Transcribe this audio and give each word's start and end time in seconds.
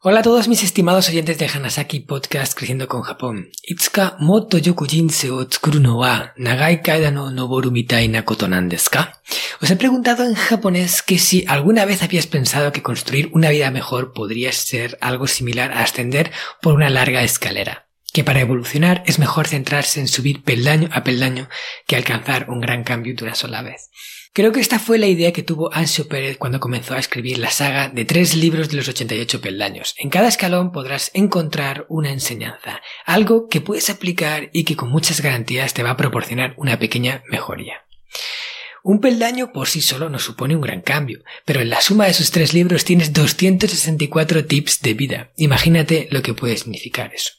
Hola 0.00 0.20
a 0.20 0.22
todos 0.22 0.46
mis 0.46 0.62
estimados 0.62 1.08
oyentes 1.08 1.38
de 1.38 1.48
Hanasaki 1.48 1.98
Podcast 1.98 2.56
Creciendo 2.56 2.86
con 2.86 3.02
Japón. 3.02 3.50
Itsuka 3.64 4.14
motto 4.20 4.56
yoku 4.56 4.86
jinsei 4.86 5.30
o 5.30 5.44
tsukuru 5.44 5.80
no 5.80 5.98
wa 5.98 6.34
nagai 6.36 6.82
kaida 6.82 7.10
no 7.10 7.32
noboru 7.32 7.72
mitai 7.72 8.06
na 8.06 8.22
koto? 8.22 8.46
Os 9.60 9.70
he 9.72 9.74
preguntado 9.74 10.22
en 10.22 10.36
japonés 10.36 11.02
que 11.02 11.18
si 11.18 11.44
alguna 11.48 11.84
vez 11.84 12.04
habías 12.04 12.28
pensado 12.28 12.70
que 12.70 12.80
construir 12.80 13.28
una 13.32 13.50
vida 13.50 13.72
mejor 13.72 14.12
podría 14.12 14.52
ser 14.52 14.98
algo 15.00 15.26
similar 15.26 15.72
a 15.72 15.82
ascender 15.82 16.30
por 16.62 16.74
una 16.74 16.90
larga 16.90 17.24
escalera. 17.24 17.88
Que 18.12 18.22
para 18.22 18.38
evolucionar 18.38 19.02
es 19.04 19.18
mejor 19.18 19.48
centrarse 19.48 19.98
en 19.98 20.06
subir 20.06 20.44
peldaño 20.44 20.90
a 20.92 21.02
peldaño 21.02 21.48
que 21.88 21.96
alcanzar 21.96 22.48
un 22.50 22.60
gran 22.60 22.84
cambio 22.84 23.16
de 23.16 23.24
una 23.24 23.34
sola 23.34 23.62
vez. 23.62 23.90
Creo 24.38 24.52
que 24.52 24.60
esta 24.60 24.78
fue 24.78 24.98
la 24.98 25.08
idea 25.08 25.32
que 25.32 25.42
tuvo 25.42 25.74
Ancho 25.74 26.06
Pérez 26.06 26.38
cuando 26.38 26.60
comenzó 26.60 26.94
a 26.94 27.00
escribir 27.00 27.38
la 27.38 27.50
saga 27.50 27.88
de 27.88 28.04
tres 28.04 28.36
libros 28.36 28.68
de 28.68 28.76
los 28.76 28.88
88 28.88 29.40
peldaños. 29.40 29.96
En 29.98 30.10
cada 30.10 30.28
escalón 30.28 30.70
podrás 30.70 31.10
encontrar 31.12 31.86
una 31.88 32.12
enseñanza, 32.12 32.80
algo 33.04 33.48
que 33.48 33.60
puedes 33.60 33.90
aplicar 33.90 34.48
y 34.52 34.62
que 34.62 34.76
con 34.76 34.90
muchas 34.90 35.22
garantías 35.22 35.74
te 35.74 35.82
va 35.82 35.90
a 35.90 35.96
proporcionar 35.96 36.54
una 36.56 36.78
pequeña 36.78 37.24
mejoría. 37.28 37.82
Un 38.84 39.00
peldaño 39.00 39.50
por 39.50 39.66
sí 39.66 39.80
solo 39.80 40.08
no 40.08 40.20
supone 40.20 40.54
un 40.54 40.62
gran 40.62 40.82
cambio, 40.82 41.24
pero 41.44 41.60
en 41.60 41.70
la 41.70 41.80
suma 41.80 42.06
de 42.06 42.14
sus 42.14 42.30
tres 42.30 42.54
libros 42.54 42.84
tienes 42.84 43.12
264 43.12 44.44
tips 44.44 44.82
de 44.82 44.94
vida. 44.94 45.32
Imagínate 45.36 46.06
lo 46.12 46.22
que 46.22 46.34
puede 46.34 46.56
significar 46.56 47.12
eso. 47.12 47.32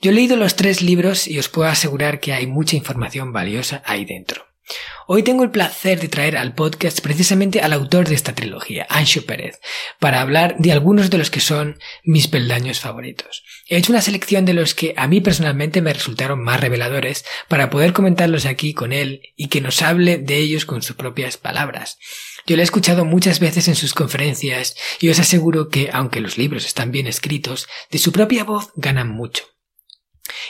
Yo 0.00 0.10
he 0.10 0.14
leído 0.14 0.36
los 0.36 0.56
tres 0.56 0.80
libros 0.80 1.28
y 1.28 1.38
os 1.38 1.50
puedo 1.50 1.68
asegurar 1.68 2.18
que 2.18 2.32
hay 2.32 2.46
mucha 2.46 2.76
información 2.76 3.30
valiosa 3.34 3.82
ahí 3.84 4.06
dentro. 4.06 4.46
Hoy 5.08 5.22
tengo 5.22 5.44
el 5.44 5.52
placer 5.52 6.00
de 6.00 6.08
traer 6.08 6.36
al 6.36 6.54
podcast 6.54 7.00
precisamente 7.00 7.60
al 7.60 7.72
autor 7.72 8.08
de 8.08 8.16
esta 8.16 8.34
trilogía, 8.34 8.86
Ancho 8.90 9.24
Pérez, 9.24 9.60
para 10.00 10.20
hablar 10.20 10.56
de 10.58 10.72
algunos 10.72 11.10
de 11.10 11.18
los 11.18 11.30
que 11.30 11.38
son 11.38 11.78
mis 12.02 12.26
peldaños 12.26 12.80
favoritos. 12.80 13.44
He 13.68 13.76
hecho 13.76 13.92
una 13.92 14.02
selección 14.02 14.44
de 14.44 14.54
los 14.54 14.74
que 14.74 14.94
a 14.96 15.06
mí 15.06 15.20
personalmente 15.20 15.80
me 15.80 15.92
resultaron 15.92 16.42
más 16.42 16.60
reveladores 16.60 17.24
para 17.46 17.70
poder 17.70 17.92
comentarlos 17.92 18.46
aquí 18.46 18.74
con 18.74 18.92
él 18.92 19.22
y 19.36 19.46
que 19.46 19.60
nos 19.60 19.80
hable 19.82 20.18
de 20.18 20.38
ellos 20.38 20.66
con 20.66 20.82
sus 20.82 20.96
propias 20.96 21.36
palabras. 21.36 21.98
Yo 22.46 22.56
lo 22.56 22.62
he 22.62 22.64
escuchado 22.64 23.04
muchas 23.04 23.38
veces 23.38 23.68
en 23.68 23.76
sus 23.76 23.94
conferencias 23.94 24.76
y 25.00 25.08
os 25.08 25.20
aseguro 25.20 25.68
que, 25.68 25.90
aunque 25.92 26.20
los 26.20 26.38
libros 26.38 26.66
están 26.66 26.90
bien 26.90 27.06
escritos, 27.06 27.68
de 27.90 27.98
su 27.98 28.10
propia 28.10 28.42
voz 28.42 28.70
ganan 28.74 29.08
mucho. 29.08 29.55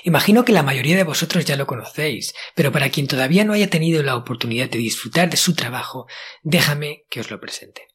Imagino 0.04 0.44
que 0.44 0.52
la 0.52 0.62
mayoría 0.62 0.96
de 0.96 1.04
vosotros 1.04 1.44
ya 1.44 1.56
lo 1.56 1.66
conocéis, 1.66 2.34
pero 2.54 2.72
para 2.72 2.90
quien 2.90 3.06
todavía 3.06 3.44
no 3.44 3.52
haya 3.52 3.70
tenido 3.70 4.02
la 4.02 4.16
oportunidad 4.16 4.68
de 4.68 4.78
disfrutar 4.78 5.30
de 5.30 5.36
su 5.36 5.54
trabajo, 5.54 6.06
déjame 6.42 7.04
que 7.10 7.20
os 7.20 7.30
lo 7.30 7.40
presente. 7.40 7.88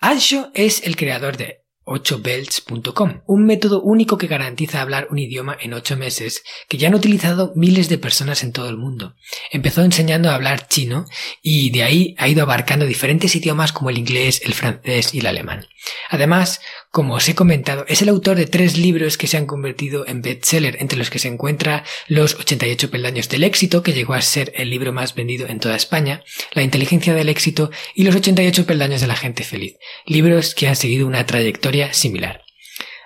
Ansho 0.00 0.50
es 0.54 0.82
el 0.84 0.96
creador 0.96 1.36
de 1.36 1.61
8belts.com, 1.84 3.22
un 3.26 3.44
método 3.44 3.82
único 3.82 4.18
que 4.18 4.26
garantiza 4.26 4.80
hablar 4.80 5.08
un 5.10 5.18
idioma 5.18 5.56
en 5.60 5.74
8 5.74 5.96
meses, 5.96 6.42
que 6.68 6.78
ya 6.78 6.88
han 6.88 6.94
utilizado 6.94 7.52
miles 7.56 7.88
de 7.88 7.98
personas 7.98 8.42
en 8.42 8.52
todo 8.52 8.68
el 8.68 8.76
mundo. 8.76 9.14
Empezó 9.50 9.82
enseñando 9.82 10.30
a 10.30 10.34
hablar 10.34 10.68
chino 10.68 11.06
y 11.42 11.70
de 11.70 11.82
ahí 11.82 12.14
ha 12.18 12.28
ido 12.28 12.42
abarcando 12.42 12.86
diferentes 12.86 13.34
idiomas 13.34 13.72
como 13.72 13.90
el 13.90 13.98
inglés, 13.98 14.42
el 14.44 14.54
francés 14.54 15.14
y 15.14 15.18
el 15.18 15.26
alemán. 15.26 15.66
Además, 16.10 16.60
como 16.90 17.14
os 17.14 17.28
he 17.28 17.34
comentado, 17.34 17.84
es 17.88 18.02
el 18.02 18.10
autor 18.10 18.36
de 18.36 18.46
tres 18.46 18.76
libros 18.76 19.16
que 19.16 19.26
se 19.26 19.36
han 19.36 19.46
convertido 19.46 20.06
en 20.06 20.22
bestseller, 20.22 20.76
entre 20.80 20.98
los 20.98 21.10
que 21.10 21.18
se 21.18 21.28
encuentra 21.28 21.84
Los 22.06 22.34
88 22.34 22.90
peldaños 22.90 23.28
del 23.28 23.44
éxito, 23.44 23.82
que 23.82 23.94
llegó 23.94 24.14
a 24.14 24.22
ser 24.22 24.52
el 24.54 24.70
libro 24.70 24.92
más 24.92 25.14
vendido 25.14 25.48
en 25.48 25.58
toda 25.58 25.74
España, 25.74 26.22
La 26.52 26.62
inteligencia 26.62 27.14
del 27.14 27.28
éxito 27.28 27.70
y 27.94 28.04
Los 28.04 28.14
88 28.14 28.66
peldaños 28.66 29.00
de 29.00 29.06
la 29.06 29.16
gente 29.16 29.42
feliz, 29.42 29.76
libros 30.06 30.54
que 30.54 30.68
han 30.68 30.76
seguido 30.76 31.06
una 31.06 31.26
trayectoria 31.26 31.71
similar. 31.92 32.42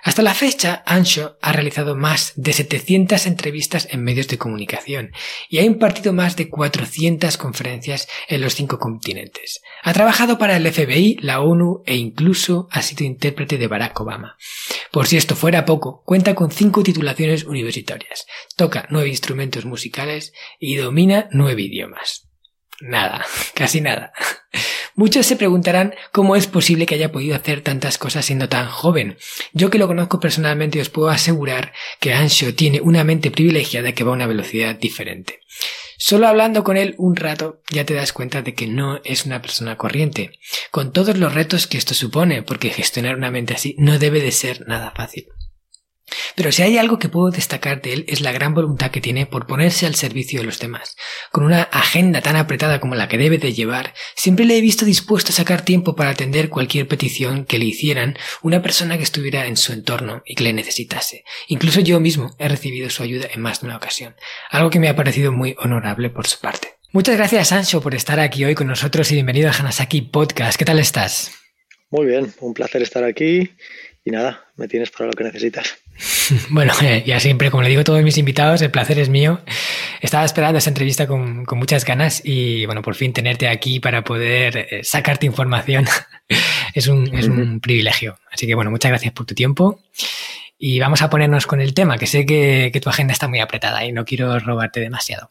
Hasta 0.03 0.21
la 0.21 0.33
fecha, 0.33 0.83
Ansho 0.85 1.37
ha 1.41 1.51
realizado 1.51 1.95
más 1.95 2.31
de 2.37 2.53
700 2.53 3.25
entrevistas 3.25 3.89
en 3.91 4.05
medios 4.05 4.29
de 4.29 4.37
comunicación 4.37 5.11
y 5.49 5.57
ha 5.57 5.63
impartido 5.63 6.13
más 6.13 6.37
de 6.37 6.49
400 6.49 7.35
conferencias 7.37 8.07
en 8.29 8.39
los 8.39 8.55
cinco 8.55 8.79
continentes. 8.79 9.61
Ha 9.83 9.91
trabajado 9.91 10.37
para 10.37 10.55
el 10.55 10.71
FBI, 10.71 11.17
la 11.19 11.41
ONU 11.41 11.83
e 11.85 11.95
incluso 11.95 12.69
ha 12.71 12.83
sido 12.83 13.03
intérprete 13.03 13.57
de 13.57 13.67
Barack 13.67 13.99
Obama. 13.99 14.37
Por 14.93 15.07
si 15.07 15.17
esto 15.17 15.35
fuera 15.35 15.65
poco, 15.65 16.03
cuenta 16.05 16.35
con 16.35 16.51
cinco 16.51 16.83
titulaciones 16.83 17.43
universitarias, 17.43 18.27
toca 18.55 18.87
nueve 18.89 19.09
instrumentos 19.09 19.65
musicales 19.65 20.31
y 20.57 20.75
domina 20.75 21.27
nueve 21.31 21.63
idiomas. 21.63 22.26
Nada, 22.81 23.25
casi 23.53 23.81
nada. 23.81 24.13
Muchos 24.95 25.27
se 25.27 25.35
preguntarán 25.35 25.93
cómo 26.11 26.35
es 26.35 26.47
posible 26.47 26.87
que 26.87 26.95
haya 26.95 27.11
podido 27.11 27.35
hacer 27.35 27.61
tantas 27.61 27.99
cosas 27.99 28.25
siendo 28.25 28.49
tan 28.49 28.67
joven. 28.67 29.17
Yo 29.53 29.69
que 29.69 29.77
lo 29.77 29.85
conozco 29.85 30.19
personalmente 30.19 30.81
os 30.81 30.89
puedo 30.89 31.09
asegurar 31.09 31.71
que 31.99 32.13
Ansho 32.13 32.55
tiene 32.55 32.81
una 32.81 33.03
mente 33.03 33.29
privilegiada 33.29 33.91
que 33.91 34.03
va 34.03 34.11
a 34.11 34.15
una 34.15 34.25
velocidad 34.25 34.75
diferente. 34.75 35.41
Solo 35.99 36.27
hablando 36.27 36.63
con 36.63 36.77
él 36.77 36.95
un 36.97 37.15
rato 37.15 37.61
ya 37.71 37.85
te 37.85 37.93
das 37.93 38.13
cuenta 38.13 38.41
de 38.41 38.53
que 38.53 38.67
no 38.67 38.99
es 39.03 39.25
una 39.25 39.41
persona 39.41 39.77
corriente, 39.77 40.39
con 40.71 40.91
todos 40.91 41.17
los 41.17 41.33
retos 41.33 41.67
que 41.67 41.77
esto 41.77 41.93
supone, 41.93 42.43
porque 42.43 42.69
gestionar 42.69 43.15
una 43.15 43.31
mente 43.31 43.53
así 43.53 43.75
no 43.77 43.99
debe 43.99 44.21
de 44.21 44.31
ser 44.31 44.67
nada 44.67 44.93
fácil. 44.95 45.27
Pero 46.35 46.51
si 46.51 46.61
hay 46.61 46.77
algo 46.77 46.99
que 46.99 47.09
puedo 47.09 47.31
destacar 47.31 47.81
de 47.81 47.93
él 47.93 48.05
es 48.07 48.21
la 48.21 48.31
gran 48.31 48.53
voluntad 48.53 48.91
que 48.91 49.01
tiene 49.01 49.25
por 49.25 49.47
ponerse 49.47 49.85
al 49.85 49.95
servicio 49.95 50.39
de 50.39 50.45
los 50.45 50.59
demás. 50.59 50.95
Con 51.31 51.43
una 51.43 51.63
agenda 51.63 52.21
tan 52.21 52.35
apretada 52.35 52.79
como 52.79 52.95
la 52.95 53.07
que 53.07 53.17
debe 53.17 53.37
de 53.37 53.53
llevar, 53.53 53.93
siempre 54.15 54.45
le 54.45 54.57
he 54.57 54.61
visto 54.61 54.85
dispuesto 54.85 55.31
a 55.31 55.35
sacar 55.35 55.63
tiempo 55.63 55.95
para 55.95 56.11
atender 56.11 56.49
cualquier 56.49 56.87
petición 56.87 57.45
que 57.45 57.59
le 57.59 57.65
hicieran 57.65 58.17
una 58.41 58.61
persona 58.61 58.97
que 58.97 59.03
estuviera 59.03 59.45
en 59.45 59.57
su 59.57 59.73
entorno 59.73 60.21
y 60.25 60.35
que 60.35 60.43
le 60.43 60.53
necesitase. 60.53 61.23
Incluso 61.47 61.79
yo 61.79 61.99
mismo 61.99 62.35
he 62.39 62.47
recibido 62.47 62.89
su 62.89 63.03
ayuda 63.03 63.27
en 63.33 63.41
más 63.41 63.61
de 63.61 63.67
una 63.67 63.77
ocasión, 63.77 64.15
algo 64.49 64.69
que 64.69 64.79
me 64.79 64.89
ha 64.89 64.95
parecido 64.95 65.31
muy 65.31 65.55
honorable 65.59 66.09
por 66.09 66.27
su 66.27 66.39
parte. 66.39 66.75
Muchas 66.93 67.17
gracias, 67.17 67.49
Sancho, 67.49 67.81
por 67.81 67.95
estar 67.95 68.19
aquí 68.19 68.45
hoy 68.45 68.55
con 68.55 68.67
nosotros 68.67 69.11
y 69.11 69.15
bienvenido 69.15 69.49
a 69.49 69.53
Hanasaki 69.53 70.03
Podcast. 70.03 70.57
¿Qué 70.57 70.65
tal 70.65 70.79
estás? 70.79 71.31
Muy 71.89 72.05
bien, 72.05 72.33
un 72.39 72.53
placer 72.53 72.81
estar 72.81 73.03
aquí 73.03 73.51
y 74.03 74.11
nada, 74.11 74.45
me 74.55 74.67
tienes 74.67 74.89
para 74.89 75.07
lo 75.07 75.13
que 75.13 75.23
necesitas. 75.23 75.77
Bueno, 76.49 76.73
eh, 76.81 77.03
ya 77.05 77.19
siempre, 77.19 77.51
como 77.51 77.63
le 77.63 77.69
digo 77.69 77.81
a 77.81 77.83
todos 77.83 78.03
mis 78.03 78.17
invitados, 78.17 78.61
el 78.61 78.71
placer 78.71 78.99
es 78.99 79.09
mío. 79.09 79.41
Estaba 80.01 80.25
esperando 80.25 80.57
esta 80.57 80.69
entrevista 80.69 81.07
con, 81.07 81.45
muchas 81.53 81.85
ganas 81.85 82.21
y, 82.23 82.65
bueno, 82.65 82.81
por 82.81 82.95
fin 82.95 83.13
tenerte 83.13 83.47
aquí 83.47 83.79
para 83.79 84.03
poder 84.03 84.57
eh, 84.57 84.83
sacarte 84.83 85.25
información 85.25 85.85
es, 86.73 86.87
un, 86.87 87.13
es 87.15 87.27
un 87.27 87.59
privilegio. 87.59 88.17
Así 88.31 88.47
que, 88.47 88.55
bueno, 88.55 88.71
muchas 88.71 88.91
gracias 88.91 89.13
por 89.13 89.25
tu 89.25 89.35
tiempo. 89.35 89.79
Y 90.59 90.79
vamos 90.79 91.01
a 91.01 91.09
ponernos 91.09 91.45
con 91.45 91.61
el 91.61 91.73
tema, 91.73 91.97
que 91.97 92.07
sé 92.07 92.25
que, 92.25 92.71
que 92.73 92.81
tu 92.81 92.89
agenda 92.89 93.13
está 93.13 93.27
muy 93.27 93.39
apretada 93.39 93.85
y 93.85 93.91
no 93.91 94.05
quiero 94.05 94.39
robarte 94.39 94.79
demasiado. 94.79 95.29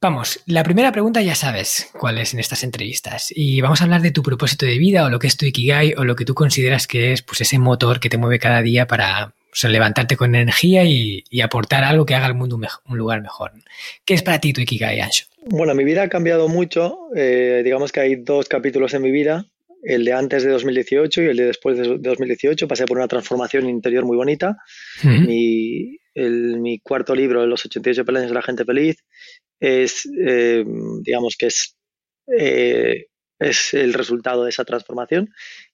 Vamos, 0.00 0.42
la 0.46 0.62
primera 0.62 0.92
pregunta 0.92 1.22
ya 1.22 1.34
sabes 1.34 1.90
cuál 1.98 2.18
es 2.18 2.34
en 2.34 2.40
estas 2.40 2.62
entrevistas 2.64 3.32
y 3.34 3.62
vamos 3.62 3.80
a 3.80 3.84
hablar 3.84 4.02
de 4.02 4.10
tu 4.10 4.22
propósito 4.22 4.66
de 4.66 4.76
vida 4.76 5.06
o 5.06 5.10
lo 5.10 5.18
que 5.18 5.26
es 5.26 5.38
tu 5.38 5.46
Ikigai 5.46 5.94
o 5.96 6.04
lo 6.04 6.16
que 6.16 6.26
tú 6.26 6.34
consideras 6.34 6.86
que 6.86 7.12
es 7.12 7.22
pues 7.22 7.40
ese 7.40 7.58
motor 7.58 7.98
que 7.98 8.10
te 8.10 8.18
mueve 8.18 8.38
cada 8.38 8.60
día 8.60 8.86
para 8.86 9.32
levantarte 9.64 10.16
con 10.16 10.34
energía 10.34 10.84
y, 10.84 11.24
aportar 11.42 11.84
algo 11.84 12.04
que 12.04 12.14
haga 12.14 12.26
al 12.26 12.34
mundo 12.34 12.56
un, 12.56 12.98
lugar 12.98 13.22
mejor. 13.22 13.52
¿Qué 14.04 14.14
es 14.14 14.22
para 14.22 14.38
ti 14.38 14.52
tu 14.52 14.60
Ikigai, 14.60 15.00
Ancho? 15.00 15.24
Bueno, 15.46 15.74
mi 15.74 15.84
vida 15.84 16.02
ha 16.02 16.08
cambiado 16.08 16.48
mucho. 16.48 16.98
Eh, 17.16 17.62
digamos 17.64 17.92
que 17.92 18.00
hay 18.00 18.16
dos 18.16 18.48
capítulos 18.48 18.92
en 18.94 19.02
mi 19.02 19.10
vida, 19.10 19.46
el 19.82 20.04
de 20.04 20.12
antes 20.12 20.44
de 20.44 20.50
2018 20.50 21.22
y 21.22 21.26
el 21.26 21.36
de 21.36 21.46
después 21.46 21.78
de 21.78 21.98
2018. 21.98 22.68
Pasé 22.68 22.84
por 22.84 22.98
una 22.98 23.08
transformación 23.08 23.68
interior 23.68 24.04
muy 24.04 24.16
bonita. 24.16 24.58
mi, 25.04 25.98
mi 26.14 26.78
cuarto 26.80 27.14
libro, 27.14 27.46
Los 27.46 27.64
88 27.64 28.04
peldaños 28.04 28.30
de 28.30 28.34
la 28.34 28.42
gente 28.42 28.64
feliz, 28.64 29.04
es, 29.60 30.08
eh, 30.26 30.64
digamos 31.00 31.36
que 31.36 31.46
es, 31.46 31.76
eh, 32.38 33.06
es 33.38 33.74
el 33.74 33.94
resultado 33.94 34.44
de 34.44 34.50
esa 34.50 34.64
transformación. 34.64 35.30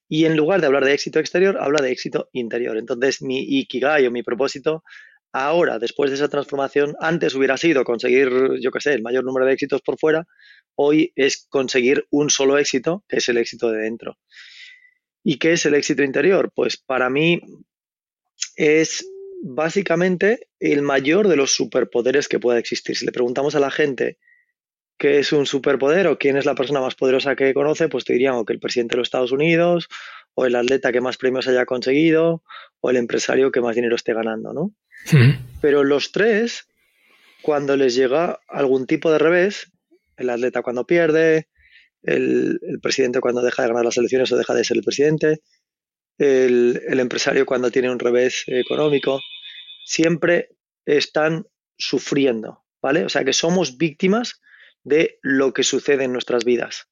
Y 0.09 0.27
en 0.27 0.37
lugar 0.37 0.61
de 0.61 0.67
hablar 0.67 0.85
de 0.85 0.93
éxito 0.93 1.19
exterior, 1.19 1.59
habla 1.61 1.81
de 1.81 1.91
éxito 1.91 2.29
interior. 2.33 2.77
Entonces, 2.77 3.23
mi 3.23 3.41
ikigai 3.41 4.07
o 4.07 4.11
mi 4.11 4.23
propósito 4.23 4.85
ahora, 5.33 5.79
después 5.79 6.11
de 6.11 6.17
esa 6.17 6.29
transformación, 6.29 6.95
antes 7.01 7.35
hubiera 7.35 7.57
sido 7.57 7.85
conseguir, 7.85 8.31
yo 8.61 8.71
qué 8.71 8.81
sé, 8.81 8.93
el 8.93 9.03
mayor 9.03 9.25
número 9.25 9.47
de 9.47 9.55
éxitos 9.55 9.81
por 9.81 9.99
fuera, 9.99 10.27
hoy 10.75 11.13
es 11.17 11.47
conseguir 11.49 12.07
un 12.11 12.31
solo 12.31 12.59
éxito, 12.59 13.05
que 13.09 13.17
es 13.19 13.29
el 13.29 13.39
éxito 13.39 13.71
de 13.71 13.79
dentro. 13.83 14.19
¿Y 15.25 15.39
qué 15.39 15.53
es 15.53 15.65
el 15.67 15.75
éxito 15.75 16.03
interior? 16.03 16.53
Pues 16.55 16.77
para 16.77 17.09
mí 17.09 17.41
es 18.57 19.07
básicamente 19.43 20.49
el 20.61 20.83
mayor 20.83 21.29
de 21.29 21.37
los 21.37 21.55
superpoderes 21.55 22.29
que 22.29 22.39
pueda 22.39 22.59
existir. 22.59 22.97
Si 22.97 23.05
le 23.05 23.13
preguntamos 23.13 23.55
a 23.55 23.61
la 23.61 23.71
gente 23.71 24.19
qué 24.97 25.19
es 25.19 25.33
un 25.33 25.47
superpoder 25.47 26.07
o 26.07 26.17
quién 26.17 26.37
es 26.37 26.47
la 26.47 26.55
persona 26.55 26.81
más 26.81 26.95
poderosa 26.95 27.35
que 27.35 27.53
conoce, 27.53 27.89
pues 27.89 28.05
te 28.05 28.13
dirían 28.13 28.35
o 28.35 28.45
que 28.45 28.53
el 28.53 28.61
presidente 28.61 28.95
de 28.95 28.99
los 28.99 29.09
Estados 29.09 29.33
Unidos, 29.33 29.89
o 30.35 30.47
el 30.47 30.55
atleta 30.55 30.93
que 30.93 31.01
más 31.01 31.17
premios 31.17 31.49
haya 31.49 31.67
conseguido, 31.67 32.45
o 32.81 32.91
el 32.91 32.97
empresario 32.97 33.51
que 33.51 33.61
más 33.61 33.75
dinero 33.75 33.97
esté 33.97 34.15
ganando, 34.15 34.53
¿no? 34.53 34.75
Pero 35.61 35.83
los 35.83 36.13
tres, 36.13 36.69
cuando 37.43 37.77
les 37.77 37.97
llega 37.97 38.39
algún 38.47 38.87
tipo 38.87 39.11
de 39.11 39.19
revés, 39.19 39.73
el 40.17 40.31
atleta 40.31 40.63
cuando 40.63 40.87
pierde, 40.87 41.49
el, 42.05 42.61
presidente 42.81 43.21
cuando 43.21 43.43
deja 43.43 43.63
de 43.63 43.69
ganar 43.69 43.85
las 43.85 43.97
elecciones 43.97 44.31
o 44.31 44.37
deja 44.37 44.55
de 44.55 44.65
ser 44.65 44.77
el 44.77 44.85
presidente, 44.85 45.41
el, 46.19 46.81
el 46.89 47.01
empresario 47.01 47.47
cuando 47.47 47.71
tiene 47.71 47.91
un 47.91 47.99
revés 47.99 48.45
económico, 48.47 49.21
siempre 49.85 50.51
están 50.87 51.47
sufriendo, 51.77 52.65
¿vale? 52.81 53.05
O 53.05 53.09
sea 53.09 53.25
que 53.25 53.33
somos 53.33 53.77
víctimas 53.77 54.41
de 54.85 55.19
lo 55.23 55.53
que 55.53 55.65
sucede 55.65 56.05
en 56.05 56.13
nuestras 56.13 56.45
vidas. 56.45 56.89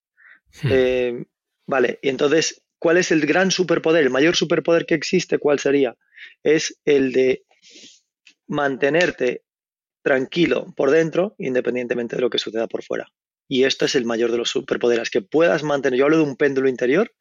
Hmm. 0.62 0.68
Eh, 0.70 1.24
vale, 1.66 1.98
y 2.02 2.08
entonces, 2.08 2.62
¿cuál 2.78 2.96
es 2.96 3.10
el 3.10 3.26
gran 3.26 3.50
superpoder? 3.50 4.04
El 4.04 4.10
mayor 4.10 4.36
superpoder 4.36 4.86
que 4.86 4.94
existe, 4.94 5.38
¿cuál 5.38 5.58
sería? 5.58 5.96
Es 6.42 6.80
el 6.84 7.12
de 7.12 7.44
mantenerte 8.46 9.44
tranquilo 10.02 10.72
por 10.76 10.90
dentro, 10.90 11.34
independientemente 11.38 12.16
de 12.16 12.22
lo 12.22 12.30
que 12.30 12.38
suceda 12.38 12.66
por 12.66 12.82
fuera. 12.82 13.06
Y 13.48 13.64
esto 13.64 13.84
es 13.84 13.94
el 13.94 14.04
mayor 14.04 14.30
de 14.30 14.38
los 14.38 14.50
superpoderes, 14.50 15.10
que 15.10 15.22
puedas 15.22 15.62
mantener, 15.62 15.98
yo 15.98 16.04
hablo 16.04 16.18
de 16.18 16.22
un 16.22 16.36
péndulo 16.36 16.68
interior 16.68 17.12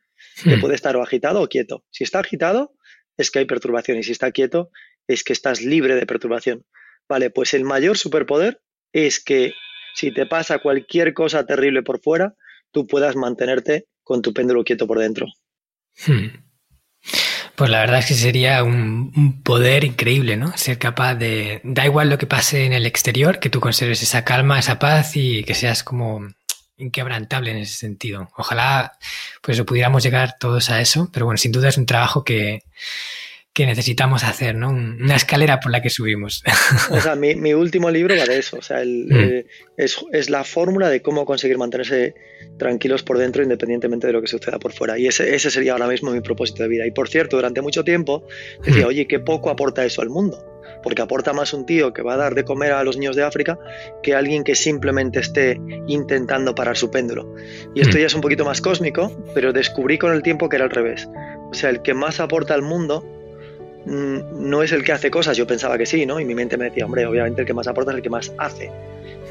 que 0.43 0.57
hmm. 0.57 0.61
puede 0.61 0.75
estar 0.75 0.95
o 0.95 1.03
agitado 1.03 1.41
o 1.41 1.47
quieto. 1.47 1.83
Si 1.91 2.03
está 2.03 2.19
agitado, 2.19 2.73
es 3.17 3.31
que 3.31 3.39
hay 3.39 3.45
perturbación, 3.45 3.97
y 3.97 4.03
si 4.03 4.11
está 4.11 4.31
quieto, 4.31 4.69
es 5.07 5.23
que 5.23 5.33
estás 5.33 5.61
libre 5.61 5.95
de 5.95 6.05
perturbación. 6.05 6.65
Vale, 7.07 7.29
pues 7.29 7.53
el 7.53 7.63
mayor 7.63 7.97
superpoder 7.97 8.61
es 8.93 9.19
que 9.23 9.53
si 9.95 10.11
te 10.13 10.25
pasa 10.25 10.59
cualquier 10.59 11.13
cosa 11.13 11.45
terrible 11.45 11.83
por 11.83 11.99
fuera, 11.99 12.35
tú 12.71 12.87
puedas 12.87 13.15
mantenerte 13.15 13.87
con 14.03 14.21
tu 14.21 14.33
péndulo 14.33 14.63
quieto 14.63 14.87
por 14.87 14.99
dentro. 14.99 15.27
Hmm. 16.05 16.27
Pues 17.55 17.69
la 17.69 17.81
verdad 17.81 17.99
es 17.99 18.05
que 18.05 18.13
sería 18.13 18.63
un, 18.63 19.41
poder 19.43 19.83
increíble, 19.83 20.37
¿no? 20.37 20.55
Ser 20.55 20.77
capaz 20.77 21.15
de, 21.15 21.59
da 21.65 21.85
igual 21.85 22.09
lo 22.09 22.17
que 22.17 22.25
pase 22.25 22.65
en 22.65 22.71
el 22.71 22.85
exterior, 22.85 23.39
que 23.39 23.49
tú 23.49 23.59
conserves 23.59 24.01
esa 24.01 24.23
calma, 24.23 24.59
esa 24.59 24.79
paz 24.79 25.17
y 25.17 25.43
que 25.43 25.55
seas 25.55 25.83
como 25.83 26.25
inquebrantable 26.79 27.51
en 27.51 27.57
ese 27.57 27.75
sentido. 27.75 28.29
Ojalá 28.35 28.97
pues 29.41 29.61
pudiéramos 29.61 30.03
llegar 30.03 30.37
todos 30.39 30.69
a 30.69 30.81
eso, 30.81 31.09
pero 31.13 31.25
bueno, 31.25 31.37
sin 31.37 31.51
duda 31.51 31.69
es 31.69 31.77
un 31.77 31.85
trabajo 31.85 32.23
que, 32.23 32.63
que 33.53 33.65
necesitamos 33.65 34.23
hacer, 34.23 34.55
¿no? 34.55 34.69
Una 34.69 35.15
escalera 35.15 35.59
por 35.59 35.71
la 35.71 35.81
que 35.81 35.89
subimos. 35.89 36.43
O 36.91 37.01
sea, 37.01 37.15
mi, 37.15 37.35
mi 37.35 37.53
último 37.53 37.89
libro 37.89 38.15
va 38.17 38.25
de 38.25 38.37
eso, 38.37 38.57
o 38.57 38.61
sea, 38.61 38.81
el, 38.81 39.07
mm. 39.09 39.15
eh, 39.15 39.45
es, 39.77 39.97
es, 40.11 40.29
la 40.29 40.43
fórmula 40.43 40.89
de 40.89 41.01
cómo 41.01 41.25
conseguir 41.25 41.57
mantenerse 41.57 42.15
tranquilos 42.57 43.03
por 43.03 43.17
dentro 43.17 43.43
independientemente 43.43 44.07
de 44.07 44.13
lo 44.13 44.21
que 44.21 44.27
suceda 44.27 44.59
por 44.59 44.73
fuera. 44.73 44.97
Y 44.97 45.07
ese, 45.07 45.35
ese 45.35 45.49
sería 45.49 45.73
ahora 45.73 45.87
mismo 45.87 46.11
mi 46.11 46.21
propósito 46.21 46.63
de 46.63 46.69
vida. 46.69 46.85
Y 46.85 46.91
por 46.91 47.09
cierto, 47.09 47.37
durante 47.37 47.61
mucho 47.61 47.83
tiempo 47.83 48.25
decía, 48.63 48.85
mm. 48.85 48.89
oye, 48.89 49.07
qué 49.07 49.19
poco 49.19 49.49
aporta 49.49 49.83
eso 49.83 50.01
al 50.01 50.09
mundo. 50.09 50.45
Porque 50.83 51.01
aporta 51.01 51.33
más 51.33 51.53
un 51.53 51.65
tío 51.65 51.91
que 51.91 52.01
va 52.01 52.13
a 52.13 52.17
dar 52.17 52.35
de 52.35 52.45
comer 52.45 52.71
a 52.71 52.83
los 52.83 52.97
niños 52.97 53.15
de 53.15 53.23
África 53.23 53.59
que 54.03 54.15
alguien 54.15 54.43
que 54.43 54.55
simplemente 54.55 55.19
esté 55.19 55.59
intentando 55.87 56.55
parar 56.55 56.77
su 56.77 56.91
péndulo. 56.91 57.35
Y 57.75 57.81
esto 57.81 57.97
mm. 57.97 57.99
ya 57.99 58.05
es 58.05 58.13
un 58.13 58.21
poquito 58.21 58.45
más 58.45 58.61
cósmico, 58.61 59.11
pero 59.33 59.51
descubrí 59.51 59.97
con 59.97 60.13
el 60.13 60.21
tiempo 60.21 60.47
que 60.47 60.57
era 60.57 60.65
al 60.65 60.71
revés. 60.71 61.09
O 61.51 61.53
sea, 61.53 61.71
el 61.71 61.81
que 61.81 61.93
más 61.93 62.19
aporta 62.19 62.53
al 62.53 62.61
mundo 62.61 63.03
no 63.85 64.61
es 64.61 64.71
el 64.71 64.83
que 64.83 64.91
hace 64.91 65.09
cosas, 65.09 65.37
yo 65.37 65.47
pensaba 65.47 65.77
que 65.77 65.85
sí, 65.85 66.05
¿no? 66.05 66.19
Y 66.19 66.25
mi 66.25 66.35
mente 66.35 66.57
me 66.57 66.65
decía, 66.65 66.85
hombre, 66.85 67.05
obviamente 67.05 67.41
el 67.41 67.47
que 67.47 67.53
más 67.53 67.67
aporta 67.67 67.91
es 67.91 67.97
el 67.97 68.03
que 68.03 68.09
más 68.09 68.31
hace. 68.37 68.69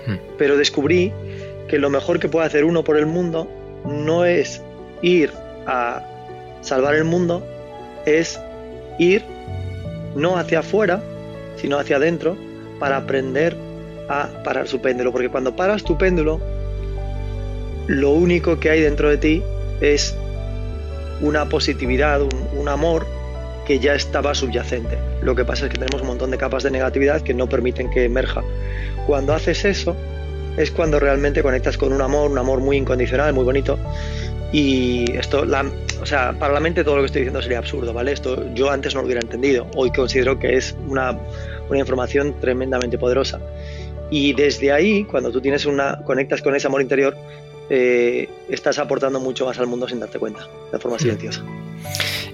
Hmm. 0.07 0.17
Pero 0.37 0.57
descubrí 0.57 1.13
que 1.69 1.79
lo 1.79 1.91
mejor 1.91 2.19
que 2.19 2.29
puede 2.29 2.47
hacer 2.47 2.65
uno 2.65 2.83
por 2.83 2.97
el 2.97 3.07
mundo 3.07 3.49
no 3.85 4.25
es 4.25 4.63
ir 5.03 5.31
a 5.67 6.03
salvar 6.63 6.95
el 6.95 7.05
mundo, 7.05 7.47
es 8.07 8.41
ir 8.99 9.23
no 10.17 10.37
hacia 10.39 10.61
afuera, 10.61 11.03
sino 11.57 11.79
hacia 11.79 11.97
adentro 11.97 12.37
para 12.79 12.97
aprender 12.97 13.57
a 14.09 14.29
parar 14.43 14.67
su 14.67 14.81
péndulo. 14.81 15.13
Porque 15.13 15.29
cuando 15.29 15.55
paras 15.55 15.85
tu 15.85 15.99
péndulo, 15.99 16.41
lo 17.87 18.11
único 18.11 18.59
que 18.59 18.71
hay 18.71 18.81
dentro 18.81 19.11
de 19.11 19.19
ti 19.19 19.43
es 19.81 20.17
una 21.21 21.49
positividad, 21.49 22.21
un 22.57 22.69
amor 22.69 23.18
que 23.69 23.79
ya 23.79 23.95
estaba 23.95 24.35
subyacente. 24.35 24.97
Lo 25.21 25.35
que 25.35 25.45
pasa 25.45 25.67
es 25.67 25.71
que 25.71 25.79
tenemos 25.79 26.01
un 26.01 26.09
montón 26.09 26.31
de 26.31 26.39
capas 26.39 26.63
de 26.63 26.71
negatividad 26.71 27.21
que 27.21 27.35
no 27.35 27.51
permiten 27.51 27.91
que 27.91 28.05
emerja. 28.05 28.43
Cuando 29.07 29.35
haces 29.35 29.63
eso, 29.67 29.95
es 30.57 30.71
cuando 30.71 30.99
realmente 30.99 31.43
conectas 31.43 31.77
con 31.77 31.93
un 31.93 32.01
amor, 32.01 32.31
un 32.31 32.39
amor 32.39 32.61
muy 32.61 32.79
incondicional, 32.79 33.35
muy 33.35 33.45
bonito. 33.45 33.79
Y 34.53 35.13
esto, 35.15 35.45
la, 35.45 35.71
o 36.01 36.07
sea, 36.07 36.33
para 36.39 36.55
la 36.55 36.61
mente 36.61 36.83
todo 36.83 36.97
lo 36.97 37.03
que 37.03 37.07
estoy 37.07 37.21
diciendo 37.21 37.43
sería 37.43 37.59
absurdo, 37.59 37.93
¿vale? 37.93 38.13
Esto 38.13 38.43
yo 38.55 38.71
antes 38.71 38.95
no 38.95 39.03
lo 39.03 39.07
hubiera 39.07 39.21
entendido. 39.21 39.67
Hoy 39.77 39.93
considero 39.93 40.39
que 40.39 40.57
es 40.57 40.75
una, 40.87 41.19
una 41.69 41.79
información 41.79 42.41
tremendamente 42.41 42.97
poderosa. 42.97 43.39
Y 44.11 44.33
desde 44.33 44.73
ahí, 44.73 45.05
cuando 45.05 45.31
tú 45.31 45.43
tienes 45.43 45.67
una, 45.67 45.99
conectas 46.07 46.41
con 46.41 46.57
ese 46.57 46.69
amor 46.69 46.81
interior, 46.81 47.15
eh, 47.69 48.31
estás 48.49 48.79
aportando 48.79 49.21
mucho 49.21 49.45
más 49.45 49.59
al 49.59 49.67
mundo 49.67 49.87
sin 49.87 50.01
darte 50.01 50.19
cuenta, 50.19 50.49
de 50.73 50.79
forma 50.79 50.99
silenciosa. 50.99 51.45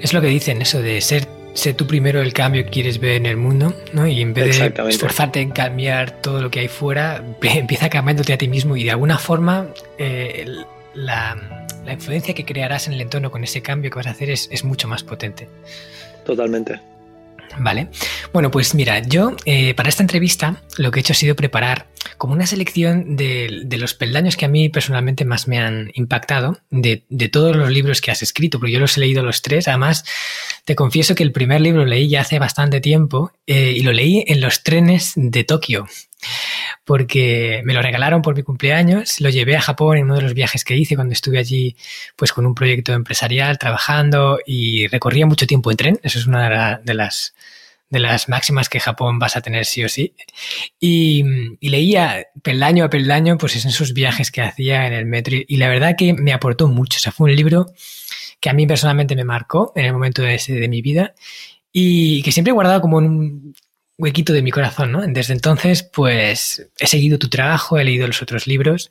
Es 0.05 0.13
lo 0.13 0.21
que 0.21 0.27
dicen, 0.27 0.61
eso 0.61 0.83
de 0.83 1.01
ser, 1.01 1.27
ser 1.55 1.77
tú 1.77 1.87
primero 1.87 2.21
el 2.21 2.35
cambio 2.35 2.63
que 2.67 2.71
quieres 2.71 3.01
ver 3.01 3.13
en 3.13 3.25
el 3.25 3.39
mundo, 3.39 3.75
¿no? 3.95 4.07
Y 4.07 4.21
en 4.21 4.35
vez 4.35 4.59
de 4.59 4.75
esforzarte 4.91 5.41
en 5.41 5.51
cambiar 5.51 6.21
todo 6.21 6.43
lo 6.43 6.51
que 6.51 6.61
hay 6.61 6.69
fuera, 6.69 7.25
empieza 7.43 7.89
cambiándote 7.89 8.35
a 8.35 8.37
ti 8.37 8.47
mismo 8.47 8.77
y 8.77 8.85
de 8.85 8.91
alguna 8.91 9.17
forma 9.17 9.69
eh, 9.97 10.45
la, 10.93 11.71
influencia 11.91 12.35
que 12.35 12.45
crearás 12.45 12.87
en 12.87 12.93
el 12.93 13.01
entorno 13.01 13.31
con 13.31 13.45
ese 13.45 13.63
cambio 13.63 13.91
que 13.91 13.97
vas 13.97 14.07
a 14.07 14.11
hacer 14.11 14.29
es, 14.29 14.47
es 14.53 14.63
mucho 14.63 14.89
más 14.89 15.03
potente. 15.03 15.49
Totalmente. 16.27 16.79
Vale. 17.59 17.89
Bueno, 18.31 18.51
pues 18.51 18.75
mira, 18.75 18.99
yo 18.99 19.35
eh, 19.47 19.73
para 19.73 19.89
esta 19.89 20.03
entrevista 20.03 20.61
lo 20.77 20.91
que 20.91 20.99
he 20.99 21.01
hecho 21.01 21.15
ha 21.15 21.17
sido 21.17 21.35
preparar 21.35 21.87
como 22.19 22.35
una 22.35 22.47
selección 22.47 23.17
de, 23.17 23.67
los 23.79 23.95
peldaños 23.95 24.37
que 24.37 24.45
a 24.45 24.49
mí 24.49 24.69
personalmente 24.69 25.25
más 25.25 25.49
me 25.49 25.59
han 25.59 25.91
impactado 25.95 26.59
de, 26.71 27.05
todos 27.33 27.57
los 27.57 27.71
libros 27.71 28.01
que 28.01 28.11
has 28.11 28.23
escrito, 28.23 28.59
porque 28.59 28.73
yo 28.73 28.81
los 28.81 28.97
he 28.97 29.01
leído 29.01 29.23
los 29.23 29.43
tres. 29.43 29.69
Además, 29.69 30.05
te 30.65 30.75
confieso 30.75 31.15
que 31.15 31.23
el 31.23 31.33
primer 31.33 31.61
libro 31.61 31.81
lo 31.81 31.87
leí 31.87 32.09
ya 32.09 32.21
hace 32.21 32.39
bastante 32.39 32.81
tiempo 32.81 33.33
eh, 33.47 33.73
y 33.77 33.81
lo 33.81 33.93
leí 33.93 34.25
en 34.27 34.41
los 34.41 34.63
trenes 34.63 35.13
de 35.17 35.45
Tokio 35.45 35.87
porque 36.85 37.63
me 37.65 37.75
lo 37.75 37.83
regalaron 37.83 38.23
por 38.23 38.35
mi 38.35 38.43
cumpleaños, 38.43 39.21
lo 39.21 39.31
llevé 39.31 39.57
a 39.57 39.61
Japón 39.61 39.99
en 39.99 40.05
uno 40.05 40.17
de 40.17 40.23
los 40.23 40.35
viajes 40.35 40.65
que 40.65 40.77
hice 40.77 40.97
cuando 40.97 41.13
estuve 41.13 41.39
allí 41.39 41.77
pues 42.17 42.33
con 42.33 42.47
un 42.47 42.55
proyecto 42.55 42.93
empresarial 42.93 43.59
trabajando 43.59 44.39
y 44.45 44.87
recorría 44.89 45.27
mucho 45.27 45.47
tiempo 45.47 45.71
en 45.71 45.77
tren, 45.77 46.01
eso 46.03 46.19
es 46.19 46.27
una 46.27 46.81
de, 46.83 46.95
las 46.95 47.35
de 47.95 48.01
las 48.01 48.29
máximas 48.29 48.69
que 48.69 48.81
Japón 48.81 49.19
vas 49.19 49.37
a 49.37 49.41
tener 49.41 49.65
sí 49.65 49.83
o 49.85 49.89
sí. 49.89 50.15
Y, 50.79 51.25
leía 51.63 52.27
peldaño 52.43 52.85
a 52.85 52.91
peldaño, 52.91 53.39
pues 53.39 53.65
en 53.65 53.71
esos 53.71 53.95
viajes 53.95 54.31
que 54.31 54.43
hacía 54.43 54.87
en 54.87 54.93
el 54.93 55.07
metro. 55.07 55.35
Y 55.49 55.57
la 55.57 55.69
verdad 55.69 55.95
que 55.97 56.13
me 56.13 56.35
aportó 56.35 56.69
mucho. 56.69 56.99
O 56.99 57.01
sea, 57.01 57.13
fue 57.13 57.31
un 57.31 57.37
libro 57.37 57.73
que 58.41 58.51
a 58.51 58.53
mí 58.53 58.67
personalmente 58.67 59.17
me 59.17 59.25
marcó 59.25 59.73
en 59.75 59.87
el 59.87 59.93
momento 59.95 60.21
de, 60.21 60.39
de 60.47 60.69
mi 60.69 60.83
vida 60.83 61.15
y 61.73 62.23
que 62.23 62.31
siempre 62.33 62.51
he 62.51 62.55
guardado 62.55 62.81
como 62.83 62.99
un 62.99 63.55
huequito 63.97 64.33
de 64.33 64.43
mi 64.43 64.51
corazón, 64.51 64.93
¿no? 64.93 65.03
Desde 65.07 65.33
entonces, 65.33 65.83
pues 65.83 66.67
he 66.79 66.87
seguido 66.87 67.19
tu 67.19 67.29
trabajo, 67.29 67.79
he 67.79 67.85
leído 67.85 68.07
los 68.07 68.23
otros 68.23 68.47
libros 68.47 68.91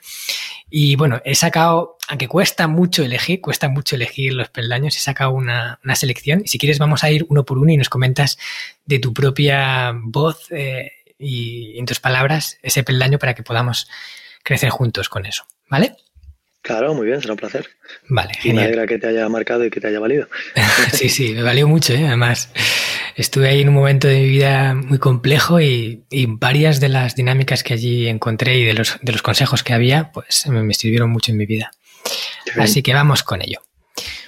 y 0.69 0.95
bueno, 0.95 1.21
he 1.25 1.35
sacado, 1.35 1.97
aunque 2.07 2.27
cuesta 2.27 2.67
mucho 2.67 3.03
elegir, 3.03 3.41
cuesta 3.41 3.67
mucho 3.67 3.95
elegir 3.95 4.33
los 4.33 4.49
peldaños, 4.49 4.95
he 4.95 4.99
sacado 4.99 5.31
una, 5.31 5.79
selección 5.95 6.41
y 6.45 6.47
si 6.47 6.57
quieres 6.57 6.79
vamos 6.79 7.03
a 7.03 7.11
ir 7.11 7.25
uno 7.29 7.43
por 7.43 7.57
uno 7.57 7.71
y 7.71 7.77
nos 7.77 7.89
comentas 7.89 8.37
de 8.85 8.99
tu 8.99 9.13
propia 9.13 9.91
voz 9.93 10.47
eh, 10.51 10.91
y 11.19 11.77
en 11.77 11.85
tus 11.85 11.99
palabras 11.99 12.57
ese 12.61 12.83
peldaño 12.83 13.19
para 13.19 13.33
que 13.33 13.43
podamos 13.43 13.89
crecer 14.41 14.69
juntos 14.69 15.09
con 15.09 15.25
eso, 15.25 15.45
¿vale? 15.69 15.95
Claro, 16.61 16.93
muy 16.93 17.07
bien, 17.07 17.19
será 17.19 17.33
un 17.33 17.39
placer. 17.39 17.67
Vale, 18.07 18.33
genial. 18.35 18.45
Y 18.45 18.53
me 18.53 18.63
alegra 18.63 18.87
que 18.87 18.97
te 18.97 19.07
haya 19.07 19.27
marcado 19.27 19.65
y 19.65 19.69
que 19.69 19.81
te 19.81 19.87
haya 19.87 19.99
valido. 19.99 20.29
sí, 20.93 21.09
sí, 21.09 21.33
me 21.33 21.43
valió 21.43 21.67
mucho, 21.67 21.93
¿eh? 21.93 22.07
además 22.07 22.49
estuve 23.15 23.49
ahí 23.49 23.61
en 23.61 23.69
un 23.69 23.75
momento 23.75 24.07
de 24.07 24.19
mi 24.19 24.27
vida 24.27 24.73
muy 24.73 24.99
complejo 24.99 25.59
y, 25.59 26.03
varias 26.27 26.79
de 26.79 26.89
las 26.89 27.15
dinámicas 27.15 27.63
que 27.63 27.73
allí 27.73 28.07
encontré 28.07 28.57
y 28.57 28.63
de 28.63 28.73
los, 28.73 28.97
de 29.01 29.11
los 29.11 29.21
consejos 29.21 29.63
que 29.63 29.73
había, 29.73 30.11
pues 30.11 30.47
me, 30.47 30.73
sirvieron 30.73 31.09
mucho 31.09 31.31
en 31.31 31.37
mi 31.37 31.45
vida. 31.45 31.71
Así 32.57 32.81
que 32.81 32.93
vamos 32.93 33.23
con 33.23 33.41
ello. 33.41 33.61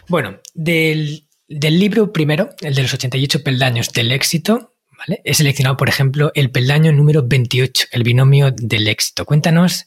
Bueno, 0.08 0.40
del, 0.54 1.26
del, 1.48 1.80
libro 1.80 2.14
primero, 2.14 2.50
el 2.62 2.76
de 2.76 2.84
los 2.84 2.94
88 2.94 3.44
peldaños 3.44 3.92
del 3.92 4.12
éxito, 4.12 4.74
¿vale? 4.98 5.22
He 5.24 5.34
seleccionado, 5.34 5.78
por 5.78 5.90
ejemplo, 5.90 6.32
el 6.36 6.52
peldaño 6.52 6.92
número 6.92 7.24
28, 7.26 7.88
el 7.92 8.04
binomio 8.04 8.52
del 8.52 8.88
éxito. 8.88 9.26
Cuéntanos 9.26 9.86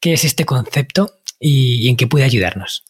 qué 0.00 0.14
es 0.14 0.24
este 0.24 0.44
concepto 0.44 1.18
y 1.38 1.88
en 1.88 1.96
qué 1.96 2.06
puede 2.06 2.24
ayudarnos. 2.24 2.84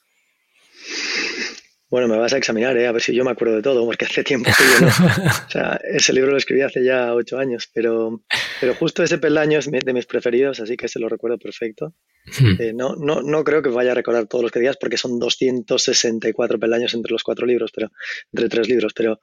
Bueno, 1.91 2.07
me 2.07 2.19
vas 2.19 2.35
a 2.35 2.37
examinar, 2.37 2.77
¿eh? 2.77 2.87
a 2.87 2.93
ver 2.93 3.01
si 3.01 3.15
yo 3.15 3.25
me 3.25 3.31
acuerdo 3.31 3.57
de 3.57 3.63
todo, 3.63 3.85
porque 3.87 4.05
hace 4.05 4.23
tiempo 4.23 4.51
que 4.57 4.63
yo 4.63 4.87
no. 4.87 4.93
O 5.47 5.51
sea, 5.51 5.81
ese 5.85 6.13
libro 6.13 6.31
lo 6.33 6.37
escribí 6.37 6.61
hace 6.61 6.85
ya 6.85 7.15
ocho 7.15 7.39
años, 7.39 7.71
pero, 7.73 8.23
pero 8.61 8.75
justo 8.75 9.03
ese 9.03 9.17
peldaño 9.17 9.59
es 9.59 9.71
de 9.71 9.93
mis 9.95 10.05
preferidos, 10.05 10.61
así 10.61 10.77
que 10.77 10.87
se 10.87 10.99
lo 10.99 11.09
recuerdo 11.09 11.39
perfecto. 11.39 11.95
Hmm. 12.39 12.61
Eh, 12.61 12.73
no, 12.75 12.95
no, 12.97 13.23
no 13.23 13.43
creo 13.43 13.63
que 13.63 13.71
vaya 13.71 13.93
a 13.93 13.95
recordar 13.95 14.27
todos 14.27 14.43
los 14.43 14.53
que 14.53 14.61
digas, 14.61 14.77
porque 14.79 14.99
son 14.99 15.19
264 15.19 16.59
peldaños 16.59 16.93
entre 16.93 17.13
los 17.13 17.23
cuatro 17.23 17.47
libros, 17.47 17.73
pero 17.75 17.91
entre 18.35 18.51
tres 18.51 18.69
libros, 18.69 18.93
pero, 18.95 19.21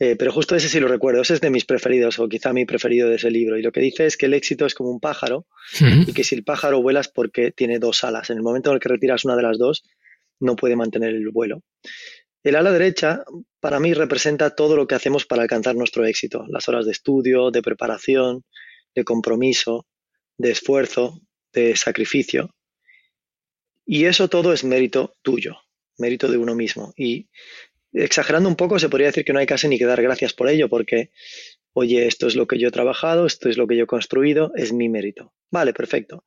eh, 0.00 0.16
pero 0.16 0.32
justo 0.32 0.56
ese 0.56 0.68
sí 0.68 0.80
lo 0.80 0.88
recuerdo. 0.88 1.22
Ese 1.22 1.34
es 1.34 1.40
de 1.40 1.50
mis 1.50 1.64
preferidos, 1.64 2.18
o 2.18 2.28
quizá 2.28 2.52
mi 2.52 2.64
preferido 2.64 3.08
de 3.08 3.16
ese 3.16 3.30
libro. 3.30 3.56
Y 3.56 3.62
lo 3.62 3.70
que 3.70 3.80
dice 3.80 4.06
es 4.06 4.16
que 4.16 4.26
el 4.26 4.34
éxito 4.34 4.66
es 4.66 4.74
como 4.74 4.90
un 4.90 4.98
pájaro, 4.98 5.46
hmm. 5.78 6.08
y 6.08 6.12
que 6.12 6.24
si 6.24 6.34
el 6.34 6.42
pájaro 6.42 6.82
vuela 6.82 6.98
es 6.98 7.08
porque 7.08 7.52
tiene 7.52 7.78
dos 7.78 8.02
alas. 8.02 8.30
En 8.30 8.36
el 8.36 8.42
momento 8.42 8.70
en 8.70 8.74
el 8.74 8.80
que 8.80 8.88
retiras 8.88 9.24
una 9.24 9.36
de 9.36 9.42
las 9.42 9.58
dos, 9.58 9.84
no 10.40 10.56
puede 10.56 10.76
mantener 10.76 11.14
el 11.14 11.28
vuelo. 11.30 11.62
El 12.42 12.56
ala 12.56 12.72
derecha 12.72 13.24
para 13.60 13.80
mí 13.80 13.92
representa 13.92 14.54
todo 14.54 14.74
lo 14.74 14.86
que 14.86 14.94
hacemos 14.94 15.26
para 15.26 15.42
alcanzar 15.42 15.76
nuestro 15.76 16.06
éxito, 16.06 16.46
las 16.48 16.68
horas 16.68 16.86
de 16.86 16.92
estudio, 16.92 17.50
de 17.50 17.62
preparación, 17.62 18.44
de 18.94 19.04
compromiso, 19.04 19.86
de 20.38 20.50
esfuerzo, 20.50 21.20
de 21.52 21.76
sacrificio. 21.76 22.54
Y 23.84 24.06
eso 24.06 24.28
todo 24.28 24.52
es 24.52 24.64
mérito 24.64 25.16
tuyo, 25.22 25.56
mérito 25.98 26.30
de 26.30 26.38
uno 26.38 26.54
mismo. 26.54 26.94
Y 26.96 27.28
exagerando 27.92 28.48
un 28.48 28.56
poco, 28.56 28.78
se 28.78 28.88
podría 28.88 29.08
decir 29.08 29.24
que 29.24 29.32
no 29.32 29.38
hay 29.38 29.46
casi 29.46 29.68
ni 29.68 29.78
que 29.78 29.84
dar 29.84 30.00
gracias 30.00 30.32
por 30.32 30.48
ello, 30.48 30.68
porque, 30.68 31.10
oye, 31.74 32.06
esto 32.06 32.26
es 32.26 32.36
lo 32.36 32.46
que 32.46 32.58
yo 32.58 32.68
he 32.68 32.72
trabajado, 32.72 33.26
esto 33.26 33.48
es 33.50 33.58
lo 33.58 33.66
que 33.66 33.76
yo 33.76 33.84
he 33.84 33.88
construido, 33.88 34.52
es 34.54 34.72
mi 34.72 34.88
mérito. 34.88 35.34
Vale, 35.50 35.74
perfecto. 35.74 36.24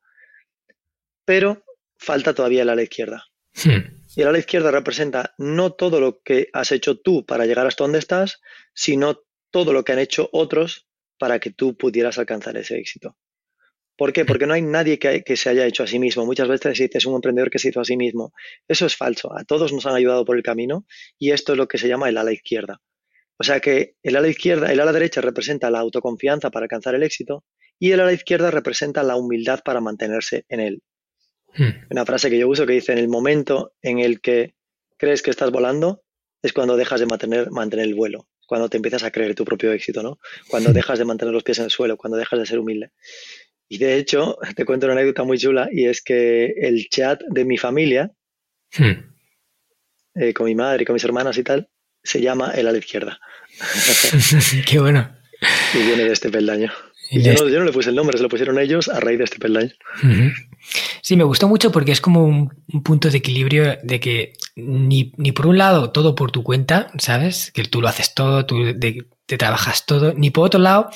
Pero 1.24 1.64
falta 1.96 2.34
todavía 2.34 2.62
el 2.62 2.68
ala 2.68 2.82
izquierda. 2.82 3.24
Hmm. 3.64 4.03
Y 4.16 4.22
el 4.22 4.28
ala 4.28 4.38
izquierda 4.38 4.70
representa 4.70 5.34
no 5.38 5.72
todo 5.72 6.00
lo 6.00 6.20
que 6.22 6.48
has 6.52 6.72
hecho 6.72 7.00
tú 7.00 7.26
para 7.26 7.46
llegar 7.46 7.66
hasta 7.66 7.84
donde 7.84 7.98
estás, 7.98 8.40
sino 8.72 9.22
todo 9.50 9.72
lo 9.72 9.84
que 9.84 9.92
han 9.92 9.98
hecho 9.98 10.28
otros 10.32 10.88
para 11.18 11.38
que 11.40 11.50
tú 11.50 11.76
pudieras 11.76 12.18
alcanzar 12.18 12.56
ese 12.56 12.78
éxito. 12.78 13.16
¿Por 13.96 14.12
qué? 14.12 14.24
Porque 14.24 14.46
no 14.46 14.54
hay 14.54 14.62
nadie 14.62 14.98
que, 14.98 15.36
se 15.36 15.48
haya 15.48 15.66
hecho 15.66 15.84
a 15.84 15.86
sí 15.86 15.98
mismo. 15.98 16.26
Muchas 16.26 16.48
veces 16.48 16.76
dices 16.78 17.06
un 17.06 17.14
emprendedor 17.14 17.50
que 17.50 17.60
se 17.60 17.68
hizo 17.68 17.80
a 17.80 17.84
sí 17.84 17.96
mismo. 17.96 18.32
Eso 18.66 18.86
es 18.86 18.96
falso. 18.96 19.36
A 19.36 19.44
todos 19.44 19.72
nos 19.72 19.86
han 19.86 19.94
ayudado 19.94 20.24
por 20.24 20.36
el 20.36 20.42
camino 20.42 20.84
y 21.18 21.30
esto 21.30 21.52
es 21.52 21.58
lo 21.58 21.68
que 21.68 21.78
se 21.78 21.86
llama 21.86 22.08
el 22.08 22.16
ala 22.16 22.32
izquierda. 22.32 22.80
O 23.36 23.44
sea 23.44 23.60
que 23.60 23.96
el 24.02 24.16
ala 24.16 24.28
izquierda, 24.28 24.72
el 24.72 24.80
ala 24.80 24.92
derecha 24.92 25.20
representa 25.20 25.70
la 25.70 25.80
autoconfianza 25.80 26.50
para 26.50 26.64
alcanzar 26.64 26.94
el 26.94 27.04
éxito 27.04 27.44
y 27.78 27.92
el 27.92 28.00
ala 28.00 28.12
izquierda 28.12 28.50
representa 28.50 29.02
la 29.02 29.16
humildad 29.16 29.60
para 29.64 29.80
mantenerse 29.80 30.44
en 30.48 30.60
él. 30.60 30.82
Hmm. 31.56 31.70
Una 31.90 32.04
frase 32.04 32.30
que 32.30 32.38
yo 32.38 32.48
uso 32.48 32.66
que 32.66 32.74
dice, 32.74 32.92
en 32.92 32.98
el 32.98 33.08
momento 33.08 33.74
en 33.82 33.98
el 34.00 34.20
que 34.20 34.54
crees 34.96 35.22
que 35.22 35.30
estás 35.30 35.50
volando, 35.50 36.02
es 36.42 36.52
cuando 36.52 36.76
dejas 36.76 37.00
de 37.00 37.06
mantener, 37.06 37.50
mantener 37.50 37.86
el 37.86 37.94
vuelo, 37.94 38.28
cuando 38.46 38.68
te 38.68 38.76
empiezas 38.76 39.02
a 39.02 39.10
creer 39.10 39.34
tu 39.34 39.44
propio 39.44 39.72
éxito, 39.72 40.02
¿no? 40.02 40.18
Cuando 40.48 40.70
hmm. 40.70 40.74
dejas 40.74 40.98
de 40.98 41.04
mantener 41.04 41.32
los 41.32 41.42
pies 41.42 41.58
en 41.58 41.64
el 41.64 41.70
suelo, 41.70 41.96
cuando 41.96 42.18
dejas 42.18 42.38
de 42.38 42.46
ser 42.46 42.58
humilde. 42.58 42.90
Y 43.68 43.78
de 43.78 43.96
hecho, 43.96 44.38
te 44.56 44.64
cuento 44.64 44.86
una 44.86 44.94
anécdota 44.94 45.24
muy 45.24 45.38
chula 45.38 45.68
y 45.70 45.86
es 45.86 46.02
que 46.02 46.54
el 46.58 46.88
chat 46.88 47.22
de 47.28 47.44
mi 47.44 47.56
familia, 47.56 48.12
hmm. 48.76 48.92
eh, 50.16 50.34
con 50.34 50.46
mi 50.46 50.54
madre 50.54 50.82
y 50.82 50.86
con 50.86 50.94
mis 50.94 51.04
hermanas 51.04 51.38
y 51.38 51.44
tal, 51.44 51.68
se 52.02 52.20
llama 52.20 52.50
el 52.50 52.66
a 52.66 52.72
la 52.72 52.78
izquierda. 52.78 53.18
Qué 54.66 54.78
bueno. 54.78 55.16
Y 55.74 55.78
viene 55.78 56.04
de 56.04 56.12
este 56.12 56.30
peldaño. 56.30 56.70
Y 57.10 57.22
yo, 57.22 57.32
no, 57.34 57.48
yo, 57.48 57.58
no, 57.58 57.64
le 57.64 57.72
puse 57.72 57.90
el 57.90 57.96
nombre, 57.96 58.16
se 58.16 58.22
lo 58.22 58.28
pusieron 58.28 58.58
ellos 58.58 58.88
a 58.88 59.00
raíz 59.00 59.18
de 59.18 59.24
este 59.24 59.38
peldaño. 59.38 59.72
Sí, 61.02 61.16
me 61.16 61.24
gustó 61.24 61.48
mucho 61.48 61.70
porque 61.70 61.92
es 61.92 62.00
como 62.00 62.24
un, 62.24 62.50
punto 62.82 63.10
de 63.10 63.18
equilibrio 63.18 63.78
de 63.82 64.00
que 64.00 64.32
ni, 64.56 65.04
por 65.32 65.46
un 65.46 65.58
lado 65.58 65.90
todo 65.90 66.14
por 66.14 66.30
tu 66.30 66.42
cuenta, 66.42 66.90
¿sabes? 66.98 67.52
Que 67.52 67.64
tú 67.64 67.80
lo 67.80 67.88
haces 67.88 68.14
todo, 68.14 68.46
tú 68.46 68.56
te 69.26 69.38
trabajas 69.38 69.86
todo, 69.86 70.12
ni 70.14 70.30
por 70.30 70.46
otro 70.46 70.60
lado 70.60 70.90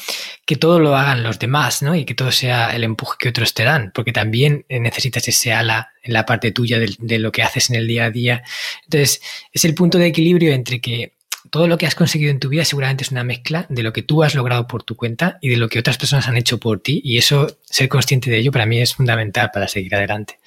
que 0.47 0.57
todo 0.57 0.81
lo 0.81 0.97
hagan 0.97 1.23
los 1.23 1.39
demás, 1.39 1.83
¿no? 1.83 1.95
Y 1.95 2.05
que 2.05 2.15
todo 2.15 2.33
sea 2.33 2.75
el 2.75 2.85
empuje 2.85 3.17
que 3.19 3.29
otros 3.29 3.55
te 3.55 3.65
dan, 3.65 3.93
porque 3.95 4.13
también 4.13 4.67
necesitas 4.69 5.27
ese 5.29 5.53
ala 5.53 5.93
en 6.03 6.13
la 6.13 6.27
parte 6.27 6.53
tuya 6.53 6.79
de, 6.79 6.95
de 6.99 7.19
lo 7.19 7.33
que 7.33 7.43
haces 7.43 7.71
en 7.71 7.77
el 7.77 7.87
día 7.87 8.07
a 8.07 8.11
día. 8.11 8.43
Entonces, 8.85 9.21
es 9.53 9.65
el 9.65 9.75
punto 9.75 9.99
de 9.99 10.07
equilibrio 10.07 10.53
entre 10.53 10.81
que 10.81 11.18
todo 11.51 11.67
lo 11.67 11.79
que 11.79 11.87
has 11.87 11.95
conseguido 11.95 12.31
en 12.31 12.41
tu 12.41 12.49
vida 12.49 12.65
seguramente 12.65 13.05
es 13.05 13.11
una 13.11 13.25
mezcla 13.25 13.67
de 13.69 13.83
lo 13.83 13.93
que 13.93 14.03
tú 14.03 14.23
has 14.23 14.35
logrado 14.35 14.67
por 14.67 14.83
tu 14.83 14.97
cuenta 14.97 15.39
y 15.41 15.49
de 15.49 15.57
lo 15.57 15.69
que 15.69 15.79
otras 15.79 15.99
personas 15.99 16.29
han 16.29 16.37
hecho 16.37 16.59
por 16.59 16.81
ti. 16.81 17.01
Y 17.05 17.19
eso, 17.19 17.59
ser 17.65 17.89
consciente 17.89 18.31
de 18.31 18.39
ello, 18.39 18.53
para 18.53 18.67
mí 18.67 18.81
es 18.81 18.95
fundamental 18.95 19.51
para 19.53 19.69
seguir 19.69 19.95
adelante. 19.95 20.39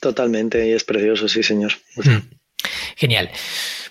Totalmente, 0.00 0.68
y 0.68 0.72
es 0.72 0.84
precioso, 0.84 1.28
sí, 1.28 1.42
señor. 1.42 1.72
Mm. 1.96 2.18
Genial. 2.96 3.30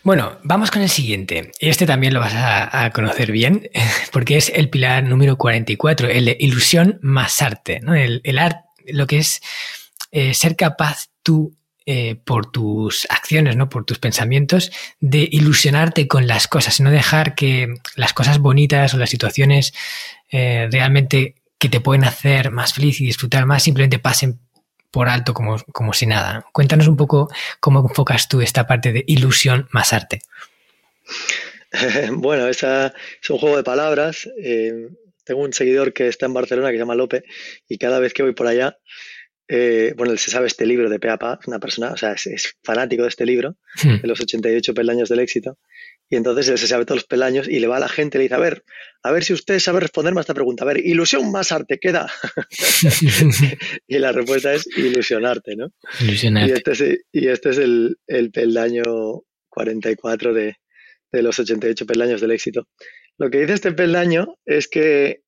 Bueno, 0.04 0.40
vamos 0.44 0.72
con 0.72 0.82
el 0.82 0.90
siguiente. 0.90 1.52
Este 1.60 1.86
también 1.86 2.14
lo 2.14 2.22
vas 2.22 2.34
a, 2.34 2.90
conocer 2.92 3.32
bien, 3.32 3.70
porque 4.12 4.38
es 4.38 4.50
el 4.50 4.70
pilar 4.70 5.04
número 5.04 5.38
44, 5.38 6.10
el 6.10 6.26
de 6.26 6.38
ilusión 6.40 7.00
más 7.02 7.42
arte. 7.42 7.80
¿no? 7.82 7.94
El, 7.94 8.22
arte, 8.38 8.64
lo 8.86 9.06
que 9.06 9.18
es 9.18 9.42
eh, 10.12 10.34
ser 10.34 10.56
capaz 10.56 11.10
tú 11.24 11.57
eh, 11.90 12.18
por 12.22 12.52
tus 12.52 13.08
acciones, 13.10 13.56
¿no? 13.56 13.70
Por 13.70 13.86
tus 13.86 13.98
pensamientos, 13.98 14.74
de 15.00 15.26
ilusionarte 15.32 16.06
con 16.06 16.28
las 16.28 16.50
cosas, 16.50 16.82
no 16.82 16.92
dejar 16.92 17.34
que 17.34 17.76
las 17.96 18.12
cosas 18.12 18.40
bonitas 18.40 18.94
o 18.94 18.98
las 18.98 19.10
situaciones 19.10 19.74
eh, 20.30 20.68
realmente 20.70 21.36
que 21.58 21.70
te 21.70 21.80
pueden 21.80 22.04
hacer 22.04 22.52
más 22.52 22.74
feliz 22.74 23.00
y 23.00 23.06
disfrutar 23.06 23.46
más 23.46 23.64
simplemente 23.64 24.00
pasen 24.00 24.38
por 24.92 25.08
alto 25.08 25.34
como, 25.34 25.64
como 25.72 25.94
si 25.94 26.08
nada. 26.08 26.46
Cuéntanos 26.52 26.90
un 26.90 26.98
poco 26.98 27.32
cómo 27.62 27.80
enfocas 27.80 28.28
tú 28.28 28.42
esta 28.42 28.68
parte 28.68 28.92
de 28.92 29.06
ilusión 29.08 29.70
más 29.72 29.94
arte. 29.94 30.20
Bueno, 32.12 32.48
es 32.48 32.64
un 33.30 33.38
juego 33.38 33.56
de 33.56 33.64
palabras. 33.64 34.28
Eh, 34.44 34.90
tengo 35.24 35.40
un 35.40 35.54
seguidor 35.54 35.94
que 35.94 36.10
está 36.10 36.26
en 36.26 36.34
Barcelona 36.34 36.68
que 36.68 36.76
se 36.76 36.80
llama 36.80 36.96
Lope 36.96 37.24
y 37.70 37.78
cada 37.78 38.00
vez 38.00 38.14
que 38.14 38.24
voy 38.24 38.34
por 38.34 38.48
allá 38.48 38.78
eh, 39.50 39.94
bueno, 39.96 40.12
él 40.12 40.20
se 40.20 40.30
sabe 40.30 40.48
este 40.48 40.66
libro 40.66 40.90
de 40.90 41.00
Peapa, 41.00 41.40
una 41.48 41.60
persona, 41.60 41.92
o 41.92 41.98
sea, 41.98 42.14
es, 42.14 42.56
fanático 42.64 43.04
de 43.04 43.10
este 43.10 43.26
libro, 43.26 43.56
hmm. 43.82 44.02
de 44.02 44.08
los 44.08 44.20
88 44.20 44.74
peldaños 44.74 45.08
del 45.08 45.20
éxito, 45.20 45.58
y 46.10 46.18
entonces 46.18 46.50
él 46.50 46.58
se 46.58 46.68
sabe 46.68 46.86
todos 46.86 46.98
los 46.98 47.08
peldaños 47.08 47.48
y 47.48 47.60
le 47.60 47.68
va 47.68 47.78
a 47.78 47.82
la 47.82 47.88
gente 47.88 48.18
y 48.18 48.20
le 48.20 48.24
dice, 48.24 48.36
a 48.36 48.40
ver, 48.40 48.64
a 49.04 49.12
ver 49.12 49.24
si 49.24 49.34
usted 49.34 49.60
sabe 49.60 49.80
responderme 49.80 50.20
a 50.20 50.22
esta 50.22 50.34
pregunta, 50.34 50.64
a 50.64 50.68
ver, 50.68 50.86
ilusión 50.86 51.32
más 51.32 51.52
arte, 51.52 51.80
queda. 51.80 52.12
y 53.88 54.00
la 54.00 54.12
respuesta 54.12 54.54
es 54.54 54.68
ilusionarte, 54.78 55.56
¿no? 55.56 55.72
Ilusionarte. 56.02 56.52
Y 56.52 56.54
este 56.54 56.72
es, 56.72 57.00
y 57.12 57.28
este 57.28 57.50
es 57.52 57.58
el, 57.58 57.98
el, 58.08 58.32
peldaño 58.32 58.84
44 59.50 60.34
de, 60.34 60.58
de 61.12 61.22
los 61.22 61.40
88 61.40 61.86
peldaños 61.86 62.20
del 62.20 62.32
éxito. 62.32 62.68
Lo 63.18 63.30
que 63.30 63.40
dice 63.40 63.54
este 63.54 63.72
peldaño 63.72 64.36
es 64.46 64.68
que 64.68 65.22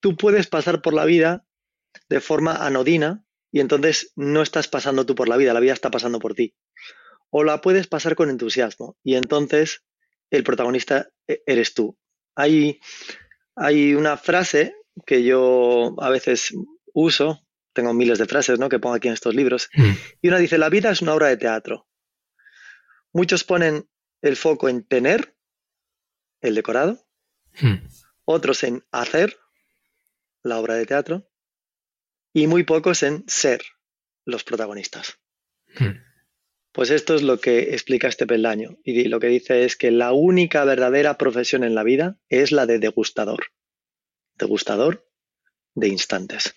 tú 0.00 0.16
puedes 0.16 0.46
pasar 0.46 0.80
por 0.80 0.94
la 0.94 1.04
vida 1.04 1.44
de 2.08 2.20
forma 2.20 2.54
anodina 2.66 3.24
y 3.50 3.60
entonces 3.60 4.12
no 4.16 4.42
estás 4.42 4.68
pasando 4.68 5.06
tú 5.06 5.14
por 5.14 5.28
la 5.28 5.36
vida, 5.36 5.54
la 5.54 5.60
vida 5.60 5.72
está 5.72 5.90
pasando 5.90 6.18
por 6.18 6.34
ti. 6.34 6.54
O 7.30 7.44
la 7.44 7.60
puedes 7.60 7.86
pasar 7.86 8.14
con 8.14 8.30
entusiasmo 8.30 8.96
y 9.02 9.14
entonces 9.14 9.84
el 10.30 10.44
protagonista 10.44 11.10
e, 11.26 11.42
eres 11.46 11.74
tú. 11.74 11.98
Hay, 12.34 12.80
hay 13.56 13.94
una 13.94 14.16
frase 14.16 14.74
que 15.06 15.22
yo 15.24 15.94
a 15.98 16.10
veces 16.10 16.54
uso, 16.92 17.46
tengo 17.72 17.94
miles 17.94 18.18
de 18.18 18.26
frases 18.26 18.58
¿no? 18.58 18.68
que 18.68 18.78
pongo 18.78 18.94
aquí 18.94 19.08
en 19.08 19.14
estos 19.14 19.34
libros, 19.34 19.68
mm. 19.74 19.92
y 20.22 20.28
una 20.28 20.38
dice, 20.38 20.58
la 20.58 20.68
vida 20.68 20.90
es 20.90 21.02
una 21.02 21.14
obra 21.14 21.28
de 21.28 21.36
teatro. 21.36 21.86
Muchos 23.12 23.44
ponen 23.44 23.88
el 24.20 24.36
foco 24.36 24.68
en 24.68 24.84
tener 24.84 25.34
el 26.40 26.54
decorado, 26.54 27.06
mm. 27.60 27.74
otros 28.24 28.62
en 28.64 28.84
hacer 28.92 29.38
la 30.42 30.58
obra 30.58 30.74
de 30.74 30.86
teatro, 30.86 31.27
y 32.32 32.46
muy 32.46 32.64
pocos 32.64 33.02
en 33.02 33.24
ser 33.26 33.62
los 34.24 34.44
protagonistas. 34.44 35.18
Hmm. 35.78 36.02
Pues 36.72 36.90
esto 36.90 37.14
es 37.14 37.22
lo 37.22 37.40
que 37.40 37.74
explica 37.74 38.08
este 38.08 38.26
peldaño 38.26 38.76
y 38.84 39.04
lo 39.04 39.20
que 39.20 39.28
dice 39.28 39.64
es 39.64 39.76
que 39.76 39.90
la 39.90 40.12
única 40.12 40.64
verdadera 40.64 41.18
profesión 41.18 41.64
en 41.64 41.74
la 41.74 41.82
vida 41.82 42.18
es 42.28 42.52
la 42.52 42.66
de 42.66 42.78
degustador. 42.78 43.46
Degustador 44.36 45.08
de 45.74 45.88
instantes. 45.88 46.54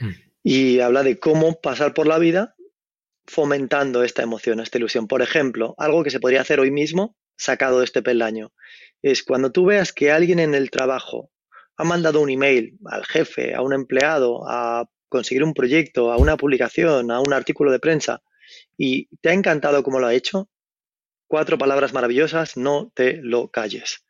Hmm. 0.00 0.10
Y 0.42 0.80
habla 0.80 1.02
de 1.02 1.18
cómo 1.18 1.60
pasar 1.60 1.94
por 1.94 2.06
la 2.06 2.18
vida 2.18 2.54
fomentando 3.26 4.02
esta 4.02 4.22
emoción, 4.22 4.60
esta 4.60 4.78
ilusión. 4.78 5.08
Por 5.08 5.22
ejemplo, 5.22 5.74
algo 5.78 6.04
que 6.04 6.10
se 6.10 6.20
podría 6.20 6.42
hacer 6.42 6.60
hoy 6.60 6.70
mismo, 6.70 7.16
sacado 7.36 7.78
de 7.78 7.86
este 7.86 8.02
peldaño, 8.02 8.52
es 9.02 9.22
cuando 9.22 9.52
tú 9.52 9.66
veas 9.66 9.92
que 9.92 10.10
alguien 10.10 10.38
en 10.38 10.54
el 10.54 10.70
trabajo 10.70 11.30
ha 11.76 11.84
mandado 11.84 12.20
un 12.20 12.30
email 12.30 12.78
al 12.86 13.04
jefe, 13.04 13.54
a 13.54 13.62
un 13.62 13.72
empleado, 13.72 14.42
a 14.48 14.88
conseguir 15.08 15.44
un 15.44 15.54
proyecto, 15.54 16.12
a 16.12 16.16
una 16.16 16.36
publicación, 16.36 17.10
a 17.10 17.20
un 17.20 17.32
artículo 17.32 17.70
de 17.72 17.78
prensa, 17.80 18.22
y 18.76 19.08
te 19.20 19.30
ha 19.30 19.32
encantado 19.32 19.82
cómo 19.82 20.00
lo 20.00 20.06
ha 20.06 20.14
hecho, 20.14 20.48
cuatro 21.26 21.58
palabras 21.58 21.92
maravillosas, 21.92 22.56
no 22.56 22.90
te 22.94 23.20
lo 23.22 23.48
calles. 23.50 24.04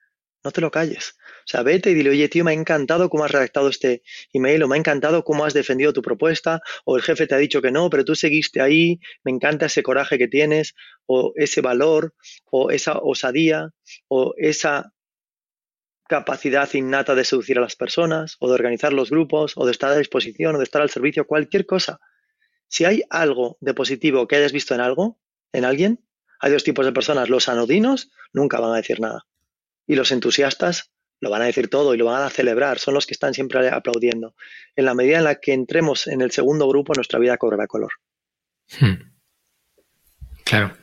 no 0.44 0.52
te 0.52 0.60
lo 0.60 0.70
calles. 0.70 1.16
O 1.40 1.46
sea, 1.46 1.62
vete 1.62 1.90
y 1.90 1.94
dile, 1.94 2.10
oye, 2.10 2.28
tío, 2.28 2.44
me 2.44 2.50
ha 2.52 2.54
encantado 2.54 3.08
cómo 3.08 3.24
has 3.24 3.30
redactado 3.30 3.68
este 3.68 4.02
email, 4.32 4.62
o 4.62 4.68
me 4.68 4.76
ha 4.76 4.78
encantado 4.78 5.24
cómo 5.24 5.44
has 5.44 5.54
defendido 5.54 5.92
tu 5.92 6.02
propuesta, 6.02 6.60
o 6.84 6.96
el 6.96 7.02
jefe 7.02 7.26
te 7.26 7.34
ha 7.34 7.38
dicho 7.38 7.62
que 7.62 7.70
no, 7.70 7.90
pero 7.90 8.04
tú 8.04 8.14
seguiste 8.14 8.60
ahí, 8.60 9.00
me 9.24 9.32
encanta 9.32 9.66
ese 9.66 9.82
coraje 9.82 10.18
que 10.18 10.28
tienes, 10.28 10.74
o 11.06 11.32
ese 11.36 11.60
valor, 11.62 12.14
o 12.50 12.70
esa 12.70 12.98
osadía, 12.98 13.70
o 14.08 14.34
esa 14.36 14.93
capacidad 16.08 16.72
innata 16.74 17.14
de 17.14 17.24
seducir 17.24 17.58
a 17.58 17.62
las 17.62 17.76
personas, 17.76 18.36
o 18.38 18.48
de 18.48 18.54
organizar 18.54 18.92
los 18.92 19.10
grupos, 19.10 19.54
o 19.56 19.64
de 19.64 19.72
estar 19.72 19.90
a 19.90 19.96
disposición, 19.96 20.54
o 20.54 20.58
de 20.58 20.64
estar 20.64 20.82
al 20.82 20.90
servicio, 20.90 21.26
cualquier 21.26 21.66
cosa. 21.66 22.00
Si 22.68 22.84
hay 22.84 23.02
algo 23.10 23.56
de 23.60 23.74
positivo 23.74 24.26
que 24.26 24.36
hayas 24.36 24.52
visto 24.52 24.74
en 24.74 24.80
algo, 24.80 25.18
en 25.52 25.64
alguien, 25.64 26.04
hay 26.40 26.52
dos 26.52 26.64
tipos 26.64 26.84
de 26.84 26.92
personas. 26.92 27.28
Los 27.28 27.48
anodinos 27.48 28.10
nunca 28.32 28.60
van 28.60 28.72
a 28.72 28.76
decir 28.76 29.00
nada. 29.00 29.26
Y 29.86 29.94
los 29.96 30.12
entusiastas 30.12 30.90
lo 31.20 31.30
van 31.30 31.42
a 31.42 31.46
decir 31.46 31.68
todo 31.68 31.94
y 31.94 31.98
lo 31.98 32.06
van 32.06 32.22
a 32.22 32.30
celebrar. 32.30 32.78
Son 32.78 32.94
los 32.94 33.06
que 33.06 33.14
están 33.14 33.32
siempre 33.32 33.68
aplaudiendo. 33.68 34.34
En 34.76 34.84
la 34.84 34.94
medida 34.94 35.18
en 35.18 35.24
la 35.24 35.36
que 35.36 35.52
entremos 35.52 36.06
en 36.06 36.20
el 36.20 36.32
segundo 36.32 36.68
grupo, 36.68 36.92
nuestra 36.94 37.18
vida 37.18 37.38
cobrará 37.38 37.66
color. 37.66 37.92
Hmm. 38.78 39.14
Claro. 40.44 40.76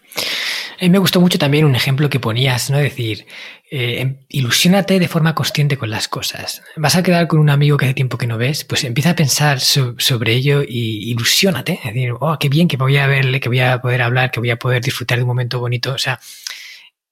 A 0.82 0.84
mí 0.86 0.90
me 0.90 0.98
gustó 0.98 1.22
mucho 1.22 1.38
también 1.38 1.64
un 1.64 1.76
ejemplo 1.76 2.10
que 2.10 2.20
ponías, 2.20 2.72
¿no? 2.72 2.80
Decir, 2.80 3.28
eh, 3.70 4.02
em, 4.02 4.18
ilusiónate 4.30 4.98
de 4.98 5.08
forma 5.08 5.36
consciente 5.36 5.78
con 5.78 5.92
las 5.92 6.08
cosas. 6.08 6.64
Vas 6.76 6.96
a 6.96 7.04
quedar 7.04 7.28
con 7.28 7.38
un 7.38 7.52
amigo 7.52 7.78
que 7.78 7.86
hace 7.86 7.94
tiempo 7.94 8.18
que 8.18 8.26
no 8.26 8.40
ves, 8.40 8.64
pues 8.64 8.84
empieza 8.84 9.12
a 9.12 9.16
pensar 9.16 9.60
sobre 9.60 10.34
ello 10.34 10.64
y 10.68 11.12
ilusiónate. 11.12 11.74
Es 11.74 11.94
decir, 11.94 12.14
oh, 12.20 12.36
qué 12.40 12.50
bien 12.50 12.68
que 12.68 12.78
voy 12.78 12.98
a 12.98 13.06
verle, 13.06 13.40
que 13.40 13.48
voy 13.48 13.60
a 13.60 13.80
poder 13.80 14.02
hablar, 14.02 14.32
que 14.32 14.40
voy 14.40 14.50
a 14.50 14.58
poder 14.58 14.82
disfrutar 14.82 15.20
de 15.20 15.24
un 15.24 15.28
momento 15.28 15.60
bonito. 15.60 15.94
O 15.94 16.00
sea, 16.00 16.20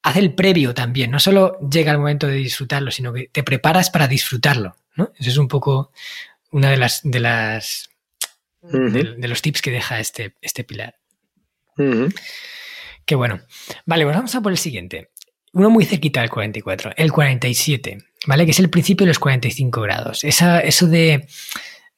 haz 0.02 0.18
el 0.18 0.34
previo 0.34 0.74
también. 0.74 1.12
No 1.12 1.20
solo 1.20 1.60
llega 1.60 1.92
el 1.92 2.00
momento 2.00 2.26
de 2.26 2.38
disfrutarlo, 2.38 2.90
sino 2.90 3.14
que 3.14 3.30
te 3.32 3.44
preparas 3.44 3.92
para 3.92 4.08
disfrutarlo, 4.08 4.78
¿no? 4.96 5.14
Eso 5.20 5.30
es 5.30 5.38
un 5.38 5.48
poco 5.48 5.92
una 6.50 6.72
de 6.72 6.78
las, 6.78 7.02
de 7.04 7.20
las, 7.20 7.92
de, 8.64 9.28
los 9.28 9.44
tips 9.44 9.62
que 9.62 9.70
deja 9.70 10.00
este, 10.00 10.34
este 10.42 10.64
pilar. 10.64 10.96
Qué 13.10 13.16
bueno. 13.16 13.40
Vale, 13.88 14.04
pues 14.04 14.16
vamos 14.16 14.36
a 14.36 14.42
por 14.42 14.52
el 14.52 14.58
siguiente. 14.60 15.10
Uno 15.54 15.72
muy 15.72 15.84
cerquita 15.84 16.22
del 16.22 16.30
44, 16.30 16.92
el 16.96 17.12
47, 17.12 17.98
¿vale? 18.28 18.46
Que 18.46 18.52
es 18.52 18.60
el 18.60 18.70
principio 18.70 19.04
de 19.04 19.08
los 19.08 19.18
45 19.18 19.82
grados. 19.82 20.24
Esa, 20.24 20.60
eso 20.60 20.86
de, 20.86 21.28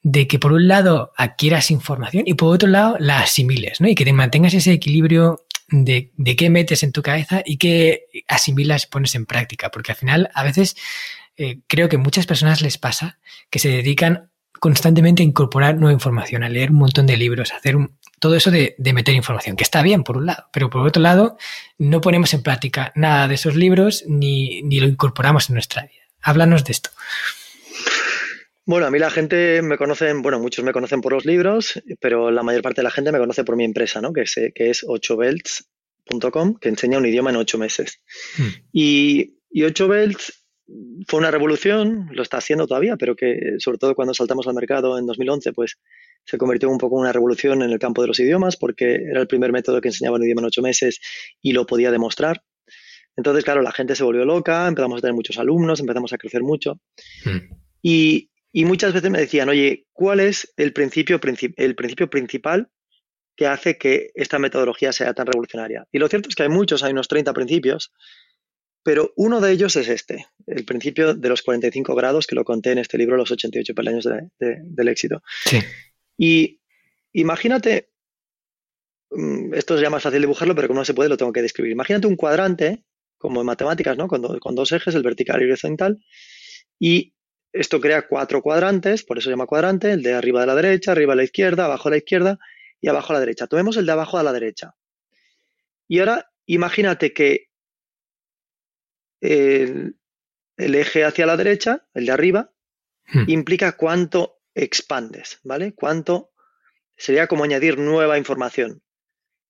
de 0.02 0.26
que 0.26 0.38
por 0.38 0.52
un 0.54 0.68
lado 0.68 1.12
adquieras 1.18 1.70
información 1.70 2.22
y 2.24 2.32
por 2.32 2.54
otro 2.54 2.66
lado 2.66 2.96
la 2.98 3.18
asimiles, 3.18 3.78
¿no? 3.82 3.88
Y 3.88 3.94
que 3.94 4.06
te 4.06 4.14
mantengas 4.14 4.54
ese 4.54 4.72
equilibrio 4.72 5.44
de, 5.68 6.12
de 6.16 6.34
qué 6.34 6.48
metes 6.48 6.82
en 6.82 6.92
tu 6.92 7.02
cabeza 7.02 7.42
y 7.44 7.58
qué 7.58 8.06
asimilas 8.26 8.84
y 8.84 8.86
pones 8.86 9.14
en 9.14 9.26
práctica. 9.26 9.70
Porque 9.70 9.92
al 9.92 9.98
final, 9.98 10.30
a 10.32 10.42
veces, 10.44 10.76
eh, 11.36 11.58
creo 11.66 11.90
que 11.90 11.98
muchas 11.98 12.24
personas 12.24 12.62
les 12.62 12.78
pasa 12.78 13.18
que 13.50 13.58
se 13.58 13.68
dedican 13.68 14.30
constantemente 14.60 15.22
a 15.22 15.26
incorporar 15.26 15.76
nueva 15.76 15.92
información, 15.92 16.42
a 16.42 16.48
leer 16.48 16.70
un 16.70 16.78
montón 16.78 17.04
de 17.04 17.18
libros, 17.18 17.52
a 17.52 17.56
hacer 17.56 17.76
un, 17.76 17.98
todo 18.22 18.36
eso 18.36 18.52
de, 18.52 18.76
meter 18.78 19.16
información, 19.16 19.56
que 19.56 19.64
está 19.64 19.82
bien 19.82 20.04
por 20.04 20.16
un 20.16 20.26
lado, 20.26 20.46
pero 20.52 20.70
por 20.70 20.86
otro 20.86 21.02
lado 21.02 21.36
no 21.76 22.00
ponemos 22.00 22.32
en 22.34 22.44
práctica 22.44 22.92
nada 22.94 23.26
de 23.26 23.34
esos 23.34 23.56
libros 23.56 24.04
ni, 24.06 24.62
lo 24.62 24.86
incorporamos 24.86 25.50
en 25.50 25.54
nuestra 25.54 25.82
vida. 25.82 26.04
Háblanos 26.20 26.62
de 26.64 26.70
esto. 26.70 26.90
Bueno, 28.64 28.86
a 28.86 28.92
mí 28.92 29.00
la 29.00 29.10
gente 29.10 29.60
me 29.62 29.76
conoce, 29.76 30.12
bueno, 30.14 30.38
muchos 30.38 30.64
me 30.64 30.72
conocen 30.72 31.00
por 31.00 31.12
los 31.12 31.24
libros, 31.24 31.82
pero 31.98 32.30
la 32.30 32.44
mayor 32.44 32.62
parte 32.62 32.80
de 32.80 32.84
la 32.84 32.92
gente 32.92 33.10
me 33.10 33.18
conoce 33.18 33.42
por 33.42 33.56
mi 33.56 33.64
empresa, 33.64 34.00
¿no? 34.00 34.12
Que 34.12 34.20
es, 34.20 34.36
que 34.54 34.70
es 34.70 34.84
8belts.com, 34.84 36.60
que 36.60 36.68
enseña 36.68 36.98
un 36.98 37.06
idioma 37.06 37.30
en 37.30 37.36
ocho 37.36 37.58
meses. 37.58 38.02
Hmm. 38.38 38.48
Y, 38.72 39.40
y 39.50 39.62
8belts 39.62 40.41
fue 41.06 41.20
una 41.20 41.30
revolución, 41.30 42.08
lo 42.12 42.22
está 42.22 42.38
haciendo 42.38 42.66
todavía, 42.66 42.96
pero 42.96 43.16
que 43.16 43.56
sobre 43.58 43.78
todo 43.78 43.94
cuando 43.94 44.14
saltamos 44.14 44.46
al 44.46 44.54
mercado 44.54 44.98
en 44.98 45.06
2011, 45.06 45.52
pues 45.52 45.78
se 46.24 46.38
convirtió 46.38 46.70
un 46.70 46.78
poco 46.78 46.96
en 46.96 47.02
una 47.02 47.12
revolución 47.12 47.62
en 47.62 47.70
el 47.70 47.78
campo 47.78 48.02
de 48.02 48.08
los 48.08 48.20
idiomas, 48.20 48.56
porque 48.56 48.94
era 48.94 49.20
el 49.20 49.26
primer 49.26 49.52
método 49.52 49.80
que 49.80 49.88
enseñaba 49.88 50.16
un 50.16 50.24
idioma 50.24 50.42
en 50.42 50.46
ocho 50.46 50.62
meses 50.62 51.00
y 51.40 51.52
lo 51.52 51.66
podía 51.66 51.90
demostrar. 51.90 52.42
Entonces, 53.16 53.44
claro, 53.44 53.62
la 53.62 53.72
gente 53.72 53.94
se 53.94 54.04
volvió 54.04 54.24
loca, 54.24 54.66
empezamos 54.66 54.98
a 54.98 55.00
tener 55.02 55.14
muchos 55.14 55.38
alumnos, 55.38 55.80
empezamos 55.80 56.12
a 56.12 56.18
crecer 56.18 56.42
mucho. 56.42 56.80
Hmm. 57.24 57.54
Y, 57.82 58.30
muchas 58.64 58.92
veces 58.92 59.10
me 59.10 59.18
decían, 59.18 59.48
oye, 59.48 59.86
¿cuál 59.92 60.20
es 60.20 60.52
el 60.56 60.72
principio, 60.72 61.20
el 61.56 61.74
principio 61.74 62.08
principal 62.08 62.70
que 63.34 63.46
hace 63.46 63.78
que 63.78 64.10
esta 64.14 64.38
metodología 64.38 64.92
sea 64.92 65.12
tan 65.14 65.26
revolucionaria? 65.26 65.86
Y 65.92 65.98
lo 65.98 66.08
cierto 66.08 66.28
es 66.28 66.34
que 66.34 66.44
hay 66.44 66.48
muchos, 66.48 66.82
hay 66.82 66.92
unos 66.92 67.08
30 67.08 67.32
principios, 67.34 67.92
pero 68.82 69.12
uno 69.16 69.40
de 69.40 69.52
ellos 69.52 69.76
es 69.76 69.88
este, 69.88 70.26
el 70.46 70.64
principio 70.64 71.14
de 71.14 71.28
los 71.28 71.42
45 71.42 71.94
grados, 71.94 72.26
que 72.26 72.34
lo 72.34 72.44
conté 72.44 72.72
en 72.72 72.78
este 72.78 72.98
libro, 72.98 73.16
Los 73.16 73.30
88 73.30 73.74
peldaños 73.74 74.08
del 74.38 74.88
éxito. 74.88 75.22
Sí. 75.44 75.60
Y 76.18 76.60
imagínate, 77.12 77.90
mm, 79.10 79.54
esto 79.54 79.76
es 79.76 79.80
ya 79.80 79.90
más 79.90 80.02
fácil 80.02 80.20
dibujarlo, 80.20 80.54
pero 80.54 80.68
como 80.68 80.80
no 80.80 80.84
se 80.84 80.94
puede, 80.94 81.08
lo 81.08 81.16
tengo 81.16 81.32
que 81.32 81.42
describir. 81.42 81.72
Imagínate 81.72 82.06
un 82.06 82.16
cuadrante, 82.16 82.84
como 83.18 83.40
en 83.40 83.46
matemáticas, 83.46 83.96
¿no? 83.96 84.08
Con, 84.08 84.38
con 84.38 84.54
dos 84.54 84.72
ejes, 84.72 84.94
el 84.94 85.02
vertical 85.02 85.40
y 85.40 85.44
el 85.44 85.50
horizontal, 85.50 85.98
y 86.78 87.14
esto 87.52 87.80
crea 87.80 88.08
cuatro 88.08 88.42
cuadrantes, 88.42 89.04
por 89.04 89.18
eso 89.18 89.26
se 89.26 89.30
llama 89.30 89.46
cuadrante, 89.46 89.92
el 89.92 90.02
de 90.02 90.14
arriba 90.14 90.40
de 90.40 90.46
la 90.46 90.54
derecha, 90.54 90.92
arriba 90.92 91.12
a 91.12 91.16
la 91.16 91.24
izquierda, 91.24 91.66
abajo 91.66 91.88
a 91.88 91.90
la 91.92 91.98
izquierda 91.98 92.38
y 92.80 92.88
abajo 92.88 93.12
a 93.12 93.14
la 93.14 93.20
derecha. 93.20 93.46
Tomemos 93.46 93.76
el 93.76 93.86
de 93.86 93.92
abajo 93.92 94.18
a 94.18 94.22
la 94.22 94.32
derecha. 94.32 94.74
Y 95.86 95.98
ahora 95.98 96.30
imagínate 96.46 97.12
que 97.12 97.48
el, 99.22 99.94
eje 100.56 101.04
hacia 101.04 101.26
la 101.26 101.36
derecha, 101.36 101.86
el 101.94 102.06
de 102.06 102.12
arriba, 102.12 102.52
hmm. 103.06 103.24
implica 103.28 103.76
cuánto 103.76 104.40
expandes, 104.54 105.38
¿vale? 105.44 105.74
Cuánto 105.74 106.32
sería 106.96 107.26
como 107.26 107.44
añadir 107.44 107.78
nueva 107.78 108.18
información. 108.18 108.82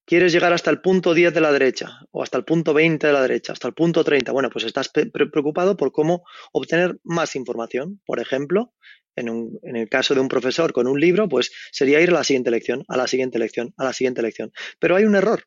Quieres 0.05 0.33
llegar 0.33 0.53
hasta 0.53 0.71
el 0.71 0.81
punto 0.81 1.15
10 1.15 1.33
de 1.33 1.41
la 1.41 1.53
derecha, 1.53 2.01
o 2.11 2.23
hasta 2.23 2.37
el 2.37 2.45
punto 2.45 2.75
20 2.75 3.07
de 3.07 3.13
la 3.13 3.23
derecha, 3.23 3.53
hasta 3.53 3.69
el 3.69 3.75
punto 3.75 4.05
30. 4.05 4.33
Bueno, 4.33 4.51
pues 4.51 4.65
estás 4.65 4.89
preocupado 4.89 5.77
por 5.77 5.93
cómo 5.93 6.25
obtener 6.53 6.99
más 7.05 7.37
información. 7.37 8.01
Por 8.05 8.19
ejemplo, 8.19 8.75
en, 9.15 9.29
en, 9.63 9.77
el 9.77 9.89
caso 9.89 10.15
de 10.15 10.21
un 10.21 10.29
profesor 10.29 10.73
con 10.73 10.89
un 10.89 11.01
libro, 11.01 11.29
pues 11.29 11.53
sería 11.71 12.01
ir 12.01 12.11
a 12.11 12.15
la 12.15 12.25
siguiente 12.25 12.51
lección, 12.51 12.85
a 12.89 12.97
la 12.97 13.07
siguiente 13.07 13.39
lección, 13.39 13.73
a 13.77 13.85
la 13.85 13.93
siguiente 13.93 14.23
lección. 14.23 14.53
Pero 14.81 14.97
hay 14.97 15.05
un 15.05 15.15
error. 15.15 15.45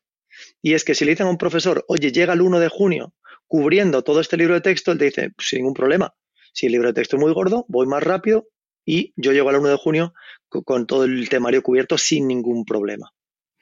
Y 0.62 0.72
es 0.72 0.84
que 0.84 0.94
si 0.94 1.04
le 1.04 1.12
dicen 1.12 1.26
a 1.26 1.30
un 1.30 1.38
profesor, 1.38 1.84
oye, 1.88 2.10
llega 2.10 2.32
el 2.32 2.40
1 2.40 2.58
de 2.58 2.68
junio 2.68 3.14
cubriendo 3.46 4.02
todo 4.02 4.20
este 4.20 4.36
libro 4.36 4.54
de 4.54 4.60
texto, 4.60 4.92
él 4.92 4.98
te 4.98 5.06
dice, 5.06 5.32
sin 5.38 5.60
ningún 5.60 5.74
problema. 5.74 6.14
Si 6.52 6.66
el 6.66 6.72
libro 6.72 6.88
de 6.88 6.94
texto 6.94 7.16
es 7.16 7.20
muy 7.20 7.32
gordo, 7.32 7.64
voy 7.68 7.86
más 7.86 8.02
rápido 8.02 8.48
y 8.84 9.12
yo 9.16 9.32
llego 9.32 9.48
al 9.48 9.56
1 9.56 9.68
de 9.68 9.76
junio 9.76 10.14
con 10.48 10.86
todo 10.86 11.04
el 11.04 11.28
temario 11.28 11.62
cubierto 11.62 11.98
sin 11.98 12.26
ningún 12.26 12.64
problema. 12.64 13.12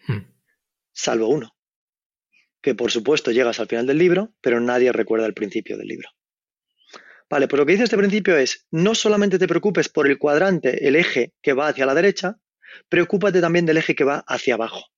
Hmm. 0.07 0.27
Salvo 0.93 1.29
uno, 1.29 1.57
que 2.61 2.75
por 2.75 2.91
supuesto 2.91 3.31
llegas 3.31 3.59
al 3.59 3.67
final 3.67 3.87
del 3.87 3.99
libro, 3.99 4.35
pero 4.41 4.61
nadie 4.61 4.93
recuerda 4.93 5.27
el 5.27 5.35
principio 5.35 5.77
del 5.77 5.89
libro. 5.89 6.09
Vale, 7.29 7.49
pues 7.49 7.59
lo 7.59 7.67
que 7.67 7.73
dice 7.73 7.85
este 7.85 7.97
principio 7.97 8.37
es, 8.37 8.67
no 8.71 8.95
solamente 8.95 9.39
te 9.39 9.49
preocupes 9.49 9.89
por 9.89 10.07
el 10.07 10.19
cuadrante, 10.19 10.87
el 10.87 10.95
eje 10.95 11.33
que 11.43 11.55
va 11.55 11.69
hacia 11.69 11.87
la 11.87 11.95
derecha, 11.95 12.39
preocúpate 12.89 13.41
también 13.41 13.67
del 13.67 13.79
eje 13.79 13.95
que 13.95 14.05
va 14.05 14.25
hacia 14.29 14.55
abajo 14.55 14.94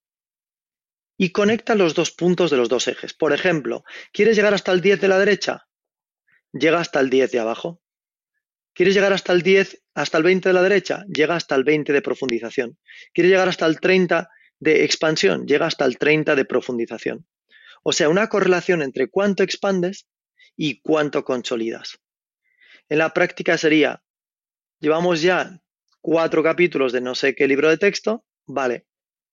y 1.17 1.31
conecta 1.31 1.75
los 1.75 1.95
dos 1.95 2.11
puntos 2.11 2.51
de 2.51 2.57
los 2.57 2.69
dos 2.69 2.87
ejes. 2.87 3.13
Por 3.13 3.33
ejemplo, 3.33 3.83
¿quieres 4.13 4.35
llegar 4.35 4.53
hasta 4.53 4.71
el 4.71 4.81
10 4.81 5.01
de 5.01 5.07
la 5.07 5.17
derecha? 5.17 5.67
Llega 6.53 6.79
hasta 6.79 6.99
el 6.99 7.09
10 7.09 7.31
de 7.31 7.39
abajo. 7.39 7.81
¿Quieres 8.73 8.93
llegar 8.93 9.11
hasta 9.11 9.33
el 9.33 9.41
10, 9.41 9.83
hasta 9.95 10.17
el 10.19 10.23
20 10.23 10.49
de 10.49 10.53
la 10.53 10.61
derecha? 10.61 11.03
Llega 11.07 11.35
hasta 11.35 11.55
el 11.55 11.63
20 11.63 11.91
de 11.91 12.01
profundización. 12.03 12.77
¿Quieres 13.13 13.31
llegar 13.31 13.49
hasta 13.49 13.65
el 13.65 13.79
30 13.79 14.29
de 14.59 14.83
expansión? 14.83 15.47
Llega 15.47 15.65
hasta 15.65 15.85
el 15.85 15.97
30 15.97 16.35
de 16.35 16.45
profundización. 16.45 17.27
O 17.83 17.91
sea, 17.91 18.09
una 18.09 18.29
correlación 18.29 18.83
entre 18.83 19.09
cuánto 19.09 19.41
expandes 19.41 20.07
y 20.55 20.81
cuánto 20.81 21.23
consolidas. 21.23 21.99
En 22.89 22.99
la 22.99 23.13
práctica 23.13 23.57
sería, 23.57 24.03
llevamos 24.79 25.21
ya 25.21 25.59
cuatro 25.99 26.43
capítulos 26.43 26.93
de 26.93 27.01
no 27.01 27.15
sé 27.15 27.33
qué 27.33 27.47
libro 27.47 27.69
de 27.69 27.77
texto, 27.77 28.23
vale, 28.45 28.85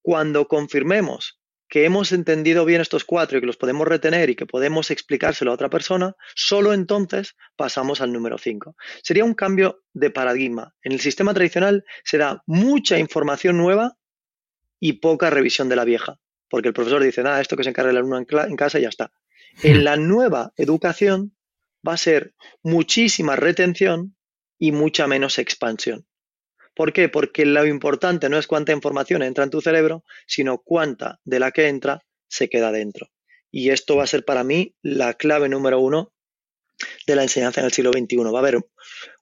cuando 0.03 0.49
confirmemos 0.49 1.40
que 1.75 1.85
hemos 1.85 2.13
entendido 2.13 2.65
bien 2.65 2.81
estos 2.81 3.03
cuatro 3.03 3.37
y 3.37 3.41
que 3.41 3.49
los 3.49 3.57
podemos 3.57 3.89
retener 3.89 4.31
y 4.31 4.37
que 4.37 4.47
podemos 4.47 4.93
explicárselo 4.93 5.51
a 5.51 5.55
otra 5.55 5.71
persona, 5.71 6.15
solo 6.37 6.73
entonces 6.73 7.35
pasamos 7.57 8.01
al 8.01 8.13
número 8.13 8.39
cinco. 8.39 8.77
Sería 9.03 9.25
un 9.25 9.35
cambio 9.35 9.83
de 9.93 10.11
paradigma. 10.11 10.73
En 10.85 10.93
el 10.93 11.01
sistema 11.01 11.35
tradicional 11.35 11.85
se 12.05 12.17
da 12.17 12.45
mucha 12.47 12.97
información 13.01 13.57
nueva 13.59 13.97
y 14.79 15.01
poca 15.01 15.31
revisión 15.31 15.69
de 15.69 15.75
la 15.75 15.85
vieja, 15.85 16.21
porque 16.49 16.69
el 16.69 16.75
profesor 16.75 17.03
dice, 17.03 17.25
nada, 17.25 17.41
esto 17.41 17.57
que 17.57 17.65
se 17.65 17.71
encarga 17.71 17.91
el 17.91 17.97
alumno 17.97 18.19
en, 18.19 18.55
casa 18.55 18.79
y 18.79 18.83
ya 18.83 18.89
está. 18.89 19.11
En 19.65 19.83
la 19.83 19.97
nueva 19.97 20.53
educación 20.57 21.35
va 21.85 21.95
a 21.95 21.97
ser 21.97 22.35
muchísima 22.63 23.35
retención 23.35 24.15
y 24.61 24.71
mucha 24.71 25.09
menos 25.09 25.41
expansión. 25.41 26.07
¿Por 26.75 26.93
qué? 26.93 27.09
Porque 27.09 27.47
lo 27.47 27.67
importante 27.67 28.29
no 28.29 28.39
es 28.39 28.47
cuánta 28.47 28.73
información 28.73 29.23
entra 29.23 29.45
en 29.45 29.51
tu 29.51 29.61
cerebro, 29.61 30.05
sino 30.27 30.59
cuánta 30.59 31.21
de 31.25 31.39
la 31.39 31.53
que 31.53 31.69
entra 31.69 32.05
se 32.29 32.49
queda 32.49 32.73
dentro. 32.73 33.09
Y 33.51 33.71
esto 33.71 33.97
va 33.97 34.05
a 34.05 34.09
ser 34.09 34.25
para 34.25 34.43
mí 34.43 34.75
la 34.83 35.15
clave 35.15 35.49
número 35.49 35.79
uno 35.79 36.13
de 37.07 37.17
la 37.17 37.23
enseñanza 37.23 37.61
en 37.61 37.67
el 37.67 37.73
siglo 37.73 37.93
XXI. 37.93 38.17
Va 38.17 38.39
a 38.39 38.43
haber 38.43 38.59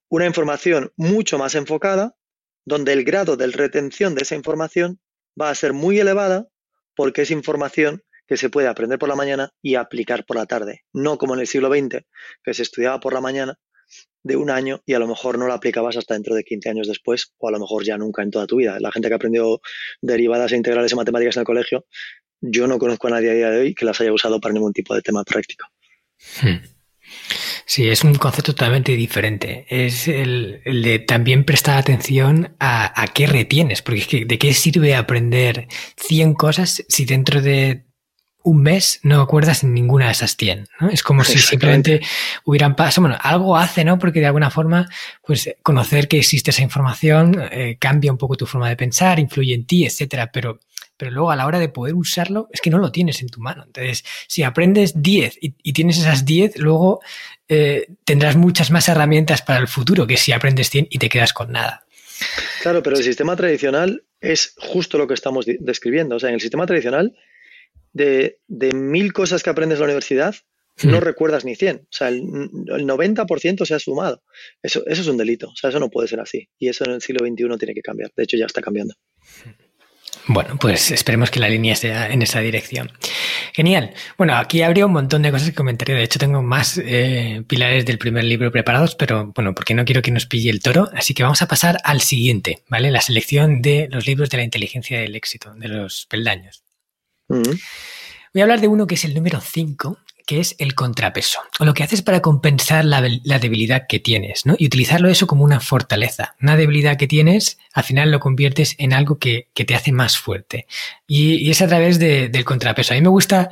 una 0.08 0.26
información 0.26 0.92
mucho 0.96 1.38
más 1.38 1.54
enfocada, 1.54 2.16
donde 2.64 2.92
el 2.92 3.04
grado 3.04 3.36
de 3.36 3.48
retención 3.48 4.14
de 4.14 4.22
esa 4.22 4.34
información 4.34 5.00
va 5.38 5.50
a 5.50 5.54
ser 5.54 5.72
muy 5.72 5.98
elevada 5.98 6.48
porque 6.94 7.22
es 7.22 7.30
información 7.30 8.02
que 8.26 8.36
se 8.36 8.50
puede 8.50 8.68
aprender 8.68 8.98
por 8.98 9.08
la 9.08 9.16
mañana 9.16 9.50
y 9.60 9.74
aplicar 9.74 10.24
por 10.24 10.36
la 10.36 10.46
tarde. 10.46 10.84
No 10.92 11.18
como 11.18 11.34
en 11.34 11.40
el 11.40 11.46
siglo 11.46 11.68
XX, 11.68 12.04
que 12.42 12.54
se 12.54 12.62
estudiaba 12.62 13.00
por 13.00 13.12
la 13.12 13.20
mañana 13.20 13.58
de 14.22 14.36
un 14.36 14.50
año 14.50 14.80
y 14.86 14.94
a 14.94 14.98
lo 14.98 15.08
mejor 15.08 15.38
no 15.38 15.48
la 15.48 15.54
aplicabas 15.54 15.96
hasta 15.96 16.14
dentro 16.14 16.34
de 16.34 16.44
15 16.44 16.70
años 16.70 16.88
después 16.88 17.32
o 17.38 17.48
a 17.48 17.50
lo 17.50 17.58
mejor 17.58 17.84
ya 17.84 17.98
nunca 17.98 18.22
en 18.22 18.30
toda 18.30 18.46
tu 18.46 18.56
vida. 18.56 18.78
La 18.80 18.92
gente 18.92 19.08
que 19.08 19.14
aprendió 19.14 19.60
derivadas 20.00 20.52
e 20.52 20.56
integrales 20.56 20.92
en 20.92 20.96
matemáticas 20.96 21.36
en 21.36 21.40
el 21.40 21.46
colegio, 21.46 21.86
yo 22.40 22.66
no 22.66 22.78
conozco 22.78 23.08
a 23.08 23.10
nadie 23.10 23.30
a 23.30 23.34
día 23.34 23.50
de 23.50 23.60
hoy 23.60 23.74
que 23.74 23.84
las 23.84 24.00
haya 24.00 24.12
usado 24.12 24.40
para 24.40 24.54
ningún 24.54 24.72
tipo 24.72 24.94
de 24.94 25.02
tema 25.02 25.24
práctico. 25.24 25.66
Hmm. 26.40 26.64
Sí, 27.66 27.88
es 27.88 28.04
un 28.04 28.14
concepto 28.14 28.52
totalmente 28.52 28.92
diferente. 28.92 29.66
Es 29.68 30.08
el, 30.08 30.60
de 30.64 30.98
también 30.98 31.44
prestar 31.44 31.78
atención 31.78 32.54
a, 32.58 33.06
qué 33.14 33.26
retienes, 33.26 33.82
porque 33.82 34.00
es 34.00 34.06
que, 34.06 34.24
¿de 34.24 34.38
qué 34.38 34.52
sirve 34.52 34.94
aprender 34.94 35.68
100 35.96 36.34
cosas 36.34 36.84
si 36.88 37.04
dentro 37.04 37.40
de 37.40 37.84
un 38.44 38.62
mes 38.62 39.00
no 39.02 39.20
acuerdas 39.20 39.62
en 39.62 39.74
ninguna 39.74 40.06
de 40.06 40.12
esas 40.12 40.36
100, 40.36 40.68
¿no? 40.80 40.90
Es 40.90 41.02
como 41.02 41.24
si 41.24 41.38
simplemente 41.38 42.00
hubieran 42.44 42.74
pasado, 42.76 43.02
bueno, 43.02 43.18
algo 43.20 43.56
hace, 43.56 43.84
¿no? 43.84 43.98
Porque 43.98 44.20
de 44.20 44.26
alguna 44.26 44.50
forma, 44.50 44.88
pues 45.24 45.54
conocer 45.62 46.08
que 46.08 46.18
existe 46.18 46.50
esa 46.50 46.62
información 46.62 47.40
eh, 47.50 47.76
cambia 47.78 48.12
un 48.12 48.18
poco 48.18 48.36
tu 48.36 48.46
forma 48.46 48.68
de 48.68 48.76
pensar, 48.76 49.18
influye 49.18 49.54
en 49.54 49.66
ti, 49.66 49.84
etcétera, 49.84 50.30
pero, 50.32 50.60
pero 50.96 51.10
luego 51.10 51.30
a 51.30 51.36
la 51.36 51.46
hora 51.46 51.58
de 51.58 51.68
poder 51.68 51.94
usarlo 51.94 52.48
es 52.52 52.60
que 52.60 52.70
no 52.70 52.78
lo 52.78 52.92
tienes 52.92 53.22
en 53.22 53.28
tu 53.28 53.40
mano. 53.40 53.64
Entonces, 53.66 54.04
si 54.26 54.42
aprendes 54.42 55.02
10 55.02 55.38
y, 55.40 55.72
tienes 55.72 55.98
esas 55.98 56.24
10, 56.24 56.58
luego 56.58 57.00
eh, 57.48 57.86
tendrás 58.04 58.36
muchas 58.36 58.70
más 58.70 58.88
herramientas 58.88 59.42
para 59.42 59.60
el 59.60 59.68
futuro 59.68 60.06
que 60.06 60.16
si 60.16 60.32
aprendes 60.32 60.70
100 60.70 60.88
y 60.90 60.98
te 60.98 61.08
quedas 61.08 61.32
con 61.32 61.52
nada. 61.52 61.86
Claro, 62.62 62.82
pero 62.82 62.96
el 62.96 63.04
sistema 63.04 63.36
tradicional 63.36 64.04
es 64.20 64.54
justo 64.56 64.98
lo 64.98 65.06
que 65.06 65.14
estamos 65.14 65.46
describiendo. 65.46 66.16
O 66.16 66.20
sea, 66.20 66.28
en 66.28 66.36
el 66.36 66.40
sistema 66.40 66.66
tradicional 66.66 67.16
de, 67.92 68.38
mil 68.74 69.12
cosas 69.12 69.42
que 69.42 69.50
aprendes 69.50 69.76
en 69.76 69.80
la 69.80 69.86
universidad, 69.86 70.34
no 70.82 70.98
hmm. 70.98 71.02
recuerdas 71.02 71.44
ni 71.44 71.54
100. 71.54 71.76
O 71.76 71.86
sea, 71.90 72.08
el, 72.08 72.22
90% 72.22 73.64
se 73.64 73.74
ha 73.74 73.78
sumado. 73.78 74.22
Eso, 74.62 74.82
eso 74.86 75.02
es 75.02 75.08
un 75.08 75.18
delito. 75.18 75.48
O 75.48 75.56
sea, 75.56 75.70
eso 75.70 75.80
no 75.80 75.90
puede 75.90 76.08
ser 76.08 76.20
así. 76.20 76.48
Y 76.58 76.68
eso 76.68 76.84
en 76.84 76.92
el 76.92 77.02
siglo 77.02 77.26
XXI 77.26 77.58
tiene 77.58 77.74
que 77.74 77.82
cambiar. 77.82 78.10
De 78.16 78.24
hecho, 78.24 78.36
ya 78.36 78.46
está 78.46 78.62
cambiando. 78.62 78.94
Bueno, 80.26 80.56
pues 80.60 80.92
esperemos 80.92 81.30
que 81.30 81.40
la 81.40 81.48
línea 81.48 81.74
sea 81.74 82.12
en 82.12 82.22
esa 82.22 82.40
dirección. 82.40 82.92
Genial. 83.52 83.92
Bueno, 84.16 84.36
aquí 84.36 84.62
habría 84.62 84.86
un 84.86 84.92
montón 84.92 85.22
de 85.22 85.32
cosas 85.32 85.48
que 85.48 85.54
comentaría. 85.54 85.96
De 85.96 86.04
hecho, 86.04 86.20
tengo 86.20 86.42
más 86.42 86.78
eh, 86.78 87.42
pilares 87.48 87.84
del 87.84 87.98
primer 87.98 88.24
libro 88.24 88.52
preparados, 88.52 88.94
pero 88.94 89.32
bueno, 89.34 89.54
porque 89.54 89.74
no 89.74 89.84
quiero 89.84 90.00
que 90.00 90.12
nos 90.12 90.26
pille 90.26 90.50
el 90.50 90.62
toro. 90.62 90.88
Así 90.94 91.12
que 91.12 91.24
vamos 91.24 91.42
a 91.42 91.48
pasar 91.48 91.78
al 91.82 92.00
siguiente, 92.00 92.62
¿vale? 92.68 92.90
La 92.92 93.00
selección 93.00 93.62
de 93.62 93.88
los 93.90 94.06
libros 94.06 94.30
de 94.30 94.36
la 94.36 94.44
inteligencia 94.44 95.00
del 95.00 95.16
éxito, 95.16 95.54
de 95.54 95.68
los 95.68 96.06
peldaños. 96.06 96.62
Voy 97.40 98.40
a 98.40 98.44
hablar 98.44 98.60
de 98.60 98.68
uno 98.68 98.86
que 98.86 98.94
es 98.94 99.04
el 99.04 99.14
número 99.14 99.40
5, 99.40 99.98
que 100.26 100.40
es 100.40 100.54
el 100.58 100.74
contrapeso, 100.74 101.40
o 101.58 101.64
lo 101.64 101.74
que 101.74 101.82
haces 101.82 102.02
para 102.02 102.20
compensar 102.20 102.84
la, 102.84 103.00
debilidad 103.02 103.86
que 103.88 103.98
tienes, 103.98 104.46
¿no? 104.46 104.54
Y 104.58 104.66
utilizarlo 104.66 105.08
eso 105.08 105.26
como 105.26 105.44
una 105.44 105.60
fortaleza. 105.60 106.34
Una 106.40 106.56
debilidad 106.56 106.96
que 106.96 107.06
tienes, 107.06 107.58
al 107.72 107.84
final 107.84 108.10
lo 108.10 108.20
conviertes 108.20 108.74
en 108.78 108.92
algo 108.92 109.18
que, 109.18 109.48
te 109.52 109.74
hace 109.74 109.92
más 109.92 110.16
fuerte. 110.16 110.66
Y, 111.06 111.50
es 111.50 111.60
a 111.62 111.68
través 111.68 111.98
del 111.98 112.44
contrapeso. 112.44 112.94
A 112.94 112.96
mí 112.96 113.02
me 113.02 113.08
gusta, 113.08 113.50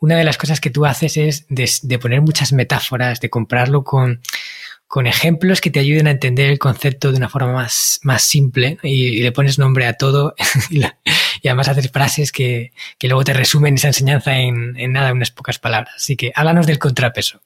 una 0.00 0.16
de 0.16 0.24
las 0.24 0.38
cosas 0.38 0.60
que 0.60 0.70
tú 0.70 0.86
haces 0.86 1.16
es 1.16 1.46
de, 1.48 1.98
poner 1.98 2.20
muchas 2.20 2.52
metáforas, 2.52 3.20
de 3.20 3.30
comprarlo 3.30 3.84
con, 3.84 4.20
con 4.86 5.06
ejemplos 5.06 5.60
que 5.60 5.70
te 5.70 5.80
ayuden 5.80 6.06
a 6.06 6.12
entender 6.12 6.50
el 6.50 6.58
concepto 6.58 7.10
de 7.10 7.18
una 7.18 7.28
forma 7.28 7.52
más, 7.52 8.00
más 8.02 8.22
simple 8.22 8.78
y, 8.82 9.22
le 9.22 9.32
pones 9.32 9.58
nombre 9.58 9.86
a 9.86 9.94
todo 9.94 10.34
además 11.44 11.68
haces 11.68 11.90
frases 11.90 12.32
que, 12.32 12.72
luego 13.02 13.22
te 13.22 13.34
resumen 13.34 13.74
esa 13.74 13.88
enseñanza 13.88 14.38
en, 14.38 14.76
en 14.76 14.92
nada, 14.92 15.12
unas 15.12 15.30
pocas 15.30 15.58
palabras. 15.58 15.94
Así 15.96 16.16
que 16.16 16.32
háblanos 16.34 16.66
del 16.66 16.78
contrapeso. 16.78 17.40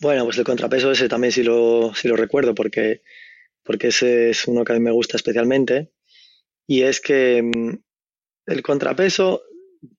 Bueno, 0.00 0.24
pues 0.24 0.38
el 0.38 0.44
contrapeso 0.44 0.90
ese 0.90 1.08
también 1.08 1.32
sí 1.32 1.42
lo, 1.42 1.92
sí 1.94 2.08
lo 2.08 2.16
recuerdo 2.16 2.54
porque, 2.54 3.02
porque 3.62 3.88
ese 3.88 4.30
es 4.30 4.46
uno 4.46 4.64
que 4.64 4.72
a 4.72 4.76
mí 4.76 4.80
me 4.80 4.90
gusta 4.90 5.16
especialmente 5.16 5.90
y 6.66 6.82
es 6.82 7.00
que 7.00 7.42
mm, 7.42 7.78
el 8.46 8.62
contrapeso 8.62 9.42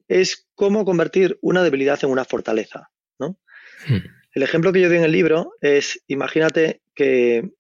es 0.08 0.48
cómo 0.56 0.86
convertir 0.86 1.38
una 1.42 1.64
debilidad 1.64 2.00
en 2.04 2.10
una 2.10 2.26
fortaleza, 2.26 2.92
¿no? 3.20 3.40
Hmm. 3.88 4.00
El 4.34 4.44
ejemplo 4.44 4.72
que 4.72 4.82
yo 4.82 4.88
doy 4.88 4.98
en 4.98 5.04
el 5.04 5.12
libro 5.12 5.54
es, 5.62 6.04
imagínate 6.08 6.82
que, 6.96 7.52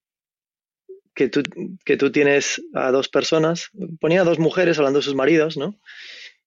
que, 1.13 1.30
tú, 1.30 1.43
que 1.86 1.97
tú 1.97 2.12
tienes 2.12 2.62
a 2.74 2.91
dos 2.91 3.10
personas, 3.10 3.69
ponía 4.00 4.21
a 4.21 4.26
dos 4.26 4.39
mujeres 4.39 4.78
hablando 4.78 5.00
de 5.00 5.06
sus 5.06 5.15
maridos, 5.15 5.58
¿no? 5.58 5.80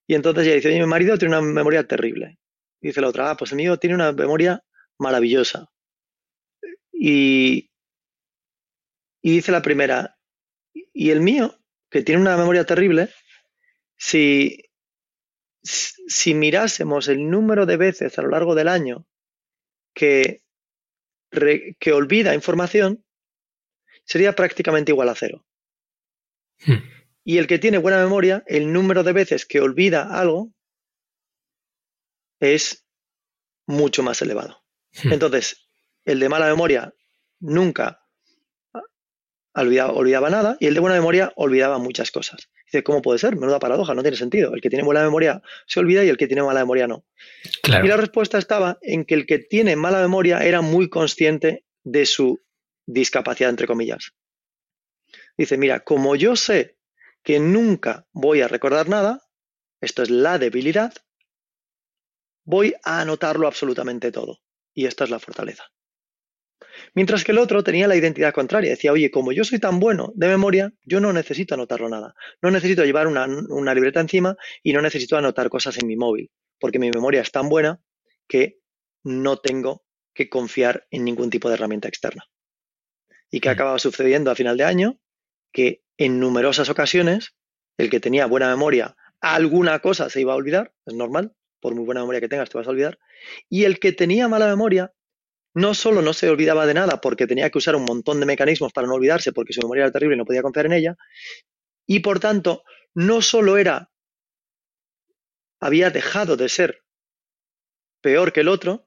Y 0.06 0.14
entonces 0.14 0.46
ella 0.46 0.56
dice, 0.56 0.68
oye, 0.68 0.80
mi 0.80 0.86
marido 0.86 1.18
tiene 1.18 1.36
una 1.36 1.46
memoria 1.46 1.86
terrible. 1.86 2.38
Y 2.80 2.88
dice 2.88 3.00
la 3.00 3.08
otra, 3.08 3.30
ah, 3.30 3.36
pues 3.36 3.52
el 3.52 3.56
mío 3.56 3.78
tiene 3.78 3.94
una 3.94 4.12
memoria 4.12 4.62
maravillosa. 4.98 5.70
Y, 6.92 7.70
y 9.22 9.30
dice 9.32 9.52
la 9.52 9.62
primera, 9.62 10.18
y 10.72 11.10
el 11.10 11.20
mío, 11.20 11.58
que 11.90 12.02
tiene 12.02 12.20
una 12.20 12.36
memoria 12.36 12.64
terrible, 12.64 13.08
si, 13.96 14.64
si 15.62 16.34
mirásemos 16.34 17.08
el 17.08 17.30
número 17.30 17.66
de 17.66 17.76
veces 17.76 18.18
a 18.18 18.22
lo 18.22 18.28
largo 18.28 18.54
del 18.54 18.68
año 18.68 19.06
que, 19.94 20.42
que 21.78 21.92
olvida 21.92 22.34
información 22.34 23.04
sería 24.04 24.34
prácticamente 24.34 24.92
igual 24.92 25.08
a 25.08 25.14
cero. 25.14 25.44
Hmm. 26.66 26.82
Y 27.24 27.38
el 27.38 27.46
que 27.46 27.58
tiene 27.58 27.78
buena 27.78 27.98
memoria, 27.98 28.44
el 28.46 28.72
número 28.72 29.02
de 29.02 29.12
veces 29.12 29.46
que 29.46 29.60
olvida 29.60 30.18
algo 30.18 30.52
es 32.40 32.84
mucho 33.66 34.02
más 34.02 34.20
elevado. 34.22 34.62
Hmm. 35.02 35.12
Entonces, 35.12 35.68
el 36.04 36.20
de 36.20 36.28
mala 36.28 36.46
memoria 36.46 36.92
nunca 37.40 38.04
olvidaba, 39.54 40.30
nada 40.30 40.56
y 40.58 40.66
el 40.66 40.74
de 40.74 40.80
buena 40.80 40.96
memoria 40.96 41.32
olvidaba 41.36 41.78
muchas 41.78 42.10
cosas. 42.10 42.48
Dice, 42.66 42.82
¿cómo 42.82 43.02
puede 43.02 43.18
ser? 43.18 43.36
Menuda 43.36 43.60
paradoja, 43.60 43.94
no 43.94 44.02
tiene 44.02 44.16
sentido. 44.16 44.52
El 44.54 44.60
que 44.60 44.68
tiene 44.68 44.84
buena 44.84 45.02
memoria 45.02 45.42
se 45.66 45.80
olvida 45.80 46.04
y 46.04 46.08
el 46.08 46.16
que 46.16 46.26
tiene 46.26 46.42
mala 46.42 46.60
memoria 46.60 46.88
no. 46.88 47.04
Y 47.62 47.70
la 47.70 47.96
respuesta 47.96 48.38
estaba 48.38 48.78
en 48.82 49.04
que 49.04 49.14
el 49.14 49.26
que 49.26 49.38
tiene 49.38 49.76
mala 49.76 50.00
memoria 50.00 50.40
era 50.40 50.60
muy 50.60 50.88
consciente 50.88 51.64
de 51.84 52.04
su 52.06 52.40
discapacidad, 52.86 53.50
entre 53.50 53.66
comillas. 53.66 54.12
Dice, 55.36 55.58
mira, 55.58 55.80
como 55.80 56.16
yo 56.16 56.36
sé 56.36 56.78
que 57.22 57.40
nunca 57.40 58.06
voy 58.12 58.42
a 58.42 58.48
recordar 58.48 58.88
nada, 58.88 59.22
esto 59.80 60.02
es 60.02 60.10
la 60.10 60.38
debilidad, 60.38 60.92
voy 62.44 62.74
a 62.84 63.00
anotarlo 63.00 63.46
absolutamente 63.46 64.12
todo. 64.12 64.40
Y 64.74 64.86
esta 64.86 65.04
es 65.04 65.10
la 65.10 65.20
fortaleza. 65.20 65.64
Mientras 66.94 67.24
que 67.24 67.32
el 67.32 67.38
otro 67.38 67.62
tenía 67.62 67.88
la 67.88 67.96
identidad 67.96 68.32
contraria. 68.32 68.70
Decía, 68.70 68.92
oye, 68.92 69.10
como 69.10 69.32
yo 69.32 69.44
soy 69.44 69.58
tan 69.58 69.80
bueno 69.80 70.12
de 70.14 70.28
memoria, 70.28 70.72
yo 70.84 71.00
no 71.00 71.12
necesito 71.12 71.54
anotarlo 71.54 71.88
nada. 71.88 72.14
No 72.42 72.50
necesito 72.50 72.84
llevar 72.84 73.06
una, 73.06 73.74
libreta 73.74 74.00
encima 74.00 74.36
y 74.62 74.72
no 74.72 74.82
necesito 74.82 75.16
anotar 75.16 75.48
cosas 75.48 75.78
en 75.78 75.86
mi 75.86 75.96
móvil, 75.96 76.30
porque 76.58 76.78
mi 76.78 76.90
memoria 76.90 77.20
es 77.20 77.30
tan 77.30 77.48
buena 77.48 77.80
que 78.28 78.58
no 79.02 79.38
tengo 79.38 79.84
que 80.14 80.28
confiar 80.28 80.86
en 80.90 81.04
ningún 81.04 81.30
tipo 81.30 81.48
de 81.48 81.54
herramienta 81.54 81.88
externa. 81.88 82.24
¿Y 83.30 83.40
qué 83.40 83.48
mm. 83.48 83.52
acababa 83.52 83.78
sucediendo 83.78 84.30
a 84.30 84.34
final 84.34 84.56
de 84.56 84.64
año? 84.64 84.98
Que 85.52 85.82
en 85.96 86.20
numerosas 86.20 86.68
ocasiones 86.68 87.34
el 87.78 87.90
que 87.90 88.00
tenía 88.00 88.26
buena 88.26 88.48
memoria, 88.48 88.96
alguna 89.20 89.78
cosa 89.80 90.10
se 90.10 90.20
iba 90.20 90.32
a 90.32 90.36
olvidar, 90.36 90.72
es 90.86 90.94
normal, 90.94 91.34
por 91.60 91.74
muy 91.74 91.84
buena 91.84 92.00
memoria 92.00 92.20
que 92.20 92.28
tengas 92.28 92.50
te 92.50 92.58
vas 92.58 92.66
a 92.66 92.70
olvidar, 92.70 92.98
y 93.48 93.64
el 93.64 93.78
que 93.78 93.92
tenía 93.92 94.28
mala 94.28 94.46
memoria 94.46 94.92
no 95.54 95.74
solo 95.74 96.02
no 96.02 96.12
se 96.12 96.28
olvidaba 96.28 96.66
de 96.66 96.74
nada 96.74 97.00
porque 97.00 97.26
tenía 97.26 97.50
que 97.50 97.58
usar 97.58 97.76
un 97.76 97.84
montón 97.84 98.20
de 98.20 98.26
mecanismos 98.26 98.72
para 98.72 98.86
no 98.86 98.94
olvidarse 98.94 99.32
porque 99.32 99.52
su 99.52 99.60
memoria 99.60 99.84
era 99.84 99.92
terrible 99.92 100.16
y 100.16 100.18
no 100.18 100.24
podía 100.24 100.42
confiar 100.42 100.66
en 100.66 100.72
ella, 100.72 100.96
y 101.86 102.00
por 102.00 102.20
tanto 102.20 102.64
no 102.94 103.22
solo 103.22 103.56
era, 103.56 103.90
había 105.60 105.90
dejado 105.90 106.36
de 106.36 106.48
ser 106.48 106.82
peor 108.00 108.32
que 108.32 108.40
el 108.40 108.48
otro, 108.48 108.83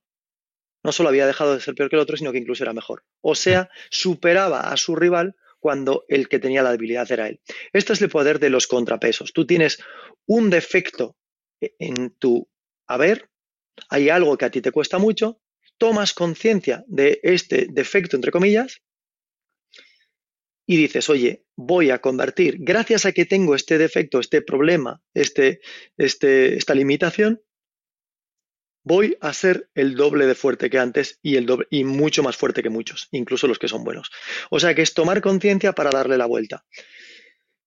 no 0.84 0.92
solo 0.92 1.10
había 1.10 1.28
dejado 1.28 1.54
de 1.54 1.62
ser 1.62 1.76
peor 1.76 1.90
que 1.90 1.96
el 1.96 2.02
otro, 2.02 2.18
sino 2.18 2.32
que 2.32 2.38
incluso 2.38 2.64
era 2.64 2.74
mejor. 2.74 3.04
O 3.22 3.36
sea, 3.36 3.70
superaba 3.90 4.62
a 4.62 4.78
su 4.78 4.96
rival 4.96 5.36
cuando 5.60 6.06
el 6.08 6.30
que 6.30 6.40
tenía 6.40 6.64
la 6.64 6.72
debilidad 6.72 7.12
era 7.12 7.28
él. 7.28 7.42
Esto 7.74 7.94
es 7.94 8.02
el 8.02 8.10
poder 8.10 8.40
de 8.40 8.50
los 8.50 8.68
contrapesos. 8.68 9.34
Tú 9.34 9.46
tienes 9.46 9.80
un 10.26 10.50
defecto 10.50 11.18
en 11.60 12.12
tu 12.12 12.48
haber, 12.86 13.30
hay 13.90 14.10
algo 14.10 14.38
que 14.38 14.46
a 14.46 14.52
ti 14.52 14.62
te 14.62 14.72
cuesta 14.72 14.98
mucho, 14.98 15.42
tomas 15.78 16.14
conciencia 16.14 16.84
de 16.88 17.20
este 17.24 17.68
defecto, 17.70 18.16
entre 18.16 18.32
comillas, 18.32 18.82
y 20.66 20.76
dices, 20.76 21.10
oye, 21.10 21.46
voy 21.56 21.92
a 21.92 22.00
convertir, 22.00 22.58
gracias 22.60 23.06
a 23.06 23.14
que 23.14 23.26
tengo 23.26 23.56
este 23.56 23.78
defecto, 23.78 24.20
este 24.20 24.42
problema, 24.42 25.02
este, 25.14 25.62
este, 25.96 26.56
esta 26.56 26.76
limitación, 26.76 27.42
voy 28.88 29.18
a 29.20 29.34
ser 29.34 29.70
el 29.76 29.96
doble 29.96 30.26
de 30.26 30.34
fuerte 30.34 30.70
que 30.70 30.80
antes 30.80 31.20
y, 31.22 31.36
el 31.36 31.46
doble, 31.46 31.68
y 31.70 31.84
mucho 31.84 32.24
más 32.24 32.38
fuerte 32.38 32.64
que 32.64 32.70
muchos, 32.70 33.10
incluso 33.12 33.46
los 33.48 33.60
que 33.60 33.68
son 33.68 33.84
buenos. 33.84 34.10
O 34.50 34.60
sea 34.60 34.74
que 34.74 34.82
es 34.82 34.94
tomar 34.94 35.22
conciencia 35.22 35.74
para 35.74 35.90
darle 35.90 36.18
la 36.18 36.26
vuelta. 36.26 36.66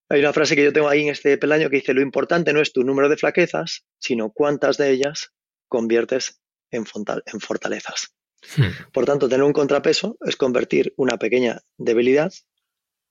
Hay 0.08 0.20
una 0.20 0.32
frase 0.32 0.56
que 0.56 0.64
yo 0.64 0.72
tengo 0.72 0.88
ahí 0.88 1.02
en 1.02 1.10
este 1.10 1.36
peldaño 1.36 1.68
que 1.68 1.76
dice, 1.76 1.92
lo 1.92 2.00
importante 2.00 2.52
no 2.52 2.60
es 2.60 2.72
tu 2.72 2.82
número 2.82 3.08
de 3.08 3.18
flaquezas, 3.18 3.84
sino 3.98 4.32
cuántas 4.32 4.78
de 4.78 4.90
ellas 4.90 5.32
conviertes 5.68 6.40
en, 6.70 6.86
fortalezas. 6.86 8.14
Hmm. 8.56 8.90
Por 8.92 9.04
tanto, 9.04 9.28
tener 9.28 9.44
un 9.44 9.52
contrapeso 9.52 10.16
es 10.26 10.36
convertir 10.36 10.94
una 10.96 11.18
pequeña 11.18 11.60
debilidad 11.76 12.32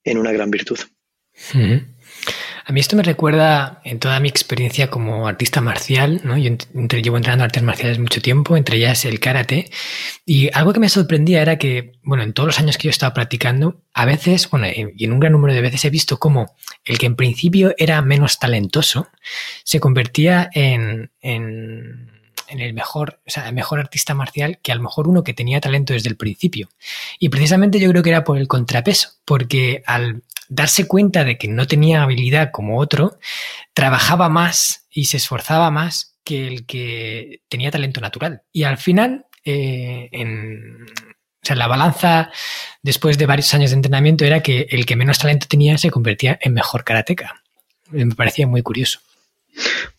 en 0.04 0.18
una 0.18 0.32
gran 0.32 0.50
virtud. 0.50 0.80
Hmm. 1.54 1.96
A 2.70 2.72
mí 2.72 2.82
esto 2.82 2.96
me 2.96 3.02
recuerda 3.02 3.82
en 3.84 3.98
toda 3.98 4.20
mi 4.20 4.30
experiencia 4.30 4.92
como 4.92 5.28
artista 5.28 5.60
marcial, 5.60 6.22
¿no? 6.24 6.38
Yo 6.38 6.52
entre, 6.76 7.02
llevo 7.02 7.18
entrenando 7.18 7.44
artes 7.44 7.64
marciales 7.64 7.98
mucho 7.98 8.22
tiempo, 8.22 8.56
entre 8.56 8.78
ellas 8.78 9.06
el 9.06 9.20
karate, 9.20 9.72
y 10.24 10.52
algo 10.54 10.72
que 10.72 10.80
me 10.80 10.88
sorprendía 10.88 11.42
era 11.42 11.58
que, 11.58 11.94
bueno, 12.04 12.22
en 12.22 12.32
todos 12.32 12.46
los 12.46 12.60
años 12.60 12.78
que 12.78 12.84
yo 12.84 12.92
estaba 12.92 13.16
practicando, 13.16 13.82
a 13.92 14.06
veces, 14.06 14.48
bueno, 14.52 14.68
y 14.68 15.04
en 15.04 15.12
un 15.12 15.20
gran 15.20 15.34
número 15.34 15.56
de 15.56 15.62
veces 15.62 15.84
he 15.84 15.90
visto 15.90 16.20
cómo 16.20 16.56
el 16.86 17.00
que 17.00 17.08
en 17.08 17.16
principio 17.16 17.74
era 17.76 18.04
menos 18.04 18.38
talentoso 18.38 19.08
se 19.64 19.80
convertía 19.80 20.48
en, 20.54 21.10
en 21.22 22.19
en 22.50 22.60
el 22.60 22.74
mejor, 22.74 23.20
o 23.26 23.30
sea, 23.30 23.48
el 23.48 23.56
mejor 23.56 23.80
artista 23.80 24.14
marcial 24.14 24.60
que 24.62 24.72
a 24.72 24.76
lo 24.76 24.82
mejor 24.82 25.08
uno 25.08 25.24
que 25.24 25.34
tenía 25.34 25.62
talento 25.62 25.94
desde 25.94 26.10
el 26.10 26.18
principio. 26.18 26.70
Y 27.20 27.30
precisamente 27.30 27.80
yo 27.80 27.90
creo 27.90 28.04
que 28.04 28.10
era 28.10 28.24
por 28.24 28.38
el 28.38 28.48
contrapeso, 28.48 29.10
porque 29.26 29.84
al 29.86 30.24
darse 30.50 30.88
cuenta 30.88 31.24
de 31.24 31.38
que 31.38 31.48
no 31.48 31.68
tenía 31.68 32.04
habilidad 32.04 32.52
como 32.52 32.80
otro, 32.80 33.20
trabajaba 33.74 34.30
más 34.30 34.88
y 34.90 35.06
se 35.06 35.18
esforzaba 35.18 35.72
más 35.72 36.16
que 36.24 36.48
el 36.48 36.66
que 36.66 37.42
tenía 37.48 37.72
talento 37.72 38.02
natural. 38.02 38.42
Y 38.52 38.64
al 38.64 38.78
final, 38.78 39.28
eh, 39.46 40.10
en, 40.12 40.86
o 41.42 41.46
sea, 41.46 41.56
la 41.56 41.68
balanza 41.68 42.32
después 42.82 43.18
de 43.18 43.26
varios 43.26 43.54
años 43.54 43.72
de 43.72 43.76
entrenamiento 43.76 44.26
era 44.26 44.42
que 44.42 44.68
el 44.72 44.86
que 44.86 44.96
menos 44.96 45.20
talento 45.20 45.48
tenía 45.48 45.78
se 45.78 45.92
convertía 45.92 46.38
en 46.42 46.54
mejor 46.54 46.84
karateca. 46.84 47.44
Me 47.92 48.14
parecía 48.16 48.46
muy 48.46 48.62
curioso. 48.62 49.00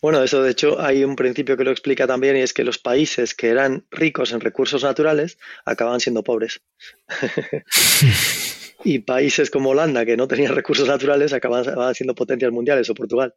Bueno, 0.01 0.23
eso 0.23 0.41
de 0.41 0.51
hecho 0.51 0.81
hay 0.81 1.03
un 1.03 1.15
principio 1.15 1.57
que 1.57 1.63
lo 1.63 1.71
explica 1.71 2.07
también 2.07 2.35
y 2.35 2.41
es 2.41 2.53
que 2.53 2.63
los 2.63 2.79
países 2.79 3.35
que 3.35 3.49
eran 3.49 3.85
ricos 3.91 4.31
en 4.31 4.39
recursos 4.39 4.83
naturales 4.83 5.37
acababan 5.65 5.99
siendo 5.99 6.23
pobres. 6.23 6.61
y 8.83 8.99
países 8.99 9.51
como 9.51 9.69
Holanda, 9.69 10.05
que 10.05 10.17
no 10.17 10.27
tenían 10.27 10.55
recursos 10.55 10.87
naturales, 10.87 11.33
acababan 11.33 11.93
siendo 11.93 12.15
potencias 12.15 12.51
mundiales, 12.51 12.89
o 12.89 12.95
Portugal. 12.95 13.35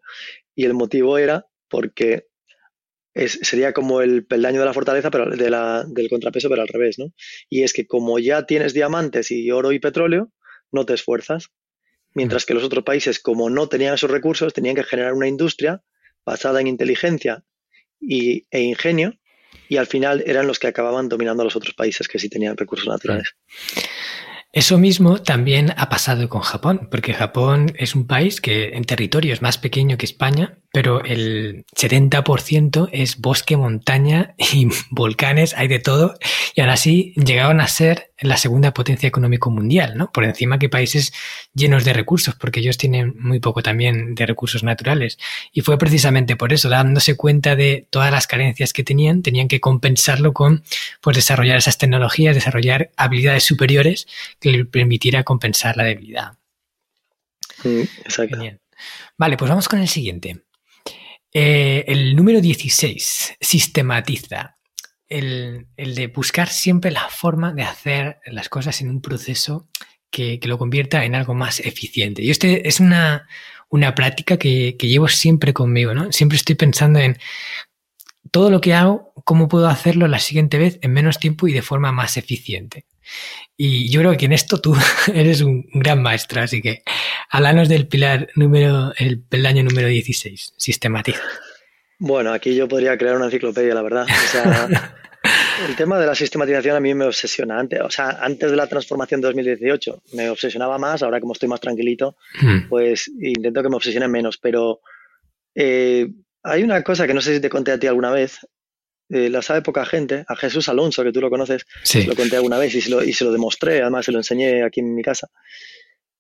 Y 0.55 0.65
el 0.65 0.75
motivo 0.75 1.19
era 1.19 1.47
porque 1.69 2.29
sería 3.15 3.73
como 3.73 4.01
el 4.01 4.27
peldaño 4.27 4.61
de 4.61 4.67
la 4.67 4.75
fortaleza, 4.75 5.11
pero 5.11 5.31
de 5.31 5.51
la, 5.51 5.85
del 5.87 6.09
contrapeso, 6.09 6.49
pero 6.49 6.63
al 6.63 6.69
revés, 6.69 6.99
¿no? 6.99 7.13
Y 7.49 7.63
es 7.63 7.73
que 7.73 7.87
como 7.87 8.19
ya 8.19 8.47
tienes 8.47 8.75
diamantes 8.75 9.31
y 9.31 9.51
oro 9.51 9.73
y 9.73 9.79
petróleo, 9.79 10.33
no 10.73 10.87
te 10.87 10.95
esfuerzas. 10.95 11.51
Mientras 12.15 12.47
que 12.47 12.55
los 12.55 12.65
otros 12.65 12.85
países, 12.85 13.21
como 13.21 13.51
no 13.51 13.69
tenían 13.69 13.95
esos 13.95 14.11
recursos, 14.11 14.53
tenían 14.53 14.77
que 14.77 14.85
generar 14.85 15.13
una 15.13 15.29
industria 15.29 15.83
basada 16.25 16.61
en 16.61 16.67
inteligencia 16.67 17.45
y, 18.01 18.47
e 18.51 18.61
ingenio, 18.61 19.15
y 19.69 19.77
al 19.77 19.87
final 19.87 20.23
eran 20.27 20.47
los 20.47 20.59
que 20.59 20.67
acababan 20.67 21.09
dominando 21.09 21.43
a 21.43 21.45
los 21.45 21.57
otros 21.57 21.75
países 21.75 22.09
que 22.09 22.19
sí 22.19 22.29
tenían 22.29 22.57
recursos 22.57 22.89
naturales. 22.89 23.35
Eso 24.55 24.79
mismo 24.79 25.21
también 25.21 25.75
ha 25.77 25.89
pasado 25.89 26.29
con 26.29 26.43
Japón, 26.43 26.87
porque 26.89 27.13
Japón 27.13 27.73
es 27.77 27.97
un 27.97 28.07
país 28.07 28.41
que 28.41 28.69
en 28.75 28.85
territorio 28.85 29.33
es 29.33 29.43
más 29.43 29.59
pequeño 29.59 29.97
que 29.97 30.07
España, 30.07 30.61
pero 30.73 31.03
el 31.03 31.65
70% 31.77 32.89
es 32.93 33.19
bosque, 33.19 33.57
montaña 33.57 34.37
y 34.39 34.69
volcanes, 34.91 35.55
hay 35.55 35.67
de 35.67 35.81
todo, 35.81 36.15
y 36.55 36.61
ahora 36.61 36.77
sí 36.77 37.15
llegaron 37.17 37.61
a 37.61 37.67
ser 37.67 38.13
la 38.21 38.37
segunda 38.37 38.73
potencia 38.73 39.09
económica 39.09 39.51
mundial, 39.51 39.97
¿no? 39.97 40.13
Por 40.13 40.25
encima 40.25 40.59
que 40.59 40.69
países 40.69 41.13
llenos 41.53 41.85
de 41.85 41.93
recursos, 41.93 42.35
porque 42.37 42.61
ellos 42.61 42.79
tienen 42.79 43.15
muy 43.19 43.41
poco 43.41 43.63
también 43.63 44.15
de 44.15 44.27
recursos 44.27 44.63
naturales. 44.63 45.19
Y 45.53 45.63
fue 45.63 45.79
precisamente 45.79 46.37
por 46.37 46.53
eso, 46.53 46.69
dándose 46.69 47.17
cuenta 47.17 47.57
de 47.57 47.87
todas 47.91 48.13
las 48.13 48.27
carencias 48.27 48.73
que 48.73 48.85
tenían, 48.85 49.23
tenían 49.23 49.49
que 49.49 49.61
compensarlo 49.61 50.33
con 50.33 50.63
pues, 51.01 51.17
desarrollar 51.17 51.57
esas 51.57 51.79
tecnologías, 51.79 52.35
desarrollar 52.35 52.91
habilidades 52.97 53.45
superiores 53.45 54.07
que 54.41 54.53
le 54.53 54.65
permitiera 54.65 55.25
compensar 55.25 55.77
la 55.77 55.85
debilidad. 55.85 56.35
exacto. 57.65 58.39
Vale, 59.17 59.37
pues 59.37 59.49
vamos 59.49 59.69
con 59.69 59.81
el 59.81 59.89
siguiente. 59.89 60.43
Eh, 61.33 61.85
el 61.89 62.15
número 62.15 62.41
16 62.41 63.37
sistematiza 63.41 64.57
el, 65.19 65.67
de 65.77 66.07
buscar 66.09 66.49
siempre 66.49 66.91
la 66.91 67.09
forma 67.09 67.53
de 67.53 67.63
hacer 67.63 68.19
las 68.27 68.49
cosas 68.49 68.81
en 68.81 68.91
un 68.91 69.01
proceso 69.01 69.69
que, 70.11 70.41
lo 70.45 70.59
convierta 70.59 71.05
en 71.05 71.15
algo 71.15 71.35
más 71.35 71.61
eficiente. 71.61 72.23
Y 72.23 72.31
este 72.31 72.69
es 72.69 72.81
una, 72.81 73.27
práctica 73.95 74.37
que, 74.37 74.77
que, 74.79 74.89
llevo 74.89 75.09
siempre 75.09 75.53
conmigo, 75.53 75.95
¿no? 75.95 76.13
Siempre 76.13 76.37
estoy 76.37 76.55
pensando 76.55 76.99
en 76.99 77.19
todo 78.31 78.51
lo 78.51 78.61
que 78.61 78.75
hago, 78.75 79.13
cómo 79.25 79.49
puedo 79.49 79.69
hacerlo 79.69 80.09
la 80.09 80.19
siguiente 80.19 80.59
vez 80.59 80.79
en 80.83 80.93
menos 80.93 81.19
tiempo 81.19 81.47
y 81.49 81.53
de 81.53 81.63
forma 81.63 81.93
más 81.93 82.17
eficiente. 82.17 82.87
Y 83.57 83.91
yo 83.91 84.01
creo 84.01 84.17
que 84.17 84.27
en 84.27 84.33
esto 84.33 84.61
tú 84.61 84.77
eres 85.15 85.41
un 85.41 85.67
gran 85.73 86.03
maestro, 86.03 86.43
así 86.43 86.61
que 86.61 86.83
háblanos 87.31 87.69
del 87.69 87.87
pilar 87.87 88.29
número, 88.35 88.93
el 88.97 89.21
peldaño 89.21 89.63
número 89.63 89.89
16, 89.89 90.55
sistematiza. 90.57 91.21
Bueno, 91.99 92.33
aquí 92.33 92.55
yo 92.55 92.69
podría 92.69 92.99
crear 92.99 93.17
una 93.17 93.27
enciclopedia, 93.27 93.75
la 93.75 93.83
verdad. 93.83 94.05
O 94.05 94.29
sea, 94.29 94.69
el 95.69 95.77
tema 95.77 95.99
de 95.99 96.07
la 96.07 96.15
sistematización 96.15 96.77
a 96.77 96.81
mí 96.81 96.95
me 96.95 97.07
obsesiona. 97.07 97.59
Antes, 97.59 97.81
o 97.81 97.91
sea, 97.91 98.19
antes 98.21 98.51
de 98.51 98.57
la 98.57 98.67
transformación 98.67 99.21
de 99.21 99.29
2018 99.29 100.03
me 100.15 100.29
obsesionaba 100.29 100.79
más, 100.79 101.03
ahora 101.03 101.21
como 101.21 101.33
estoy 101.33 101.49
más 101.49 101.61
tranquilito, 101.61 102.17
hmm. 102.41 102.69
pues 102.69 103.09
intento 103.21 103.63
que 103.63 103.69
me 103.69 103.77
obsesione 103.77 104.09
menos. 104.09 104.39
Pero 104.39 104.81
eh, 105.55 106.09
hay 106.43 106.63
una 106.63 106.83
cosa 106.83 107.07
que 107.07 107.15
no 107.15 107.21
sé 107.21 107.35
si 107.35 107.41
te 107.41 107.49
conté 107.49 107.73
a 107.73 107.79
ti 107.79 107.87
alguna 107.87 108.11
vez, 108.11 108.41
eh, 109.11 109.29
la 109.29 109.43
sabe 109.43 109.63
poca 109.63 109.85
gente, 109.85 110.25
a 110.27 110.37
Jesús 110.37 110.69
Alonso, 110.69 111.05
que 111.05 111.13
tú 111.13 111.21
lo 111.21 111.31
conoces, 111.31 111.67
lo 112.07 112.17
conté 112.17 112.37
alguna 112.37 112.59
vez 112.59 112.75
y 112.75 112.81
se 112.81 112.91
lo, 112.91 113.05
y 113.05 113.13
se 113.13 113.25
lo 113.25 113.33
demostré, 113.33 113.83
además 113.83 114.07
se 114.07 114.13
lo 114.13 114.19
enseñé 114.19 114.63
aquí 114.63 114.81
en 114.81 114.95
mi 114.95 115.03
casa. 115.03 115.29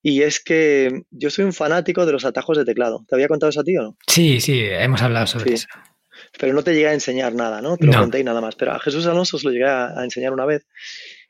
Y 0.06 0.20
es 0.20 0.38
que 0.38 1.04
yo 1.10 1.30
soy 1.30 1.46
un 1.46 1.54
fanático 1.54 2.04
de 2.04 2.12
los 2.12 2.26
atajos 2.26 2.58
de 2.58 2.66
teclado. 2.66 3.06
¿Te 3.08 3.14
había 3.14 3.26
contado 3.26 3.48
eso 3.48 3.60
a 3.60 3.64
ti 3.64 3.74
o 3.78 3.82
no? 3.82 3.96
Sí, 4.06 4.38
sí, 4.38 4.60
hemos 4.62 5.00
hablado 5.00 5.26
sobre 5.26 5.54
eso. 5.54 5.66
Pero 6.38 6.52
no 6.52 6.62
te 6.62 6.74
llegué 6.74 6.88
a 6.88 6.92
enseñar 6.92 7.32
nada, 7.34 7.62
¿no? 7.62 7.78
Te 7.78 7.86
lo 7.86 7.92
conté 7.94 8.20
y 8.20 8.24
nada 8.24 8.42
más. 8.42 8.54
Pero 8.54 8.72
a 8.72 8.78
Jesús 8.80 9.06
Alonso 9.06 9.38
os 9.38 9.44
lo 9.44 9.50
llegué 9.50 9.64
a, 9.64 9.98
a 9.98 10.04
enseñar 10.04 10.34
una 10.34 10.44
vez. 10.44 10.66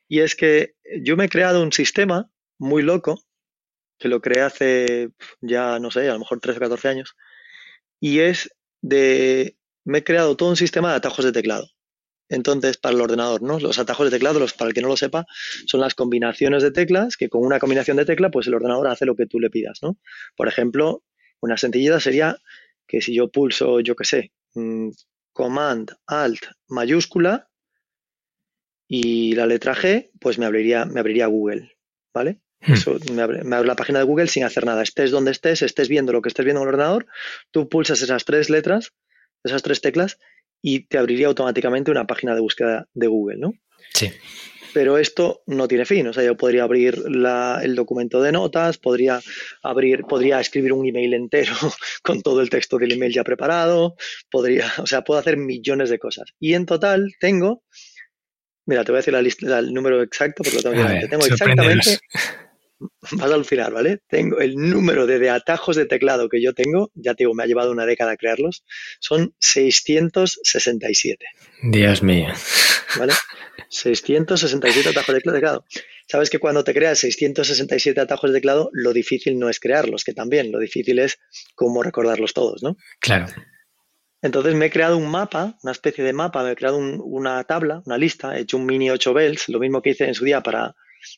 Y 0.09 0.21
es 0.21 0.35
que 0.35 0.75
yo 1.01 1.17
me 1.17 1.27
he 1.27 1.29
creado 1.29 1.63
un 1.63 1.71
sistema 1.71 2.29
muy 2.59 2.83
loco, 2.83 3.23
que 3.97 4.09
lo 4.09 4.21
creé 4.21 4.43
hace 4.43 5.11
ya, 5.41 5.79
no 5.79 5.93
sé, 5.93 6.09
a 6.09 6.15
lo 6.15 6.19
mejor 6.19 6.41
13 6.41 6.59
o 6.59 6.63
14 6.63 6.89
años. 6.89 7.17
Y 8.01 8.19
es 8.19 8.51
de 8.83 9.57
me 9.85 9.99
he 9.99 10.05
creado 10.05 10.37
todo 10.37 10.49
un 10.49 10.57
sistema 10.57 10.91
de 10.91 10.97
atajos 10.97 11.25
de 11.25 11.31
teclado. 11.31 11.69
Entonces, 12.29 12.79
para 12.79 12.95
el 12.95 13.01
ordenador, 13.01 13.43
¿no? 13.43 13.59
Los 13.59 13.79
atajos 13.79 14.11
de 14.11 14.17
teclado, 14.17 14.41
los, 14.41 14.55
para 14.55 14.69
el 14.69 14.75
que 14.75 14.81
no 14.81 14.89
lo 14.89 14.97
sepa, 14.97 15.27
son 15.67 15.81
las 15.81 15.95
combinaciones 15.95 16.63
de 16.63 16.71
teclas 16.71 17.17
que 17.17 17.29
con 17.29 17.43
una 17.45 17.59
combinación 17.59 17.97
de 17.97 18.05
tecla, 18.05 18.31
pues 18.31 18.47
el 18.47 18.55
ordenador 18.55 18.89
hace 18.89 19.05
lo 19.05 19.15
que 19.15 19.27
tú 19.27 19.41
le 19.41 19.51
pidas, 19.51 19.81
¿no? 19.83 19.99
Por 20.37 20.49
ejemplo, 20.49 21.03
una 21.41 21.57
sencillita 21.57 22.01
sería 22.01 22.37
que 22.87 23.01
si 23.01 23.15
yo 23.15 23.31
pulso, 23.31 23.81
yo 23.81 23.95
qué 23.95 24.05
sé, 24.05 24.33
mm, 24.55 24.91
Command, 25.33 25.93
Alt, 26.07 26.45
mayúscula 26.69 27.49
y 28.89 29.35
la 29.35 29.47
letra 29.47 29.75
G, 29.75 30.11
pues 30.21 30.39
me 30.39 30.47
abriría, 30.47 30.85
me 30.87 31.01
abriría 31.01 31.27
Google, 31.27 31.77
¿vale? 32.15 32.41
Hmm. 32.61 32.73
Eso 32.73 32.99
me 33.13 33.21
abre, 33.21 33.45
me 33.45 33.57
abre, 33.57 33.69
la 33.69 33.77
página 33.77 33.99
de 33.99 34.05
Google 34.07 34.29
sin 34.29 34.45
hacer 34.45 34.65
nada. 34.65 34.83
Estés 34.83 35.11
donde 35.11 35.33
estés, 35.33 35.61
estés 35.61 35.89
viendo 35.89 36.13
lo 36.13 36.23
que 36.23 36.29
estés 36.29 36.45
viendo 36.45 36.63
en 36.63 36.69
el 36.69 36.75
ordenador, 36.75 37.07
tú 37.51 37.69
pulsas 37.69 38.01
esas 38.01 38.25
tres 38.25 38.49
letras 38.49 38.95
esas 39.45 39.63
tres 39.63 39.81
teclas 39.81 40.19
y 40.67 40.87
te 40.87 40.97
abriría 40.97 41.27
automáticamente 41.27 41.91
una 41.91 42.07
página 42.07 42.35
de 42.35 42.41
búsqueda 42.41 42.89
de 42.95 43.07
Google, 43.07 43.37
¿no? 43.37 43.53
Sí. 43.93 44.11
Pero 44.73 44.97
esto 44.97 45.43
no 45.47 45.69
tiene 45.69 45.85
fin. 45.85 46.07
O 46.07 46.13
sea, 46.15 46.25
yo 46.25 46.39
podría 46.39 46.63
abrir 46.63 47.03
el 47.05 47.75
documento 47.75 48.23
de 48.23 48.33
notas, 48.33 48.79
podría 48.79 49.21
abrir, 49.63 50.05
podría 50.09 50.41
escribir 50.41 50.73
un 50.73 50.89
email 50.89 51.13
entero 51.13 51.53
con 52.03 52.23
todo 52.23 52.41
el 52.41 52.49
texto 52.49 52.79
del 52.79 52.93
email 52.93 53.13
ya 53.13 53.25
preparado, 53.25 53.97
podría, 54.31 54.73
o 54.79 54.87
sea, 54.87 55.03
puedo 55.03 55.21
hacer 55.21 55.37
millones 55.37 55.91
de 55.91 55.99
cosas. 55.99 56.31
Y 56.41 56.55
en 56.55 56.65
total 56.65 57.13
tengo, 57.21 57.63
mira, 58.65 58.85
te 58.85 58.93
voy 58.93 58.97
a 58.97 59.01
decir 59.01 59.13
la 59.13 59.21
lista, 59.21 59.59
el 59.59 59.71
número 59.75 60.03
exacto 60.03 60.43
porque 60.43 60.63
lo 60.63 60.63
tengo 60.63 61.09
Tengo 61.11 61.27
exactamente 61.27 61.99
vas 63.13 63.31
a 63.31 63.35
alucinar, 63.35 63.73
¿vale? 63.73 64.01
Tengo 64.09 64.39
el 64.39 64.57
número 64.57 65.07
de, 65.07 65.31
atajos 65.31 65.77
de 65.77 65.87
teclado 65.87 66.29
que 66.29 66.43
yo 66.43 66.55
tengo, 66.55 66.91
ya 66.95 67.15
te 67.15 67.25
digo, 67.25 67.35
me 67.35 67.43
ha 67.43 67.47
llevado 67.47 67.71
una 67.71 67.87
década 67.87 68.17
crearlos, 68.17 68.65
son 69.01 69.35
667. 69.39 71.27
Dios 71.63 72.03
mío. 72.03 72.29
¿Vale? 72.99 73.13
667 73.69 74.89
atajos 74.89 75.15
de 75.15 75.21
teclado. 75.21 75.65
Sabes 76.07 76.31
que 76.31 76.39
cuando 76.39 76.65
te 76.65 76.75
creas 76.75 76.99
667 76.99 78.01
atajos 78.01 78.31
de 78.31 78.39
teclado, 78.39 78.71
lo 78.73 78.93
difícil 78.93 79.39
no 79.39 79.49
es 79.49 79.59
crearlos, 79.59 80.05
que 80.05 80.13
también, 80.13 80.53
lo 80.53 80.59
difícil 80.59 80.99
es 80.99 81.19
cómo 81.55 81.83
recordarlos 81.83 82.35
todos, 82.35 82.63
¿no? 82.63 82.77
Claro. 83.01 83.27
Entonces 84.25 84.55
me 84.55 84.67
he 84.67 84.71
creado 84.71 84.97
un 84.97 85.11
mapa, 85.11 85.59
una 85.63 85.73
especie 85.73 86.03
de 86.03 86.15
mapa, 86.15 86.43
me 86.43 86.53
he 86.53 86.57
creado 86.57 86.79
una 86.79 87.45
tabla, 87.45 87.83
una 87.85 87.99
lista, 87.99 88.37
he 88.37 88.41
hecho 88.41 88.57
un 88.57 88.65
mini 88.65 88.91
8 88.91 89.13
bells, 89.13 89.49
lo 89.51 89.59
mismo 89.59 89.83
que 89.83 89.91
hice 89.91 90.07
en 90.07 90.15
su 90.15 90.25
día 90.25 90.43
para, 90.43 90.75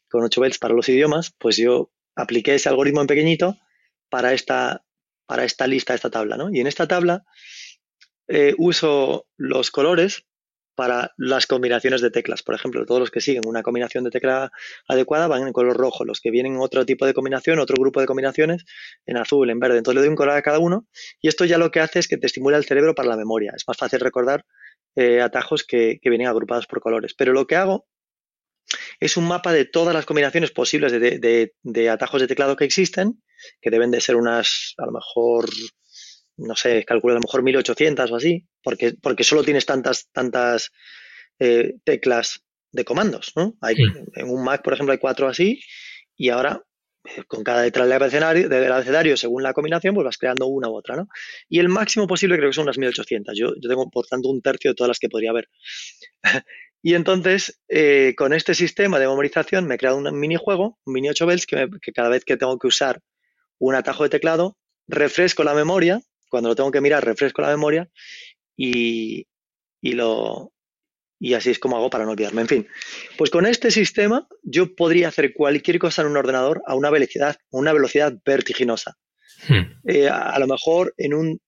con 0.08 0.24
8 0.24 0.40
bells 0.40 0.58
para 0.58 0.74
los 0.74 0.88
idiomas, 0.88 1.34
pues 1.38 1.56
yo 1.56 1.90
apliqué 2.14 2.54
ese 2.54 2.68
algoritmo 2.68 3.00
en 3.00 3.06
pequeñito 3.06 3.56
para 4.08 4.32
esta, 4.32 4.84
para 5.26 5.44
esta 5.44 5.66
lista, 5.66 5.94
esta 5.94 6.10
tabla, 6.10 6.36
¿no? 6.36 6.50
Y 6.52 6.60
en 6.60 6.66
esta 6.66 6.86
tabla 6.86 7.24
eh, 8.28 8.54
uso 8.58 9.26
los 9.36 9.70
colores 9.70 10.26
para 10.76 11.12
las 11.16 11.46
combinaciones 11.46 12.02
de 12.02 12.10
teclas. 12.10 12.42
Por 12.42 12.54
ejemplo, 12.54 12.84
todos 12.84 13.00
los 13.00 13.10
que 13.10 13.20
siguen 13.20 13.42
una 13.46 13.62
combinación 13.62 14.04
de 14.04 14.10
tecla 14.10 14.52
adecuada 14.86 15.26
van 15.26 15.46
en 15.46 15.52
color 15.52 15.76
rojo, 15.76 16.04
los 16.04 16.20
que 16.20 16.30
vienen 16.30 16.54
en 16.54 16.60
otro 16.60 16.84
tipo 16.84 17.06
de 17.06 17.14
combinación, 17.14 17.58
otro 17.58 17.76
grupo 17.80 18.00
de 18.00 18.06
combinaciones, 18.06 18.64
en 19.06 19.16
azul, 19.16 19.48
en 19.50 19.58
verde. 19.58 19.78
Entonces 19.78 19.96
le 19.96 20.00
doy 20.02 20.10
un 20.10 20.16
color 20.16 20.36
a 20.36 20.42
cada 20.42 20.58
uno 20.58 20.86
y 21.20 21.28
esto 21.28 21.44
ya 21.44 21.58
lo 21.58 21.70
que 21.70 21.80
hace 21.80 21.98
es 21.98 22.08
que 22.08 22.18
te 22.18 22.26
estimula 22.26 22.58
el 22.58 22.64
cerebro 22.64 22.94
para 22.94 23.08
la 23.08 23.16
memoria. 23.16 23.52
Es 23.56 23.64
más 23.66 23.78
fácil 23.78 24.00
recordar 24.00 24.44
eh, 24.94 25.22
atajos 25.22 25.64
que, 25.64 25.98
vienen 26.04 26.28
agrupados 26.28 26.66
por 26.66 26.80
colores. 26.80 27.14
Pero 27.14 27.32
lo 27.32 27.46
que 27.46 27.56
hago 27.56 27.86
es 29.00 29.16
un 29.16 29.26
mapa 29.26 29.52
de 29.52 29.64
todas 29.64 29.94
las 29.94 30.06
combinaciones 30.06 30.50
posibles 30.50 30.92
de, 30.92 31.52
de 31.62 31.90
atajos 31.90 32.20
de 32.20 32.26
teclado 32.26 32.56
que 32.56 32.64
existen, 32.64 33.22
que 33.60 33.70
deben 33.70 33.90
de 33.90 34.00
ser 34.00 34.16
unas, 34.16 34.74
a 34.78 34.86
lo 34.86 34.92
mejor, 34.92 35.48
no 36.36 36.56
sé, 36.56 36.84
calculo 36.84 37.12
a 37.12 37.16
lo 37.16 37.22
mejor 37.22 37.42
1800 37.42 38.10
o 38.10 38.16
así, 38.16 38.46
porque, 38.62 38.94
porque 39.00 39.24
solo 39.24 39.42
tienes 39.42 39.66
tantas, 39.66 40.08
tantas 40.12 40.70
eh, 41.38 41.74
teclas 41.84 42.42
de 42.72 42.84
comandos, 42.84 43.32
¿no? 43.36 43.56
Hay, 43.60 43.76
En 44.14 44.28
un 44.28 44.44
Mac, 44.44 44.62
por 44.62 44.74
ejemplo, 44.74 44.92
hay 44.92 44.98
cuatro 44.98 45.28
así, 45.28 45.60
y 46.16 46.30
ahora 46.30 46.62
eh, 47.04 47.22
con 47.26 47.44
cada 47.44 47.62
letra 47.62 47.84
del 47.84 47.92
abecedario, 47.92 48.48
del 48.48 48.72
abecedario, 48.72 49.16
según 49.16 49.42
la 49.42 49.52
combinación, 49.52 49.94
pues 49.94 50.04
vas 50.04 50.18
creando 50.18 50.46
una 50.46 50.68
u 50.68 50.74
otra, 50.74 50.96
¿no? 50.96 51.08
Y 51.48 51.58
el 51.58 51.68
máximo 51.68 52.06
posible 52.06 52.36
creo 52.36 52.50
que 52.50 52.54
son 52.54 52.64
unas 52.64 52.78
1800. 52.78 53.34
Yo, 53.38 53.54
yo 53.60 53.68
tengo, 53.68 53.88
por 53.90 54.06
tanto, 54.06 54.28
un 54.28 54.42
tercio 54.42 54.70
de 54.70 54.74
todas 54.74 54.88
las 54.88 54.98
que 54.98 55.08
podría 55.08 55.30
haber. 55.30 55.48
Y 56.82 56.94
entonces, 56.94 57.60
eh, 57.68 58.14
con 58.16 58.32
este 58.32 58.54
sistema 58.54 58.98
de 58.98 59.06
memorización, 59.06 59.66
me 59.66 59.74
he 59.74 59.78
creado 59.78 59.98
un 59.98 60.18
minijuego, 60.18 60.78
un 60.84 60.92
mini 60.92 61.08
8 61.08 61.26
bells, 61.26 61.46
que, 61.46 61.68
que 61.82 61.92
cada 61.92 62.08
vez 62.08 62.24
que 62.24 62.36
tengo 62.36 62.58
que 62.58 62.68
usar 62.68 63.00
un 63.58 63.74
atajo 63.74 64.04
de 64.04 64.10
teclado, 64.10 64.56
refresco 64.86 65.42
la 65.42 65.54
memoria 65.54 66.00
cuando 66.28 66.48
lo 66.48 66.56
tengo 66.56 66.70
que 66.70 66.80
mirar, 66.80 67.04
refresco 67.04 67.42
la 67.42 67.48
memoria 67.48 67.88
y, 68.56 69.26
lo, 69.82 70.52
y 71.18 71.34
así 71.34 71.50
es 71.50 71.58
como 71.58 71.76
hago 71.76 71.90
para 71.90 72.04
no 72.04 72.12
olvidarme. 72.12 72.42
En 72.42 72.48
fin, 72.48 72.68
pues 73.16 73.30
con 73.30 73.46
este 73.46 73.70
sistema 73.70 74.26
yo 74.42 74.74
podría 74.74 75.08
hacer 75.08 75.32
cualquier 75.34 75.78
cosa 75.78 76.02
en 76.02 76.08
un 76.08 76.16
ordenador 76.16 76.62
a 76.66 76.74
una 76.74 76.90
velocidad, 76.90 77.36
una 77.50 77.72
velocidad 77.72 78.14
vertiginosa. 78.24 78.96
Hmm. 79.48 79.80
Eh, 79.86 80.08
a, 80.08 80.38
lo 80.38 80.46
mejor 80.46 80.94
en 80.96 81.14
un, 81.14 81.40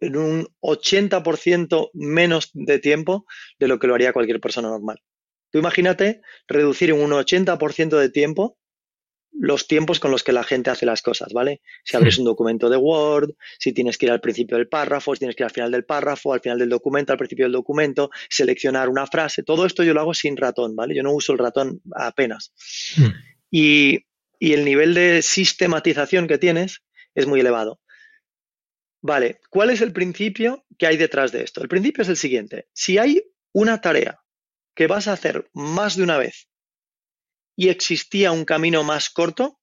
en 0.00 0.16
un 0.16 0.48
80% 0.60 1.90
menos 1.94 2.50
de 2.52 2.78
tiempo 2.78 3.26
de 3.58 3.68
lo 3.68 3.78
que 3.78 3.86
lo 3.86 3.94
haría 3.94 4.12
cualquier 4.12 4.40
persona 4.40 4.68
normal. 4.68 5.00
Tú 5.50 5.58
imagínate 5.58 6.20
reducir 6.46 6.90
en 6.90 7.00
un 7.00 7.10
80% 7.10 7.98
de 7.98 8.08
tiempo 8.10 8.56
los 9.32 9.66
tiempos 9.66 10.00
con 10.00 10.10
los 10.10 10.24
que 10.24 10.32
la 10.32 10.42
gente 10.42 10.70
hace 10.70 10.86
las 10.86 11.02
cosas, 11.02 11.32
¿vale? 11.32 11.62
Si 11.84 11.96
abres 11.96 12.18
un 12.18 12.24
documento 12.24 12.68
de 12.68 12.76
Word, 12.76 13.30
si 13.58 13.72
tienes 13.72 13.96
que 13.96 14.06
ir 14.06 14.12
al 14.12 14.20
principio 14.20 14.56
del 14.56 14.68
párrafo, 14.68 15.14
si 15.14 15.20
tienes 15.20 15.36
que 15.36 15.42
ir 15.42 15.46
al 15.46 15.52
final 15.52 15.70
del 15.70 15.84
párrafo, 15.84 16.32
al 16.32 16.40
final 16.40 16.58
del 16.58 16.68
documento, 16.68 17.12
al 17.12 17.18
principio 17.18 17.44
del 17.44 17.52
documento, 17.52 18.10
seleccionar 18.28 18.88
una 18.88 19.06
frase, 19.06 19.42
todo 19.42 19.66
esto 19.66 19.82
yo 19.84 19.94
lo 19.94 20.00
hago 20.00 20.14
sin 20.14 20.36
ratón, 20.36 20.74
¿vale? 20.74 20.94
Yo 20.94 21.02
no 21.02 21.12
uso 21.12 21.32
el 21.32 21.38
ratón 21.38 21.80
apenas. 21.94 22.52
Hmm. 22.96 23.10
Y, 23.50 24.00
y 24.38 24.52
el 24.52 24.64
nivel 24.64 24.94
de 24.94 25.22
sistematización 25.22 26.26
que 26.26 26.38
tienes 26.38 26.82
es 27.14 27.26
muy 27.26 27.40
elevado. 27.40 27.80
Vale, 29.02 29.40
¿cuál 29.48 29.70
es 29.70 29.80
el 29.80 29.92
principio 29.92 30.66
que 30.78 30.86
hay 30.86 30.96
detrás 30.96 31.32
de 31.32 31.42
esto? 31.42 31.62
El 31.62 31.68
principio 31.68 32.02
es 32.02 32.08
el 32.08 32.16
siguiente. 32.16 32.68
Si 32.72 32.98
hay 32.98 33.22
una 33.52 33.80
tarea 33.80 34.20
que 34.74 34.86
vas 34.86 35.08
a 35.08 35.12
hacer 35.12 35.50
más 35.52 35.96
de 35.96 36.02
una 36.02 36.18
vez 36.18 36.48
y 37.56 37.68
existía 37.68 38.32
un 38.32 38.44
camino 38.44 38.84
más 38.84 39.10
corto, 39.10 39.60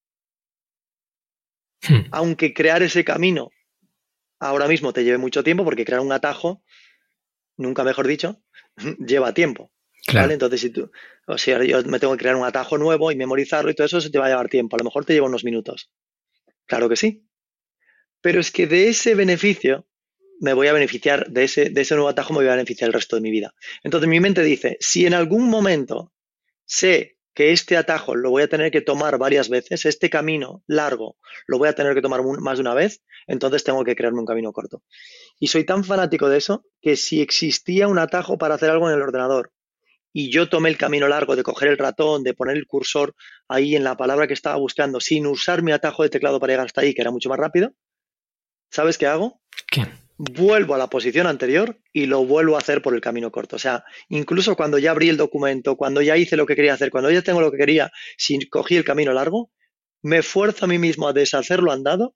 hmm. 1.87 2.09
aunque 2.11 2.53
crear 2.53 2.81
ese 2.81 3.03
camino 3.03 3.49
ahora 4.39 4.67
mismo 4.67 4.93
te 4.93 5.03
lleve 5.03 5.17
mucho 5.17 5.43
tiempo, 5.43 5.63
porque 5.63 5.85
crear 5.85 6.01
un 6.01 6.11
atajo, 6.11 6.63
nunca 7.57 7.83
mejor 7.83 8.07
dicho, 8.07 8.41
lleva 8.99 9.33
tiempo. 9.33 9.71
Entonces, 10.07 10.61
si 10.61 10.69
tú, 10.69 10.89
o 11.27 11.37
sea, 11.37 11.61
yo 11.63 11.83
me 11.83 11.99
tengo 11.99 12.13
que 12.13 12.19
crear 12.19 12.35
un 12.35 12.45
atajo 12.45 12.77
nuevo 12.77 13.11
y 13.11 13.17
memorizarlo 13.17 13.69
y 13.69 13.75
todo 13.75 13.85
eso, 13.85 13.99
se 13.99 14.09
te 14.09 14.19
va 14.19 14.27
a 14.27 14.29
llevar 14.29 14.47
tiempo. 14.47 14.77
A 14.77 14.79
lo 14.79 14.85
mejor 14.85 15.03
te 15.03 15.13
lleva 15.13 15.27
unos 15.27 15.43
minutos. 15.43 15.91
Claro 16.65 16.87
que 16.87 16.95
sí. 16.95 17.27
Pero 18.27 18.41
es 18.41 18.51
que 18.51 18.67
de 18.67 18.89
ese 18.89 19.15
beneficio 19.15 19.87
me 20.41 20.51
voy 20.51 20.67
a 20.67 20.73
beneficiar, 20.73 21.29
de 21.29 21.45
ese, 21.45 21.69
de 21.69 21.79
ese 21.79 21.95
nuevo 21.95 22.09
atajo 22.09 22.33
me 22.33 22.39
voy 22.39 22.49
a 22.49 22.55
beneficiar 22.55 22.89
el 22.89 22.93
resto 22.93 23.15
de 23.15 23.21
mi 23.21 23.31
vida. 23.31 23.53
Entonces 23.83 24.09
mi 24.09 24.19
mente 24.19 24.43
dice, 24.43 24.75
si 24.81 25.05
en 25.05 25.13
algún 25.13 25.49
momento 25.49 26.11
sé 26.65 27.19
que 27.33 27.53
este 27.53 27.77
atajo 27.77 28.15
lo 28.15 28.29
voy 28.29 28.43
a 28.43 28.49
tener 28.49 28.69
que 28.69 28.81
tomar 28.81 29.17
varias 29.17 29.47
veces, 29.47 29.85
este 29.85 30.09
camino 30.09 30.61
largo 30.67 31.15
lo 31.45 31.57
voy 31.57 31.69
a 31.69 31.73
tener 31.73 31.95
que 31.95 32.01
tomar 32.01 32.21
más 32.41 32.57
de 32.57 32.63
una 32.63 32.73
vez, 32.73 33.01
entonces 33.27 33.63
tengo 33.63 33.85
que 33.85 33.95
crearme 33.95 34.19
un 34.19 34.25
camino 34.25 34.51
corto. 34.51 34.83
Y 35.39 35.47
soy 35.47 35.63
tan 35.63 35.85
fanático 35.85 36.27
de 36.27 36.39
eso 36.39 36.65
que 36.81 36.97
si 36.97 37.21
existía 37.21 37.87
un 37.87 37.97
atajo 37.97 38.37
para 38.37 38.55
hacer 38.55 38.71
algo 38.71 38.89
en 38.89 38.95
el 38.95 39.01
ordenador 39.03 39.53
y 40.11 40.31
yo 40.33 40.49
tomé 40.49 40.67
el 40.67 40.77
camino 40.77 41.07
largo 41.07 41.37
de 41.37 41.43
coger 41.43 41.69
el 41.69 41.77
ratón, 41.77 42.23
de 42.23 42.33
poner 42.33 42.57
el 42.57 42.67
cursor 42.67 43.15
ahí 43.47 43.77
en 43.77 43.85
la 43.85 43.95
palabra 43.95 44.27
que 44.27 44.33
estaba 44.33 44.57
buscando 44.57 44.99
sin 44.99 45.27
usar 45.27 45.63
mi 45.63 45.71
atajo 45.71 46.03
de 46.03 46.09
teclado 46.09 46.41
para 46.41 46.51
llegar 46.51 46.65
hasta 46.65 46.81
ahí, 46.81 46.93
que 46.93 47.01
era 47.01 47.11
mucho 47.11 47.29
más 47.29 47.39
rápido, 47.39 47.71
¿sabes 48.69 48.97
qué 48.97 49.07
hago? 49.07 49.41
¿Qué? 49.69 49.85
vuelvo 50.17 50.73
a 50.73 50.77
la 50.77 50.87
posición 50.87 51.27
anterior 51.27 51.79
y 51.93 52.07
lo 52.07 52.25
vuelvo 52.25 52.55
a 52.55 52.59
hacer 52.59 52.81
por 52.81 52.95
el 52.95 53.01
camino 53.01 53.31
corto. 53.31 53.55
O 53.55 53.59
sea, 53.59 53.85
incluso 54.09 54.55
cuando 54.55 54.79
ya 54.79 54.91
abrí 54.91 55.09
el 55.09 55.17
documento, 55.17 55.77
cuando 55.77 56.01
ya 56.01 56.17
hice 56.17 56.35
lo 56.35 56.45
que 56.45 56.55
quería 56.55 56.73
hacer, 56.73 56.89
cuando 56.89 57.11
ya 57.11 57.21
tengo 57.21 57.41
lo 57.41 57.51
que 57.51 57.57
quería, 57.57 57.91
si 58.17 58.39
cogí 58.49 58.75
el 58.75 58.83
camino 58.83 59.13
largo, 59.13 59.51
me 60.01 60.19
esfuerzo 60.19 60.65
a 60.65 60.67
mí 60.67 60.79
mismo 60.79 61.07
a 61.07 61.13
deshacerlo 61.13 61.71
andado 61.71 62.15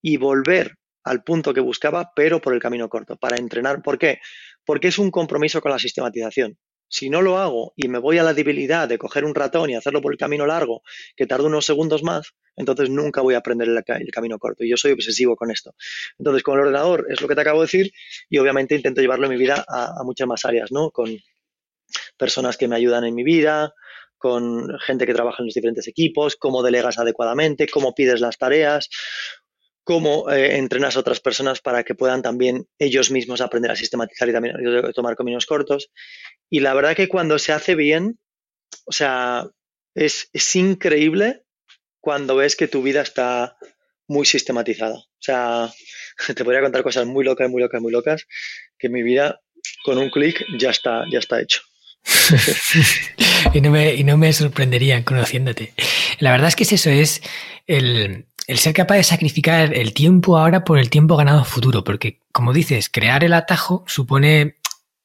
y 0.00 0.16
volver 0.16 0.78
al 1.04 1.22
punto 1.24 1.52
que 1.52 1.60
buscaba, 1.60 2.12
pero 2.14 2.40
por 2.40 2.54
el 2.54 2.60
camino 2.60 2.88
corto, 2.88 3.16
para 3.16 3.36
entrenar. 3.36 3.82
¿Por 3.82 3.98
qué? 3.98 4.20
Porque 4.64 4.88
es 4.88 4.98
un 4.98 5.10
compromiso 5.10 5.60
con 5.60 5.72
la 5.72 5.78
sistematización. 5.78 6.56
Si 6.92 7.08
no 7.08 7.22
lo 7.22 7.38
hago 7.38 7.72
y 7.74 7.88
me 7.88 7.98
voy 7.98 8.18
a 8.18 8.22
la 8.22 8.34
debilidad 8.34 8.86
de 8.86 8.98
coger 8.98 9.24
un 9.24 9.34
ratón 9.34 9.70
y 9.70 9.74
hacerlo 9.74 10.02
por 10.02 10.12
el 10.12 10.18
camino 10.18 10.46
largo, 10.46 10.82
que 11.16 11.26
tarda 11.26 11.46
unos 11.46 11.64
segundos 11.64 12.02
más, 12.02 12.34
entonces 12.54 12.90
nunca 12.90 13.22
voy 13.22 13.32
a 13.32 13.38
aprender 13.38 13.66
el, 13.66 14.10
camino 14.12 14.38
corto. 14.38 14.62
Y 14.62 14.68
yo 14.68 14.76
soy 14.76 14.92
obsesivo 14.92 15.34
con 15.34 15.50
esto. 15.50 15.74
Entonces, 16.18 16.42
con 16.42 16.56
el 16.56 16.66
ordenador 16.66 17.06
es 17.08 17.22
lo 17.22 17.28
que 17.28 17.34
te 17.34 17.40
acabo 17.40 17.60
de 17.60 17.64
decir 17.64 17.92
y 18.28 18.36
obviamente 18.36 18.74
intento 18.74 19.00
llevarlo 19.00 19.24
en 19.24 19.32
mi 19.32 19.38
vida 19.38 19.64
a, 19.66 20.02
muchas 20.04 20.28
más 20.28 20.44
áreas, 20.44 20.70
¿no? 20.70 20.90
Con 20.90 21.16
personas 22.18 22.58
que 22.58 22.68
me 22.68 22.76
ayudan 22.76 23.04
en 23.04 23.14
mi 23.14 23.24
vida, 23.24 23.72
con 24.18 24.78
gente 24.80 25.06
que 25.06 25.14
trabaja 25.14 25.38
en 25.40 25.46
los 25.46 25.54
diferentes 25.54 25.88
equipos, 25.88 26.36
cómo 26.36 26.62
delegas 26.62 26.98
adecuadamente, 26.98 27.68
cómo 27.68 27.94
pides 27.94 28.20
las 28.20 28.36
tareas, 28.36 28.90
cómo 29.84 30.30
eh, 30.30 30.56
entrenas 30.56 30.96
a 30.96 31.00
otras 31.00 31.20
personas 31.20 31.60
para 31.60 31.84
que 31.84 31.94
puedan 31.94 32.22
también 32.22 32.66
ellos 32.78 33.10
mismos 33.10 33.40
aprender 33.40 33.70
a 33.70 33.76
sistematizar 33.76 34.28
y 34.28 34.32
también 34.32 34.56
tomar 34.94 35.16
caminos 35.16 35.46
cortos. 35.46 35.90
Y 36.50 36.60
la 36.60 36.74
verdad 36.74 36.96
que 36.96 37.08
cuando 37.08 37.38
se 37.38 37.52
hace 37.52 37.74
bien, 37.74 38.18
o 38.84 38.92
sea, 38.92 39.48
es, 39.94 40.28
es 40.32 40.56
increíble 40.56 41.44
cuando 42.00 42.36
ves 42.36 42.56
que 42.56 42.68
tu 42.68 42.82
vida 42.82 43.02
está 43.02 43.56
muy 44.08 44.26
sistematizada. 44.26 44.94
O 44.94 45.20
sea, 45.20 45.72
te 46.34 46.44
podría 46.44 46.60
contar 46.60 46.82
cosas 46.82 47.06
muy 47.06 47.24
locas, 47.24 47.48
muy 47.50 47.62
locas, 47.62 47.80
muy 47.80 47.92
locas, 47.92 48.26
que 48.78 48.88
mi 48.88 49.02
vida 49.02 49.40
con 49.84 49.98
un 49.98 50.10
clic 50.10 50.44
ya 50.58 50.70
está, 50.70 51.04
ya 51.10 51.18
está 51.18 51.40
hecho. 51.40 51.62
y, 53.54 53.60
no 53.60 53.70
me, 53.70 53.94
y 53.94 54.04
no 54.04 54.16
me 54.16 54.32
sorprendería 54.32 55.04
conociéndote. 55.04 55.72
La 56.18 56.32
verdad 56.32 56.48
es 56.48 56.56
que 56.56 56.64
eso, 56.64 56.90
es 56.90 57.22
el, 57.66 58.26
el 58.46 58.58
ser 58.58 58.74
capaz 58.74 58.96
de 58.96 59.04
sacrificar 59.04 59.74
el 59.74 59.92
tiempo 59.94 60.38
ahora 60.38 60.64
por 60.64 60.78
el 60.78 60.90
tiempo 60.90 61.16
ganado 61.16 61.44
futuro, 61.44 61.84
porque 61.84 62.20
como 62.32 62.52
dices, 62.52 62.88
crear 62.88 63.24
el 63.24 63.34
atajo 63.34 63.84
supone 63.86 64.56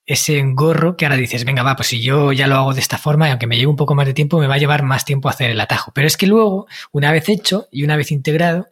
ese 0.08 0.40
engorro 0.40 0.96
que 0.96 1.06
ahora 1.06 1.18
dices, 1.18 1.44
venga, 1.44 1.64
va, 1.64 1.76
pues 1.76 1.90
si 1.90 2.02
yo 2.02 2.32
ya 2.32 2.48
lo 2.48 2.56
hago 2.56 2.74
de 2.74 2.80
esta 2.80 2.98
forma 2.98 3.28
y 3.28 3.32
aunque 3.32 3.46
me 3.46 3.58
lleve 3.58 3.68
un 3.68 3.76
poco 3.76 3.94
más 3.94 4.06
de 4.08 4.14
tiempo, 4.14 4.40
me 4.40 4.48
va 4.48 4.56
a 4.56 4.58
llevar 4.58 4.82
más 4.84 5.04
tiempo 5.04 5.28
hacer 5.28 5.52
el 5.52 5.60
atajo. 5.60 5.92
Pero 5.94 6.08
es 6.08 6.16
que 6.16 6.28
luego, 6.28 6.66
una 6.94 7.12
vez 7.12 7.28
hecho 7.28 7.68
y 7.72 7.84
una 7.84 7.98
vez 7.98 8.12
integrado, 8.14 8.70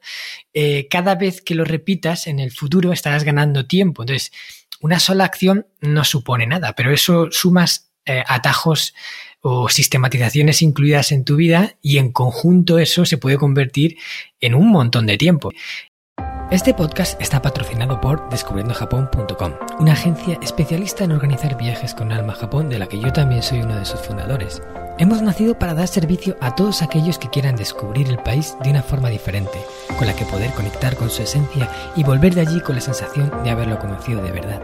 eh, 0.53 0.88
cada 0.89 1.16
vez 1.16 1.41
que 1.41 1.53
lo 1.53 1.66
repitas 1.66 2.28
en 2.28 2.39
el 2.39 2.51
futuro 2.51 2.93
estarás 2.93 3.26
ganando 3.26 3.68
tiempo. 3.68 4.03
Entonces, 4.03 4.32
una 4.80 5.01
sola 5.01 5.26
acción 5.26 5.68
no 5.82 6.05
supone 6.05 6.47
nada, 6.47 6.74
pero 6.74 6.93
eso 6.93 7.28
sumas 7.32 7.91
eh, 8.05 8.24
atajos 8.26 8.93
o 9.48 9.70
sistematizaciones 9.70 10.64
incluidas 10.64 11.12
en 11.12 11.24
tu 11.24 11.36
vida 11.36 11.76
y 11.80 12.00
en 12.00 12.12
conjunto 12.12 12.80
eso 12.80 13.06
se 13.06 13.20
puede 13.20 13.38
convertir 13.38 13.96
en 14.41 14.56
un 14.56 14.72
montón 14.72 15.06
de 15.06 15.20
tiempo. 15.20 15.52
Este 16.50 16.74
podcast 16.74 17.22
está 17.22 17.43
patrocinado 17.43 18.02
por 18.02 18.28
descubriendojapón.com, 18.30 19.54
una 19.80 19.93
agencia 19.93 20.39
especialista 20.41 21.04
en 21.04 21.12
organizar 21.12 21.58
viajes 21.60 21.93
con 21.93 22.12
alma 22.12 22.34
a 22.34 22.38
Japón 22.38 22.70
de 22.70 22.80
la 22.80 22.88
que 22.88 23.00
yo 23.00 23.14
también 23.14 23.43
soy 23.43 23.60
uno 23.60 23.78
de 23.78 23.86
sus 23.86 24.00
fundadores. 24.00 24.64
Hemos 24.98 25.22
nacido 25.22 25.60
para 25.60 25.76
dar 25.76 25.88
servicio 25.88 26.38
a 26.41 26.56
todos 26.56 26.82
aquellos 26.82 27.20
que 27.20 27.30
quieran 27.30 27.56
descubrir 27.56 28.08
el 28.10 28.18
país 28.18 28.56
de 28.64 28.72
una 28.72 28.82
forma 28.82 29.10
diferente, 29.10 29.60
con 30.00 30.08
la 30.08 30.16
que 30.16 30.26
poder 30.26 30.52
conectar 30.54 30.96
con 30.96 31.12
su 31.12 31.22
esencia 31.22 31.70
y 31.96 32.04
volver 32.04 32.34
de 32.34 32.41
allí 32.41 32.62
con 32.62 32.74
la 32.74 32.82
sensación 32.82 33.32
de 33.43 33.52
haberlo 33.52 33.78
conocido 33.78 34.24
de 34.24 34.32
verdad. 34.32 34.64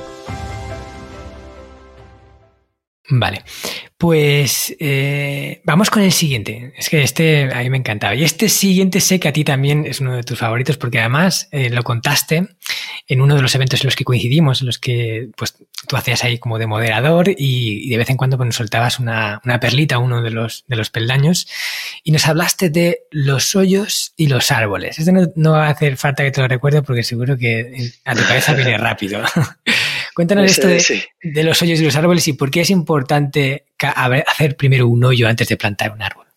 Vale, 3.13 3.43
pues 3.97 4.73
eh, 4.79 5.61
vamos 5.65 5.89
con 5.89 6.01
el 6.01 6.13
siguiente. 6.13 6.73
Es 6.77 6.89
que 6.89 7.03
este 7.03 7.53
a 7.53 7.59
mí 7.59 7.69
me 7.69 7.77
encantaba. 7.77 8.15
Y 8.15 8.23
este 8.23 8.47
siguiente 8.47 9.01
sé 9.01 9.19
que 9.19 9.27
a 9.27 9.33
ti 9.33 9.43
también 9.43 9.85
es 9.85 9.99
uno 9.99 10.15
de 10.15 10.23
tus 10.23 10.39
favoritos 10.39 10.77
porque 10.77 10.99
además 10.99 11.49
eh, 11.51 11.69
lo 11.69 11.83
contaste 11.83 12.47
en 13.09 13.21
uno 13.21 13.35
de 13.35 13.41
los 13.41 13.53
eventos 13.53 13.81
en 13.81 13.87
los 13.87 13.97
que 13.97 14.05
coincidimos, 14.05 14.61
en 14.61 14.67
los 14.67 14.79
que 14.79 15.27
pues 15.35 15.57
tú 15.87 15.97
hacías 15.97 16.23
ahí 16.23 16.37
como 16.37 16.57
de 16.57 16.67
moderador 16.67 17.29
y, 17.37 17.89
de 17.89 17.97
vez 17.97 18.09
en 18.09 18.15
cuando 18.15 18.37
pues, 18.37 18.55
soltabas 18.55 18.97
una, 18.97 19.41
una 19.43 19.59
perlita, 19.59 19.97
uno 19.97 20.21
de 20.21 20.31
los, 20.31 20.63
de 20.67 20.77
los 20.77 20.89
peldaños, 20.89 21.47
y 22.01 22.13
nos 22.13 22.27
hablaste 22.27 22.69
de 22.69 23.01
los 23.11 23.57
hoyos 23.57 24.13
y 24.15 24.27
los 24.27 24.51
árboles. 24.51 24.99
Este 24.99 25.11
no, 25.11 25.27
no 25.35 25.51
va 25.51 25.67
a 25.67 25.71
hacer 25.71 25.97
falta 25.97 26.23
que 26.23 26.31
te 26.31 26.39
lo 26.39 26.47
recuerde 26.47 26.81
porque 26.81 27.03
seguro 27.03 27.37
que 27.37 27.91
a 28.05 28.15
tu 28.15 28.23
cabeza 28.23 28.53
viene 28.53 28.77
rápido. 28.77 29.21
Cuéntanos 30.13 30.51
esto 30.51 30.67
de, 30.67 31.43
los 31.43 31.61
hoyos 31.61 31.79
y 31.79 31.85
los 31.85 31.95
árboles 31.95 32.27
y 32.27 32.33
por 32.33 32.51
qué 32.51 32.61
es 32.61 32.69
importante 32.69 33.65
hacer 34.27 34.55
primero 34.57 34.87
un 34.87 35.03
hoyo 35.03 35.27
antes 35.27 35.47
de 35.47 35.57
plantar 35.57 35.91
un 35.91 36.01
árbol. 36.01 36.27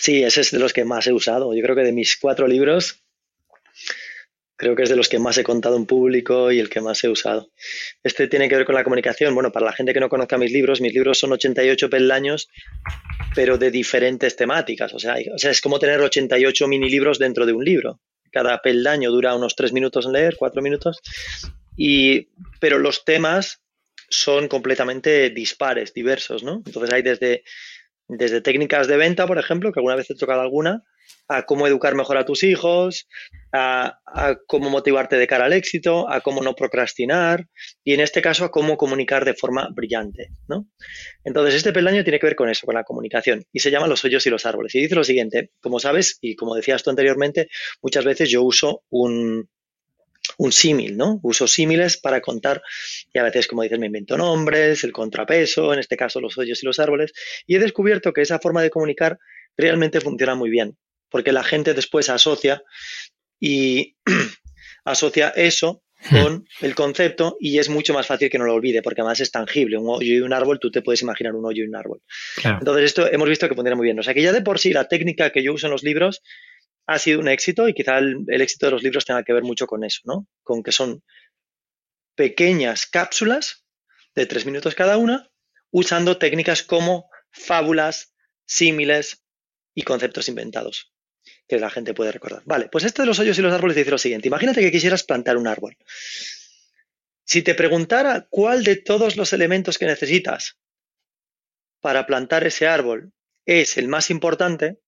Sí, 0.00 0.22
ese 0.22 0.42
es 0.42 0.50
de 0.50 0.58
los 0.58 0.72
que 0.72 0.84
más 0.84 1.06
he 1.06 1.12
usado. 1.12 1.54
Yo 1.54 1.62
creo 1.62 1.76
que 1.76 1.82
de 1.82 1.92
mis 1.92 2.16
cuatro 2.16 2.46
libros, 2.46 3.02
creo 4.56 4.76
que 4.76 4.82
es 4.82 4.88
de 4.88 4.96
los 4.96 5.08
que 5.08 5.18
más 5.18 5.38
he 5.38 5.44
contado 5.44 5.76
en 5.76 5.86
público 5.86 6.52
y 6.52 6.58
el 6.58 6.68
que 6.68 6.80
más 6.80 7.02
he 7.04 7.08
usado. 7.08 7.50
Este 8.02 8.28
tiene 8.28 8.48
que 8.48 8.56
ver 8.56 8.66
con 8.66 8.74
la 8.74 8.84
comunicación. 8.84 9.34
Bueno, 9.34 9.52
para 9.52 9.66
la 9.66 9.72
gente 9.72 9.92
que 9.94 10.00
no 10.00 10.08
conozca 10.08 10.38
mis 10.38 10.52
libros, 10.52 10.80
mis 10.80 10.92
libros 10.92 11.18
son 11.18 11.32
88 11.32 11.88
peldaños, 11.90 12.48
pero 13.34 13.58
de 13.58 13.70
diferentes 13.70 14.36
temáticas. 14.36 14.92
O 14.94 14.98
sea, 14.98 15.16
o 15.34 15.38
sea 15.38 15.50
es 15.50 15.60
como 15.60 15.78
tener 15.78 16.00
88 16.00 16.68
mini 16.68 16.90
libros 16.90 17.18
dentro 17.18 17.46
de 17.46 17.52
un 17.52 17.64
libro. 17.64 18.00
Cada 18.30 18.60
peldaño 18.62 19.10
dura 19.10 19.34
unos 19.34 19.56
tres 19.56 19.72
minutos 19.72 20.06
en 20.06 20.12
leer, 20.12 20.36
cuatro 20.38 20.62
minutos, 20.62 21.00
y, 21.82 22.28
pero 22.60 22.78
los 22.78 23.06
temas 23.06 23.62
son 24.10 24.48
completamente 24.48 25.30
dispares, 25.30 25.94
diversos, 25.94 26.42
¿no? 26.42 26.62
Entonces 26.66 26.92
hay 26.92 27.00
desde, 27.00 27.42
desde 28.06 28.42
técnicas 28.42 28.86
de 28.86 28.98
venta, 28.98 29.26
por 29.26 29.38
ejemplo, 29.38 29.72
que 29.72 29.80
alguna 29.80 29.96
vez 29.96 30.10
he 30.10 30.14
tocado 30.14 30.42
alguna, 30.42 30.84
a 31.26 31.46
cómo 31.46 31.66
educar 31.66 31.94
mejor 31.94 32.18
a 32.18 32.26
tus 32.26 32.42
hijos, 32.42 33.08
a, 33.54 33.98
cómo 34.46 34.68
motivarte 34.68 35.16
de 35.16 35.26
cara 35.26 35.46
al 35.46 35.54
éxito, 35.54 36.06
a 36.10 36.20
cómo 36.20 36.42
no 36.42 36.54
procrastinar 36.54 37.46
y 37.82 37.94
en 37.94 38.00
este 38.00 38.20
caso 38.20 38.44
a 38.44 38.50
cómo 38.50 38.76
comunicar 38.76 39.24
de 39.24 39.32
forma 39.32 39.70
brillante, 39.72 40.28
¿no? 40.48 40.68
Entonces 41.24 41.54
este 41.54 41.72
peldaño 41.72 42.04
tiene 42.04 42.18
que 42.18 42.26
ver 42.26 42.36
con 42.36 42.50
eso, 42.50 42.66
con 42.66 42.74
la 42.74 42.84
comunicación 42.84 43.44
y 43.52 43.60
se 43.60 43.70
llama 43.70 43.86
los 43.86 44.04
hoyos 44.04 44.26
y 44.26 44.30
los 44.30 44.44
árboles. 44.44 44.74
Y 44.74 44.80
dice 44.82 44.96
lo 44.96 45.04
siguiente, 45.04 45.52
como 45.62 45.80
sabes 45.80 46.18
y 46.20 46.36
como 46.36 46.54
decías 46.54 46.82
tú 46.82 46.90
anteriormente, 46.90 47.48
muchas 47.80 48.04
veces 48.04 48.28
yo 48.28 48.42
uso 48.42 48.82
un, 48.90 49.48
un 50.38 50.52
símil, 50.52 50.96
¿no? 50.96 51.20
Uso 51.22 51.46
símiles 51.46 51.96
para 51.96 52.20
contar, 52.20 52.62
y 53.12 53.18
a 53.18 53.22
veces, 53.22 53.46
como 53.46 53.62
dices, 53.62 53.78
me 53.78 53.86
invento 53.86 54.16
nombres, 54.16 54.84
el 54.84 54.92
contrapeso, 54.92 55.72
en 55.72 55.80
este 55.80 55.96
caso 55.96 56.20
los 56.20 56.36
hoyos 56.38 56.62
y 56.62 56.66
los 56.66 56.78
árboles, 56.78 57.12
y 57.46 57.56
he 57.56 57.58
descubierto 57.58 58.12
que 58.12 58.22
esa 58.22 58.38
forma 58.38 58.62
de 58.62 58.70
comunicar 58.70 59.18
realmente 59.56 60.00
funciona 60.00 60.34
muy 60.34 60.50
bien, 60.50 60.76
porque 61.10 61.32
la 61.32 61.42
gente 61.42 61.74
después 61.74 62.08
asocia 62.08 62.62
y 63.38 63.96
asocia 64.84 65.30
eso 65.30 65.82
hmm. 66.10 66.22
con 66.22 66.44
el 66.60 66.74
concepto 66.74 67.36
y 67.40 67.58
es 67.58 67.68
mucho 67.68 67.94
más 67.94 68.06
fácil 68.06 68.30
que 68.30 68.38
no 68.38 68.44
lo 68.44 68.54
olvide, 68.54 68.82
porque 68.82 69.00
además 69.00 69.20
es 69.20 69.30
tangible. 69.30 69.78
Un 69.78 69.88
hoyo 69.88 70.14
y 70.14 70.20
un 70.20 70.32
árbol, 70.32 70.58
tú 70.60 70.70
te 70.70 70.82
puedes 70.82 71.02
imaginar 71.02 71.34
un 71.34 71.44
hoyo 71.44 71.64
y 71.64 71.66
un 71.68 71.76
árbol. 71.76 72.02
Entonces, 72.44 72.84
esto 72.84 73.10
hemos 73.10 73.28
visto 73.28 73.48
que 73.48 73.54
funciona 73.54 73.76
muy 73.76 73.84
bien. 73.84 73.98
O 73.98 74.02
sea, 74.02 74.14
que 74.14 74.22
ya 74.22 74.32
de 74.32 74.42
por 74.42 74.58
sí 74.58 74.72
la 74.72 74.88
técnica 74.88 75.30
que 75.30 75.42
yo 75.42 75.52
uso 75.52 75.66
en 75.66 75.72
los 75.72 75.82
libros 75.82 76.22
ha 76.90 76.98
sido 76.98 77.20
un 77.20 77.28
éxito 77.28 77.68
y 77.68 77.72
quizá 77.72 77.98
el, 77.98 78.26
éxito 78.28 78.66
de 78.66 78.72
los 78.72 78.82
libros 78.82 79.04
tenga 79.04 79.22
que 79.22 79.32
ver 79.32 79.44
mucho 79.44 79.68
con 79.68 79.84
eso, 79.84 80.00
¿no? 80.04 80.26
Con 80.42 80.64
que 80.64 80.72
son 80.72 81.04
pequeñas 82.16 82.86
cápsulas 82.86 83.64
de 84.16 84.26
tres 84.26 84.44
minutos 84.44 84.74
cada 84.74 84.96
una, 84.96 85.30
usando 85.70 86.18
técnicas 86.18 86.64
como 86.64 87.08
fábulas, 87.30 88.12
símiles 88.44 89.22
y 89.72 89.82
conceptos 89.82 90.28
inventados 90.28 90.92
que 91.46 91.60
la 91.60 91.70
gente 91.70 91.94
puede 91.94 92.10
recordar. 92.10 92.42
Vale, 92.44 92.68
pues 92.68 92.82
este 92.82 93.02
de 93.02 93.06
los 93.06 93.20
hoyos 93.20 93.38
y 93.38 93.42
los 93.42 93.52
árboles 93.52 93.76
dice 93.76 93.92
lo 93.92 93.98
siguiente. 93.98 94.26
Imagínate 94.26 94.60
que 94.60 94.72
quisieras 94.72 95.04
plantar 95.04 95.36
un 95.36 95.46
árbol. 95.46 95.76
Si 97.24 97.42
te 97.42 97.54
preguntara 97.54 98.26
cuál 98.30 98.64
de 98.64 98.74
todos 98.74 99.16
los 99.16 99.32
elementos 99.32 99.78
que 99.78 99.86
necesitas 99.86 100.58
para 101.78 102.04
plantar 102.04 102.44
ese 102.48 102.66
árbol 102.66 103.12
es 103.46 103.78
el 103.78 103.86
más 103.86 104.10
importante, 104.10 104.80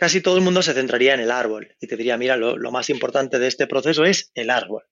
casi 0.00 0.22
todo 0.22 0.38
el 0.38 0.42
mundo 0.42 0.62
se 0.62 0.72
centraría 0.72 1.12
en 1.12 1.20
el 1.20 1.30
árbol 1.30 1.76
y 1.78 1.86
te 1.86 1.94
diría, 1.94 2.16
mira, 2.16 2.38
lo, 2.38 2.70
más 2.70 2.88
importante 2.88 3.38
de 3.38 3.46
este 3.46 3.66
proceso 3.66 4.06
es 4.06 4.30
el 4.34 4.48
árbol. 4.48 4.84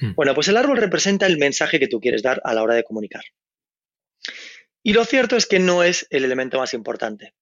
Hmm. 0.00 0.14
Bueno, 0.16 0.34
pues 0.34 0.48
el 0.48 0.56
árbol 0.56 0.76
representa 0.76 1.26
el 1.26 1.38
mensaje 1.38 1.78
que 1.78 1.86
tú 1.86 2.00
quieres 2.00 2.24
dar 2.24 2.42
a 2.44 2.52
la 2.52 2.64
hora 2.64 2.74
de 2.74 2.82
comunicar. 2.82 3.22
Y 4.82 4.92
lo 4.92 5.04
cierto 5.04 5.36
es 5.36 5.46
que 5.46 5.60
no 5.60 5.84
es 5.84 6.08
el 6.10 6.24
elemento 6.24 6.58
más 6.58 6.74
importante. 6.74 7.34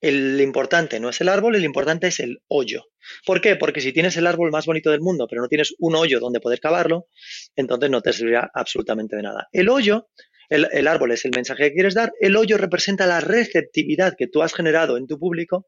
El 0.00 0.40
importante 0.40 0.98
no 0.98 1.10
es 1.10 1.20
el 1.20 1.28
árbol, 1.28 1.56
el 1.56 1.64
importante 1.64 2.06
es 2.06 2.20
el 2.20 2.42
hoyo. 2.48 2.86
¿Por 3.26 3.42
qué? 3.42 3.56
Porque 3.56 3.82
si 3.82 3.92
tienes 3.92 4.16
el 4.16 4.26
árbol 4.26 4.50
más 4.50 4.64
bonito 4.64 4.90
del 4.90 5.02
mundo, 5.02 5.26
pero 5.28 5.42
no 5.42 5.48
tienes 5.48 5.74
un 5.78 5.94
hoyo 5.94 6.20
donde 6.20 6.40
poder 6.40 6.58
cavarlo, 6.58 7.08
entonces 7.54 7.90
no 7.90 8.00
te 8.00 8.14
servirá 8.14 8.50
absolutamente 8.54 9.14
de 9.14 9.22
nada. 9.22 9.48
El 9.52 9.68
hoyo, 9.68 10.08
el, 10.48 10.68
el 10.72 10.88
árbol 10.88 11.12
es 11.12 11.26
el 11.26 11.32
mensaje 11.36 11.68
que 11.68 11.74
quieres 11.74 11.92
dar, 11.92 12.14
el 12.18 12.34
hoyo 12.34 12.56
representa 12.56 13.06
la 13.06 13.20
receptividad 13.20 14.14
que 14.16 14.26
tú 14.26 14.42
has 14.42 14.54
generado 14.54 14.96
en 14.96 15.06
tu 15.06 15.18
público 15.18 15.66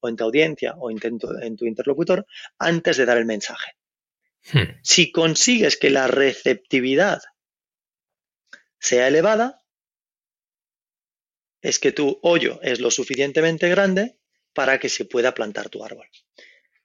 o 0.00 0.08
en 0.08 0.16
tu 0.16 0.24
audiencia 0.24 0.74
o 0.78 0.90
en 0.90 0.98
tu, 1.56 1.66
interlocutor 1.66 2.26
antes 2.58 2.96
de 2.96 3.06
dar 3.06 3.18
el 3.18 3.26
mensaje. 3.26 3.76
Hmm. 4.52 4.80
Si 4.82 5.12
consigues 5.12 5.76
que 5.76 5.90
la 5.90 6.06
receptividad 6.06 7.22
sea 8.78 9.08
elevada, 9.08 9.62
es 11.62 11.78
que 11.78 11.92
tu 11.92 12.18
hoyo 12.22 12.58
es 12.62 12.80
lo 12.80 12.90
suficientemente 12.90 13.68
grande 13.68 14.18
para 14.54 14.78
que 14.78 14.88
se 14.88 15.04
pueda 15.04 15.34
plantar 15.34 15.68
tu 15.68 15.84
árbol. 15.84 16.06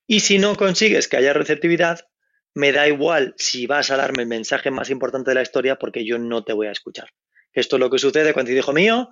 Y 0.06 0.20
si 0.20 0.38
no 0.38 0.56
consigues 0.56 1.08
que 1.08 1.18
haya 1.18 1.34
receptividad, 1.34 2.08
me 2.54 2.72
da 2.72 2.88
igual 2.88 3.34
si 3.38 3.68
vas 3.68 3.90
a 3.92 3.98
darme 3.98 4.24
el 4.24 4.30
mensaje 4.30 4.72
más 4.72 4.90
importante 4.90 5.32
de 5.32 5.36
la 5.36 5.42
historia 5.42 5.78
porque 5.78 6.06
yo 6.06 6.18
no 6.18 6.44
te 6.44 6.54
voy 6.54 6.68
a 6.68 6.72
escuchar. 6.72 7.10
Esto 7.54 7.78
es 7.78 7.80
lo 7.80 7.90
que 7.90 8.00
sucede 8.00 8.34
cuando 8.34 8.50
dice, 8.50 8.60
hijo 8.60 8.74
mío, 8.74 9.10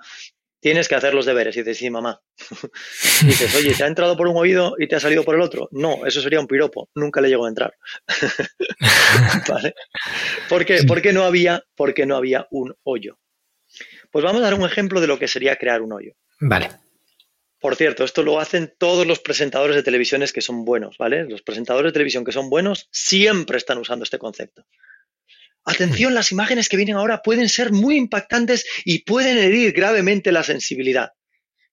tienes 0.63 0.87
que 0.87 0.95
hacer 0.95 1.13
los 1.13 1.25
deberes. 1.25 1.55
Y 1.57 1.59
dices, 1.59 1.77
sí, 1.77 1.89
mamá. 1.89 2.21
dices, 3.25 3.53
oye, 3.53 3.75
¿te 3.75 3.83
ha 3.83 3.87
entrado 3.87 4.15
por 4.15 4.27
un 4.27 4.37
oído 4.37 4.75
y 4.79 4.87
te 4.87 4.95
ha 4.95 4.99
salido 4.99 5.23
por 5.23 5.35
el 5.35 5.41
otro? 5.41 5.67
No, 5.71 6.05
eso 6.05 6.21
sería 6.21 6.39
un 6.39 6.47
piropo. 6.47 6.89
Nunca 6.95 7.19
le 7.19 7.27
llegó 7.27 7.45
a 7.45 7.49
entrar. 7.49 7.75
¿Vale? 9.49 9.75
¿Por 10.47 10.65
qué? 10.65 10.83
Porque 10.87 11.11
no 11.11 11.23
había, 11.23 11.63
porque 11.75 12.05
no 12.05 12.15
había 12.15 12.47
un 12.49 12.73
hoyo. 12.83 13.19
Pues 14.09 14.23
vamos 14.23 14.41
a 14.41 14.45
dar 14.45 14.53
un 14.53 14.65
ejemplo 14.65 15.01
de 15.01 15.07
lo 15.07 15.19
que 15.19 15.27
sería 15.27 15.57
crear 15.57 15.81
un 15.81 15.91
hoyo. 15.91 16.13
Vale. 16.39 16.69
Por 17.59 17.75
cierto, 17.75 18.05
esto 18.05 18.23
lo 18.23 18.39
hacen 18.39 18.73
todos 18.77 19.05
los 19.05 19.19
presentadores 19.19 19.75
de 19.75 19.83
televisiones 19.83 20.31
que 20.31 20.41
son 20.41 20.63
buenos, 20.63 20.97
¿vale? 20.97 21.25
Los 21.25 21.41
presentadores 21.41 21.89
de 21.89 21.93
televisión 21.93 22.23
que 22.23 22.31
son 22.31 22.49
buenos 22.49 22.87
siempre 22.91 23.57
están 23.57 23.79
usando 23.79 24.03
este 24.03 24.17
concepto. 24.17 24.65
Atención, 25.65 26.13
las 26.13 26.31
imágenes 26.31 26.67
que 26.67 26.77
vienen 26.77 26.95
ahora 26.95 27.21
pueden 27.21 27.47
ser 27.49 27.71
muy 27.71 27.95
impactantes 27.95 28.65
y 28.83 29.03
pueden 29.03 29.37
herir 29.37 29.71
gravemente 29.71 30.31
la 30.31 30.43
sensibilidad. 30.43 31.11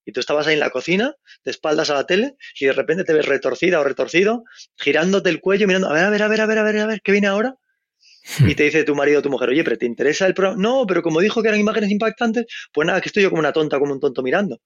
Y 0.04 0.12
tú 0.12 0.20
estabas 0.20 0.46
ahí 0.46 0.54
en 0.54 0.60
la 0.60 0.70
cocina, 0.70 1.14
de 1.44 1.50
espaldas 1.50 1.90
a 1.90 1.94
la 1.94 2.06
tele, 2.06 2.36
y 2.58 2.66
de 2.66 2.72
repente 2.72 3.04
te 3.04 3.12
ves 3.12 3.26
retorcida 3.26 3.80
o 3.80 3.84
retorcido, 3.84 4.44
girándote 4.76 5.28
el 5.28 5.40
cuello, 5.40 5.66
mirando, 5.66 5.88
a 5.88 5.92
ver, 5.92 6.04
a 6.04 6.10
ver, 6.10 6.22
a 6.22 6.28
ver, 6.28 6.40
a 6.40 6.46
ver, 6.46 6.58
a 6.58 6.62
ver, 6.62 6.78
a 6.78 6.86
ver, 6.86 7.00
¿qué 7.02 7.12
viene 7.12 7.26
ahora? 7.26 7.56
Y 8.46 8.54
te 8.54 8.64
dice 8.64 8.84
tu 8.84 8.94
marido 8.94 9.18
o 9.18 9.22
tu 9.22 9.30
mujer, 9.30 9.48
oye, 9.48 9.64
pero 9.64 9.78
¿te 9.78 9.86
interesa 9.86 10.26
el 10.26 10.34
programa? 10.34 10.60
No, 10.60 10.86
pero 10.86 11.02
como 11.02 11.20
dijo 11.20 11.42
que 11.42 11.48
eran 11.48 11.60
imágenes 11.60 11.90
impactantes, 11.90 12.46
pues 12.72 12.86
nada, 12.86 13.00
que 13.00 13.08
estoy 13.08 13.22
yo 13.22 13.30
como 13.30 13.40
una 13.40 13.52
tonta, 13.52 13.78
como 13.78 13.92
un 13.92 14.00
tonto 14.00 14.22
mirando. 14.22 14.60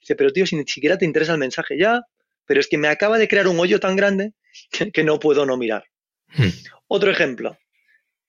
Dice, 0.00 0.14
pero 0.14 0.32
tío, 0.32 0.46
si 0.46 0.56
ni 0.56 0.64
siquiera 0.66 0.96
te 0.96 1.04
interesa 1.04 1.32
el 1.32 1.38
mensaje 1.38 1.78
ya, 1.78 2.02
pero 2.46 2.60
es 2.60 2.68
que 2.68 2.78
me 2.78 2.88
acaba 2.88 3.18
de 3.18 3.28
crear 3.28 3.48
un 3.48 3.58
hoyo 3.58 3.78
tan 3.78 3.96
grande 3.96 4.32
que, 4.92 5.04
no 5.04 5.18
puedo 5.18 5.44
no 5.44 5.56
mirar. 5.56 5.84
Hmm. 6.28 6.48
Otro 6.86 7.10
ejemplo, 7.10 7.58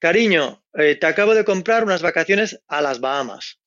Cariño, 0.02 0.64
eh, 0.74 0.95
te 0.95 1.06
acabo 1.06 1.36
de 1.36 1.45
comprar 1.45 1.84
unas 1.84 2.02
vacaciones 2.02 2.60
a 2.68 2.82
las 2.82 2.99
Bahamas. 3.02 3.60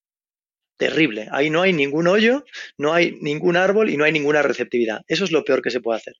Terrible. 0.76 1.28
Ahí 1.30 1.48
no 1.48 1.62
hay 1.62 1.72
ningún 1.72 2.08
hoyo, 2.08 2.44
no 2.76 2.92
hay 2.92 3.12
ningún 3.20 3.56
árbol 3.56 3.88
y 3.88 3.96
no 3.96 4.04
hay 4.04 4.10
ninguna 4.10 4.42
receptividad. 4.42 5.02
Eso 5.06 5.24
es 5.24 5.30
lo 5.30 5.44
peor 5.44 5.62
que 5.62 5.70
se 5.70 5.80
puede 5.80 5.98
hacer. 5.98 6.14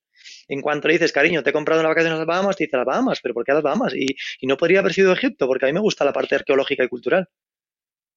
En 0.47 0.61
cuanto 0.61 0.87
le 0.87 0.95
dices, 0.95 1.11
cariño, 1.11 1.43
te 1.43 1.51
he 1.51 1.53
comprado 1.53 1.81
unas 1.81 1.91
vacaciones 1.91 2.15
a 2.15 2.19
las 2.19 2.27
Bahamas, 2.29 2.57
te 2.57 2.65
dice 2.65 2.77
las 2.77 2.87
Bahamas, 2.87 3.19
pero 3.21 3.35
¿por 3.35 3.45
qué 3.45 3.51
a 3.51 3.55
las 3.57 3.65
Bahamas? 3.65 3.93
Y, 3.97 4.07
y 4.41 4.47
no 4.47 4.57
podría 4.57 4.79
haber 4.79 4.93
sido 4.95 5.13
Egipto, 5.13 5.49
porque 5.49 5.67
a 5.67 5.69
mí 5.69 5.73
me 5.73 5.81
gusta 5.81 6.05
la 6.05 6.13
parte 6.13 6.37
arqueológica 6.37 6.85
y 6.85 6.89
cultural. 6.89 7.29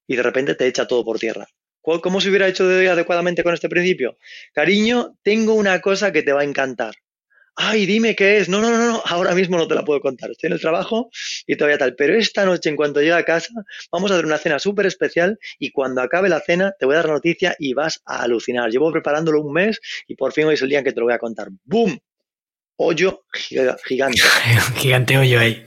Y 0.08 0.16
de 0.16 0.24
repente 0.24 0.54
te 0.54 0.68
echa 0.68 0.86
todo 0.88 1.04
por 1.04 1.18
tierra. 1.18 1.48
¿Cómo 1.82 2.22
se 2.22 2.30
hubiera 2.30 2.48
hecho 2.48 2.66
adecuadamente 2.66 3.44
con 3.44 3.56
este 3.56 3.70
principio? 3.70 4.18
Cariño, 4.54 5.18
tengo 5.24 5.56
una 5.56 5.82
cosa 5.82 6.12
que 6.12 6.22
te 6.22 6.34
va 6.34 6.42
a 6.42 6.44
encantar. 6.44 6.94
Ay, 7.60 7.88
dime 7.88 8.16
qué 8.16 8.38
es. 8.38 8.50
No, 8.50 8.62
no, 8.62 8.70
no, 8.70 8.78
no, 8.78 9.02
ahora 9.04 9.34
mismo 9.34 9.58
no 9.58 9.68
te 9.68 9.74
la 9.74 9.84
puedo 9.84 10.00
contar. 10.00 10.30
Estoy 10.30 10.50
en 10.50 10.54
el 10.54 10.62
trabajo 10.62 11.10
y 11.48 11.56
todavía 11.56 11.80
tal. 11.80 11.96
Pero 11.96 12.16
esta 12.16 12.46
noche, 12.46 12.70
en 12.70 12.76
cuanto 12.76 13.00
llegue 13.00 13.14
a 13.14 13.26
casa, 13.26 13.52
vamos 13.92 14.12
a 14.12 14.14
hacer 14.14 14.28
una 14.28 14.38
cena 14.38 14.60
súper 14.60 14.86
especial 14.86 15.40
y 15.58 15.72
cuando 15.72 16.02
acabe 16.02 16.30
la 16.30 16.40
cena 16.40 16.76
te 16.80 16.86
voy 16.86 16.94
a 16.94 16.98
dar 16.98 17.08
la 17.08 17.14
noticia 17.14 17.56
y 17.58 17.74
vas 17.74 18.04
a 18.06 18.22
alucinar. 18.22 18.70
Llevo 18.70 18.92
preparándolo 18.92 19.42
un 19.42 19.54
mes 19.54 19.82
y 20.08 20.14
por 20.14 20.34
fin 20.34 20.46
hoy 20.46 20.54
es 20.54 20.62
el 20.62 20.70
día 20.70 20.78
en 20.78 20.86
que 20.86 20.94
te 20.94 21.00
lo 21.00 21.08
voy 21.08 21.16
a 21.16 21.18
contar. 21.18 21.48
¡Bum! 21.64 21.98
Hoyo 22.76 23.26
gigante. 23.34 24.22
gigante 24.76 25.18
hoyo 25.18 25.40
ahí. 25.40 25.66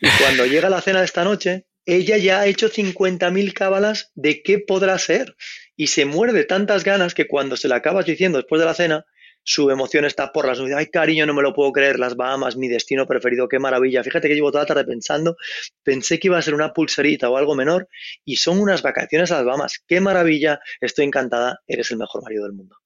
Y 0.00 0.08
cuando 0.20 0.46
llega 0.46 0.70
la 0.70 0.80
cena 0.80 1.00
de 1.00 1.06
esta 1.06 1.24
noche, 1.24 1.66
ella 1.86 2.18
ya 2.18 2.40
ha 2.40 2.46
hecho 2.46 2.70
50.000 2.70 3.52
cábalas 3.52 4.12
de 4.14 4.42
qué 4.44 4.60
podrá 4.60 4.96
ser. 4.98 5.34
Y 5.74 5.88
se 5.88 6.04
muere 6.04 6.32
de 6.32 6.44
tantas 6.44 6.84
ganas 6.84 7.14
que 7.14 7.26
cuando 7.26 7.56
se 7.56 7.66
la 7.66 7.76
acabas 7.76 8.06
diciendo 8.06 8.38
después 8.38 8.60
de 8.60 8.66
la 8.66 8.74
cena, 8.74 9.06
su 9.44 9.70
emoción 9.70 10.04
está 10.04 10.32
por 10.32 10.46
las 10.46 10.58
nubes. 10.58 10.74
Ay, 10.74 10.86
cariño, 10.86 11.26
no 11.26 11.34
me 11.34 11.42
lo 11.42 11.54
puedo 11.54 11.72
creer, 11.72 11.98
las 11.98 12.16
Bahamas, 12.16 12.56
mi 12.56 12.68
destino 12.68 13.06
preferido, 13.06 13.48
qué 13.48 13.58
maravilla. 13.58 14.02
Fíjate 14.04 14.28
que 14.28 14.34
llevo 14.34 14.50
toda 14.50 14.64
la 14.64 14.68
tarde 14.68 14.84
pensando, 14.84 15.36
pensé 15.82 16.18
que 16.18 16.28
iba 16.28 16.38
a 16.38 16.42
ser 16.42 16.54
una 16.54 16.72
pulserita 16.72 17.28
o 17.30 17.36
algo 17.36 17.54
menor 17.54 17.88
y 18.24 18.36
son 18.36 18.60
unas 18.60 18.82
vacaciones 18.82 19.30
a 19.30 19.36
las 19.36 19.44
Bahamas. 19.44 19.82
Qué 19.86 20.00
maravilla, 20.00 20.60
estoy 20.80 21.06
encantada, 21.06 21.60
eres 21.66 21.90
el 21.90 21.98
mejor 21.98 22.22
marido 22.22 22.44
del 22.44 22.52
mundo. 22.52 22.76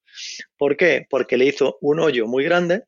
¿Por 0.57 0.77
qué? 0.77 1.05
Porque 1.09 1.37
le 1.37 1.45
hizo 1.45 1.77
un 1.81 1.99
hoyo 1.99 2.27
muy 2.27 2.43
grande 2.43 2.85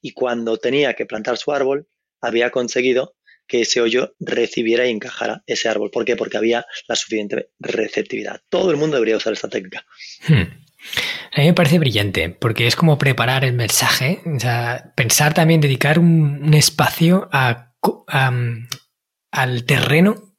y 0.00 0.12
cuando 0.12 0.56
tenía 0.56 0.94
que 0.94 1.06
plantar 1.06 1.36
su 1.36 1.52
árbol, 1.52 1.86
había 2.20 2.50
conseguido 2.50 3.14
que 3.46 3.62
ese 3.62 3.80
hoyo 3.80 4.14
recibiera 4.20 4.86
y 4.86 4.90
encajara 4.90 5.42
ese 5.46 5.68
árbol. 5.68 5.90
¿Por 5.90 6.04
qué? 6.04 6.16
Porque 6.16 6.36
había 6.36 6.66
la 6.86 6.96
suficiente 6.96 7.50
receptividad. 7.58 8.42
Todo 8.48 8.70
el 8.70 8.76
mundo 8.76 8.96
debería 8.96 9.16
usar 9.16 9.32
esta 9.32 9.48
técnica. 9.48 9.86
Hmm. 10.28 10.67
A 11.32 11.40
mí 11.40 11.46
me 11.46 11.54
parece 11.54 11.78
brillante, 11.78 12.30
porque 12.30 12.66
es 12.66 12.76
como 12.76 12.98
preparar 12.98 13.44
el 13.44 13.52
mensaje, 13.52 14.20
o 14.24 14.40
sea, 14.40 14.92
pensar 14.96 15.34
también, 15.34 15.60
dedicar 15.60 15.98
un, 15.98 16.54
espacio 16.54 17.28
al 17.30 17.68
terreno 19.64 20.34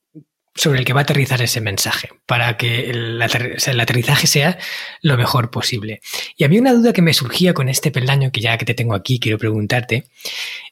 sobre 0.56 0.80
el 0.80 0.86
que 0.86 0.94
va 0.94 1.02
a 1.02 1.04
aterrizar 1.04 1.42
ese 1.42 1.62
mensaje, 1.62 2.10
para 2.26 2.58
que 2.58 2.90
el, 2.90 3.22
aterrizaje 3.22 4.28
sea 4.28 4.58
lo 5.02 5.18
mejor 5.18 5.52
posible. 5.52 6.02
Y 6.36 6.44
había 6.44 6.60
una 6.60 6.74
duda 6.74 6.92
que 6.92 7.02
me 7.02 7.14
surgía 7.14 7.54
con 7.54 7.70
este 7.70 7.92
peldaño, 7.92 8.32
que 8.32 8.42
ya 8.42 8.58
que 8.58 8.66
te 8.66 8.74
tengo 8.74 8.94
aquí, 8.94 9.20
quiero 9.20 9.38
preguntarte, 9.38 10.06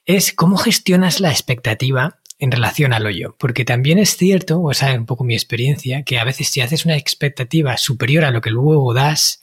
es 0.05 0.33
cómo 0.33 0.57
gestionas 0.57 1.19
la 1.19 1.31
expectativa 1.31 2.19
en 2.39 2.51
relación 2.51 2.93
al 2.93 3.05
hoyo, 3.05 3.35
porque 3.39 3.65
también 3.65 3.97
es 3.97 4.15
cierto, 4.15 4.61
o 4.61 4.73
sea, 4.73 4.93
un 4.93 5.05
poco 5.05 5.23
mi 5.23 5.33
experiencia, 5.33 6.03
que 6.03 6.19
a 6.19 6.23
veces 6.23 6.49
si 6.49 6.61
haces 6.61 6.85
una 6.85 6.95
expectativa 6.95 7.77
superior 7.77 8.25
a 8.25 8.31
lo 8.31 8.41
que 8.41 8.51
luego 8.51 8.93
das, 8.93 9.41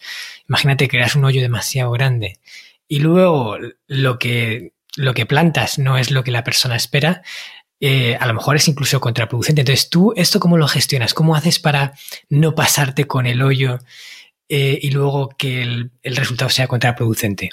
imagínate 0.49 0.88
que 0.88 0.99
eras 0.99 1.16
un 1.16 1.24
hoyo 1.24 1.40
demasiado 1.40 1.90
grande 1.90 2.38
y 2.86 3.01
luego 3.01 3.57
lo 3.88 4.18
que, 4.18 4.72
lo 4.97 5.14
que 5.14 5.26
plantas 5.26 5.78
no 5.78 5.99
es 5.99 6.11
lo 6.11 6.22
que 6.22 6.30
la 6.30 6.45
persona 6.45 6.76
espera, 6.76 7.22
eh, 7.80 8.16
a 8.20 8.26
lo 8.26 8.34
mejor 8.34 8.57
es 8.57 8.68
incluso 8.68 9.01
contraproducente. 9.01 9.62
Entonces, 9.62 9.90
¿tú 9.90 10.12
esto 10.16 10.38
cómo 10.38 10.57
lo 10.57 10.68
gestionas? 10.68 11.14
¿Cómo 11.14 11.34
haces 11.34 11.59
para 11.59 11.95
no 12.28 12.55
pasarte 12.55 13.07
con 13.07 13.26
el 13.26 13.42
hoyo 13.42 13.78
eh, 14.49 14.78
y 14.80 14.90
luego 14.90 15.30
que 15.30 15.62
el 15.62 15.90
resultado 16.16 16.51
sea 16.51 16.68
contraproducente? 16.68 17.51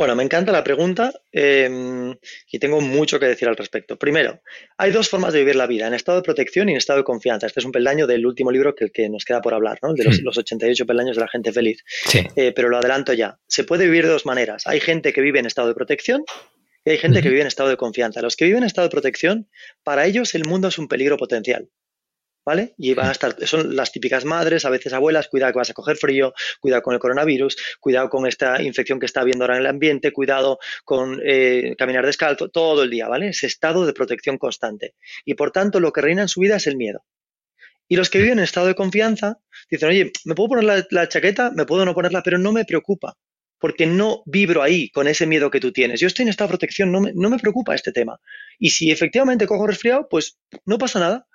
Bueno, 0.00 0.16
me 0.16 0.22
encanta 0.22 0.50
la 0.50 0.64
pregunta 0.64 1.12
em, 1.30 2.16
y 2.50 2.58
tengo 2.58 2.80
mucho 2.80 3.20
que 3.20 3.26
decir 3.26 3.46
al 3.48 3.56
respecto. 3.58 3.98
Primero, 3.98 4.40
hay 4.78 4.92
dos 4.92 5.10
formas 5.10 5.34
de 5.34 5.40
vivir 5.40 5.56
la 5.56 5.66
vida, 5.66 5.86
en 5.86 5.92
estado 5.92 6.16
de 6.16 6.22
protección 6.22 6.70
y 6.70 6.72
en 6.72 6.78
estado 6.78 7.00
de 7.00 7.04
confianza. 7.04 7.46
Este 7.46 7.60
es 7.60 7.66
un 7.66 7.72
peldaño 7.72 8.06
del 8.06 8.24
último 8.24 8.50
libro 8.50 8.74
que, 8.74 8.88
que 8.88 9.10
nos 9.10 9.26
queda 9.26 9.42
por 9.42 9.52
hablar, 9.52 9.78
¿no? 9.82 9.92
de 9.92 10.04
los, 10.04 10.38
88 10.38 10.84
hmm. 10.84 10.86
peldaños 10.86 11.16
de 11.16 11.20
la 11.20 11.28
gente 11.28 11.52
feliz. 11.52 11.84
Eh, 12.34 12.52
pero 12.56 12.70
lo 12.70 12.78
adelanto 12.78 13.12
ya. 13.12 13.38
Se 13.46 13.64
puede 13.64 13.84
vivir 13.84 14.06
de 14.06 14.12
dos 14.12 14.24
maneras. 14.24 14.66
Hay 14.66 14.80
gente 14.80 15.12
que 15.12 15.20
vive 15.20 15.38
en 15.38 15.44
estado 15.44 15.68
de 15.68 15.74
protección 15.74 16.24
y 16.82 16.92
hay 16.92 16.96
gente 16.96 17.20
que 17.20 17.28
vive 17.28 17.42
en 17.42 17.48
estado 17.48 17.68
de 17.68 17.76
confianza. 17.76 18.22
Los 18.22 18.36
que 18.36 18.46
viven 18.46 18.62
en 18.62 18.68
estado 18.68 18.88
de 18.88 18.92
protección, 18.92 19.50
para 19.82 20.06
ellos 20.06 20.34
el 20.34 20.46
mundo 20.46 20.68
es 20.68 20.78
un 20.78 20.88
peligro 20.88 21.18
potencial. 21.18 21.68
¿Vale? 22.50 22.74
Y 22.78 22.94
van 22.94 23.06
a 23.06 23.12
estar, 23.12 23.36
son 23.46 23.76
las 23.76 23.92
típicas 23.92 24.24
madres, 24.24 24.64
a 24.64 24.70
veces 24.70 24.92
abuelas, 24.92 25.28
cuidado 25.28 25.52
que 25.52 25.58
vas 25.60 25.70
a 25.70 25.72
coger 25.72 25.96
frío, 25.96 26.34
cuidado 26.58 26.82
con 26.82 26.94
el 26.94 26.98
coronavirus, 26.98 27.56
cuidado 27.78 28.08
con 28.08 28.26
esta 28.26 28.60
infección 28.60 28.98
que 28.98 29.06
está 29.06 29.20
habiendo 29.20 29.44
ahora 29.44 29.54
en 29.54 29.60
el 29.60 29.66
ambiente, 29.68 30.12
cuidado 30.12 30.58
con 30.84 31.20
eh, 31.24 31.76
caminar 31.78 32.04
descalzo, 32.04 32.48
todo 32.48 32.82
el 32.82 32.90
día, 32.90 33.06
¿vale? 33.06 33.28
Ese 33.28 33.46
estado 33.46 33.86
de 33.86 33.92
protección 33.92 34.36
constante. 34.36 34.96
Y 35.24 35.34
por 35.34 35.52
tanto, 35.52 35.78
lo 35.78 35.92
que 35.92 36.00
reina 36.00 36.22
en 36.22 36.28
su 36.28 36.40
vida 36.40 36.56
es 36.56 36.66
el 36.66 36.76
miedo. 36.76 37.04
Y 37.86 37.94
los 37.94 38.10
que 38.10 38.18
viven 38.18 38.38
en 38.38 38.44
estado 38.44 38.66
de 38.66 38.74
confianza 38.74 39.38
dicen, 39.70 39.90
oye, 39.90 40.10
me 40.24 40.34
puedo 40.34 40.48
poner 40.48 40.86
la, 40.90 41.08
chaqueta, 41.08 41.52
me 41.52 41.66
puedo 41.66 41.84
no 41.84 41.94
ponerla, 41.94 42.24
pero 42.24 42.36
no 42.36 42.50
me 42.50 42.64
preocupa, 42.64 43.16
porque 43.60 43.86
no 43.86 44.24
vibro 44.26 44.60
ahí 44.60 44.90
con 44.90 45.06
ese 45.06 45.24
miedo 45.24 45.52
que 45.52 45.60
tú 45.60 45.70
tienes. 45.70 46.00
Yo 46.00 46.08
estoy 46.08 46.24
en 46.24 46.30
estado 46.30 46.48
de 46.48 46.54
protección, 46.54 46.90
no 46.90 47.00
me, 47.00 47.12
no 47.14 47.30
me 47.30 47.38
preocupa 47.38 47.76
este 47.76 47.92
tema. 47.92 48.18
Y 48.58 48.70
si 48.70 48.90
efectivamente 48.90 49.46
cojo 49.46 49.68
resfriado, 49.68 50.08
pues 50.08 50.36
no 50.64 50.78
pasa 50.78 50.98
nada 50.98 51.28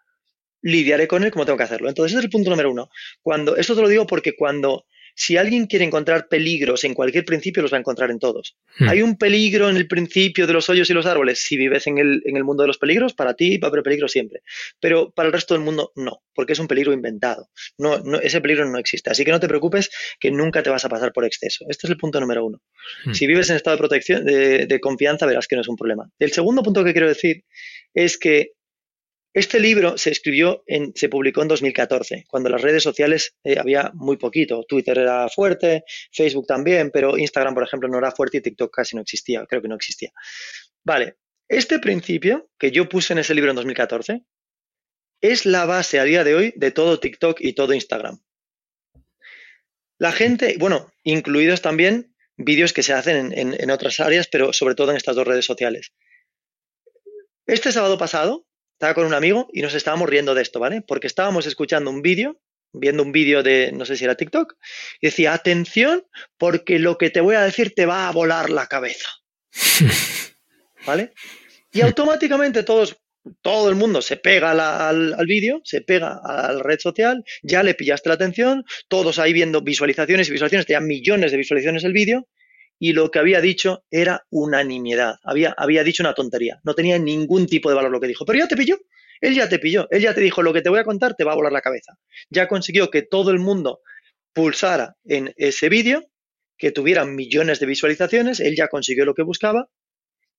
lidiaré 0.66 1.08
con 1.08 1.24
él 1.24 1.32
como 1.32 1.46
tengo 1.46 1.58
que 1.58 1.64
hacerlo. 1.64 1.88
Entonces, 1.90 2.12
ese 2.12 2.20
es 2.20 2.26
el 2.26 2.32
punto 2.32 2.50
número 2.50 2.72
uno. 2.72 2.90
Cuando, 3.22 3.56
esto 3.56 3.76
te 3.76 3.82
lo 3.82 3.88
digo 3.88 4.08
porque 4.08 4.36
cuando, 4.36 4.88
si 5.14 5.38
alguien 5.38 5.68
quiere 5.68 5.86
encontrar 5.86 6.28
peligros 6.28 6.84
en 6.86 6.96
cualquier 6.96 7.24
principio, 7.24 7.62
los 7.62 7.72
va 7.72 7.78
a 7.78 7.82
encontrar 7.82 8.10
en 8.10 8.18
todos. 8.18 8.58
Hmm. 8.80 8.90
Hay 8.90 9.04
un 9.04 9.16
peligro 9.16 9.70
en 9.70 9.78
el 9.78 9.88
principio 9.88 10.48
de 10.48 10.54
los 10.54 10.68
hoyos 10.68 10.90
y 10.90 10.94
los 10.94 11.06
árboles. 11.06 11.44
Si 11.44 11.56
vives 11.56 11.86
en 11.86 12.00
el, 12.00 12.24
en 12.26 12.36
el 12.36 12.44
mundo 12.44 12.64
de 12.64 12.68
los 12.68 12.80
peligros, 12.80 13.14
para 13.14 13.36
ti 13.36 13.60
va 13.60 13.68
a 13.68 13.70
haber 13.70 13.84
peligro 13.84 14.08
siempre. 14.08 14.42
Pero 14.80 15.12
para 15.12 15.28
el 15.28 15.34
resto 15.34 15.54
del 15.54 15.62
mundo, 15.62 15.92
no, 15.96 16.24
porque 16.34 16.54
es 16.54 16.60
un 16.60 16.68
peligro 16.68 16.94
inventado. 16.94 17.52
No, 17.78 18.00
no, 18.00 18.20
ese 18.20 18.42
peligro 18.42 18.68
no 18.68 18.80
existe. 18.80 19.12
Así 19.12 19.24
que 19.24 19.32
no 19.32 19.40
te 19.40 19.48
preocupes 19.48 19.92
que 20.20 20.32
nunca 20.32 20.64
te 20.64 20.72
vas 20.72 20.84
a 20.84 20.90
pasar 20.90 21.14
por 21.14 21.26
exceso. 21.26 21.66
Este 21.70 21.86
es 21.86 21.92
el 21.92 21.98
punto 21.98 22.20
número 22.20 22.44
uno. 22.44 22.60
Hmm. 23.06 23.14
Si 23.14 23.28
vives 23.28 23.52
en 23.52 23.58
estado 23.58 23.76
de 23.76 23.82
protección, 23.82 24.26
de, 24.26 24.66
de 24.66 24.80
confianza, 24.80 25.28
verás 25.28 25.48
que 25.48 25.56
no 25.56 25.62
es 25.62 25.68
un 25.68 25.76
problema. 25.76 26.10
El 26.18 26.32
segundo 26.32 26.64
punto 26.64 26.84
que 26.84 26.92
quiero 26.92 27.08
decir 27.08 27.44
es 27.94 28.18
que 28.18 28.56
este 29.36 29.60
libro 29.60 29.98
se 29.98 30.12
escribió, 30.12 30.64
en, 30.66 30.94
se 30.96 31.10
publicó 31.10 31.42
en 31.42 31.50
2014, 31.50 32.24
cuando 32.30 32.50
las 32.50 32.62
redes 32.62 32.82
sociales 32.82 33.36
eh, 33.44 33.60
había 33.60 33.92
muy 33.94 34.16
poquito. 34.16 34.64
Twitter 34.64 34.98
era 34.98 35.28
fuerte, 35.28 35.84
Facebook 36.14 36.48
también, 36.48 36.90
pero 36.90 37.18
Instagram, 37.18 37.54
por 37.54 37.64
ejemplo, 37.64 37.90
no 37.90 37.98
era 37.98 38.14
fuerte 38.14 38.38
y 38.38 38.42
TikTok 38.42 38.74
casi 38.74 38.96
no 38.96 39.02
existía, 39.02 39.46
creo 39.46 39.62
que 39.62 39.68
no 39.68 39.76
existía. 39.76 40.14
Vale, 40.86 41.18
este 41.50 41.80
principio 41.80 42.50
que 42.58 42.72
yo 42.72 42.88
puse 42.88 43.12
en 43.12 43.20
ese 43.20 43.36
libro 43.36 43.52
en 43.52 43.58
2014 43.58 44.24
es 45.20 45.46
la 45.46 45.66
base 45.66 46.00
a 46.00 46.06
día 46.06 46.24
de 46.24 46.34
hoy 46.34 46.54
de 46.56 46.72
todo 46.72 47.02
TikTok 47.02 47.42
y 47.42 47.52
todo 47.52 47.74
Instagram. 47.74 48.24
La 49.98 50.14
gente, 50.14 50.56
bueno, 50.60 50.94
incluidos 51.04 51.62
también 51.62 52.16
vídeos 52.38 52.72
que 52.72 52.84
se 52.84 52.94
hacen 52.94 53.34
en 53.36 53.70
otras 53.70 54.00
áreas, 54.00 54.30
pero 54.30 54.54
sobre 54.54 54.76
todo 54.76 54.92
en 54.92 54.98
estas 54.98 55.18
dos 55.18 55.28
redes 55.28 55.46
sociales. 55.46 55.92
Este 57.46 57.74
sábado 57.74 57.98
pasado 57.98 58.48
estaba 58.76 58.94
con 58.94 59.06
un 59.06 59.14
amigo 59.14 59.48
y 59.54 59.62
nos 59.62 59.74
estábamos 59.74 60.10
riendo 60.10 60.36
de 60.36 60.42
esto, 60.42 60.60
¿vale? 60.60 60.82
Porque 60.82 61.08
estábamos 61.08 61.46
escuchando 61.46 61.90
un 61.90 62.02
vídeo, 62.02 62.42
viendo 62.74 63.04
un 63.04 63.14
vídeo 63.14 63.42
de, 63.42 63.72
no 63.72 63.86
sé 63.86 63.96
si 63.96 64.04
era 64.04 64.16
TikTok, 64.16 64.56
y 65.00 65.08
decía, 65.08 65.34
atención, 65.34 66.06
porque 66.38 66.78
lo 66.78 66.98
que 66.98 67.10
te 67.10 67.22
voy 67.22 67.36
a 67.36 67.44
decir 67.44 67.74
te 67.74 67.86
va 67.86 68.10
a 68.10 68.12
volar 68.12 68.50
la 68.50 68.68
cabeza. 68.68 69.10
¿Vale? 70.86 71.14
Y 71.72 71.82
automáticamente 71.82 72.64
todos, 72.64 72.98
todo 73.42 73.70
el 73.70 73.76
mundo 73.76 74.02
se 74.02 74.18
pega 74.18 74.52
al, 74.52 75.14
al 75.14 75.26
vídeo, 75.26 75.62
se 75.64 75.80
pega 75.80 76.20
a 76.22 76.52
la 76.52 76.62
red 76.62 76.80
social, 76.80 77.24
ya 77.44 77.64
le 77.64 77.76
pillaste 77.76 78.10
la 78.10 78.16
atención, 78.16 78.66
todos 78.90 79.20
ahí 79.20 79.32
viendo 79.32 79.62
visualizaciones 79.62 80.28
y 80.28 80.32
visualizaciones, 80.32 80.66
tenían 80.66 80.86
millones 80.86 81.32
de 81.32 81.38
visualizaciones 81.38 81.86
el 81.86 81.94
vídeo, 81.94 82.28
y 82.80 82.94
lo 82.94 83.10
que 83.12 83.20
había 83.20 83.42
dicho 83.42 83.84
era 83.90 84.26
unanimidad. 84.30 85.16
Había, 85.24 85.54
había 85.58 85.84
dicho 85.84 86.04
una 86.04 86.14
tontería. 86.14 86.60
No 86.64 86.74
tenía 86.74 87.00
ningún 87.00 87.48
tipo 87.48 87.70
de 87.70 87.76
valor 87.76 87.92
lo 87.92 88.02
que 88.02 88.08
dijo. 88.08 88.26
Pero 88.26 88.40
ya 88.40 88.48
te 88.48 88.58
pilló. 88.58 88.78
Él 89.22 89.34
ya 89.34 89.48
te 89.48 89.60
pilló. 89.60 89.88
Él 89.92 90.02
ya 90.02 90.14
te 90.14 90.22
dijo, 90.22 90.42
lo 90.44 90.54
que 90.54 90.62
te 90.62 90.70
voy 90.70 90.80
a 90.80 90.84
contar 90.84 91.16
te 91.16 91.24
va 91.24 91.32
a 91.32 91.36
volar 91.36 91.52
la 91.52 91.62
cabeza. 91.62 91.98
Ya 92.30 92.48
consiguió 92.48 92.90
que 92.90 93.02
todo 93.02 93.32
el 93.32 93.40
mundo 93.40 93.80
pulsara 94.34 94.96
en 95.06 95.34
ese 95.38 95.70
vídeo, 95.70 96.04
que 96.58 96.72
tuviera 96.72 97.06
millones 97.06 97.60
de 97.60 97.66
visualizaciones. 97.66 98.40
Él 98.40 98.56
ya 98.56 98.68
consiguió 98.68 99.06
lo 99.06 99.14
que 99.14 99.24
buscaba 99.24 99.70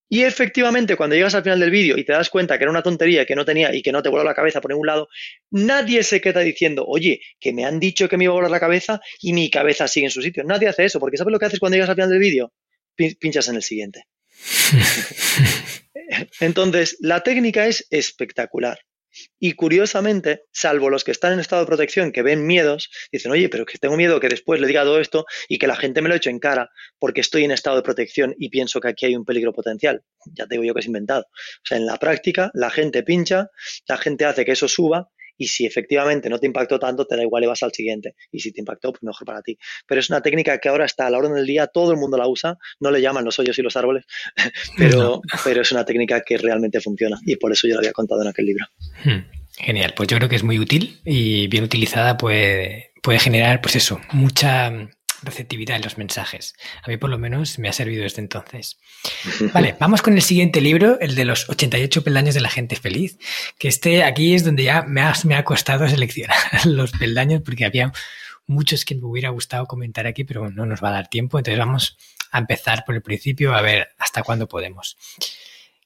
y 0.09 0.22
efectivamente, 0.22 0.96
cuando 0.96 1.16
llegas 1.16 1.34
al 1.34 1.42
final 1.42 1.59
del 1.59 1.70
vídeo 1.70 1.98
y 1.98 2.04
te 2.04 2.12
das 2.12 2.30
cuenta 2.30 2.57
que 2.57 2.64
era 2.64 2.70
una 2.70 2.82
tontería 2.82 3.26
que 3.26 3.34
no 3.34 3.44
tenía 3.44 3.74
y 3.74 3.82
que 3.82 3.90
no 3.90 4.02
te 4.02 4.09
voló 4.09 4.22
la 4.22 4.34
cabeza 4.34 4.61
por 4.61 4.70
ningún 4.70 4.86
lado, 4.86 5.09
nadie 5.50 6.04
se 6.04 6.20
queda 6.20 6.40
diciendo, 6.40 6.84
oye, 6.86 7.20
que 7.40 7.52
me 7.52 7.64
han 7.64 7.80
dicho 7.80 8.09
que 8.09 8.16
me 8.16 8.24
iba 8.24 8.32
a 8.32 8.36
volar 8.36 8.50
la 8.50 8.61
cabeza 8.61 9.00
y 9.20 9.32
mi 9.32 9.50
cabeza 9.50 9.88
sigue 9.88 10.07
en 10.07 10.12
su 10.12 10.22
sitio. 10.22 10.44
Nadie 10.44 10.68
hace 10.68 10.84
eso, 10.84 11.00
porque 11.00 11.16
¿sabes 11.16 11.32
lo 11.32 11.38
que 11.38 11.46
haces 11.46 11.59
cuando 11.59 11.74
llegas 11.74 11.90
al 11.90 11.96
final 11.96 12.11
del 12.11 12.20
vídeo? 12.20 12.52
Pinchas 12.94 13.48
en 13.48 13.57
el 13.57 13.62
siguiente. 13.62 14.04
Entonces, 16.40 16.96
la 17.00 17.22
técnica 17.22 17.66
es 17.66 17.86
espectacular. 17.90 18.78
Y 19.39 19.53
curiosamente, 19.53 20.45
salvo 20.53 20.91
los 20.91 21.05
que 21.05 21.11
están 21.11 21.33
en 21.33 21.41
estado 21.41 21.62
de 21.62 21.67
protección, 21.67 22.12
que 22.12 22.23
ven 22.23 22.47
miedos, 22.47 22.91
dicen, 23.12 23.33
oye, 23.33 23.49
pero 23.49 23.67
que 23.67 23.79
tengo 23.79 23.97
miedo 23.97 24.21
que 24.21 24.29
después 24.29 24.61
le 24.61 24.67
diga 24.67 24.85
todo 24.85 25.01
esto 25.01 25.27
y 25.49 25.59
que 25.59 25.67
la 25.67 25.77
gente 25.77 26.03
me 26.03 26.09
lo 26.09 26.14
eche 26.14 26.31
en 26.31 26.39
cara 26.39 26.71
porque 26.99 27.21
estoy 27.21 27.45
en 27.45 27.51
estado 27.51 27.77
de 27.77 27.83
protección 27.83 28.35
y 28.39 28.49
pienso 28.49 28.81
que 28.81 28.89
aquí 28.89 29.07
hay 29.07 29.17
un 29.17 29.25
peligro 29.25 29.53
potencial. 29.53 30.03
Ya 30.35 30.47
te 30.47 30.55
digo 30.55 30.64
yo 30.64 30.75
que 30.75 30.81
es 30.81 30.87
inventado. 30.87 31.23
O 31.23 31.67
sea, 31.67 31.79
en 31.79 31.87
la 31.87 31.99
práctica, 31.99 32.51
la 32.55 32.71
gente 32.71 33.03
pincha, 33.03 33.51
la 33.89 33.97
gente 33.97 34.25
hace 34.25 34.45
que 34.45 34.53
eso 34.53 34.69
suba 34.69 35.11
y 35.37 35.49
si 35.49 35.66
efectivamente 35.66 36.28
no 36.28 36.39
te 36.39 36.47
impactó 36.47 36.78
tanto, 36.78 37.07
te 37.07 37.16
da 37.16 37.22
igual 37.22 37.45
y 37.45 37.47
vas 37.47 37.62
al 37.62 37.72
siguiente. 37.72 38.14
Y 38.30 38.41
si 38.41 38.53
te 38.53 38.61
impactó, 38.61 38.93
pues 38.93 39.03
mejor 39.03 39.26
para 39.26 39.43
ti. 39.43 39.59
Pero 39.87 40.01
es 40.01 40.11
una 40.11 40.20
técnica 40.20 40.59
que 40.59 40.68
ahora 40.68 40.84
está 40.84 41.07
a 41.07 41.11
la 41.11 41.18
orden 41.18 41.34
del 41.34 41.47
día, 41.47 41.66
todo 41.66 41.93
el 41.93 41.99
mundo 41.99 42.16
la 42.16 42.28
usa, 42.28 42.59
no 42.80 42.91
le 42.91 43.01
llaman 43.01 43.24
los 43.24 43.39
hoyos 43.39 43.59
y 43.59 43.62
los 43.62 43.76
árboles, 43.76 44.05
pero, 44.76 45.20
pero 45.45 45.62
es 45.62 45.72
una 45.72 45.84
técnica 45.84 46.22
que 46.22 46.39
realmente 46.39 46.80
funciona 46.80 47.18
y 47.24 47.37
por 47.37 47.53
eso 47.53 47.66
yo 47.66 47.74
lo 47.74 47.80
había 47.80 47.93
contado 47.93 48.22
en 48.22 48.28
aquel 48.28 48.47
libro. 48.47 48.66
Hmm, 49.05 49.30
genial, 49.59 49.95
pues 49.97 50.09
yo 50.09 50.16
creo 50.16 50.28
que 50.28 50.37
es 50.37 50.43
muy 50.43 50.59
útil 50.59 51.01
y 51.05 51.49
bien 51.49 51.64
utilizada 51.64 52.16
puede, 52.16 52.93
puede 53.03 53.18
generar, 53.18 53.61
pues 53.61 53.76
eso, 53.76 54.01
mucha 54.12 54.89
receptividad 55.23 55.77
en 55.77 55.83
los 55.83 55.99
mensajes. 55.99 56.55
A 56.83 56.89
mí 56.89 56.97
por 56.97 57.11
lo 57.11 57.19
menos 57.19 57.59
me 57.59 57.69
ha 57.69 57.73
servido 57.73 58.03
desde 58.03 58.23
entonces. 58.23 58.79
Vale, 59.53 59.77
vamos 59.79 60.03
con 60.03 60.14
el 60.14 60.23
siguiente 60.23 60.61
libro, 60.61 60.99
el 61.01 61.14
de 61.14 61.25
los 61.25 61.49
88 61.49 62.03
peldaños 62.05 62.35
de 62.35 62.41
la 62.41 62.51
gente 62.51 62.77
feliz, 62.77 63.19
que 63.59 63.69
este 63.69 64.05
aquí 64.05 64.35
es 64.35 64.45
donde 64.45 64.64
ya 64.64 64.83
me 64.83 65.03
ha, 65.03 65.14
me 65.25 65.35
ha 65.35 65.45
costado 65.45 65.89
seleccionar 65.89 66.37
los 66.64 66.93
peldaños 66.93 67.43
porque 67.45 67.64
había 67.64 67.93
muchos 68.47 68.85
que 68.85 68.95
me 68.95 69.05
hubiera 69.05 69.31
gustado 69.31 69.67
comentar 69.67 70.07
aquí, 70.07 70.25
pero 70.25 70.51
no 70.51 70.67
nos 70.67 70.83
va 70.83 70.89
a 70.91 70.93
dar 70.93 71.09
tiempo, 71.09 71.39
entonces 71.39 71.59
vamos 71.59 71.97
a 72.31 72.39
empezar 72.39 72.85
por 72.85 72.95
el 72.95 73.03
principio 73.03 73.55
a 73.55 73.62
ver 73.62 73.89
hasta 73.99 74.23
cuándo 74.23 74.49
podemos. 74.49 74.97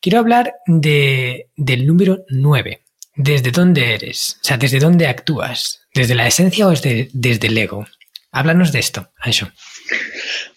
Quiero 0.01 0.19
hablar 0.19 0.55
de, 0.67 1.51
del 1.57 1.87
número 1.87 2.25
9. 2.29 2.83
¿Desde 3.17 3.51
dónde 3.51 3.95
eres? 3.95 4.39
O 4.41 4.45
sea, 4.45 4.57
¿desde 4.57 4.79
dónde 4.79 5.07
actúas? 5.07 5.83
¿Desde 5.93 6.15
la 6.15 6.27
esencia 6.27 6.67
o 6.67 6.71
desde, 6.71 7.11
desde 7.13 7.49
el 7.49 7.59
ego? 7.59 7.87
Háblanos 8.33 8.73
de 8.73 8.79
esto, 8.79 9.13
Ancho. 9.19 9.51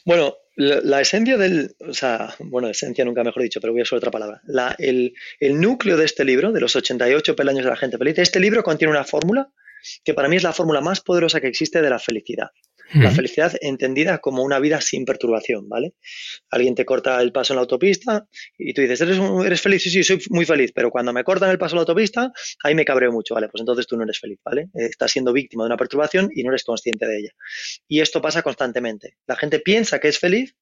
Bueno, 0.05 0.35
la, 0.55 1.01
esencia 1.01 1.37
del, 1.37 1.75
o 1.79 1.93
sea, 1.93 2.35
bueno, 2.39 2.69
esencia 2.69 3.03
nunca 3.03 3.23
mejor 3.23 3.41
dicho, 3.41 3.59
pero 3.59 3.73
voy 3.73 3.81
a 3.81 3.83
usar 3.83 3.97
otra 3.97 4.11
palabra. 4.11 4.41
el, 4.77 5.13
el, 5.39 5.59
núcleo 5.59 5.97
de 5.97 6.05
este 6.05 6.23
libro, 6.25 6.51
de 6.51 6.61
los 6.61 6.75
88 6.75 7.35
peldaños 7.35 7.63
de 7.63 7.69
la 7.69 7.77
gente 7.77 7.97
feliz, 7.97 8.17
este 8.19 8.39
libro 8.39 8.63
contiene 8.63 8.91
una 8.91 9.03
fórmula 9.03 9.49
que 10.03 10.13
para 10.13 10.27
mí 10.27 10.35
es 10.35 10.43
la 10.43 10.53
fórmula 10.53 10.81
más 10.81 11.01
poderosa 11.01 11.41
que 11.41 11.47
existe 11.47 11.81
de 11.81 11.89
la 11.89 11.99
felicidad. 11.99 12.49
La 12.93 13.11
felicidad 13.11 13.53
entendida 13.61 14.19
como 14.19 14.43
una 14.43 14.59
vida 14.59 14.79
sin 14.81 15.05
perturbación, 15.05 15.67
¿vale? 15.67 15.93
Alguien 16.49 16.75
te 16.75 16.85
corta 16.85 17.19
el 17.21 17.31
paso 17.31 17.53
en 17.53 17.55
la 17.55 17.61
autopista 17.61 18.27
y 18.57 18.73
tú 18.73 18.81
dices, 18.81 19.01
¿eres, 19.01 19.17
eres 19.45 19.61
feliz? 19.61 19.81
Sí, 19.81 19.89
sí, 19.89 20.03
soy 20.03 20.21
muy 20.29 20.45
feliz, 20.45 20.71
pero 20.75 20.91
cuando 20.91 21.11
me 21.11 21.23
cortan 21.23 21.49
el 21.49 21.57
paso 21.57 21.75
en 21.75 21.77
la 21.77 21.81
autopista, 21.81 22.31
ahí 22.63 22.75
me 22.75 22.85
cabreo 22.85 23.11
mucho, 23.11 23.33
¿vale? 23.33 23.49
Pues 23.49 23.61
entonces 23.61 23.87
tú 23.87 23.97
no 23.97 24.03
eres 24.03 24.19
feliz, 24.19 24.39
¿vale? 24.43 24.63
Eh, 24.75 24.85
estás 24.85 25.11
siendo 25.11 25.33
víctima 25.33 25.63
de 25.63 25.67
una 25.67 25.77
perturbación 25.77 26.29
y 26.35 26.43
no 26.43 26.51
eres 26.51 26.63
consciente 26.63 27.07
de 27.07 27.19
ella. 27.19 27.31
Y 27.87 28.01
esto 28.01 28.21
pasa 28.21 28.43
constantemente. 28.43 29.17
La 29.25 29.35
gente 29.35 29.59
piensa 29.59 29.99
que 29.99 30.09
es 30.09 30.19
feliz 30.19 30.55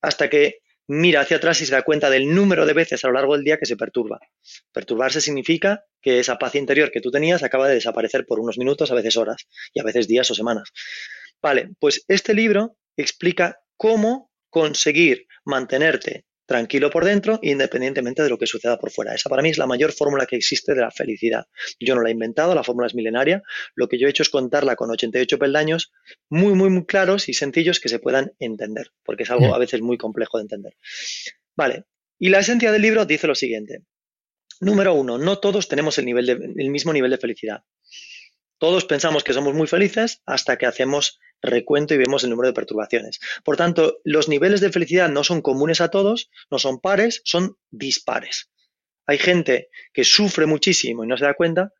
hasta 0.00 0.28
que 0.28 0.62
mira 0.88 1.20
hacia 1.20 1.36
atrás 1.36 1.60
y 1.60 1.66
se 1.66 1.72
da 1.72 1.82
cuenta 1.82 2.10
del 2.10 2.34
número 2.34 2.66
de 2.66 2.72
veces 2.72 3.04
a 3.04 3.08
lo 3.08 3.14
largo 3.14 3.34
del 3.34 3.44
día 3.44 3.56
que 3.56 3.66
se 3.66 3.76
perturba. 3.76 4.20
Perturbarse 4.72 5.20
significa 5.20 5.84
que 6.00 6.18
esa 6.18 6.38
paz 6.38 6.54
interior 6.56 6.90
que 6.90 7.00
tú 7.00 7.10
tenías 7.10 7.42
acaba 7.42 7.68
de 7.68 7.74
desaparecer 7.74 8.26
por 8.26 8.40
unos 8.40 8.58
minutos, 8.58 8.90
a 8.90 8.94
veces 8.94 9.16
horas, 9.16 9.46
y 9.72 9.80
a 9.80 9.84
veces 9.84 10.08
días 10.08 10.30
o 10.30 10.34
semanas. 10.34 10.72
Vale, 11.42 11.70
pues 11.78 12.04
este 12.08 12.34
libro 12.34 12.76
explica 12.96 13.60
cómo 13.76 14.30
conseguir 14.48 15.26
mantenerte 15.44 16.24
tranquilo 16.46 16.90
por 16.90 17.04
dentro, 17.04 17.38
independientemente 17.42 18.22
de 18.22 18.28
lo 18.28 18.38
que 18.38 18.46
suceda 18.46 18.78
por 18.78 18.90
fuera. 18.90 19.14
Esa 19.14 19.30
para 19.30 19.42
mí 19.42 19.48
es 19.48 19.58
la 19.58 19.66
mayor 19.66 19.92
fórmula 19.92 20.26
que 20.26 20.36
existe 20.36 20.74
de 20.74 20.82
la 20.82 20.90
felicidad. 20.90 21.46
Yo 21.80 21.94
no 21.94 22.02
la 22.02 22.10
he 22.10 22.12
inventado, 22.12 22.54
la 22.54 22.62
fórmula 22.62 22.86
es 22.86 22.94
milenaria. 22.94 23.42
Lo 23.74 23.88
que 23.88 23.98
yo 23.98 24.06
he 24.06 24.10
hecho 24.10 24.22
es 24.22 24.28
contarla 24.28 24.76
con 24.76 24.90
88 24.90 25.38
peldaños 25.38 25.92
muy, 26.28 26.54
muy, 26.54 26.68
muy 26.68 26.84
claros 26.84 27.28
y 27.28 27.34
sencillos 27.34 27.80
que 27.80 27.88
se 27.88 27.98
puedan 27.98 28.32
entender, 28.38 28.92
porque 29.02 29.22
es 29.22 29.30
algo 29.30 29.54
a 29.54 29.58
veces 29.58 29.80
muy 29.80 29.96
complejo 29.96 30.38
de 30.38 30.42
entender. 30.42 30.76
Vale, 31.56 31.84
y 32.18 32.28
la 32.28 32.40
esencia 32.40 32.70
del 32.70 32.82
libro 32.82 33.06
dice 33.06 33.26
lo 33.26 33.34
siguiente. 33.34 33.82
Número 34.60 34.94
uno, 34.94 35.18
no 35.18 35.38
todos 35.38 35.68
tenemos 35.68 35.98
el, 35.98 36.04
nivel 36.04 36.28
el 36.28 36.70
mismo 36.70 36.92
nivel 36.92 37.10
de 37.10 37.18
felicidad. 37.18 37.64
Todos 38.58 38.84
pensamos 38.84 39.24
que 39.24 39.32
somos 39.32 39.54
muy 39.54 39.66
felices 39.66 40.22
hasta 40.24 40.56
que 40.56 40.66
hacemos 40.66 41.18
recuento 41.42 41.94
y 41.94 41.98
vemos 41.98 42.24
el 42.24 42.30
número 42.30 42.48
de 42.48 42.54
perturbaciones. 42.54 43.20
Por 43.44 43.56
tanto, 43.56 43.98
los 44.04 44.28
niveles 44.28 44.60
de 44.60 44.70
felicidad 44.70 45.08
no 45.08 45.24
son 45.24 45.42
comunes 45.42 45.80
a 45.80 45.90
todos, 45.90 46.30
no 46.50 46.58
son 46.58 46.80
pares, 46.80 47.20
son 47.24 47.56
dispares. 47.70 48.50
Hay 49.06 49.18
gente 49.18 49.68
que 49.92 50.04
sufre 50.04 50.46
muchísimo 50.46 51.04
y 51.04 51.08
no 51.08 51.16
se 51.16 51.24
da 51.24 51.34
cuenta 51.34 51.72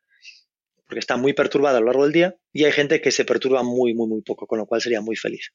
porque 0.86 1.00
está 1.00 1.16
muy 1.16 1.32
perturbada 1.32 1.78
a 1.78 1.80
lo 1.80 1.86
largo 1.86 2.02
del 2.04 2.12
día 2.12 2.36
y 2.52 2.64
hay 2.64 2.72
gente 2.72 3.00
que 3.00 3.10
se 3.10 3.24
perturba 3.24 3.62
muy, 3.62 3.94
muy, 3.94 4.08
muy 4.08 4.20
poco, 4.20 4.46
con 4.46 4.58
lo 4.58 4.66
cual 4.66 4.82
sería 4.82 5.00
muy 5.00 5.16
feliz. 5.16 5.52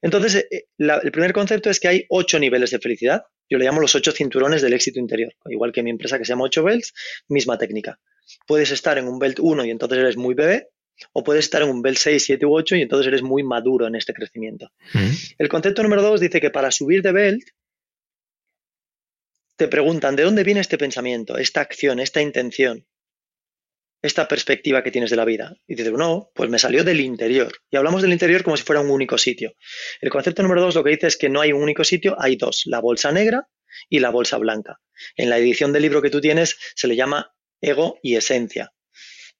Entonces, 0.00 0.36
eh, 0.36 0.48
eh, 0.50 0.64
el 0.78 1.12
primer 1.12 1.32
concepto 1.32 1.68
es 1.68 1.80
que 1.80 1.88
hay 1.88 2.06
ocho 2.08 2.38
niveles 2.38 2.70
de 2.70 2.78
felicidad. 2.78 3.24
Yo 3.50 3.58
le 3.58 3.64
llamo 3.64 3.80
los 3.80 3.94
ocho 3.94 4.12
cinturones 4.12 4.62
del 4.62 4.72
éxito 4.72 4.98
interior. 4.98 5.34
Igual 5.46 5.72
que 5.72 5.82
mi 5.82 5.90
empresa 5.90 6.18
que 6.18 6.24
se 6.24 6.30
llama 6.30 6.44
8 6.44 6.64
Belts, 6.64 6.94
misma 7.28 7.58
técnica. 7.58 8.00
Puedes 8.46 8.70
estar 8.70 8.98
en 8.98 9.08
un 9.08 9.18
Belt 9.18 9.38
1 9.40 9.64
y 9.66 9.70
entonces 9.70 9.98
eres 9.98 10.16
muy 10.16 10.34
bebé, 10.34 10.70
o 11.12 11.24
puedes 11.24 11.44
estar 11.44 11.62
en 11.62 11.68
un 11.68 11.82
Belt 11.82 11.98
6, 11.98 12.24
7 12.24 12.46
u 12.46 12.54
8 12.54 12.76
y 12.76 12.82
entonces 12.82 13.06
eres 13.06 13.22
muy 13.22 13.42
maduro 13.42 13.86
en 13.86 13.94
este 13.94 14.12
crecimiento. 14.12 14.70
Mm. 14.92 15.10
El 15.38 15.48
concepto 15.48 15.82
número 15.82 16.02
2 16.02 16.20
dice 16.20 16.40
que 16.40 16.50
para 16.50 16.70
subir 16.70 17.02
de 17.02 17.12
Belt 17.12 17.48
te 19.56 19.68
preguntan 19.68 20.16
de 20.16 20.24
dónde 20.24 20.44
viene 20.44 20.60
este 20.60 20.78
pensamiento, 20.78 21.38
esta 21.38 21.62
acción, 21.62 21.98
esta 21.98 22.20
intención, 22.20 22.86
esta 24.02 24.28
perspectiva 24.28 24.82
que 24.82 24.90
tienes 24.90 25.10
de 25.10 25.16
la 25.16 25.24
vida. 25.24 25.56
Y 25.66 25.74
dices, 25.74 25.92
no, 25.92 26.30
pues 26.34 26.50
me 26.50 26.58
salió 26.58 26.84
del 26.84 27.00
interior. 27.00 27.52
Y 27.70 27.76
hablamos 27.76 28.02
del 28.02 28.12
interior 28.12 28.42
como 28.42 28.56
si 28.56 28.62
fuera 28.62 28.80
un 28.80 28.90
único 28.90 29.18
sitio. 29.18 29.54
El 30.00 30.10
concepto 30.10 30.42
número 30.42 30.60
2 30.60 30.74
lo 30.74 30.84
que 30.84 30.90
dice 30.90 31.06
es 31.06 31.16
que 31.16 31.28
no 31.28 31.40
hay 31.40 31.52
un 31.52 31.62
único 31.62 31.84
sitio, 31.84 32.16
hay 32.18 32.36
dos, 32.36 32.62
la 32.66 32.80
bolsa 32.80 33.12
negra 33.12 33.48
y 33.88 34.00
la 34.00 34.10
bolsa 34.10 34.38
blanca. 34.38 34.80
En 35.16 35.30
la 35.30 35.38
edición 35.38 35.72
del 35.72 35.82
libro 35.82 36.02
que 36.02 36.10
tú 36.10 36.20
tienes 36.20 36.56
se 36.74 36.88
le 36.88 36.96
llama 36.96 37.34
ego 37.60 37.98
y 38.02 38.16
esencia. 38.16 38.72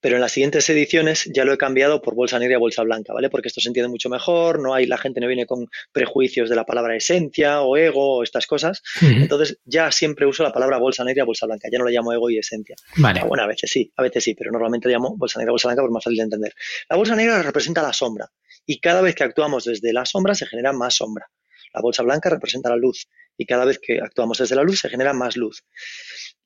Pero 0.00 0.16
en 0.16 0.20
las 0.20 0.32
siguientes 0.32 0.68
ediciones 0.68 1.28
ya 1.32 1.44
lo 1.44 1.52
he 1.52 1.58
cambiado 1.58 2.02
por 2.02 2.14
bolsa 2.14 2.38
negra 2.38 2.56
y 2.56 2.58
bolsa 2.58 2.82
blanca, 2.82 3.12
¿vale? 3.12 3.30
Porque 3.30 3.48
esto 3.48 3.60
se 3.60 3.68
entiende 3.68 3.88
mucho 3.88 4.08
mejor, 4.08 4.60
no 4.60 4.74
hay, 4.74 4.86
la 4.86 4.98
gente 4.98 5.20
no 5.20 5.26
viene 5.26 5.46
con 5.46 5.68
prejuicios 5.92 6.48
de 6.48 6.56
la 6.56 6.64
palabra 6.64 6.96
esencia 6.96 7.62
o 7.62 7.76
ego 7.76 8.18
o 8.18 8.22
estas 8.22 8.46
cosas. 8.46 8.82
Entonces 9.00 9.58
ya 9.64 9.90
siempre 9.90 10.26
uso 10.26 10.42
la 10.42 10.52
palabra 10.52 10.78
bolsa 10.78 11.04
negra 11.04 11.24
y 11.24 11.26
bolsa 11.26 11.46
blanca, 11.46 11.68
ya 11.72 11.78
no 11.78 11.84
la 11.84 11.90
llamo 11.90 12.12
ego 12.12 12.30
y 12.30 12.38
esencia. 12.38 12.76
Vale. 12.96 13.22
bueno, 13.24 13.44
a 13.44 13.46
veces 13.46 13.70
sí, 13.70 13.90
a 13.96 14.02
veces 14.02 14.24
sí, 14.24 14.34
pero 14.34 14.50
normalmente 14.50 14.88
la 14.88 14.94
llamo 14.94 15.16
bolsa 15.16 15.38
negra 15.38 15.50
y 15.50 15.54
bolsa 15.54 15.68
blanca 15.68 15.82
por 15.82 15.90
más 15.90 16.04
fácil 16.04 16.18
de 16.18 16.24
entender. 16.24 16.54
La 16.88 16.96
bolsa 16.96 17.16
negra 17.16 17.42
representa 17.42 17.82
la 17.82 17.92
sombra 17.92 18.30
y 18.66 18.80
cada 18.80 19.00
vez 19.00 19.14
que 19.14 19.24
actuamos 19.24 19.64
desde 19.64 19.92
la 19.92 20.04
sombra 20.04 20.34
se 20.34 20.46
genera 20.46 20.72
más 20.72 20.96
sombra. 20.96 21.30
La 21.72 21.80
bolsa 21.80 22.02
blanca 22.02 22.30
representa 22.30 22.70
la 22.70 22.76
luz 22.76 23.06
y 23.36 23.46
cada 23.46 23.64
vez 23.64 23.78
que 23.78 24.00
actuamos 24.00 24.38
desde 24.38 24.56
la 24.56 24.62
luz 24.62 24.80
se 24.80 24.88
genera 24.88 25.12
más 25.12 25.36
luz. 25.36 25.64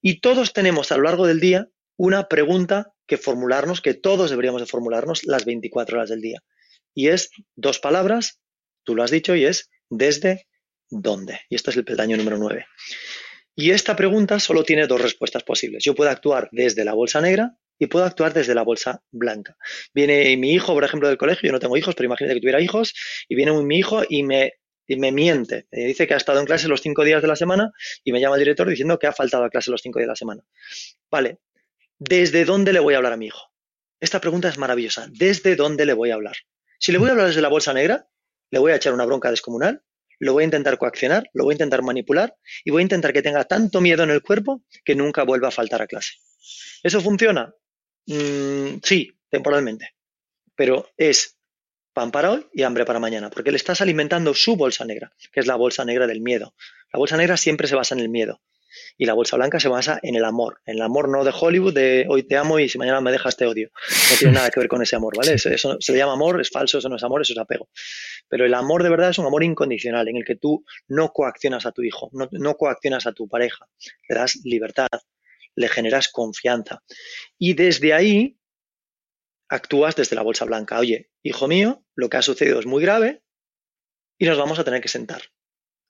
Y 0.02 0.20
todos 0.20 0.52
tenemos 0.52 0.92
a 0.92 0.96
lo 0.96 1.04
largo 1.04 1.26
del 1.26 1.40
día 1.40 1.68
una 1.96 2.28
pregunta 2.28 2.92
que 3.10 3.16
formularnos, 3.16 3.80
que 3.80 3.94
todos 3.94 4.30
deberíamos 4.30 4.62
de 4.62 4.68
formularnos 4.68 5.24
las 5.24 5.44
24 5.44 5.98
horas 5.98 6.10
del 6.10 6.20
día. 6.20 6.44
Y 6.94 7.08
es 7.08 7.30
dos 7.56 7.80
palabras, 7.80 8.38
tú 8.84 8.94
lo 8.94 9.02
has 9.02 9.10
dicho, 9.10 9.34
y 9.34 9.44
es 9.44 9.68
desde 9.88 10.46
dónde. 10.88 11.40
Y 11.48 11.56
este 11.56 11.70
es 11.70 11.76
el 11.76 11.84
peldaño 11.84 12.16
número 12.16 12.38
9. 12.38 12.64
Y 13.56 13.72
esta 13.72 13.96
pregunta 13.96 14.38
solo 14.38 14.62
tiene 14.62 14.86
dos 14.86 15.00
respuestas 15.00 15.42
posibles. 15.42 15.82
Yo 15.82 15.96
puedo 15.96 16.08
actuar 16.08 16.50
desde 16.52 16.84
la 16.84 16.94
bolsa 16.94 17.20
negra 17.20 17.56
y 17.80 17.88
puedo 17.88 18.04
actuar 18.04 18.32
desde 18.32 18.54
la 18.54 18.62
bolsa 18.62 19.02
blanca. 19.10 19.56
Viene 19.92 20.36
mi 20.36 20.52
hijo, 20.52 20.72
por 20.72 20.84
ejemplo, 20.84 21.08
del 21.08 21.18
colegio, 21.18 21.48
yo 21.48 21.52
no 21.52 21.58
tengo 21.58 21.76
hijos, 21.76 21.96
pero 21.96 22.06
imagínate 22.06 22.34
que 22.34 22.40
tuviera 22.40 22.60
hijos, 22.60 22.94
y 23.28 23.34
viene 23.34 23.52
mi 23.60 23.76
hijo 23.76 24.02
y 24.08 24.22
me 24.22 24.52
y 24.86 24.96
me 24.96 25.10
miente. 25.10 25.66
Me 25.72 25.84
dice 25.84 26.06
que 26.06 26.14
ha 26.14 26.16
estado 26.16 26.40
en 26.40 26.46
clase 26.46 26.68
los 26.68 26.80
cinco 26.80 27.04
días 27.04 27.22
de 27.22 27.28
la 27.28 27.36
semana 27.36 27.72
y 28.02 28.12
me 28.12 28.20
llama 28.20 28.36
el 28.36 28.40
director 28.40 28.68
diciendo 28.68 28.98
que 28.98 29.06
ha 29.06 29.12
faltado 29.12 29.44
a 29.44 29.50
clase 29.50 29.70
los 29.70 29.82
cinco 29.82 29.98
días 29.98 30.06
de 30.06 30.12
la 30.12 30.16
semana. 30.16 30.42
Vale, 31.10 31.38
¿desde 32.00 32.46
dónde 32.46 32.72
le 32.72 32.80
voy 32.80 32.94
a 32.94 32.96
hablar 32.96 33.12
a 33.12 33.16
mi 33.16 33.26
hijo? 33.26 33.52
Esta 34.00 34.20
pregunta 34.20 34.48
es 34.48 34.58
maravillosa. 34.58 35.06
¿Desde 35.10 35.54
dónde 35.54 35.84
le 35.86 35.92
voy 35.92 36.10
a 36.10 36.14
hablar? 36.14 36.34
Si 36.78 36.90
le 36.90 36.98
voy 36.98 37.08
a 37.08 37.12
hablar 37.12 37.28
desde 37.28 37.42
la 37.42 37.48
bolsa 37.48 37.74
negra, 37.74 38.08
le 38.50 38.58
voy 38.58 38.72
a 38.72 38.76
echar 38.76 38.94
una 38.94 39.04
bronca 39.04 39.30
descomunal, 39.30 39.82
lo 40.18 40.32
voy 40.32 40.42
a 40.42 40.46
intentar 40.46 40.78
coaccionar, 40.78 41.28
lo 41.34 41.44
voy 41.44 41.52
a 41.52 41.56
intentar 41.56 41.82
manipular 41.82 42.34
y 42.64 42.70
voy 42.70 42.80
a 42.80 42.82
intentar 42.84 43.12
que 43.12 43.22
tenga 43.22 43.44
tanto 43.44 43.80
miedo 43.80 44.02
en 44.02 44.10
el 44.10 44.22
cuerpo 44.22 44.64
que 44.84 44.94
nunca 44.94 45.24
vuelva 45.24 45.48
a 45.48 45.52
faltar 45.52 45.82
a 45.82 45.86
clase. 45.86 46.14
¿Eso 46.82 47.00
funciona? 47.02 47.54
Mm, 48.06 48.78
sí, 48.82 49.12
temporalmente. 49.28 49.94
Pero 50.54 50.90
es 50.96 51.38
pan 51.92 52.10
para 52.10 52.32
hoy 52.32 52.46
y 52.54 52.62
hambre 52.62 52.86
para 52.86 52.98
mañana, 52.98 53.28
porque 53.28 53.50
le 53.50 53.58
estás 53.58 53.82
alimentando 53.82 54.32
su 54.32 54.56
bolsa 54.56 54.86
negra, 54.86 55.12
que 55.32 55.40
es 55.40 55.46
la 55.46 55.56
bolsa 55.56 55.84
negra 55.84 56.06
del 56.06 56.22
miedo. 56.22 56.54
La 56.92 56.98
bolsa 56.98 57.18
negra 57.18 57.36
siempre 57.36 57.68
se 57.68 57.76
basa 57.76 57.94
en 57.94 58.00
el 58.00 58.08
miedo 58.08 58.40
y 58.96 59.06
la 59.06 59.14
bolsa 59.14 59.36
blanca 59.36 59.60
se 59.60 59.68
basa 59.68 59.98
en 60.02 60.14
el 60.14 60.24
amor, 60.24 60.60
en 60.66 60.76
el 60.76 60.82
amor 60.82 61.08
no 61.08 61.24
de 61.24 61.32
Hollywood, 61.38 61.74
de 61.74 62.06
hoy 62.08 62.22
te 62.22 62.36
amo 62.36 62.58
y 62.58 62.68
si 62.68 62.78
mañana 62.78 63.00
me 63.00 63.12
dejas 63.12 63.36
te 63.36 63.46
odio. 63.46 63.70
No 64.10 64.16
tiene 64.18 64.34
nada 64.34 64.50
que 64.50 64.60
ver 64.60 64.68
con 64.68 64.82
ese 64.82 64.96
amor, 64.96 65.16
¿vale? 65.16 65.34
Eso, 65.34 65.76
se 65.80 65.92
le 65.92 65.98
llama 65.98 66.12
amor, 66.12 66.40
es 66.40 66.50
falso, 66.50 66.78
eso 66.78 66.88
no 66.88 66.96
es 66.96 67.02
amor, 67.02 67.22
eso 67.22 67.32
es 67.32 67.38
apego. 67.38 67.68
Pero 68.28 68.44
el 68.44 68.54
amor 68.54 68.82
de 68.82 68.90
verdad 68.90 69.10
es 69.10 69.18
un 69.18 69.26
amor 69.26 69.44
incondicional, 69.44 70.08
en 70.08 70.16
el 70.16 70.24
que 70.24 70.36
tú 70.36 70.64
no 70.88 71.12
coaccionas 71.12 71.66
a 71.66 71.72
tu 71.72 71.82
hijo, 71.82 72.10
no, 72.12 72.28
no 72.32 72.54
coaccionas 72.56 73.06
a 73.06 73.12
tu 73.12 73.28
pareja, 73.28 73.66
le 74.08 74.14
das 74.14 74.40
libertad, 74.44 74.88
le 75.54 75.68
generas 75.68 76.08
confianza. 76.08 76.82
Y 77.38 77.54
desde 77.54 77.92
ahí 77.92 78.36
actúas 79.48 79.96
desde 79.96 80.16
la 80.16 80.22
bolsa 80.22 80.44
blanca. 80.44 80.78
Oye, 80.78 81.10
hijo 81.22 81.48
mío, 81.48 81.84
lo 81.94 82.08
que 82.08 82.16
ha 82.16 82.22
sucedido 82.22 82.60
es 82.60 82.66
muy 82.66 82.82
grave 82.82 83.22
y 84.16 84.26
nos 84.26 84.38
vamos 84.38 84.58
a 84.58 84.64
tener 84.64 84.80
que 84.80 84.88
sentar. 84.88 85.22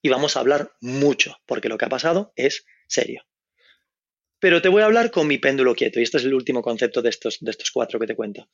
Y 0.02 0.08
vamos 0.08 0.36
a 0.36 0.40
hablar 0.40 0.72
mucho, 0.80 1.36
porque 1.46 1.68
lo 1.68 1.78
que 1.78 1.84
ha 1.84 1.90
pasado 1.90 2.32
es 2.36 2.64
serio. 2.88 3.24
Pero 4.38 4.62
te 4.62 4.68
voy 4.68 4.82
a 4.82 4.86
hablar 4.86 5.10
con 5.10 5.26
mi 5.26 5.38
péndulo 5.38 5.74
quieto 5.74 6.00
y 6.00 6.02
este 6.02 6.16
es 6.16 6.24
el 6.24 6.34
último 6.34 6.62
concepto 6.62 7.02
de 7.02 7.10
estos, 7.10 7.38
de 7.40 7.50
estos 7.50 7.70
cuatro 7.70 8.00
que 8.00 8.06
te 8.06 8.16
cuento. 8.16 8.48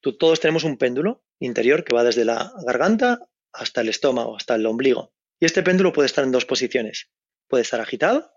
Todos 0.00 0.40
tenemos 0.40 0.64
un 0.64 0.78
péndulo 0.78 1.24
interior 1.38 1.84
que 1.84 1.94
va 1.94 2.04
desde 2.04 2.24
la 2.24 2.52
garganta 2.64 3.20
hasta 3.52 3.80
el 3.80 3.88
estómago, 3.88 4.36
hasta 4.36 4.54
el 4.54 4.66
ombligo. 4.66 5.12
Y 5.38 5.44
este 5.46 5.62
péndulo 5.62 5.92
puede 5.92 6.06
estar 6.06 6.24
en 6.24 6.32
dos 6.32 6.44
posiciones. 6.44 7.10
Puede 7.48 7.62
estar 7.62 7.80
agitado 7.80 8.32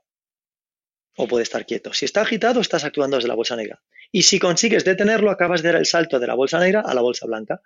o 1.17 1.27
puede 1.27 1.43
estar 1.43 1.65
quieto. 1.65 1.93
Si 1.93 2.05
está 2.05 2.21
agitado, 2.21 2.59
estás 2.59 2.83
actuando 2.83 3.17
desde 3.17 3.29
la 3.29 3.35
bolsa 3.35 3.55
negra. 3.55 3.81
Y 4.11 4.23
si 4.23 4.39
consigues 4.39 4.83
detenerlo, 4.83 5.31
acabas 5.31 5.61
de 5.61 5.69
dar 5.69 5.79
el 5.79 5.85
salto 5.85 6.19
de 6.19 6.27
la 6.27 6.33
bolsa 6.33 6.59
negra 6.59 6.81
a 6.81 6.93
la 6.93 7.01
bolsa 7.01 7.25
blanca. 7.25 7.61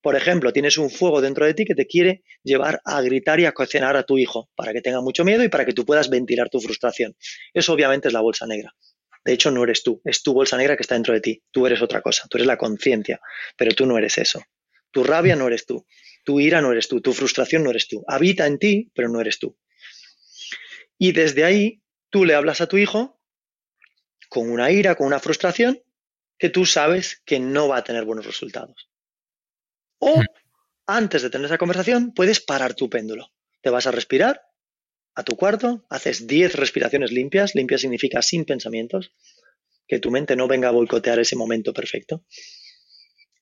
Por 0.00 0.14
ejemplo, 0.16 0.52
tienes 0.52 0.78
un 0.78 0.90
fuego 0.90 1.20
dentro 1.20 1.44
de 1.44 1.54
ti 1.54 1.64
que 1.64 1.74
te 1.74 1.86
quiere 1.86 2.22
llevar 2.42 2.80
a 2.84 3.00
gritar 3.02 3.40
y 3.40 3.46
a 3.46 3.52
cocinar 3.52 3.96
a 3.96 4.04
tu 4.04 4.18
hijo 4.18 4.48
para 4.54 4.72
que 4.72 4.80
tenga 4.80 5.00
mucho 5.00 5.24
miedo 5.24 5.42
y 5.42 5.48
para 5.48 5.64
que 5.64 5.72
tú 5.72 5.84
puedas 5.84 6.08
ventilar 6.08 6.48
tu 6.48 6.60
frustración. 6.60 7.16
Eso 7.52 7.72
obviamente 7.72 8.08
es 8.08 8.14
la 8.14 8.20
bolsa 8.20 8.46
negra. 8.46 8.74
De 9.24 9.32
hecho, 9.32 9.50
no 9.50 9.64
eres 9.64 9.82
tú, 9.82 10.00
es 10.04 10.22
tu 10.22 10.32
bolsa 10.32 10.56
negra 10.56 10.76
que 10.76 10.82
está 10.82 10.94
dentro 10.94 11.12
de 11.14 11.20
ti. 11.20 11.42
Tú 11.50 11.66
eres 11.66 11.82
otra 11.82 12.00
cosa, 12.00 12.26
tú 12.28 12.38
eres 12.38 12.46
la 12.46 12.56
conciencia, 12.56 13.20
pero 13.56 13.74
tú 13.74 13.86
no 13.86 13.98
eres 13.98 14.18
eso. 14.18 14.40
Tu 14.90 15.04
rabia 15.04 15.36
no 15.36 15.48
eres 15.48 15.66
tú, 15.66 15.84
tu 16.24 16.40
ira 16.40 16.62
no 16.62 16.72
eres 16.72 16.88
tú, 16.88 17.00
tu 17.00 17.12
frustración 17.12 17.64
no 17.64 17.70
eres 17.70 17.88
tú. 17.88 18.04
Habita 18.06 18.46
en 18.46 18.58
ti, 18.58 18.90
pero 18.94 19.08
no 19.08 19.20
eres 19.20 19.38
tú. 19.38 19.58
Y 20.96 21.12
desde 21.12 21.44
ahí 21.44 21.82
tú 22.10 22.24
le 22.24 22.34
hablas 22.34 22.60
a 22.60 22.68
tu 22.68 22.78
hijo 22.78 23.20
con 24.28 24.50
una 24.50 24.70
ira, 24.70 24.94
con 24.94 25.06
una 25.06 25.20
frustración, 25.20 25.82
que 26.38 26.50
tú 26.50 26.66
sabes 26.66 27.22
que 27.24 27.40
no 27.40 27.68
va 27.68 27.78
a 27.78 27.84
tener 27.84 28.04
buenos 28.04 28.26
resultados. 28.26 28.88
O 29.98 30.20
hmm. 30.20 30.24
antes 30.86 31.22
de 31.22 31.30
tener 31.30 31.46
esa 31.46 31.58
conversación, 31.58 32.12
puedes 32.14 32.40
parar 32.40 32.74
tu 32.74 32.88
péndulo. 32.88 33.32
Te 33.60 33.70
vas 33.70 33.86
a 33.86 33.90
respirar 33.90 34.42
a 35.14 35.24
tu 35.24 35.36
cuarto, 35.36 35.84
haces 35.90 36.26
10 36.26 36.54
respiraciones 36.54 37.10
limpias, 37.10 37.54
limpias 37.54 37.80
significa 37.80 38.22
sin 38.22 38.44
pensamientos, 38.44 39.12
que 39.88 39.98
tu 39.98 40.10
mente 40.10 40.36
no 40.36 40.46
venga 40.46 40.68
a 40.68 40.72
boicotear 40.72 41.18
ese 41.18 41.34
momento 41.34 41.72
perfecto. 41.72 42.24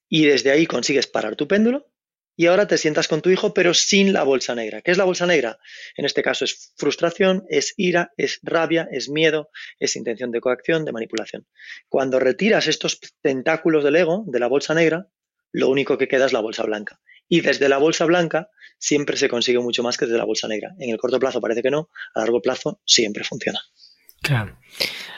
Y 0.09 0.25
desde 0.25 0.53
ahí 0.53 0.67
consigues 0.67 1.07
parar 1.07 1.37
tu 1.37 1.47
péndulo 1.47 1.93
y 2.37 2.47
ahora 2.47 2.67
te 2.67 2.77
sientas 2.77 3.09
con 3.09 3.23
tu 3.23 3.31
hijo, 3.31 3.55
pero 3.55 3.73
sin 3.73 4.13
la 4.13 4.23
bolsa 4.23 4.55
negra. 4.55 4.83
¿Qué 4.83 4.91
es 4.91 4.99
la 4.99 5.05
bolsa 5.05 5.27
negra? 5.27 5.59
En 5.97 6.05
este 6.05 6.23
caso 6.23 6.45
es 6.45 6.73
frustración, 6.77 7.45
es 7.49 7.73
ira, 7.79 8.13
es 8.19 8.41
rabia, 8.43 8.89
es 8.93 9.09
miedo, 9.09 9.51
es 9.79 9.97
intención 9.97 10.31
de 10.31 10.41
coacción, 10.41 10.85
de 10.85 10.93
manipulación. 10.93 11.47
Cuando 11.89 12.21
retiras 12.21 12.67
estos 12.67 13.01
tentáculos 13.23 13.83
del 13.83 13.97
ego, 13.97 14.25
de 14.27 14.39
la 14.39 14.49
bolsa 14.49 14.75
negra, 14.75 15.09
lo 15.57 15.71
único 15.71 15.97
que 15.97 16.07
queda 16.07 16.27
es 16.27 16.35
la 16.35 16.41
bolsa 16.41 16.65
blanca. 16.65 17.01
Y 17.31 17.41
desde 17.41 17.71
la 17.71 17.79
bolsa 17.79 18.05
blanca 18.05 18.51
siempre 18.79 19.17
se 19.17 19.31
consigue 19.31 19.59
mucho 19.59 19.83
más 19.83 19.97
que 19.97 20.05
desde 20.05 20.19
la 20.19 20.27
bolsa 20.27 20.49
negra. 20.49 20.75
En 20.79 20.91
el 20.91 20.99
corto 20.99 21.19
plazo 21.19 21.41
parece 21.41 21.63
que 21.63 21.71
no, 21.71 21.89
a 22.15 22.21
largo 22.21 22.43
plazo 22.43 22.83
siempre 22.85 23.25
funciona. 23.25 23.59
Claro. 24.21 24.59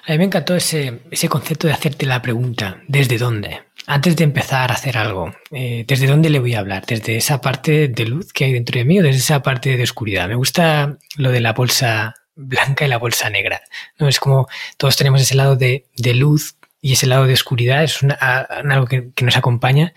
A 0.07 0.13
mí 0.13 0.19
me 0.19 0.25
encantó 0.25 0.55
ese, 0.55 1.01
ese 1.11 1.29
concepto 1.29 1.67
de 1.67 1.73
hacerte 1.73 2.07
la 2.07 2.23
pregunta, 2.23 2.83
¿desde 2.87 3.19
dónde? 3.19 3.63
Antes 3.87 4.15
de 4.15 4.25
empezar 4.25 4.71
a 4.71 4.75
hacer 4.75 4.97
algo, 4.97 5.35
eh, 5.51 5.85
¿desde 5.89 6.07
dónde 6.07 6.31
le 6.31 6.39
voy 6.39 6.55
a 6.55 6.61
hablar? 6.61 6.87
¿Desde 6.87 7.17
esa 7.17 7.41
parte 7.41 7.89
de 7.89 8.05
luz 8.07 8.33
que 8.33 8.45
hay 8.45 8.53
dentro 8.53 8.79
de 8.79 8.85
mí 8.85 9.01
o 9.01 9.03
desde 9.03 9.19
esa 9.19 9.43
parte 9.43 9.77
de 9.77 9.83
oscuridad? 9.83 10.29
Me 10.29 10.37
gusta 10.37 10.99
lo 11.17 11.33
de 11.33 11.41
la 11.41 11.53
bolsa 11.53 12.15
blanca 12.39 12.85
y 12.85 12.89
la 12.89 12.99
bolsa 12.99 13.29
negra. 13.29 13.61
¿no? 13.99 14.09
Es 14.09 14.21
como 14.21 14.49
todos 14.77 14.97
tenemos 14.97 15.21
ese 15.21 15.35
lado 15.35 15.57
de, 15.57 15.85
luz 16.15 16.55
y 16.89 16.93
ese 16.93 17.07
lado 17.07 17.27
de 17.27 17.35
oscuridad, 17.35 17.85
es 17.85 17.99
algo 18.19 18.87
que, 18.87 19.13
nos 19.21 19.37
acompaña. 19.37 19.93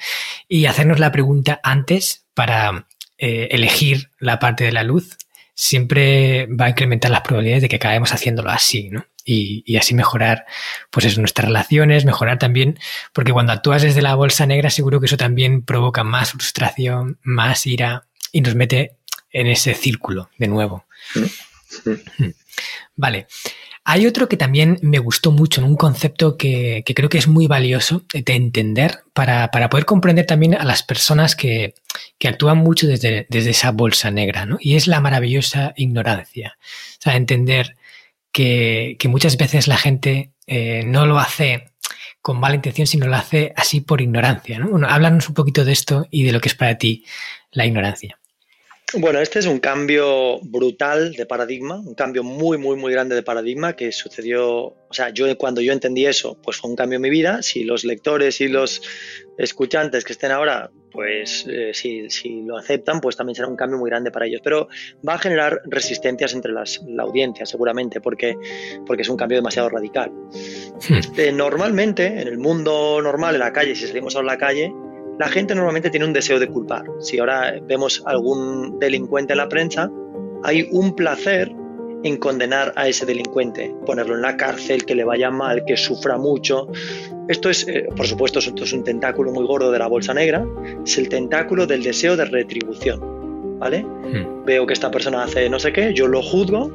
Y 0.49 0.65
hacernos 0.65 0.99
la 0.99 1.13
pregunta 1.13 1.61
antes 1.63 2.25
para 2.33 2.85
eh, 3.17 3.47
elegir 3.51 4.09
la 4.19 4.39
parte 4.39 4.65
de 4.65 4.73
la 4.73 4.83
luz 4.83 5.17
siempre 5.53 6.47
va 6.47 6.65
a 6.65 6.69
incrementar 6.71 7.09
las 7.09 7.21
probabilidades 7.21 7.61
de 7.61 7.69
que 7.69 7.77
acabemos 7.77 8.11
haciéndolo 8.11 8.49
así, 8.49 8.89
¿no? 8.89 9.05
Y, 9.23 9.77
así 9.77 9.93
mejorar, 9.93 10.45
pues 10.89 11.05
eso, 11.05 11.21
nuestras 11.21 11.47
relaciones, 11.47 12.03
mejorar 12.03 12.37
también, 12.37 12.77
porque 13.13 13.31
cuando 13.31 13.53
actúas 13.53 13.83
desde 13.83 14.01
la 14.01 14.15
bolsa 14.15 14.45
negra 14.45 14.69
seguro 14.69 14.99
que 14.99 15.05
eso 15.05 15.15
también 15.15 15.61
provoca 15.61 16.03
más 16.03 16.31
frustración, 16.31 17.19
más 17.23 17.65
ira 17.67 18.03
y 18.33 18.41
nos 18.41 18.55
mete 18.55 18.97
en 19.31 19.47
ese 19.47 19.75
círculo 19.75 20.29
de 20.37 20.49
nuevo. 20.49 20.83
Mm. 21.15 22.31
Vale. 22.97 23.27
Hay 23.83 24.05
otro 24.05 24.29
que 24.29 24.37
también 24.37 24.77
me 24.83 24.99
gustó 24.99 25.31
mucho, 25.31 25.65
un 25.65 25.75
concepto 25.75 26.37
que, 26.37 26.83
creo 26.95 27.09
que 27.09 27.17
es 27.17 27.27
muy 27.27 27.47
valioso 27.47 28.03
de 28.13 28.35
entender 28.35 28.99
para, 29.13 29.49
poder 29.49 29.85
comprender 29.85 30.27
también 30.27 30.53
a 30.53 30.63
las 30.63 30.83
personas 30.83 31.35
que, 31.35 31.73
actúan 32.23 32.59
mucho 32.59 32.87
desde, 32.87 33.25
esa 33.29 33.71
bolsa 33.71 34.11
negra, 34.11 34.45
¿no? 34.45 34.57
Y 34.59 34.75
es 34.75 34.87
la 34.87 35.01
maravillosa 35.01 35.73
ignorancia. 35.75 36.57
O 36.59 37.01
sea, 37.01 37.15
entender 37.15 37.75
que, 38.31 38.97
muchas 39.05 39.35
veces 39.37 39.67
la 39.67 39.77
gente 39.77 40.31
eh, 40.45 40.83
no 40.85 41.07
lo 41.07 41.17
hace 41.19 41.71
con 42.21 42.39
mala 42.39 42.55
intención, 42.55 42.85
sino 42.85 43.07
lo 43.07 43.15
hace 43.15 43.51
así 43.55 43.81
por 43.81 44.01
ignorancia, 44.01 44.59
¿no? 44.59 44.69
Bueno, 44.69 44.87
háblanos 44.87 45.27
un 45.27 45.33
poquito 45.33 45.65
de 45.65 45.71
esto 45.71 46.07
y 46.11 46.23
de 46.23 46.31
lo 46.31 46.39
que 46.39 46.49
es 46.49 46.55
para 46.55 46.77
ti 46.77 47.03
la 47.51 47.65
ignorancia. 47.65 48.20
Bueno, 48.93 49.19
este 49.19 49.39
es 49.39 49.45
un 49.45 49.59
cambio 49.59 50.39
brutal 50.41 51.13
de 51.13 51.25
paradigma, 51.25 51.79
un 51.79 51.95
cambio 51.95 52.23
muy, 52.23 52.57
muy, 52.57 52.75
muy 52.75 52.91
grande 52.91 53.15
de 53.15 53.23
paradigma 53.23 53.73
que 53.73 53.93
sucedió, 53.93 54.47
o 54.47 54.93
sea, 54.93 55.09
yo 55.09 55.37
cuando 55.37 55.61
yo 55.61 55.71
entendí 55.71 56.05
eso, 56.05 56.37
pues 56.43 56.57
fue 56.57 56.69
un 56.69 56.75
cambio 56.75 56.97
en 56.97 57.03
mi 57.03 57.09
vida. 57.09 57.41
Si 57.41 57.63
los 57.63 57.85
lectores 57.85 58.41
y 58.41 58.49
los 58.49 58.81
escuchantes 59.37 60.03
que 60.03 60.11
estén 60.11 60.31
ahora, 60.31 60.71
pues 60.91 61.45
eh, 61.49 61.71
si, 61.73 62.09
si, 62.09 62.41
lo 62.41 62.57
aceptan, 62.57 62.99
pues 62.99 63.15
también 63.15 63.35
será 63.35 63.47
un 63.47 63.55
cambio 63.55 63.79
muy 63.79 63.89
grande 63.89 64.11
para 64.11 64.25
ellos. 64.25 64.41
Pero 64.43 64.67
va 65.07 65.13
a 65.13 65.19
generar 65.19 65.61
resistencias 65.65 66.33
entre 66.33 66.51
las, 66.51 66.81
la 66.85 67.03
audiencia, 67.03 67.45
seguramente, 67.45 68.01
porque, 68.01 68.35
porque 68.85 69.03
es 69.03 69.09
un 69.09 69.15
cambio 69.15 69.37
demasiado 69.37 69.69
radical. 69.69 70.11
Hmm. 70.89 70.99
Eh, 71.17 71.31
normalmente, 71.31 72.07
en 72.07 72.27
el 72.27 72.37
mundo 72.37 72.99
normal, 73.01 73.35
en 73.35 73.39
la 73.39 73.53
calle, 73.53 73.73
si 73.73 73.87
salimos 73.87 74.17
a 74.17 74.23
la 74.23 74.37
calle, 74.37 74.73
la 75.21 75.29
gente 75.29 75.53
normalmente 75.53 75.91
tiene 75.91 76.07
un 76.07 76.13
deseo 76.13 76.39
de 76.39 76.47
culpar. 76.47 76.83
Si 76.99 77.19
ahora 77.19 77.53
vemos 77.61 78.01
algún 78.07 78.79
delincuente 78.79 79.33
en 79.33 79.37
la 79.37 79.47
prensa, 79.47 79.87
hay 80.43 80.67
un 80.71 80.95
placer 80.95 81.53
en 82.03 82.17
condenar 82.17 82.73
a 82.75 82.87
ese 82.87 83.05
delincuente, 83.05 83.71
ponerlo 83.85 84.15
en 84.15 84.23
la 84.23 84.35
cárcel, 84.35 84.83
que 84.83 84.95
le 84.95 85.03
vaya 85.03 85.29
mal, 85.29 85.63
que 85.63 85.77
sufra 85.77 86.17
mucho. 86.17 86.69
Esto 87.27 87.51
es, 87.51 87.67
eh, 87.67 87.87
por 87.95 88.07
supuesto, 88.07 88.39
esto 88.39 88.63
es 88.63 88.73
un 88.73 88.83
tentáculo 88.83 89.31
muy 89.31 89.45
gordo 89.45 89.71
de 89.71 89.77
la 89.77 89.85
bolsa 89.85 90.11
negra, 90.15 90.43
es 90.83 90.97
el 90.97 91.07
tentáculo 91.07 91.67
del 91.67 91.83
deseo 91.83 92.17
de 92.17 92.25
retribución. 92.25 93.59
¿Vale? 93.59 93.83
Hmm. 93.83 94.43
Veo 94.43 94.65
que 94.65 94.73
esta 94.73 94.89
persona 94.89 95.21
hace 95.21 95.47
no 95.51 95.59
sé 95.59 95.71
qué, 95.71 95.93
yo 95.93 96.07
lo 96.07 96.23
juzgo, 96.23 96.71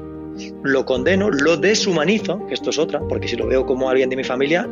lo 0.63 0.85
condeno, 0.85 1.31
lo 1.31 1.57
deshumanizo, 1.57 2.45
que 2.47 2.55
esto 2.55 2.71
es 2.71 2.79
otra, 2.79 3.01
porque 3.09 3.29
si 3.29 3.37
lo 3.37 3.47
veo 3.47 3.65
como 3.65 3.89
alguien 3.89 4.11
de 4.11 4.17
mi 4.17 4.25
familia, 4.25 4.69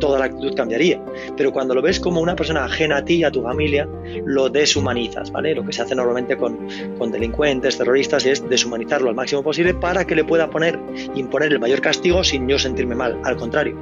toda 0.00 0.18
la 0.18 0.24
actitud 0.26 0.54
cambiaría. 0.54 1.02
Pero 1.36 1.52
cuando 1.52 1.74
lo 1.74 1.82
ves 1.82 2.00
como 2.00 2.20
una 2.20 2.36
persona 2.36 2.64
ajena 2.64 2.98
a 2.98 3.04
ti 3.04 3.16
y 3.16 3.24
a 3.24 3.30
tu 3.30 3.42
familia, 3.42 3.88
lo 4.24 4.48
deshumanizas, 4.48 5.30
¿vale? 5.30 5.54
Lo 5.54 5.64
que 5.64 5.72
se 5.72 5.82
hace 5.82 5.94
normalmente 5.94 6.36
con, 6.36 6.58
con 6.98 7.10
delincuentes, 7.10 7.78
terroristas, 7.78 8.26
es 8.26 8.48
deshumanizarlo 8.48 9.08
al 9.08 9.14
máximo 9.14 9.42
posible 9.42 9.74
para 9.74 10.06
que 10.06 10.14
le 10.14 10.24
pueda 10.24 10.48
poner, 10.50 10.78
imponer 11.14 11.52
el 11.52 11.60
mayor 11.60 11.80
castigo 11.80 12.24
sin 12.24 12.48
yo 12.48 12.58
sentirme 12.58 12.94
mal. 12.94 13.20
Al 13.24 13.36
contrario, 13.36 13.76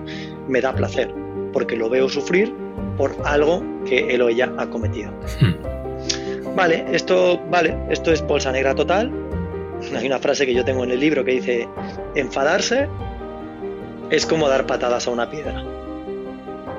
me 0.48 0.60
da 0.60 0.74
placer, 0.74 1.12
porque 1.52 1.76
lo 1.76 1.88
veo 1.88 2.08
sufrir 2.08 2.52
por 2.96 3.14
algo 3.24 3.62
que 3.86 4.14
él 4.14 4.22
o 4.22 4.28
ella 4.28 4.52
ha 4.58 4.68
cometido. 4.68 5.10
Hmm. 5.40 5.72
Vale, 6.54 6.84
esto, 6.92 7.40
vale, 7.50 7.76
esto 7.88 8.12
es 8.12 8.20
bolsa 8.26 8.52
negra 8.52 8.74
total, 8.74 9.10
hay 9.96 10.06
una 10.06 10.18
frase 10.18 10.46
que 10.46 10.54
yo 10.54 10.64
tengo 10.64 10.84
en 10.84 10.90
el 10.90 11.00
libro 11.00 11.24
que 11.24 11.32
dice, 11.32 11.68
enfadarse 12.14 12.88
es 14.10 14.26
como 14.26 14.48
dar 14.48 14.66
patadas 14.66 15.06
a 15.06 15.10
una 15.10 15.30
piedra. 15.30 15.64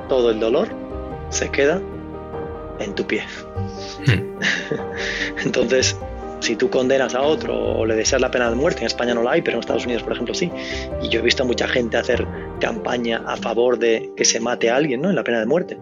Todo 0.09 0.31
el 0.31 0.39
dolor 0.39 0.69
se 1.29 1.49
queda 1.49 1.81
en 2.79 2.93
tu 2.95 3.05
pie. 3.05 3.23
Hmm. 4.05 4.39
Entonces, 5.45 5.97
si 6.39 6.55
tú 6.55 6.69
condenas 6.69 7.15
a 7.15 7.21
otro 7.21 7.57
o 7.57 7.85
le 7.85 7.95
deseas 7.95 8.21
la 8.21 8.29
pena 8.29 8.49
de 8.49 8.55
muerte, 8.55 8.81
en 8.81 8.87
España 8.87 9.13
no 9.13 9.23
la 9.23 9.31
hay, 9.31 9.41
pero 9.41 9.55
en 9.55 9.61
Estados 9.61 9.85
Unidos, 9.85 10.03
por 10.03 10.13
ejemplo, 10.13 10.35
sí. 10.35 10.51
Y 11.01 11.09
yo 11.09 11.19
he 11.19 11.23
visto 11.23 11.43
a 11.43 11.45
mucha 11.45 11.67
gente 11.67 11.97
hacer 11.97 12.27
campaña 12.59 13.23
a 13.25 13.37
favor 13.37 13.79
de 13.79 14.11
que 14.15 14.25
se 14.25 14.39
mate 14.39 14.69
a 14.69 14.75
alguien, 14.75 15.01
¿no? 15.01 15.09
En 15.09 15.15
la 15.15 15.23
pena 15.23 15.39
de 15.39 15.45
muerte. 15.45 15.77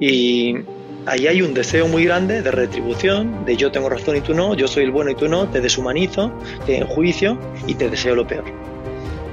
Y 0.00 0.56
ahí 1.06 1.26
hay 1.26 1.42
un 1.42 1.54
deseo 1.54 1.88
muy 1.88 2.04
grande 2.04 2.42
de 2.42 2.50
retribución, 2.50 3.44
de 3.44 3.56
yo 3.56 3.70
tengo 3.70 3.88
razón 3.88 4.16
y 4.16 4.20
tú 4.20 4.34
no, 4.34 4.54
yo 4.54 4.68
soy 4.68 4.84
el 4.84 4.90
bueno 4.90 5.10
y 5.10 5.14
tú 5.14 5.28
no, 5.28 5.48
te 5.48 5.60
deshumanizo, 5.60 6.32
te 6.66 6.76
enjuicio 6.78 7.38
y 7.66 7.74
te 7.74 7.88
deseo 7.88 8.14
lo 8.14 8.26
peor, 8.26 8.44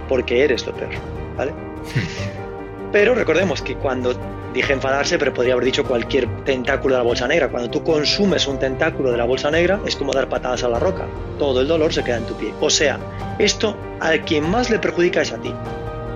porque 0.08 0.44
eres 0.44 0.66
lo 0.66 0.74
peor, 0.74 0.92
¿vale? 1.38 1.52
Pero 2.92 3.16
recordemos 3.16 3.62
que 3.64 3.76
cuando 3.76 4.14
dije 4.54 4.72
enfadarse, 4.72 5.18
pero 5.18 5.34
podría 5.34 5.54
haber 5.54 5.66
dicho 5.66 5.84
cualquier 5.84 6.28
tentáculo 6.44 6.94
de 6.94 7.00
la 7.00 7.04
bolsa 7.04 7.28
negra. 7.28 7.50
Cuando 7.50 7.72
tú 7.72 7.84
consumes 7.84 8.48
un 8.48 8.60
tentáculo 8.60 9.10
de 9.10 9.18
la 9.18 9.26
bolsa 9.26 9.50
negra, 9.50 9.80
es 9.84 9.96
como 9.96 10.14
dar 10.14 10.30
patadas 10.30 10.64
a 10.64 10.70
la 10.70 10.78
roca. 10.78 11.08
Todo 11.40 11.62
el 11.62 11.68
dolor 11.68 11.92
se 11.92 12.04
queda 12.04 12.18
en 12.18 12.26
tu 12.28 12.36
pie. 12.36 12.54
O 12.62 12.70
sea, 12.70 13.00
esto 13.40 13.76
al 14.00 14.22
quien 14.22 14.48
más 14.48 14.70
le 14.70 14.78
perjudica 14.78 15.24
es 15.24 15.32
a 15.32 15.42
ti. 15.42 15.52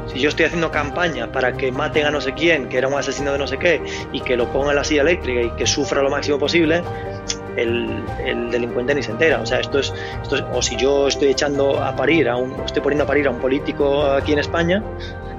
Si 0.07 0.19
yo 0.19 0.29
estoy 0.29 0.45
haciendo 0.45 0.71
campaña 0.71 1.31
para 1.31 1.53
que 1.53 1.71
maten 1.71 2.05
a 2.05 2.11
no 2.11 2.21
sé 2.21 2.33
quién, 2.33 2.69
que 2.69 2.77
era 2.77 2.87
un 2.87 2.95
asesino 2.95 3.33
de 3.33 3.37
no 3.37 3.47
sé 3.47 3.57
qué, 3.57 3.81
y 4.11 4.21
que 4.21 4.37
lo 4.37 4.51
ponga 4.51 4.69
en 4.69 4.77
la 4.77 4.83
silla 4.83 5.01
eléctrica 5.01 5.41
y 5.41 5.49
que 5.51 5.67
sufra 5.67 6.01
lo 6.01 6.09
máximo 6.09 6.39
posible, 6.39 6.81
el, 7.57 8.51
delincuente 8.51 8.95
ni 8.95 9.03
se 9.03 9.11
entera. 9.11 9.41
O 9.41 9.45
sea, 9.45 9.59
esto 9.59 9.79
es, 9.79 9.93
esto 10.21 10.47
o 10.53 10.61
si 10.61 10.77
yo 10.77 11.07
estoy 11.07 11.29
echando 11.29 11.81
a 11.81 11.95
parir, 11.95 12.29
a 12.29 12.37
un, 12.37 12.53
estoy 12.63 12.81
poniendo 12.81 13.03
a 13.03 13.07
parir 13.07 13.27
a 13.27 13.31
un 13.31 13.39
político 13.39 14.03
aquí 14.03 14.33
en 14.33 14.39
España, 14.39 14.83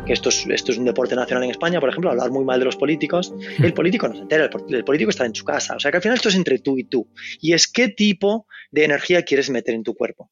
que 0.04 0.12
esto 0.12 0.30
es, 0.30 0.46
esto 0.46 0.72
es 0.72 0.78
un 0.78 0.84
deporte 0.84 1.14
nacional 1.14 1.44
en 1.44 1.50
España, 1.50 1.80
por 1.80 1.90
ejemplo, 1.90 2.10
hablar 2.10 2.30
muy 2.30 2.44
mal 2.44 2.58
de 2.58 2.64
los 2.64 2.76
políticos, 2.76 3.32
el 3.62 3.74
político 3.74 4.08
no 4.08 4.14
se 4.14 4.22
entera, 4.22 4.50
el, 4.68 4.84
político 4.84 5.10
está 5.10 5.26
en 5.26 5.34
su 5.34 5.44
casa. 5.44 5.76
O 5.76 5.80
sea, 5.80 5.90
que 5.90 5.98
al 5.98 6.02
final 6.02 6.16
esto 6.16 6.28
es 6.28 6.34
entre 6.34 6.58
tú 6.58 6.78
y 6.78 6.84
tú. 6.84 7.08
Y 7.40 7.52
es 7.52 7.68
qué 7.68 7.88
tipo 7.88 8.46
de 8.70 8.84
energía 8.84 9.22
quieres 9.22 9.50
meter 9.50 9.74
en 9.74 9.84
tu 9.84 9.94
cuerpo. 9.94 10.30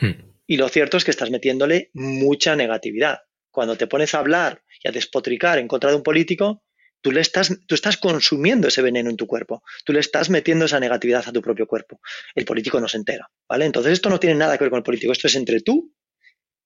Hmm. 0.00 0.32
Y 0.46 0.56
lo 0.56 0.68
cierto 0.68 0.96
es 0.96 1.04
que 1.04 1.10
estás 1.10 1.30
metiéndole 1.30 1.90
mucha 1.94 2.56
negatividad. 2.56 3.20
Cuando 3.52 3.76
te 3.76 3.86
pones 3.86 4.14
a 4.14 4.18
hablar 4.18 4.64
y 4.82 4.88
a 4.88 4.92
despotricar 4.92 5.58
en 5.58 5.68
contra 5.68 5.90
de 5.90 5.96
un 5.96 6.02
político, 6.02 6.64
tú, 7.00 7.12
le 7.12 7.20
estás, 7.20 7.52
tú 7.66 7.74
estás 7.74 7.98
consumiendo 7.98 8.68
ese 8.68 8.82
veneno 8.82 9.10
en 9.10 9.16
tu 9.16 9.26
cuerpo, 9.26 9.62
tú 9.84 9.92
le 9.92 10.00
estás 10.00 10.30
metiendo 10.30 10.64
esa 10.64 10.80
negatividad 10.80 11.22
a 11.26 11.32
tu 11.32 11.42
propio 11.42 11.66
cuerpo. 11.66 12.00
El 12.34 12.44
político 12.44 12.80
no 12.80 12.88
se 12.88 12.96
entera, 12.96 13.28
¿vale? 13.48 13.66
Entonces 13.66 13.92
esto 13.92 14.08
no 14.08 14.18
tiene 14.18 14.36
nada 14.36 14.56
que 14.56 14.64
ver 14.64 14.70
con 14.70 14.78
el 14.78 14.84
político, 14.84 15.12
esto 15.12 15.28
es 15.28 15.36
entre 15.36 15.60
tú 15.60 15.94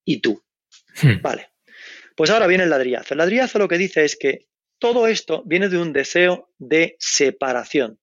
y 0.05 0.21
tú, 0.21 0.41
hmm. 1.03 1.21
¿vale? 1.21 1.49
Pues 2.15 2.29
ahora 2.29 2.47
viene 2.47 2.63
el 2.63 2.69
ladrillazo. 2.69 3.13
El 3.13 3.19
ladrillazo 3.19 3.59
lo 3.59 3.67
que 3.67 3.77
dice 3.77 4.03
es 4.03 4.15
que 4.15 4.47
todo 4.79 5.07
esto 5.07 5.43
viene 5.45 5.69
de 5.69 5.77
un 5.77 5.91
deseo 5.91 6.51
de 6.57 6.95
separación, 6.99 7.99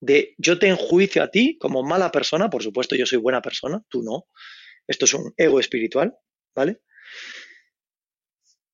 de 0.00 0.34
yo 0.38 0.58
te 0.58 0.68
enjuicio 0.68 1.22
a 1.22 1.30
ti 1.30 1.58
como 1.58 1.82
mala 1.82 2.12
persona, 2.12 2.50
por 2.50 2.62
supuesto 2.62 2.96
yo 2.96 3.06
soy 3.06 3.18
buena 3.18 3.42
persona, 3.42 3.82
tú 3.88 4.02
no, 4.02 4.26
esto 4.86 5.06
es 5.06 5.14
un 5.14 5.32
ego 5.36 5.58
espiritual, 5.58 6.14
¿vale? 6.54 6.80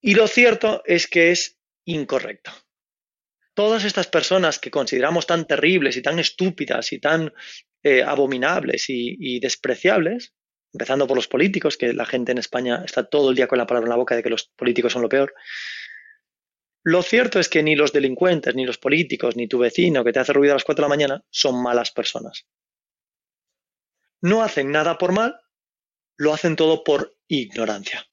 Y 0.02 0.14
lo 0.14 0.26
cierto 0.26 0.82
es 0.84 1.06
que 1.06 1.30
es 1.30 1.58
incorrecto 1.86 2.52
todas 3.54 3.84
estas 3.84 4.06
personas 4.06 4.58
que 4.58 4.70
consideramos 4.70 5.26
tan 5.26 5.46
terribles 5.46 5.96
y 5.96 6.02
tan 6.02 6.18
estúpidas 6.18 6.92
y 6.92 6.98
tan 6.98 7.32
eh, 7.82 8.02
abominables 8.02 8.84
y, 8.88 9.40
despreciables, 9.40 10.34
empezando 10.72 11.06
por 11.06 11.16
los 11.16 11.28
políticos, 11.28 11.76
que 11.76 11.92
la 11.92 12.06
gente 12.06 12.32
en 12.32 12.38
España 12.38 12.82
está 12.84 13.04
todo 13.04 13.30
el 13.30 13.36
día 13.36 13.48
con 13.48 13.58
la 13.58 13.66
palabra 13.66 13.86
en 13.86 13.90
la 13.90 13.96
boca 13.96 14.16
de 14.16 14.22
que 14.22 14.30
los 14.30 14.44
políticos 14.56 14.92
son 14.92 15.02
lo 15.02 15.08
peor. 15.08 15.34
Lo 16.84 17.02
cierto 17.02 17.38
es 17.38 17.48
que 17.48 17.62
ni 17.62 17.76
los 17.76 17.92
delincuentes, 17.92 18.54
ni 18.54 18.64
los 18.64 18.78
políticos, 18.78 19.36
ni 19.36 19.46
tu 19.46 19.58
vecino 19.58 20.02
que 20.02 20.12
te 20.12 20.18
hace 20.18 20.32
ruido 20.32 20.52
a 20.52 20.56
las 20.56 20.64
4 20.64 20.82
de 20.82 20.84
la 20.86 20.96
mañana 20.96 21.24
son 21.30 21.62
malas 21.62 21.92
personas. 21.92 22.46
No 24.20 24.42
hacen 24.42 24.70
nada 24.70 24.98
por 24.98 25.12
mal, 25.12 25.40
lo 26.16 26.32
hacen 26.32 26.56
todo 26.56 26.82
por 26.82 27.16
ignorancia. 27.28 28.06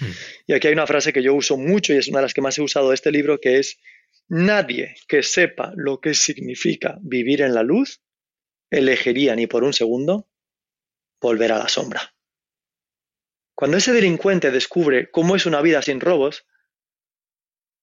Hmm. 0.00 0.10
Y 0.46 0.52
aquí 0.52 0.68
hay 0.68 0.74
una 0.74 0.86
frase 0.86 1.12
que 1.12 1.22
yo 1.22 1.34
uso 1.34 1.56
mucho 1.56 1.92
y 1.92 1.96
es 1.96 2.08
una 2.08 2.18
de 2.18 2.24
las 2.24 2.34
que 2.34 2.42
más 2.42 2.58
he 2.58 2.62
usado 2.62 2.90
de 2.90 2.94
este 2.94 3.10
libro, 3.10 3.40
que 3.40 3.58
es 3.58 3.78
Nadie 4.28 4.96
que 5.06 5.22
sepa 5.22 5.72
lo 5.76 6.00
que 6.00 6.14
significa 6.14 6.96
vivir 7.02 7.42
en 7.42 7.54
la 7.54 7.62
luz 7.62 8.00
elegiría 8.70 9.36
ni 9.36 9.46
por 9.46 9.64
un 9.64 9.72
segundo 9.72 10.28
volver 11.20 11.52
a 11.52 11.58
la 11.58 11.68
sombra. 11.68 12.14
Cuando 13.54 13.76
ese 13.76 13.92
delincuente 13.92 14.50
descubre 14.50 15.10
cómo 15.10 15.36
es 15.36 15.46
una 15.46 15.60
vida 15.60 15.82
sin 15.82 16.00
robos, 16.00 16.46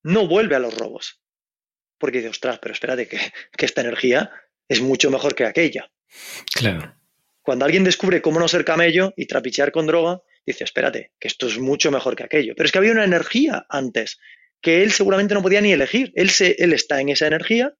no 0.04 0.28
vuelve 0.28 0.56
a 0.56 0.60
los 0.60 0.78
robos. 0.78 1.22
Porque 1.98 2.18
dice, 2.18 2.30
ostras, 2.30 2.60
pero 2.60 2.74
espérate, 2.74 3.08
que, 3.08 3.20
que 3.56 3.66
esta 3.66 3.82
energía 3.82 4.32
es 4.68 4.82
mucho 4.82 5.12
mejor 5.12 5.36
que 5.36 5.46
aquella. 5.46 5.92
Claro. 6.54 6.96
Cuando 7.42 7.66
alguien 7.66 7.84
descubre 7.84 8.22
cómo 8.22 8.40
no 8.40 8.48
ser 8.48 8.66
camello 8.66 9.14
y 9.16 9.28
trapichear 9.28 9.72
con 9.72 9.88
droga, 9.88 10.22
dice, 10.46 10.64
espérate, 10.64 11.12
que 11.20 11.28
esto 11.28 11.48
es 11.48 11.58
mucho 11.58 11.92
mejor 11.92 12.16
que 12.16 12.24
aquello. 12.24 12.54
Pero 12.56 12.66
es 12.66 12.72
que 12.72 12.78
había 12.78 12.92
una 12.92 13.04
energía 13.04 13.66
antes 13.70 14.20
que 14.62 14.84
él 14.84 14.92
seguramente 14.92 15.34
no 15.34 15.42
podía 15.42 15.62
ni 15.62 15.72
elegir. 15.72 16.12
Él, 16.16 16.30
se, 16.30 16.56
él 16.60 16.74
está 16.74 17.02
en 17.02 17.10
esa 17.10 17.28
energía, 17.28 17.74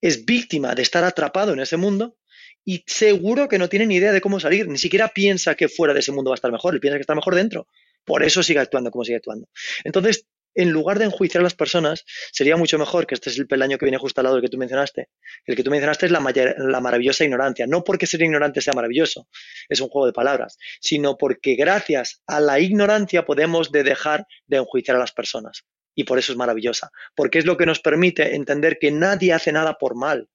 es 0.00 0.24
víctima 0.24 0.74
de 0.74 0.82
estar 0.82 1.04
atrapado 1.04 1.52
en 1.52 1.60
ese 1.60 1.76
mundo 1.76 2.16
y 2.64 2.84
seguro 2.86 3.48
que 3.48 3.58
no 3.58 3.68
tiene 3.68 3.86
ni 3.86 3.96
idea 3.96 4.12
de 4.12 4.20
cómo 4.20 4.38
salir, 4.38 4.68
ni 4.68 4.78
siquiera 4.78 5.08
piensa 5.08 5.54
que 5.54 5.68
fuera 5.68 5.94
de 5.94 6.00
ese 6.00 6.12
mundo 6.12 6.30
va 6.30 6.34
a 6.34 6.36
estar 6.36 6.52
mejor, 6.52 6.74
él 6.74 6.80
piensa 6.80 6.98
que 6.98 7.02
está 7.02 7.14
mejor 7.14 7.34
dentro. 7.34 7.66
Por 8.04 8.22
eso 8.22 8.42
sigue 8.42 8.60
actuando 8.60 8.90
como 8.90 9.04
sigue 9.04 9.16
actuando. 9.16 9.48
Entonces, 9.84 10.26
en 10.54 10.70
lugar 10.70 10.98
de 10.98 11.06
enjuiciar 11.06 11.40
a 11.40 11.44
las 11.44 11.54
personas, 11.54 12.04
sería 12.32 12.56
mucho 12.56 12.78
mejor, 12.78 13.06
que 13.06 13.14
este 13.14 13.30
es 13.30 13.38
el 13.38 13.46
peldaño 13.46 13.78
que 13.78 13.86
viene 13.86 13.98
justo 13.98 14.20
al 14.20 14.24
lado 14.24 14.36
del 14.36 14.42
que 14.42 14.48
tú 14.48 14.58
mencionaste, 14.58 15.08
el 15.46 15.56
que 15.56 15.62
tú 15.62 15.70
mencionaste 15.70 16.06
es 16.06 16.12
la, 16.12 16.20
maravillosa 16.20 17.24
ignorancia. 17.24 17.66
No 17.66 17.84
porque 17.84 18.06
ser 18.06 18.22
ignorante 18.22 18.60
sea 18.60 18.72
maravilloso, 18.74 19.28
es 19.68 19.80
un 19.80 19.88
juego 19.88 20.06
de 20.06 20.12
palabras, 20.12 20.58
sino 20.80 21.16
porque 21.16 21.54
gracias 21.54 22.22
a 22.26 22.40
la 22.40 22.60
ignorancia 22.60 23.24
podemos 23.24 23.70
de 23.72 23.84
dejar 23.84 24.26
de 24.46 24.58
enjuiciar 24.58 24.96
a 24.96 25.00
las 25.00 25.12
personas 25.12 25.64
y 25.94 26.04
por 26.04 26.18
eso 26.18 26.32
es 26.32 26.38
maravillosa, 26.38 26.90
porque 27.14 27.38
es 27.38 27.46
lo 27.46 27.56
que 27.56 27.66
nos 27.66 27.80
permite 27.80 28.34
entender 28.34 28.78
que 28.80 28.90
nadie 28.90 29.32
hace 29.32 29.52
nada 29.52 29.74
por 29.78 29.96
mal, 29.96 30.28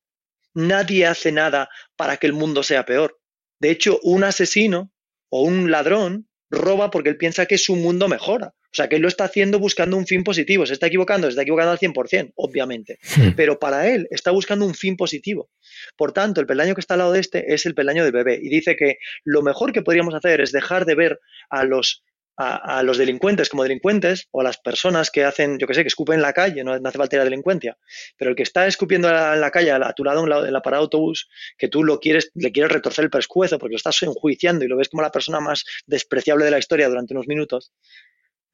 nadie 0.54 1.06
hace 1.06 1.32
nada 1.32 1.70
para 1.96 2.18
que 2.18 2.28
el 2.28 2.34
mundo 2.34 2.64
sea 2.64 2.86
peor. 2.86 3.20
De 3.60 3.72
hecho, 3.72 4.00
un 4.04 4.24
asesino 4.24 4.92
o 5.30 5.44
un 5.44 5.72
ladrón 5.72 6.28
roba 6.50 6.92
porque 6.92 7.10
él 7.10 7.18
piensa 7.18 7.46
que 7.46 7.58
su 7.58 7.76
mundo 7.76 8.08
mejora. 8.08 8.54
O 8.76 8.78
sea, 8.78 8.90
que 8.90 8.98
él 8.98 9.02
lo 9.02 9.08
está 9.08 9.24
haciendo 9.24 9.58
buscando 9.58 9.96
un 9.96 10.06
fin 10.06 10.26
positivo. 10.26 10.66
Se 10.66 10.74
está 10.74 10.88
equivocando, 10.88 11.28
se 11.28 11.30
está 11.30 11.44
equivocando 11.44 11.72
al 11.72 11.80
100%, 11.80 12.34
obviamente. 12.36 13.00
Hmm. 13.16 13.30
Pero 13.34 13.58
para 13.58 13.88
él 13.88 14.06
está 14.12 14.32
buscando 14.32 14.66
un 14.66 14.76
fin 14.76 14.98
positivo. 14.98 15.50
Por 15.96 16.12
tanto, 16.12 16.42
el 16.42 16.46
peldaño 16.46 16.76
que 16.76 16.82
está 16.82 16.96
al 16.96 16.98
lado 16.98 17.14
de 17.14 17.22
este 17.22 17.54
es 17.54 17.66
el 17.66 17.74
peldaño 17.74 18.04
del 18.04 18.12
bebé. 18.12 18.38
Y 18.44 18.50
dice 18.50 18.76
que 18.76 18.98
lo 19.24 19.44
mejor 19.44 19.72
que 19.72 19.82
podríamos 19.82 20.14
hacer 20.14 20.42
es 20.42 20.52
dejar 20.52 20.84
de 20.84 20.96
ver 20.96 21.22
a 21.50 21.64
los 21.64 22.04
a, 22.38 22.84
los 22.84 22.98
delincuentes 22.98 23.50
como 23.50 23.64
delincuentes 23.64 24.28
o 24.32 24.42
a 24.42 24.44
las 24.44 24.58
personas 24.58 25.10
que 25.10 25.24
hacen, 25.24 25.58
yo 25.58 25.68
que 25.68 25.74
sé, 25.74 25.84
que 25.84 25.88
escupen 25.88 26.16
en 26.16 26.22
la 26.22 26.34
calle, 26.34 26.64
no, 26.64 26.74
hace 26.74 26.98
falta 26.98 27.16
ir 27.16 27.22
a 27.22 27.24
delincuencia, 27.24 27.78
pero 28.18 28.32
el 28.32 28.36
que 28.36 28.44
está 28.44 28.68
escupiendo 28.68 29.08
en 29.08 29.40
la, 29.40 29.52
calle 29.52 29.72
a, 29.72 29.94
tu 29.94 30.04
lado 30.04 30.24
en 30.24 30.30
la, 30.30 30.62
parada 30.62 30.82
de 30.82 30.86
autobús, 30.86 31.30
que 31.58 31.68
tú 31.68 31.84
lo 31.84 32.00
quieres, 32.00 32.32
le 32.34 32.52
quieres 32.52 32.72
retorcer 32.72 33.06
el 33.06 33.12
pescuezo 33.12 33.58
porque 33.58 33.74
lo 33.74 33.78
estás 33.78 34.02
enjuiciando 34.04 34.66
y 34.66 34.68
lo 34.68 34.78
ves 34.78 34.90
como 34.90 35.02
la 35.02 35.12
persona 35.12 35.40
más 35.40 35.64
despreciable 35.86 36.46
de 36.46 36.52
la 36.52 36.60
historia 36.60 36.90
durante 36.90 37.14
unos 37.14 37.28
minutos, 37.28 37.72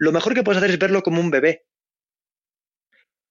lo 0.01 0.11
mejor 0.11 0.33
que 0.33 0.41
puedes 0.41 0.57
hacer 0.57 0.71
es 0.71 0.79
verlo 0.79 1.03
como 1.03 1.21
un 1.21 1.29
bebé. 1.29 1.67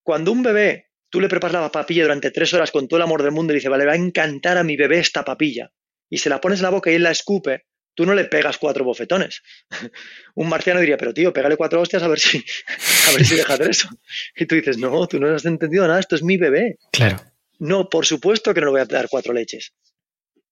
Cuando 0.03 0.31
un 0.31 0.41
bebé, 0.41 0.91
tú 1.09 1.19
le 1.19 1.27
preparas 1.27 1.61
la 1.61 1.69
papilla 1.69 2.03
durante 2.03 2.31
tres 2.31 2.53
horas 2.53 2.71
con 2.71 2.87
todo 2.87 2.95
el 2.95 3.03
amor 3.03 3.23
del 3.23 3.33
mundo 3.33 3.51
y 3.51 3.57
dice, 3.57 3.67
vale, 3.67 3.85
va 3.85 3.91
a 3.91 3.97
encantar 3.97 4.57
a 4.57 4.63
mi 4.63 4.77
bebé 4.77 4.99
esta 4.99 5.25
papilla, 5.25 5.73
y 6.09 6.19
se 6.19 6.29
la 6.29 6.39
pones 6.39 6.59
en 6.59 6.63
la 6.63 6.69
boca 6.69 6.89
y 6.89 6.95
él 6.95 7.03
la 7.03 7.11
escupe, 7.11 7.65
tú 7.93 8.05
no 8.05 8.13
le 8.13 8.23
pegas 8.23 8.57
cuatro 8.57 8.85
bofetones. 8.85 9.43
Un 10.35 10.47
marciano 10.47 10.79
diría, 10.79 10.95
pero 10.95 11.13
tío, 11.13 11.33
pégale 11.33 11.57
cuatro 11.57 11.81
hostias 11.81 12.03
a 12.03 12.07
ver 12.07 12.21
si, 12.21 12.37
a 13.09 13.11
ver 13.17 13.25
si 13.25 13.35
deja 13.35 13.57
de 13.57 13.69
eso. 13.69 13.89
Y 14.37 14.45
tú 14.45 14.55
dices, 14.55 14.77
no, 14.77 15.05
tú 15.07 15.19
no 15.19 15.27
has 15.27 15.43
entendido 15.43 15.85
nada, 15.85 15.99
esto 15.99 16.15
es 16.15 16.23
mi 16.23 16.37
bebé. 16.37 16.77
Claro. 16.93 17.17
No, 17.59 17.89
por 17.89 18.05
supuesto 18.05 18.53
que 18.53 18.61
no 18.61 18.67
le 18.67 18.71
voy 18.71 18.81
a 18.81 18.85
dar 18.85 19.09
cuatro 19.09 19.33
leches. 19.33 19.73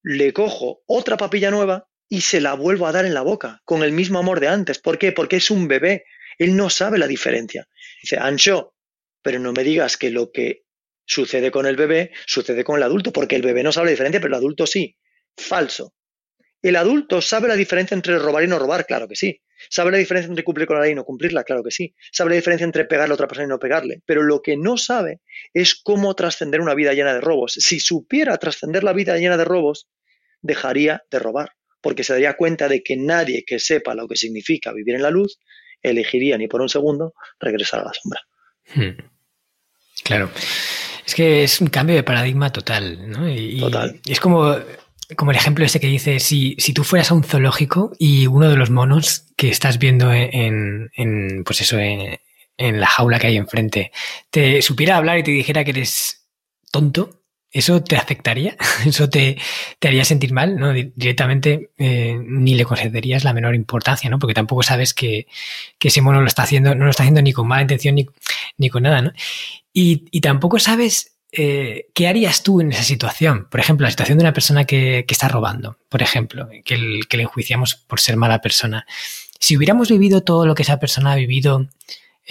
Le 0.03 0.33
cojo 0.33 0.83
otra 0.85 1.15
papilla 1.15 1.49
nueva 1.49 1.88
y 2.09 2.21
se 2.21 2.41
la 2.41 2.55
vuelvo 2.55 2.87
a 2.87 2.91
dar 2.91 3.05
en 3.05 3.13
la 3.13 3.21
boca, 3.21 3.61
con 3.63 3.83
el 3.83 3.91
mismo 3.91 4.19
amor 4.19 4.39
de 4.39 4.47
antes. 4.47 4.79
¿Por 4.79 4.97
qué? 4.97 5.11
Porque 5.11 5.37
es 5.37 5.51
un 5.51 5.67
bebé. 5.67 6.05
Él 6.39 6.55
no 6.55 6.69
sabe 6.69 6.97
la 6.97 7.07
diferencia. 7.07 7.67
Dice, 8.01 8.17
Ancho, 8.17 8.73
pero 9.21 9.39
no 9.39 9.53
me 9.53 9.63
digas 9.63 9.95
que 9.95 10.09
lo 10.09 10.31
que 10.31 10.63
sucede 11.05 11.51
con 11.51 11.65
el 11.65 11.75
bebé 11.75 12.11
sucede 12.25 12.63
con 12.63 12.77
el 12.77 12.83
adulto, 12.83 13.13
porque 13.13 13.35
el 13.35 13.43
bebé 13.43 13.63
no 13.63 13.71
sabe 13.71 13.85
la 13.85 13.91
diferencia, 13.91 14.19
pero 14.19 14.33
el 14.33 14.39
adulto 14.39 14.65
sí. 14.65 14.97
Falso. 15.37 15.93
¿El 16.61 16.75
adulto 16.75 17.21
sabe 17.21 17.47
la 17.47 17.55
diferencia 17.55 17.95
entre 17.95 18.17
robar 18.17 18.43
y 18.43 18.47
no 18.47 18.59
robar? 18.59 18.85
Claro 18.85 19.07
que 19.07 19.15
sí. 19.15 19.41
¿Sabe 19.69 19.91
la 19.91 19.97
diferencia 19.97 20.29
entre 20.29 20.43
cumplir 20.43 20.67
con 20.67 20.77
la 20.77 20.83
ley 20.83 20.91
y 20.91 20.95
no 20.95 21.05
cumplirla? 21.05 21.43
Claro 21.43 21.63
que 21.63 21.71
sí. 21.71 21.93
¿Sabe 22.11 22.31
la 22.31 22.35
diferencia 22.37 22.65
entre 22.65 22.85
pegarle 22.85 23.13
a 23.13 23.15
otra 23.15 23.27
persona 23.27 23.45
y 23.45 23.49
no 23.49 23.59
pegarle? 23.59 24.01
Pero 24.05 24.23
lo 24.23 24.41
que 24.41 24.57
no 24.57 24.77
sabe 24.77 25.21
es 25.53 25.75
cómo 25.75 26.15
trascender 26.15 26.61
una 26.61 26.73
vida 26.73 26.93
llena 26.93 27.13
de 27.13 27.21
robos. 27.21 27.53
Si 27.53 27.79
supiera 27.79 28.37
trascender 28.37 28.83
la 28.83 28.93
vida 28.93 29.17
llena 29.17 29.37
de 29.37 29.45
robos, 29.45 29.89
dejaría 30.41 31.03
de 31.11 31.19
robar, 31.19 31.53
porque 31.81 32.03
se 32.03 32.13
daría 32.13 32.35
cuenta 32.35 32.67
de 32.67 32.83
que 32.83 32.97
nadie 32.97 33.43
que 33.45 33.59
sepa 33.59 33.95
lo 33.95 34.07
que 34.07 34.15
significa 34.15 34.73
vivir 34.73 34.95
en 34.95 35.03
la 35.03 35.11
luz 35.11 35.39
elegiría 35.81 36.37
ni 36.37 36.47
por 36.47 36.61
un 36.61 36.69
segundo 36.69 37.13
regresar 37.39 37.81
a 37.81 37.85
la 37.85 37.93
sombra. 37.93 38.21
Hmm. 38.75 39.01
Claro. 40.03 40.29
Es 41.05 41.15
que 41.15 41.43
es 41.43 41.59
un 41.61 41.67
cambio 41.67 41.95
de 41.95 42.03
paradigma 42.03 42.51
total, 42.51 43.09
¿no? 43.09 43.25
total. 43.59 43.99
es 44.05 44.19
como 44.19 44.55
como 45.15 45.31
el 45.31 45.37
ejemplo 45.37 45.65
ese 45.65 45.79
que 45.79 45.87
dice, 45.87 46.19
si, 46.19 46.55
si 46.59 46.73
tú 46.73 46.83
fueras 46.83 47.11
a 47.11 47.15
un 47.15 47.23
zoológico 47.23 47.91
y 47.97 48.27
uno 48.27 48.49
de 48.49 48.55
los 48.55 48.69
monos 48.69 49.25
que 49.35 49.49
estás 49.49 49.79
viendo 49.79 50.13
en, 50.13 50.91
en 50.95 51.43
pues 51.43 51.61
eso, 51.61 51.79
en, 51.79 52.19
en, 52.57 52.79
la 52.79 52.87
jaula 52.87 53.17
que 53.17 53.27
hay 53.27 53.37
enfrente, 53.37 53.91
te 54.29 54.61
supiera 54.61 54.97
hablar 54.97 55.17
y 55.17 55.23
te 55.23 55.31
dijera 55.31 55.63
que 55.63 55.71
eres 55.71 56.27
tonto, 56.71 57.18
¿eso 57.51 57.83
te 57.83 57.97
afectaría? 57.97 58.55
¿Eso 58.85 59.09
te, 59.09 59.37
te 59.79 59.87
haría 59.87 60.05
sentir 60.05 60.33
mal? 60.33 60.57
¿no? 60.57 60.73
Directamente 60.73 61.71
eh, 61.77 62.17
ni 62.21 62.55
le 62.55 62.65
concederías 62.65 63.23
la 63.23 63.33
menor 63.33 63.55
importancia, 63.55 64.09
¿no? 64.09 64.19
Porque 64.19 64.33
tampoco 64.33 64.63
sabes 64.63 64.93
que, 64.93 65.27
que, 65.77 65.87
ese 65.87 66.01
mono 66.01 66.21
lo 66.21 66.27
está 66.27 66.43
haciendo, 66.43 66.75
no 66.75 66.85
lo 66.85 66.91
está 66.91 67.03
haciendo 67.03 67.21
ni 67.21 67.33
con 67.33 67.47
mala 67.47 67.63
intención 67.63 67.95
ni, 67.95 68.07
ni 68.57 68.69
con 68.69 68.83
nada, 68.83 69.01
¿no? 69.01 69.11
Y, 69.73 70.05
y 70.11 70.21
tampoco 70.21 70.59
sabes 70.59 71.19
eh, 71.31 71.89
¿qué 71.93 72.07
harías 72.07 72.41
tú 72.41 72.59
en 72.61 72.71
esa 72.71 72.83
situación? 72.83 73.47
Por 73.49 73.59
ejemplo, 73.59 73.85
la 73.85 73.91
situación 73.91 74.17
de 74.17 74.23
una 74.23 74.33
persona 74.33 74.65
que, 74.65 75.05
está 75.07 75.27
robando, 75.27 75.77
por 75.87 76.01
ejemplo, 76.01 76.49
que, 76.65 76.77
le 76.77 77.21
enjuiciamos 77.21 77.75
por 77.75 77.99
ser 77.99 78.15
mala 78.15 78.41
persona. 78.41 78.85
Si 79.39 79.55
hubiéramos 79.55 79.89
vivido 79.89 80.21
todo 80.21 80.45
lo 80.45 80.55
que 80.55 80.63
esa 80.63 80.79
persona 80.79 81.13
ha 81.13 81.15
vivido, 81.15 81.67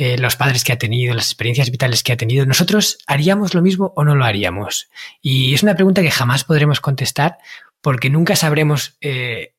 eh, 0.00 0.16
los 0.16 0.36
padres 0.36 0.62
que 0.62 0.72
ha 0.72 0.78
tenido, 0.78 1.12
las 1.12 1.26
experiencias 1.26 1.72
vitales 1.72 2.04
que 2.04 2.12
ha 2.12 2.16
tenido, 2.16 2.46
¿nosotros 2.46 2.98
haríamos 3.08 3.52
lo 3.54 3.62
mismo 3.62 3.92
o 3.96 4.04
no 4.04 4.14
lo 4.14 4.24
haríamos? 4.24 4.88
Y 5.20 5.54
es 5.54 5.64
una 5.64 5.74
pregunta 5.74 6.02
que 6.02 6.10
jamás 6.12 6.44
podremos 6.44 6.80
contestar 6.80 7.38
porque 7.80 8.08
nunca 8.08 8.36
sabremos 8.36 8.96
eh, 9.00 9.54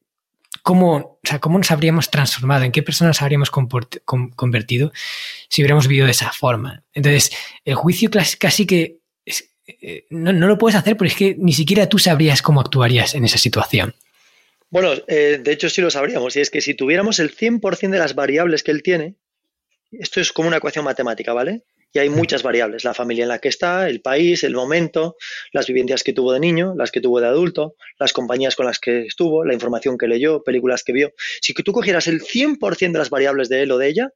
cómo, 0.63 0.95
o 0.95 1.19
sea, 1.25 1.39
cómo 1.39 1.57
nos 1.57 1.71
habríamos 1.71 2.09
transformado, 2.09 2.63
en 2.63 2.71
qué 2.71 2.81
personas 2.81 3.17
nos 3.17 3.21
habríamos 3.21 3.51
convertido 3.51 4.93
si 5.49 5.61
hubiéramos 5.61 5.89
vivido 5.89 6.05
de 6.05 6.13
esa 6.13 6.31
forma. 6.31 6.83
Entonces, 6.93 7.31
el 7.65 7.75
juicio 7.75 8.09
casi 8.39 8.65
que 8.65 8.99
eh, 9.67 10.05
no, 10.09 10.31
lo 10.31 10.57
puedes 10.57 10.77
hacer 10.77 10.95
porque 10.95 11.11
es 11.11 11.17
que 11.17 11.35
ni 11.37 11.51
siquiera 11.51 11.89
tú 11.89 11.99
sabrías 11.99 12.41
cómo 12.41 12.61
actuarías 12.61 13.13
en 13.13 13.25
esa 13.25 13.37
situación. 13.37 13.93
Bueno, 14.69 14.95
de 14.95 15.51
hecho 15.51 15.69
sí 15.69 15.81
lo 15.81 15.91
sabríamos, 15.91 16.37
y 16.37 16.39
es 16.39 16.49
que 16.49 16.61
si 16.61 16.75
tuviéramos 16.75 17.19
el 17.19 17.35
100% 17.35 17.89
de 17.89 17.99
las 17.99 18.15
variables 18.15 18.63
que 18.63 18.71
él 18.71 18.83
tiene, 18.83 19.15
esto 19.91 20.21
es 20.21 20.31
como 20.31 20.47
una 20.47 20.57
ecuación 20.57 20.85
matemática, 20.85 21.33
¿vale? 21.33 21.63
Y 21.91 21.99
hay 21.99 22.09
muchas 22.09 22.43
variables, 22.43 22.83
la 22.83 22.93
familia 22.93 23.23
en 23.23 23.29
la 23.29 23.39
que 23.39 23.49
está, 23.49 23.89
el 23.89 24.01
país, 24.01 24.43
el 24.43 24.53
momento, 24.53 25.15
las 25.51 25.65
vivencias 25.65 26.03
que 26.03 26.13
tuvo 26.13 26.33
de 26.33 26.39
niño, 26.39 26.75
las 26.77 26.91
que 26.91 27.01
tuvo 27.01 27.19
de 27.19 27.27
adulto, 27.27 27.75
las 27.97 28.13
compañías 28.13 28.55
con 28.55 28.67
las 28.67 28.79
que 28.79 29.07
estuvo, 29.07 29.43
la 29.43 29.53
información 29.53 29.97
que 29.97 30.07
leyó, 30.07 30.43
películas 30.43 30.83
que 30.83 30.93
vio. 30.93 31.13
Si 31.41 31.53
tú 31.53 31.73
cogieras 31.73 32.07
el 32.07 32.21
100% 32.21 32.91
de 32.91 32.99
las 32.99 33.09
variables 33.09 33.49
de 33.49 33.63
él 33.63 33.71
o 33.71 33.79
de 33.79 33.87
ella, 33.87 34.13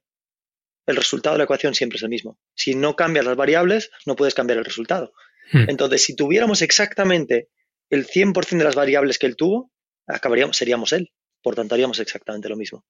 el 0.86 0.96
resultado 0.96 1.34
de 1.34 1.38
la 1.38 1.44
ecuación 1.44 1.74
siempre 1.74 1.96
es 1.96 2.02
el 2.02 2.10
mismo. 2.10 2.38
Si 2.54 2.74
no 2.76 2.94
cambias 2.94 3.24
las 3.24 3.36
variables, 3.36 3.90
no 4.06 4.14
puedes 4.14 4.34
cambiar 4.34 4.58
el 4.58 4.64
resultado. 4.64 5.12
Hmm. 5.50 5.64
Entonces, 5.68 6.04
si 6.04 6.14
tuviéramos 6.14 6.62
exactamente 6.62 7.48
el 7.90 8.06
100% 8.06 8.58
de 8.58 8.64
las 8.64 8.74
variables 8.74 9.18
que 9.18 9.26
él 9.26 9.36
tuvo, 9.36 9.72
acabaríamos, 10.06 10.56
seríamos 10.56 10.92
él. 10.92 11.10
Por 11.44 11.54
tanto, 11.54 11.74
haríamos 11.74 11.98
exactamente 11.98 12.48
lo 12.48 12.56
mismo. 12.56 12.86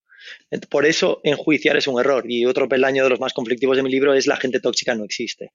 Por 0.70 0.86
eso, 0.86 1.20
enjuiciar 1.24 1.76
es 1.76 1.88
un 1.88 1.98
error. 1.98 2.24
Y 2.28 2.46
otro 2.46 2.68
peldaño 2.68 3.02
de 3.02 3.10
los 3.10 3.18
más 3.18 3.32
conflictivos 3.32 3.76
de 3.76 3.82
mi 3.82 3.90
libro 3.90 4.14
es 4.14 4.28
la 4.28 4.36
gente 4.36 4.60
tóxica 4.60 4.94
no 4.94 5.02
existe. 5.02 5.50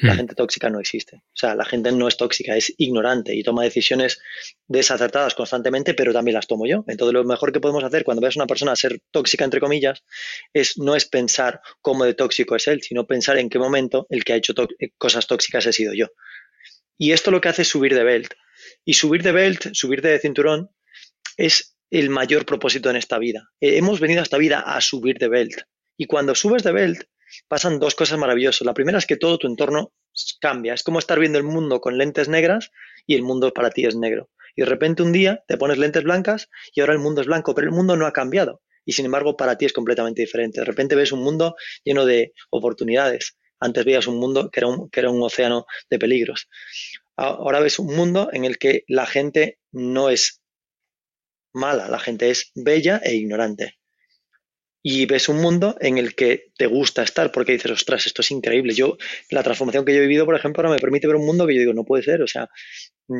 La 0.00 0.14
hmm. 0.14 0.16
gente 0.18 0.34
tóxica 0.36 0.70
no 0.70 0.78
existe. 0.78 1.16
O 1.16 1.34
sea, 1.34 1.56
la 1.56 1.64
gente 1.64 1.90
no 1.90 2.06
es 2.06 2.16
tóxica, 2.16 2.54
es 2.54 2.72
ignorante 2.78 3.34
y 3.34 3.42
toma 3.42 3.64
decisiones 3.64 4.20
desacertadas 4.68 5.34
constantemente, 5.34 5.94
pero 5.94 6.12
también 6.12 6.36
las 6.36 6.46
tomo 6.46 6.64
yo. 6.64 6.84
Entonces, 6.86 7.12
lo 7.12 7.24
mejor 7.24 7.52
que 7.52 7.58
podemos 7.58 7.82
hacer 7.82 8.04
cuando 8.04 8.20
veas 8.20 8.36
a 8.36 8.38
una 8.38 8.46
persona 8.46 8.76
ser 8.76 9.00
tóxica, 9.10 9.44
entre 9.44 9.58
comillas, 9.58 10.04
es 10.52 10.78
no 10.78 10.94
es 10.94 11.06
pensar 11.06 11.60
cómo 11.80 12.04
de 12.04 12.14
tóxico 12.14 12.54
es 12.54 12.68
él, 12.68 12.82
sino 12.82 13.08
pensar 13.08 13.36
en 13.38 13.48
qué 13.48 13.58
momento 13.58 14.06
el 14.10 14.22
que 14.22 14.34
ha 14.34 14.36
hecho 14.36 14.54
cosas 14.96 15.26
tóxicas 15.26 15.66
he 15.66 15.72
sido 15.72 15.92
yo. 15.92 16.06
Y 16.96 17.10
esto 17.10 17.32
lo 17.32 17.40
que 17.40 17.48
hace 17.48 17.62
es 17.62 17.68
subir 17.68 17.96
de 17.96 18.04
belt. 18.04 18.34
Y 18.84 18.94
subir 18.94 19.24
de 19.24 19.32
belt, 19.32 19.74
subir 19.74 20.02
de 20.02 20.20
cinturón, 20.20 20.70
es 21.36 21.77
el 21.90 22.10
mayor 22.10 22.44
propósito 22.44 22.90
en 22.90 22.96
esta 22.96 23.18
vida. 23.18 23.50
Eh, 23.60 23.76
hemos 23.78 24.00
venido 24.00 24.20
a 24.20 24.22
esta 24.22 24.38
vida 24.38 24.60
a 24.60 24.80
subir 24.80 25.18
de 25.18 25.28
belt. 25.28 25.62
Y 25.96 26.06
cuando 26.06 26.34
subes 26.34 26.62
de 26.62 26.72
belt, 26.72 27.02
pasan 27.48 27.78
dos 27.78 27.94
cosas 27.94 28.18
maravillosas. 28.18 28.66
La 28.66 28.74
primera 28.74 28.98
es 28.98 29.06
que 29.06 29.16
todo 29.16 29.38
tu 29.38 29.46
entorno 29.46 29.92
cambia. 30.40 30.74
Es 30.74 30.82
como 30.82 30.98
estar 30.98 31.18
viendo 31.18 31.38
el 31.38 31.44
mundo 31.44 31.80
con 31.80 31.98
lentes 31.98 32.28
negras 32.28 32.70
y 33.06 33.14
el 33.14 33.22
mundo 33.22 33.52
para 33.52 33.70
ti 33.70 33.86
es 33.86 33.96
negro. 33.96 34.30
Y 34.54 34.62
de 34.62 34.66
repente 34.66 35.02
un 35.02 35.12
día 35.12 35.44
te 35.46 35.56
pones 35.56 35.78
lentes 35.78 36.02
blancas 36.02 36.48
y 36.74 36.80
ahora 36.80 36.92
el 36.92 36.98
mundo 36.98 37.20
es 37.20 37.26
blanco, 37.26 37.54
pero 37.54 37.68
el 37.68 37.74
mundo 37.74 37.96
no 37.96 38.06
ha 38.06 38.12
cambiado. 38.12 38.62
Y 38.84 38.92
sin 38.92 39.04
embargo 39.04 39.36
para 39.36 39.56
ti 39.56 39.66
es 39.66 39.72
completamente 39.72 40.22
diferente. 40.22 40.60
De 40.60 40.64
repente 40.64 40.94
ves 40.94 41.12
un 41.12 41.22
mundo 41.22 41.54
lleno 41.84 42.06
de 42.06 42.32
oportunidades. 42.50 43.36
Antes 43.60 43.84
veías 43.84 44.06
un 44.06 44.18
mundo 44.18 44.50
que 44.50 44.60
era 44.60 44.68
un, 44.68 44.88
que 44.90 45.00
era 45.00 45.10
un 45.10 45.22
océano 45.22 45.66
de 45.90 45.98
peligros. 45.98 46.48
Ahora 47.16 47.60
ves 47.60 47.78
un 47.80 47.94
mundo 47.94 48.30
en 48.32 48.44
el 48.44 48.58
que 48.58 48.84
la 48.86 49.04
gente 49.04 49.58
no 49.72 50.08
es 50.08 50.37
mala, 51.52 51.88
la 51.88 51.98
gente 51.98 52.30
es 52.30 52.52
bella 52.54 53.00
e 53.02 53.14
ignorante. 53.14 53.78
Y 54.82 55.06
ves 55.06 55.28
un 55.28 55.40
mundo 55.42 55.76
en 55.80 55.98
el 55.98 56.14
que 56.14 56.52
te 56.56 56.66
gusta 56.66 57.02
estar 57.02 57.32
porque 57.32 57.52
dices, 57.52 57.72
ostras, 57.72 58.06
esto 58.06 58.22
es 58.22 58.30
increíble. 58.30 58.74
Yo, 58.74 58.96
la 59.30 59.42
transformación 59.42 59.84
que 59.84 59.92
yo 59.92 59.98
he 59.98 60.02
vivido, 60.02 60.24
por 60.24 60.36
ejemplo, 60.36 60.62
ahora 60.62 60.74
me 60.74 60.80
permite 60.80 61.06
ver 61.06 61.16
un 61.16 61.26
mundo 61.26 61.46
que 61.46 61.54
yo 61.54 61.60
digo, 61.60 61.74
no 61.74 61.84
puede 61.84 62.04
ser. 62.04 62.22
O 62.22 62.26
sea, 62.28 62.48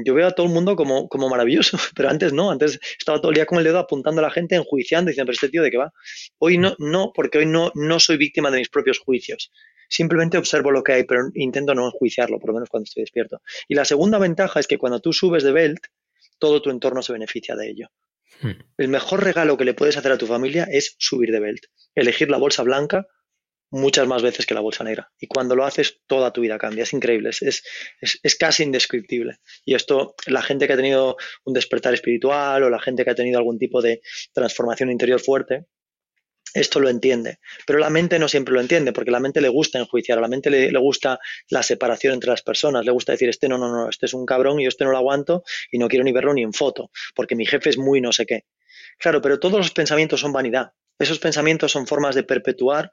yo 0.04 0.14
veo 0.14 0.26
a 0.26 0.30
todo 0.30 0.46
el 0.46 0.52
mundo 0.52 0.76
como, 0.76 1.08
como 1.08 1.28
maravilloso, 1.28 1.78
pero 1.96 2.10
antes 2.10 2.32
no, 2.32 2.50
antes 2.50 2.78
estaba 2.98 3.20
todo 3.20 3.30
el 3.30 3.34
día 3.34 3.46
con 3.46 3.58
el 3.58 3.64
dedo 3.64 3.78
apuntando 3.78 4.20
a 4.20 4.22
la 4.22 4.30
gente, 4.30 4.54
enjuiciando, 4.54 5.08
diciendo, 5.08 5.26
pero 5.26 5.34
este 5.34 5.48
tío 5.48 5.62
de 5.62 5.70
qué 5.70 5.78
va. 5.78 5.92
Hoy 6.38 6.58
no, 6.58 6.74
no, 6.78 7.12
porque 7.14 7.38
hoy 7.38 7.46
no, 7.46 7.72
no 7.74 7.98
soy 7.98 8.16
víctima 8.18 8.50
de 8.50 8.58
mis 8.58 8.68
propios 8.68 8.98
juicios. 8.98 9.50
Simplemente 9.88 10.36
observo 10.36 10.70
lo 10.70 10.82
que 10.82 10.92
hay, 10.92 11.04
pero 11.04 11.22
intento 11.34 11.74
no 11.74 11.86
enjuiciarlo, 11.86 12.38
por 12.38 12.50
lo 12.50 12.54
menos 12.54 12.68
cuando 12.68 12.84
estoy 12.84 13.02
despierto. 13.02 13.40
Y 13.66 13.74
la 13.74 13.84
segunda 13.84 14.18
ventaja 14.18 14.60
es 14.60 14.66
que 14.66 14.78
cuando 14.78 15.00
tú 15.00 15.12
subes 15.12 15.42
de 15.42 15.52
belt, 15.52 15.80
todo 16.38 16.62
tu 16.62 16.70
entorno 16.70 17.02
se 17.02 17.12
beneficia 17.12 17.56
de 17.56 17.70
ello. 17.70 17.88
Hmm. 18.40 18.52
El 18.76 18.88
mejor 18.88 19.24
regalo 19.24 19.56
que 19.56 19.64
le 19.64 19.74
puedes 19.74 19.96
hacer 19.96 20.12
a 20.12 20.18
tu 20.18 20.26
familia 20.26 20.66
es 20.70 20.96
subir 20.98 21.30
de 21.32 21.40
belt. 21.40 21.64
Elegir 21.94 22.30
la 22.30 22.38
bolsa 22.38 22.62
blanca 22.62 23.06
muchas 23.70 24.06
más 24.06 24.22
veces 24.22 24.46
que 24.46 24.54
la 24.54 24.60
bolsa 24.60 24.84
negra. 24.84 25.10
Y 25.18 25.26
cuando 25.26 25.54
lo 25.54 25.64
haces, 25.64 26.00
toda 26.06 26.32
tu 26.32 26.40
vida 26.40 26.58
cambia. 26.58 26.84
Es 26.84 26.92
increíble, 26.92 27.30
es, 27.30 27.62
es, 28.00 28.36
casi 28.36 28.62
indescriptible. 28.62 29.38
Y 29.64 29.74
esto, 29.74 30.14
la 30.26 30.42
gente 30.42 30.66
que 30.66 30.72
ha 30.72 30.76
tenido 30.76 31.16
un 31.44 31.54
despertar 31.54 31.94
espiritual 31.94 32.62
o 32.62 32.70
la 32.70 32.80
gente 32.80 33.04
que 33.04 33.10
ha 33.10 33.14
tenido 33.14 33.38
algún 33.38 33.58
tipo 33.58 33.82
de 33.82 34.00
transformación 34.32 34.90
interior 34.90 35.20
fuerte, 35.20 35.66
esto 36.54 36.80
lo 36.80 36.88
entiende. 36.88 37.38
Pero 37.66 37.78
la 37.78 37.90
mente 37.90 38.18
no 38.18 38.28
siempre 38.28 38.54
lo 38.54 38.60
entiende, 38.60 38.92
porque 38.92 39.10
la 39.10 39.20
mente 39.20 39.40
le 39.40 39.48
gusta 39.48 39.78
enjuiciar, 39.78 40.18
a 40.18 40.20
la 40.20 40.28
mente 40.28 40.50
le, 40.50 40.78
gusta 40.78 41.18
la 41.50 41.62
separación 41.62 42.14
entre 42.14 42.30
las 42.30 42.42
personas, 42.42 42.84
le 42.84 42.90
gusta 42.90 43.12
decir, 43.12 43.28
este 43.28 43.48
no, 43.48 43.58
no, 43.58 43.70
no, 43.70 43.88
este 43.88 44.06
es 44.06 44.14
un 44.14 44.26
cabrón 44.26 44.60
y 44.60 44.64
yo 44.64 44.68
este 44.68 44.84
no 44.84 44.90
lo 44.90 44.98
aguanto 44.98 45.42
y 45.70 45.78
no 45.78 45.88
quiero 45.88 46.04
ni 46.04 46.12
verlo 46.12 46.34
ni 46.34 46.42
en 46.42 46.52
foto, 46.52 46.90
porque 47.14 47.34
mi 47.34 47.46
jefe 47.46 47.70
es 47.70 47.78
muy 47.78 48.00
no 48.00 48.12
sé 48.12 48.26
qué. 48.26 48.44
Claro, 48.98 49.20
pero 49.20 49.38
todos 49.38 49.58
los 49.58 49.70
pensamientos 49.70 50.20
son 50.20 50.32
vanidad. 50.32 50.72
Esos 50.98 51.18
pensamientos 51.18 51.70
son 51.70 51.86
formas 51.86 52.14
de 52.14 52.24
perpetuar 52.24 52.90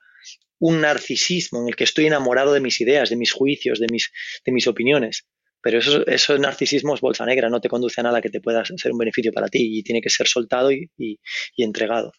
un 0.59 0.81
narcisismo 0.81 1.61
en 1.61 1.69
el 1.69 1.75
que 1.75 1.83
estoy 1.83 2.05
enamorado 2.05 2.53
de 2.53 2.59
mis 2.59 2.79
ideas, 2.81 3.09
de 3.09 3.15
mis 3.15 3.33
juicios, 3.33 3.79
de 3.79 3.87
mis, 3.91 4.11
de 4.45 4.51
mis 4.51 4.67
opiniones. 4.67 5.25
Pero 5.65 5.79
eso, 5.79 6.05
eso 6.05 6.37
narcisismo 6.37 6.93
es 6.93 7.01
bolsa 7.01 7.25
negra, 7.25 7.49
no 7.49 7.59
te 7.59 7.69
conduce 7.69 7.99
a 7.99 8.03
nada 8.03 8.21
que 8.21 8.29
te 8.29 8.39
pueda 8.39 8.63
ser 8.63 8.91
un 8.91 8.99
beneficio 8.99 9.33
para 9.33 9.47
ti 9.47 9.79
y 9.79 9.81
tiene 9.81 9.99
que 9.99 10.11
ser 10.11 10.27
soltado 10.27 10.71
y, 10.71 10.91
y 10.95 11.17
entregado. 11.63 12.13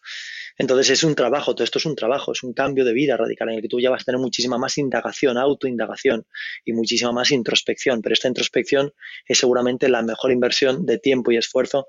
Entonces 0.57 0.89
es 0.89 1.05
un 1.05 1.15
trabajo, 1.15 1.55
todo 1.55 1.63
esto 1.63 1.79
es 1.79 1.85
un 1.85 1.95
trabajo, 1.95 2.33
es 2.33 2.43
un 2.43 2.51
cambio 2.51 2.83
de 2.83 2.91
vida 2.91 3.15
radical 3.15 3.47
en 3.47 3.55
el 3.55 3.61
que 3.61 3.69
tú 3.69 3.79
ya 3.79 3.89
vas 3.89 4.01
a 4.01 4.03
tener 4.03 4.19
muchísima 4.19 4.57
más 4.57 4.77
indagación, 4.77 5.37
autoindagación 5.37 6.25
y 6.65 6.73
muchísima 6.73 7.13
más 7.13 7.31
introspección. 7.31 8.01
Pero 8.01 8.11
esta 8.11 8.27
introspección 8.27 8.91
es 9.25 9.37
seguramente 9.37 9.87
la 9.87 10.01
mejor 10.01 10.33
inversión 10.33 10.85
de 10.85 10.97
tiempo 10.97 11.31
y 11.31 11.37
esfuerzo 11.37 11.87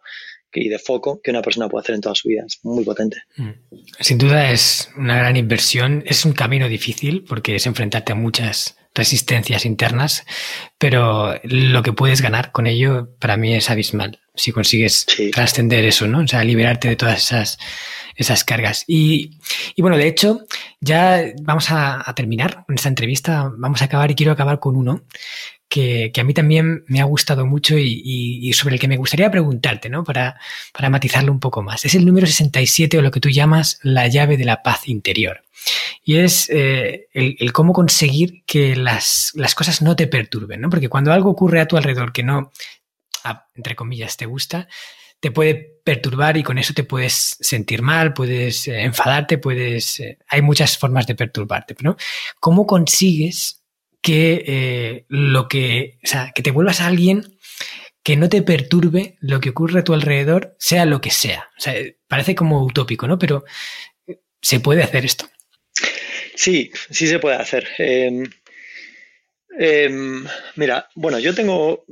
y 0.52 0.68
de 0.68 0.78
foco 0.78 1.20
que 1.20 1.32
una 1.32 1.42
persona 1.42 1.68
puede 1.68 1.82
hacer 1.82 1.96
en 1.96 2.02
toda 2.02 2.14
su 2.14 2.28
vida. 2.28 2.44
Es 2.46 2.60
muy 2.62 2.84
potente. 2.84 3.20
Mm. 3.36 3.50
Sin 3.98 4.18
duda 4.18 4.52
es 4.52 4.90
una 4.96 5.18
gran 5.18 5.36
inversión. 5.36 6.04
Es 6.06 6.24
un 6.24 6.34
camino 6.34 6.68
difícil 6.68 7.24
porque 7.24 7.56
es 7.56 7.66
enfrentarte 7.66 8.12
a 8.12 8.14
muchas 8.14 8.77
resistencias 8.94 9.64
internas, 9.64 10.24
pero 10.78 11.38
lo 11.44 11.82
que 11.82 11.92
puedes 11.92 12.20
ganar 12.20 12.52
con 12.52 12.66
ello 12.66 13.10
para 13.18 13.36
mí 13.36 13.54
es 13.54 13.70
abismal. 13.70 14.20
Si 14.34 14.52
consigues 14.52 15.06
trascender 15.32 15.84
eso, 15.84 16.06
¿no? 16.06 16.20
O 16.20 16.26
sea, 16.26 16.44
liberarte 16.44 16.88
de 16.88 16.96
todas 16.96 17.18
esas 17.18 17.58
esas 18.18 18.44
cargas. 18.44 18.84
Y, 18.86 19.38
bueno, 19.78 19.96
de 19.96 20.08
hecho, 20.08 20.40
ya 20.80 21.22
vamos 21.40 21.70
a, 21.70 22.12
terminar 22.14 22.64
con 22.66 22.74
esta 22.74 22.88
entrevista, 22.88 23.50
vamos 23.56 23.80
a 23.80 23.86
acabar 23.86 24.10
y 24.10 24.16
quiero 24.16 24.32
acabar 24.32 24.58
con 24.58 24.76
uno 24.76 25.04
que, 25.68 26.12
a 26.18 26.24
mí 26.24 26.34
también 26.34 26.84
me 26.86 27.00
ha 27.00 27.04
gustado 27.04 27.46
mucho 27.46 27.76
y, 27.78 28.52
sobre 28.54 28.74
el 28.74 28.80
que 28.80 28.88
me 28.88 28.96
gustaría 28.96 29.30
preguntarte, 29.30 29.88
¿no? 29.88 30.04
Para, 30.04 30.40
para 30.72 30.90
matizarlo 30.90 31.32
un 31.32 31.40
poco 31.40 31.62
más. 31.62 31.84
Es 31.84 31.94
el 31.94 32.06
número 32.06 32.26
67 32.26 32.98
o 32.98 33.02
lo 33.02 33.10
que 33.10 33.20
tú 33.20 33.28
llamas 33.28 33.78
la 33.82 34.06
llave 34.06 34.36
de 34.36 34.44
la 34.44 34.62
paz 34.62 34.88
interior. 34.88 35.42
Y 36.04 36.16
es 36.16 36.48
eh, 36.50 37.08
el, 37.12 37.52
cómo 37.52 37.72
conseguir 37.72 38.44
que 38.46 38.76
las, 38.76 39.32
las, 39.34 39.54
cosas 39.54 39.82
no 39.82 39.96
te 39.96 40.06
perturben, 40.06 40.60
¿no? 40.60 40.70
Porque 40.70 40.88
cuando 40.88 41.12
algo 41.12 41.30
ocurre 41.30 41.60
a 41.60 41.66
tu 41.66 41.76
alrededor 41.76 42.12
que 42.12 42.22
no, 42.22 42.50
entre 43.54 43.76
comillas, 43.76 44.16
te 44.16 44.26
gusta, 44.26 44.68
te 45.20 45.30
puede 45.30 45.80
perturbar 45.84 46.36
y 46.36 46.42
con 46.42 46.58
eso 46.58 46.74
te 46.74 46.84
puedes 46.84 47.36
sentir 47.40 47.82
mal, 47.82 48.14
puedes 48.14 48.68
eh, 48.68 48.82
enfadarte, 48.82 49.38
puedes... 49.38 50.00
Eh, 50.00 50.18
hay 50.28 50.42
muchas 50.42 50.78
formas 50.78 51.06
de 51.06 51.14
perturbarte, 51.14 51.74
¿no? 51.82 51.96
¿Cómo 52.40 52.66
consigues 52.66 53.57
que 54.00 54.44
eh, 54.46 55.06
lo 55.08 55.48
que... 55.48 55.98
O 56.04 56.06
sea, 56.06 56.32
que 56.34 56.42
te 56.42 56.50
vuelvas 56.50 56.80
a 56.80 56.86
alguien 56.86 57.38
que 58.02 58.16
no 58.16 58.28
te 58.28 58.42
perturbe 58.42 59.16
lo 59.20 59.40
que 59.40 59.50
ocurre 59.50 59.80
a 59.80 59.84
tu 59.84 59.92
alrededor, 59.92 60.56
sea 60.58 60.86
lo 60.86 61.00
que 61.00 61.10
sea? 61.10 61.50
O 61.58 61.60
sea, 61.60 61.74
parece 62.06 62.34
como 62.34 62.64
utópico, 62.64 63.06
¿no? 63.06 63.18
Pero 63.18 63.44
¿se 64.40 64.60
puede 64.60 64.82
hacer 64.82 65.04
esto? 65.04 65.28
Sí, 66.34 66.70
sí 66.90 67.06
se 67.06 67.18
puede 67.18 67.36
hacer. 67.36 67.68
Em, 67.78 68.24
em, 69.58 70.24
mira, 70.56 70.88
bueno, 70.94 71.18
yo 71.18 71.34
tengo 71.34 71.84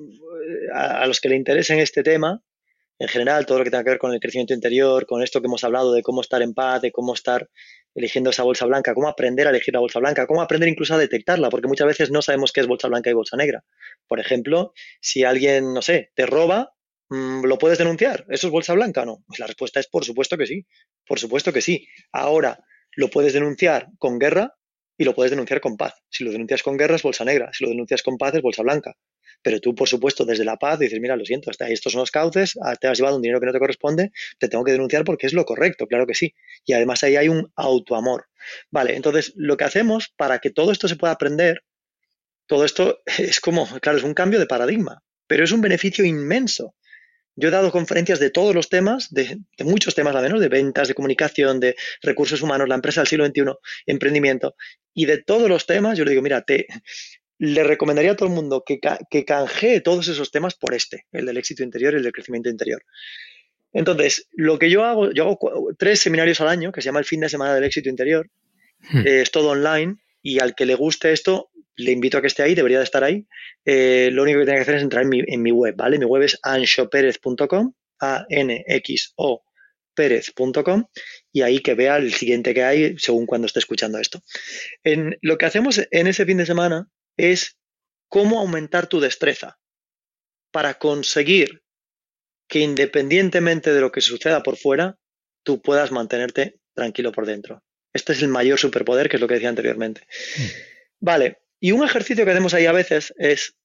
a, 0.72 1.06
los 1.06 1.20
que 1.20 1.28
le 1.28 1.36
interesen 1.36 1.80
este 1.80 2.02
tema, 2.02 2.42
en 2.98 3.08
general, 3.08 3.44
todo 3.44 3.58
lo 3.58 3.64
que 3.64 3.70
tenga 3.70 3.84
que 3.84 3.90
ver 3.90 3.98
con 3.98 4.14
el 4.14 4.20
crecimiento 4.20 4.54
interior, 4.54 5.06
con 5.06 5.22
esto 5.22 5.40
que 5.40 5.48
hemos 5.48 5.64
hablado 5.64 5.92
de 5.92 6.02
cómo 6.02 6.20
estar 6.20 6.40
en 6.42 6.54
paz, 6.54 6.80
de 6.80 6.92
cómo 6.92 7.12
estar 7.12 7.50
eligiendo 7.96 8.30
esa 8.30 8.42
bolsa 8.42 8.66
blanca, 8.66 8.94
cómo 8.94 9.08
aprender 9.08 9.46
a 9.46 9.50
elegir 9.50 9.74
la 9.74 9.80
bolsa 9.80 9.98
blanca, 9.98 10.26
cómo 10.26 10.42
aprender 10.42 10.68
incluso 10.68 10.94
a 10.94 10.98
detectarla, 10.98 11.48
porque 11.48 11.66
muchas 11.66 11.86
veces 11.86 12.10
no 12.10 12.22
sabemos 12.22 12.52
qué 12.52 12.60
es 12.60 12.66
bolsa 12.66 12.88
blanca 12.88 13.10
y 13.10 13.14
bolsa 13.14 13.36
negra. 13.36 13.64
Por 14.06 14.20
ejemplo, 14.20 14.72
si 15.00 15.24
alguien, 15.24 15.72
no 15.72 15.82
sé, 15.82 16.12
te 16.14 16.26
roba, 16.26 16.74
mm, 17.08 17.44
¿lo 17.44 17.58
puedes 17.58 17.78
denunciar? 17.78 18.24
¿Eso 18.28 18.46
es 18.48 18.52
bolsa 18.52 18.74
blanca 18.74 19.02
o 19.02 19.06
no? 19.06 19.24
Pues 19.26 19.40
la 19.40 19.46
respuesta 19.46 19.80
es 19.80 19.88
por 19.88 20.04
supuesto 20.04 20.36
que 20.36 20.46
sí, 20.46 20.66
por 21.06 21.18
supuesto 21.18 21.52
que 21.52 21.62
sí. 21.62 21.88
Ahora, 22.12 22.60
¿lo 22.92 23.08
puedes 23.08 23.32
denunciar 23.32 23.88
con 23.98 24.18
guerra? 24.18 24.54
y 24.98 25.04
lo 25.04 25.14
puedes 25.14 25.30
denunciar 25.30 25.60
con 25.60 25.76
paz. 25.76 25.94
Si 26.08 26.24
lo 26.24 26.30
denuncias 26.30 26.62
con 26.62 26.76
guerra 26.76 26.96
es 26.96 27.02
bolsa 27.02 27.24
negra, 27.24 27.50
si 27.52 27.64
lo 27.64 27.70
denuncias 27.70 28.02
con 28.02 28.16
paz 28.16 28.34
es 28.34 28.42
bolsa 28.42 28.62
blanca. 28.62 28.96
Pero 29.46 29.60
tú, 29.60 29.76
por 29.76 29.88
supuesto, 29.88 30.24
desde 30.24 30.44
la 30.44 30.56
paz 30.56 30.80
dices, 30.80 30.98
mira, 30.98 31.14
lo 31.14 31.24
siento, 31.24 31.52
estos 31.52 31.92
son 31.92 32.00
los 32.00 32.10
cauces, 32.10 32.58
ah, 32.64 32.74
te 32.74 32.88
has 32.88 32.98
llevado 32.98 33.14
un 33.14 33.22
dinero 33.22 33.38
que 33.38 33.46
no 33.46 33.52
te 33.52 33.60
corresponde, 33.60 34.10
te 34.40 34.48
tengo 34.48 34.64
que 34.64 34.72
denunciar 34.72 35.04
porque 35.04 35.28
es 35.28 35.34
lo 35.34 35.44
correcto, 35.44 35.86
claro 35.86 36.04
que 36.04 36.14
sí. 36.14 36.34
Y 36.64 36.72
además 36.72 37.04
ahí 37.04 37.14
hay 37.14 37.28
un 37.28 37.52
autoamor. 37.54 38.26
Vale, 38.72 38.96
entonces 38.96 39.34
lo 39.36 39.56
que 39.56 39.62
hacemos 39.62 40.12
para 40.16 40.40
que 40.40 40.50
todo 40.50 40.72
esto 40.72 40.88
se 40.88 40.96
pueda 40.96 41.12
aprender, 41.12 41.62
todo 42.46 42.64
esto 42.64 43.02
es 43.18 43.38
como, 43.38 43.68
claro, 43.78 43.98
es 43.98 44.02
un 44.02 44.14
cambio 44.14 44.40
de 44.40 44.46
paradigma, 44.46 45.04
pero 45.28 45.44
es 45.44 45.52
un 45.52 45.60
beneficio 45.60 46.04
inmenso. 46.04 46.74
Yo 47.36 47.46
he 47.46 47.52
dado 47.52 47.70
conferencias 47.70 48.18
de 48.18 48.30
todos 48.30 48.52
los 48.52 48.68
temas, 48.68 49.14
de, 49.14 49.38
muchos 49.60 49.94
temas 49.94 50.16
al 50.16 50.24
menos, 50.24 50.40
de 50.40 50.48
ventas, 50.48 50.88
de 50.88 50.94
comunicación, 50.94 51.60
de 51.60 51.76
recursos 52.02 52.42
humanos, 52.42 52.68
la 52.68 52.74
empresa 52.74 53.02
del 53.02 53.06
siglo 53.06 53.26
XXI, 53.26 53.44
emprendimiento, 53.86 54.56
y 54.92 55.04
de 55.04 55.22
todos 55.22 55.48
los 55.48 55.66
temas 55.66 55.96
yo 55.96 56.04
le 56.04 56.10
digo, 56.10 56.22
mira, 56.22 56.42
te, 56.42 56.66
le 57.38 57.64
recomendaría 57.64 58.12
a 58.12 58.16
todo 58.16 58.28
el 58.28 58.34
mundo 58.34 58.62
que, 58.64 58.78
que 59.10 59.24
canjee 59.24 59.80
todos 59.80 60.08
esos 60.08 60.30
temas 60.30 60.54
por 60.54 60.74
este, 60.74 61.06
el 61.12 61.26
del 61.26 61.36
éxito 61.36 61.62
interior 61.62 61.92
y 61.92 61.96
el 61.96 62.02
del 62.02 62.12
crecimiento 62.12 62.48
interior. 62.48 62.82
Entonces, 63.72 64.28
lo 64.32 64.58
que 64.58 64.70
yo 64.70 64.84
hago, 64.84 65.12
yo 65.12 65.24
hago 65.24 65.74
tres 65.78 66.00
seminarios 66.00 66.40
al 66.40 66.48
año, 66.48 66.72
que 66.72 66.80
se 66.80 66.86
llama 66.86 67.00
el 67.00 67.04
fin 67.04 67.20
de 67.20 67.28
semana 67.28 67.54
del 67.54 67.64
éxito 67.64 67.88
interior, 67.88 68.30
hmm. 68.90 69.06
eh, 69.06 69.20
es 69.22 69.30
todo 69.30 69.50
online, 69.50 69.96
y 70.22 70.40
al 70.40 70.54
que 70.54 70.66
le 70.66 70.74
guste 70.74 71.12
esto, 71.12 71.50
le 71.76 71.92
invito 71.92 72.16
a 72.16 72.20
que 72.22 72.28
esté 72.28 72.42
ahí, 72.42 72.54
debería 72.54 72.78
de 72.78 72.84
estar 72.84 73.04
ahí. 73.04 73.26
Eh, 73.64 74.08
lo 74.12 74.22
único 74.22 74.38
que 74.38 74.46
tiene 74.46 74.58
que 74.58 74.62
hacer 74.62 74.76
es 74.76 74.82
entrar 74.82 75.02
en 75.02 75.10
mi, 75.10 75.20
en 75.26 75.42
mi 75.42 75.52
web, 75.52 75.74
¿vale? 75.76 75.98
Mi 75.98 76.06
web 76.06 76.22
es 76.22 76.38
anxoperez.com, 76.42 77.72
A-N-X-O 78.00 79.42
Pérez.com 79.96 80.84
y 81.32 81.42
ahí 81.42 81.58
que 81.58 81.74
vea 81.74 81.96
el 81.96 82.12
siguiente 82.12 82.54
que 82.54 82.62
hay 82.62 82.96
según 82.98 83.26
cuando 83.26 83.46
esté 83.46 83.58
escuchando 83.58 83.98
esto. 83.98 84.22
En, 84.84 85.18
lo 85.22 85.38
que 85.38 85.46
hacemos 85.46 85.80
en 85.90 86.06
ese 86.06 86.24
fin 86.24 86.36
de 86.36 86.46
semana 86.46 86.88
es 87.16 87.58
cómo 88.08 88.38
aumentar 88.40 88.86
tu 88.86 89.00
destreza 89.00 89.58
para 90.50 90.74
conseguir 90.74 91.62
que 92.48 92.60
independientemente 92.60 93.72
de 93.72 93.80
lo 93.80 93.90
que 93.90 94.00
suceda 94.00 94.42
por 94.42 94.56
fuera, 94.56 94.98
tú 95.42 95.60
puedas 95.60 95.90
mantenerte 95.90 96.60
tranquilo 96.74 97.12
por 97.12 97.26
dentro. 97.26 97.62
Este 97.92 98.12
es 98.12 98.22
el 98.22 98.28
mayor 98.28 98.58
superpoder, 98.58 99.08
que 99.08 99.16
es 99.16 99.20
lo 99.20 99.28
que 99.28 99.34
decía 99.34 99.48
anteriormente. 99.48 100.06
Mm. 100.36 100.42
Vale, 101.00 101.38
y 101.60 101.72
un 101.72 101.84
ejercicio 101.84 102.24
que 102.24 102.30
hacemos 102.30 102.54
ahí 102.54 102.66
a 102.66 102.72
veces 102.72 103.14
es 103.16 103.56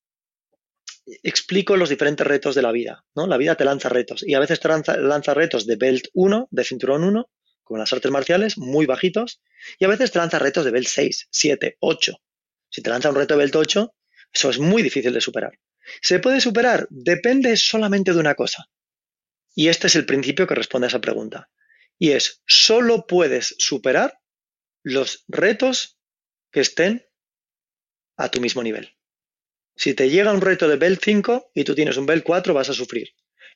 explico 1.24 1.78
los 1.78 1.90
diferentes 1.90 2.26
retos 2.26 2.56
de 2.56 2.62
la 2.62 2.72
vida, 2.72 3.04
¿no? 3.16 3.28
La 3.28 3.38
vida 3.38 3.56
te 3.56 3.66
lanza 3.66 3.90
retos 3.90 4.24
y 4.26 4.34
a 4.34 4.40
veces 4.40 4.60
te 4.60 4.68
lanza, 4.68 5.34
retos 5.34 5.66
de 5.66 5.76
belt 5.76 6.08
1, 6.14 6.48
de 6.52 6.64
cinturón 6.64 7.04
1, 7.04 7.30
como 7.64 7.80
las 7.80 7.92
artes 7.94 8.12
marciales, 8.12 8.58
muy 8.58 8.86
bajitos, 8.86 9.42
y 9.80 9.86
a 9.86 9.88
veces 9.88 10.12
te 10.12 10.20
lanza 10.20 10.40
retos 10.40 10.66
de 10.66 10.72
belt 10.72 10.88
6, 10.88 11.28
7, 11.30 11.78
8. 11.80 12.14
Si 12.72 12.82
te 12.82 12.90
lanza 12.90 13.10
un 13.10 13.16
reto 13.16 13.36
de 13.36 13.40
belt 13.40 13.56
8, 13.56 13.94
eso 14.34 14.50
es 14.50 14.58
muy 14.58 14.82
difícil 14.82 15.14
de 15.14 15.22
superar. 15.22 15.60
¿Se 16.02 16.20
puede 16.20 16.40
superar? 16.40 16.88
Depende 16.90 17.56
solamente 17.58 18.14
de 18.14 18.20
una 18.20 18.36
cosa. 18.36 18.66
Y 19.54 19.68
este 19.68 19.88
es 19.88 19.96
el 19.96 20.06
principio 20.06 20.48
que 20.48 20.56
responde 20.56 20.88
a 20.88 20.90
esa 20.90 21.02
pregunta. 21.02 21.50
Y 22.00 22.12
es, 22.12 22.42
solo 22.48 23.06
puedes 23.06 23.56
superar 23.60 24.18
los 24.84 25.26
retos 25.28 26.00
que 26.52 26.62
estén 26.62 27.06
a 28.18 28.30
tu 28.30 28.40
mismo 28.40 28.64
nivel. 28.64 28.96
Si 29.76 29.94
te 29.94 30.10
llega 30.10 30.34
un 30.34 30.42
reto 30.42 30.68
de 30.68 30.78
Bell 30.78 30.98
5 30.98 31.52
y 31.54 31.64
tú 31.64 31.76
tienes 31.76 31.98
un 31.98 32.06
Bell 32.06 32.24
4, 32.24 32.54
vas 32.54 32.70
a 32.70 32.74
sufrir. 32.74 33.10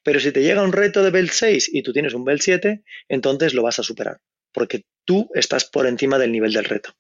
Pero 0.04 0.20
si 0.20 0.32
te 0.32 0.44
llega 0.44 0.62
un 0.62 0.74
reto 0.74 1.04
de 1.04 1.12
Bell 1.12 1.30
6 1.30 1.70
y 1.74 1.84
tú 1.84 1.94
tienes 1.94 2.14
un 2.14 2.26
Bell 2.26 2.42
7, 2.42 2.84
entonces 3.08 3.54
lo 3.54 3.64
vas 3.64 3.80
a 3.80 3.84
superar, 3.84 4.22
porque 4.52 4.86
tú 5.06 5.30
estás 5.34 5.66
por 5.66 5.88
encima 5.88 6.20
del 6.20 6.32
nivel 6.32 6.54
del 6.54 6.66
reto. 6.66 6.96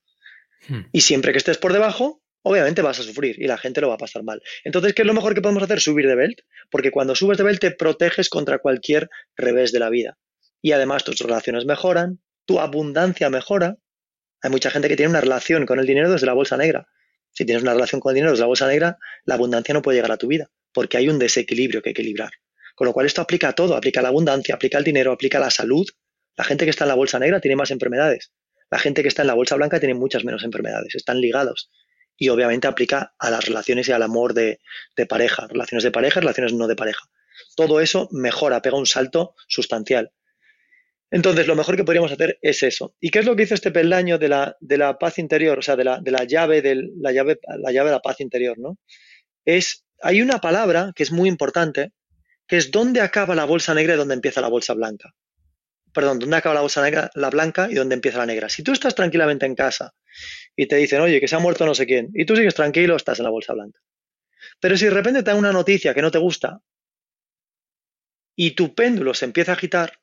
Hmm. 0.68 0.82
Y 0.91 1.01
siempre 1.01 1.32
que 1.32 1.38
estés 1.38 1.58
por 1.58 1.74
debajo, 1.74 2.22
obviamente 2.41 2.82
vas 2.82 2.99
a 2.99 3.03
sufrir 3.03 3.41
y 3.41 3.47
la 3.47 3.58
gente 3.58 3.82
lo 3.82 3.89
va 3.89 3.95
a 3.95 3.97
pasar 3.97 4.24
mal. 4.24 4.41
Entonces, 4.64 4.93
¿qué 4.93 5.01
es 5.01 5.06
lo 5.08 5.14
mejor 5.14 5.34
que 5.34 5.41
podemos 5.41 5.64
hacer? 5.64 5.80
Subir 5.80 6.08
de 6.08 6.16
belt, 6.16 6.39
porque 6.70 6.91
cuando 6.91 7.16
subes 7.16 7.38
de 7.38 7.43
belt 7.43 7.60
te 7.60 7.72
proteges 7.72 8.30
contra 8.30 8.60
cualquier 8.60 9.10
revés 9.36 9.72
de 9.72 9.80
la 9.80 9.89
vida. 9.89 10.18
Y 10.62 10.72
además 10.72 11.03
tus 11.03 11.20
relaciones 11.20 11.66
mejoran, 11.66 12.20
tu 12.45 12.60
abundancia 12.60 13.30
mejora. 13.30 13.78
Hay 14.41 14.51
mucha 14.51 14.70
gente 14.70 14.88
que 14.88 14.95
tiene 14.95 15.10
una 15.10 15.22
relación 15.22 15.66
con 15.66 15.80
el 15.80 15.88
dinero 15.88 16.12
desde 16.12 16.28
la 16.28 16.34
bolsa 16.34 16.56
negra. 16.56 16.88
Si 17.32 17.45
tienes 17.45 17.64
una 17.64 17.74
relación 17.74 17.99
con 17.99 18.12
el 18.12 18.16
dinero, 18.16 18.34
es 18.34 18.39
la 18.39 18.45
bolsa 18.45 18.68
negra, 18.68 18.97
la 19.26 19.36
abundancia 19.36 19.74
no 19.74 19.82
puede 19.82 19.97
llegar 19.97 20.12
a 20.12 20.18
tu 20.18 20.28
vida, 20.28 20.49
porque 20.72 20.97
hay 20.97 21.10
un 21.10 21.20
desequilibrio 21.20 21.82
que 21.82 21.89
equilibrar. 21.89 22.32
Con 22.76 22.86
lo 22.86 22.93
cual 22.93 23.08
esto 23.08 23.22
aplica 23.22 23.49
a 23.49 23.53
todo, 23.53 23.76
aplica 23.76 24.01
a 24.01 24.03
la 24.03 24.10
abundancia, 24.10 24.56
aplica 24.56 24.78
al 24.78 24.84
dinero, 24.84 25.12
aplica 25.12 25.39
a 25.39 25.41
la 25.41 25.49
salud. 25.49 25.88
La 26.38 26.43
gente 26.43 26.66
que 26.66 26.70
está 26.70 26.84
en 26.84 26.89
la 26.89 26.95
bolsa 26.95 27.18
negra 27.20 27.39
tiene 27.39 27.56
más 27.56 27.72
enfermedades. 27.72 28.32
La 28.70 28.80
gente 28.80 29.01
que 29.01 29.07
está 29.07 29.22
en 29.22 29.28
la 29.28 29.34
bolsa 29.34 29.55
blanca 29.55 29.80
tiene 29.80 29.93
muchas 29.93 30.24
menos 30.24 30.43
enfermedades, 30.43 30.95
están 30.95 31.22
ligados. 31.22 31.72
Y 32.18 32.30
obviamente 32.30 32.68
aplica 32.68 33.13
a 33.20 33.30
las 33.30 33.45
relaciones 33.45 33.88
y 33.89 33.91
al 33.91 34.01
amor 34.01 34.34
de, 34.34 34.59
de 34.95 35.05
pareja, 35.05 35.47
relaciones 35.47 35.84
de 35.84 35.91
pareja, 35.91 36.22
relaciones 36.22 36.53
no 36.53 36.68
de 36.68 36.76
pareja. 36.76 37.09
Todo 37.55 37.82
eso 37.82 38.07
mejora, 38.11 38.61
pega 38.61 38.78
un 38.78 38.86
salto 38.86 39.36
sustancial. 39.47 40.11
Entonces, 41.11 41.47
lo 41.47 41.55
mejor 41.55 41.78
que 41.78 41.84
podríamos 41.84 42.11
hacer 42.11 42.39
es 42.41 42.63
eso. 42.63 42.95
¿Y 42.99 43.09
qué 43.09 43.20
es 43.20 43.26
lo 43.26 43.36
que 43.36 43.43
hizo 43.43 43.53
este 43.53 43.72
peldaño 43.72 44.18
de 44.18 44.28
la, 44.28 44.97
paz 44.99 45.20
interior? 45.20 45.59
O 45.59 45.61
sea, 45.61 45.76
de 45.76 45.84
la, 45.84 45.99
de 46.01 46.11
la 46.11 46.24
llave, 46.24 46.61
de 46.61 46.89
la 46.99 47.11
llave, 47.11 47.39
la 47.59 47.72
llave 47.72 47.89
de 47.89 47.95
la 47.95 48.01
paz 48.01 48.20
interior, 48.20 48.57
¿no? 48.57 48.78
Es, 49.45 49.86
hay 50.01 50.22
una 50.22 50.39
palabra 50.39 50.91
que 50.95 51.03
es 51.03 51.11
muy 51.11 51.30
importante, 51.30 51.93
que 52.47 52.57
es 52.57 52.72
dónde 52.72 53.01
acaba 53.01 53.36
la 53.36 53.45
bolsa 53.45 53.74
negra 53.74 53.93
y 53.93 53.97
dónde 53.97 54.16
empieza 54.16 54.41
la 54.41 54.49
bolsa 54.49 54.74
blanca. 54.74 55.13
Perdón, 55.96 56.20
dónde 56.20 56.36
acaba 56.36 56.54
la 56.56 56.62
bolsa 56.62 56.84
negra, 56.84 57.10
la 57.16 57.30
blanca 57.30 57.70
y 57.72 57.76
dónde 57.76 57.96
empieza 57.96 58.18
la 58.18 58.26
negra. 58.26 58.50
Si 58.50 58.64
tú 58.64 58.74
estás 58.74 58.93
tranquilamente 58.96 59.46
en 59.46 59.56
casa 59.56 59.96
y 60.54 60.68
te 60.68 60.76
dicen, 60.76 61.00
oye, 61.00 61.22
que 61.22 61.30
se 61.30 61.38
ha 61.38 61.39
muerto 61.39 61.66
no 61.66 61.74
sé 61.74 61.86
quién, 61.86 62.10
y 62.14 62.26
tú 62.26 62.36
sigues 62.36 62.54
tranquilo, 62.54 62.98
estás 62.98 63.20
en 63.20 63.24
la 63.24 63.32
bolsa 63.32 63.54
blanca. 63.54 63.80
Pero 64.60 64.76
si 64.76 64.84
de 64.86 64.91
repente 64.91 65.24
te 65.24 65.32
dan 65.32 65.39
una 65.39 65.54
noticia 65.54 65.93
que 65.93 66.02
no 66.02 66.12
te 66.12 66.18
gusta 66.18 66.60
y 68.36 68.52
tu 68.52 68.76
péndulo 68.76 69.14
se 69.14 69.24
empieza 69.24 69.54
a 69.54 69.56
agitar, 69.56 70.02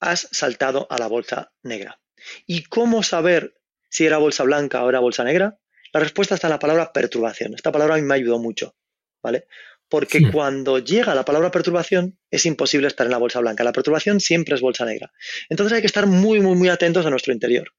has 0.00 0.28
saltado 0.30 0.86
a 0.90 0.98
la 0.98 1.06
bolsa 1.06 1.54
negra. 1.62 1.98
¿Y 2.46 2.64
cómo 2.64 3.02
saber 3.02 3.54
si 3.88 4.04
era 4.04 4.18
bolsa 4.18 4.44
blanca 4.44 4.84
o 4.84 4.90
era 4.90 5.00
bolsa 5.00 5.24
negra? 5.24 5.58
La 5.94 6.00
respuesta 6.00 6.34
está 6.34 6.48
en 6.48 6.52
la 6.52 6.58
palabra 6.58 6.92
perturbación. 6.92 7.54
Esta 7.54 7.72
palabra 7.72 7.94
a 7.94 7.98
mí 7.98 8.04
me 8.04 8.14
ayudó 8.14 8.38
mucho, 8.38 8.76
¿vale? 9.22 9.46
Porque 9.88 10.30
cuando 10.32 10.78
llega 10.78 11.14
la 11.14 11.24
palabra 11.24 11.50
perturbación 11.50 12.18
es 12.30 12.44
imposible 12.44 12.88
estar 12.88 13.06
en 13.06 13.12
la 13.12 13.18
bolsa 13.18 13.40
blanca. 13.40 13.62
La 13.62 13.72
perturbación 13.72 14.20
siempre 14.20 14.54
es 14.54 14.60
bolsa 14.60 14.84
negra. 14.84 15.12
Entonces 15.48 15.74
hay 15.74 15.80
que 15.80 15.86
estar 15.86 16.06
muy, 16.06 16.40
muy, 16.40 16.56
muy 16.56 16.68
atentos 16.68 17.06
a 17.06 17.10
nuestro 17.10 17.32
interior. 17.32 17.72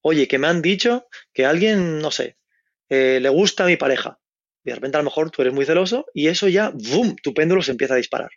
Oye, 0.00 0.26
que 0.26 0.38
me 0.38 0.46
han 0.46 0.62
dicho 0.62 1.06
que 1.32 1.44
a 1.44 1.50
alguien, 1.50 1.98
no 1.98 2.10
sé, 2.10 2.38
eh, 2.88 3.18
le 3.20 3.28
gusta 3.28 3.64
a 3.64 3.66
mi 3.66 3.76
pareja. 3.76 4.18
Y 4.64 4.70
de 4.70 4.76
repente 4.76 4.96
a 4.96 5.00
lo 5.00 5.04
mejor 5.04 5.30
tú 5.30 5.42
eres 5.42 5.52
muy 5.52 5.66
celoso 5.66 6.06
y 6.14 6.28
eso 6.28 6.48
ya, 6.48 6.70
¡boom!, 6.70 7.16
tu 7.22 7.34
péndulo 7.34 7.62
se 7.62 7.72
empieza 7.72 7.94
a 7.94 7.98
disparar. 7.98 8.30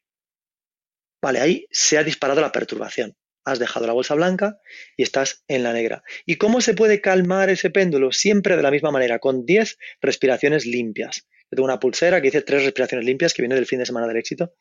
Vale, 1.21 1.39
ahí 1.39 1.67
se 1.71 1.97
ha 1.97 2.03
disparado 2.03 2.41
la 2.41 2.51
perturbación. 2.51 3.15
Has 3.45 3.59
dejado 3.59 3.87
la 3.87 3.93
bolsa 3.93 4.13
blanca 4.13 4.57
y 4.97 5.03
estás 5.03 5.45
en 5.47 5.63
la 5.63 5.71
negra. 5.71 6.03
¿Y 6.25 6.35
cómo 6.35 6.59
se 6.59 6.73
puede 6.73 6.99
calmar 6.99 7.49
ese 7.49 7.69
péndulo? 7.69 8.11
Siempre 8.11 8.57
de 8.57 8.63
la 8.63 8.71
misma 8.71 8.91
manera, 8.91 9.19
con 9.19 9.45
10 9.45 9.77
respiraciones 10.01 10.65
limpias. 10.65 11.25
Yo 11.49 11.55
tengo 11.55 11.65
una 11.65 11.79
pulsera 11.79 12.21
que 12.21 12.27
dice 12.27 12.41
tres 12.41 12.63
respiraciones 12.63 13.05
limpias 13.05 13.33
que 13.33 13.41
viene 13.41 13.55
del 13.55 13.65
fin 13.65 13.79
de 13.79 13.85
semana 13.85 14.07
del 14.07 14.17
éxito 14.17 14.53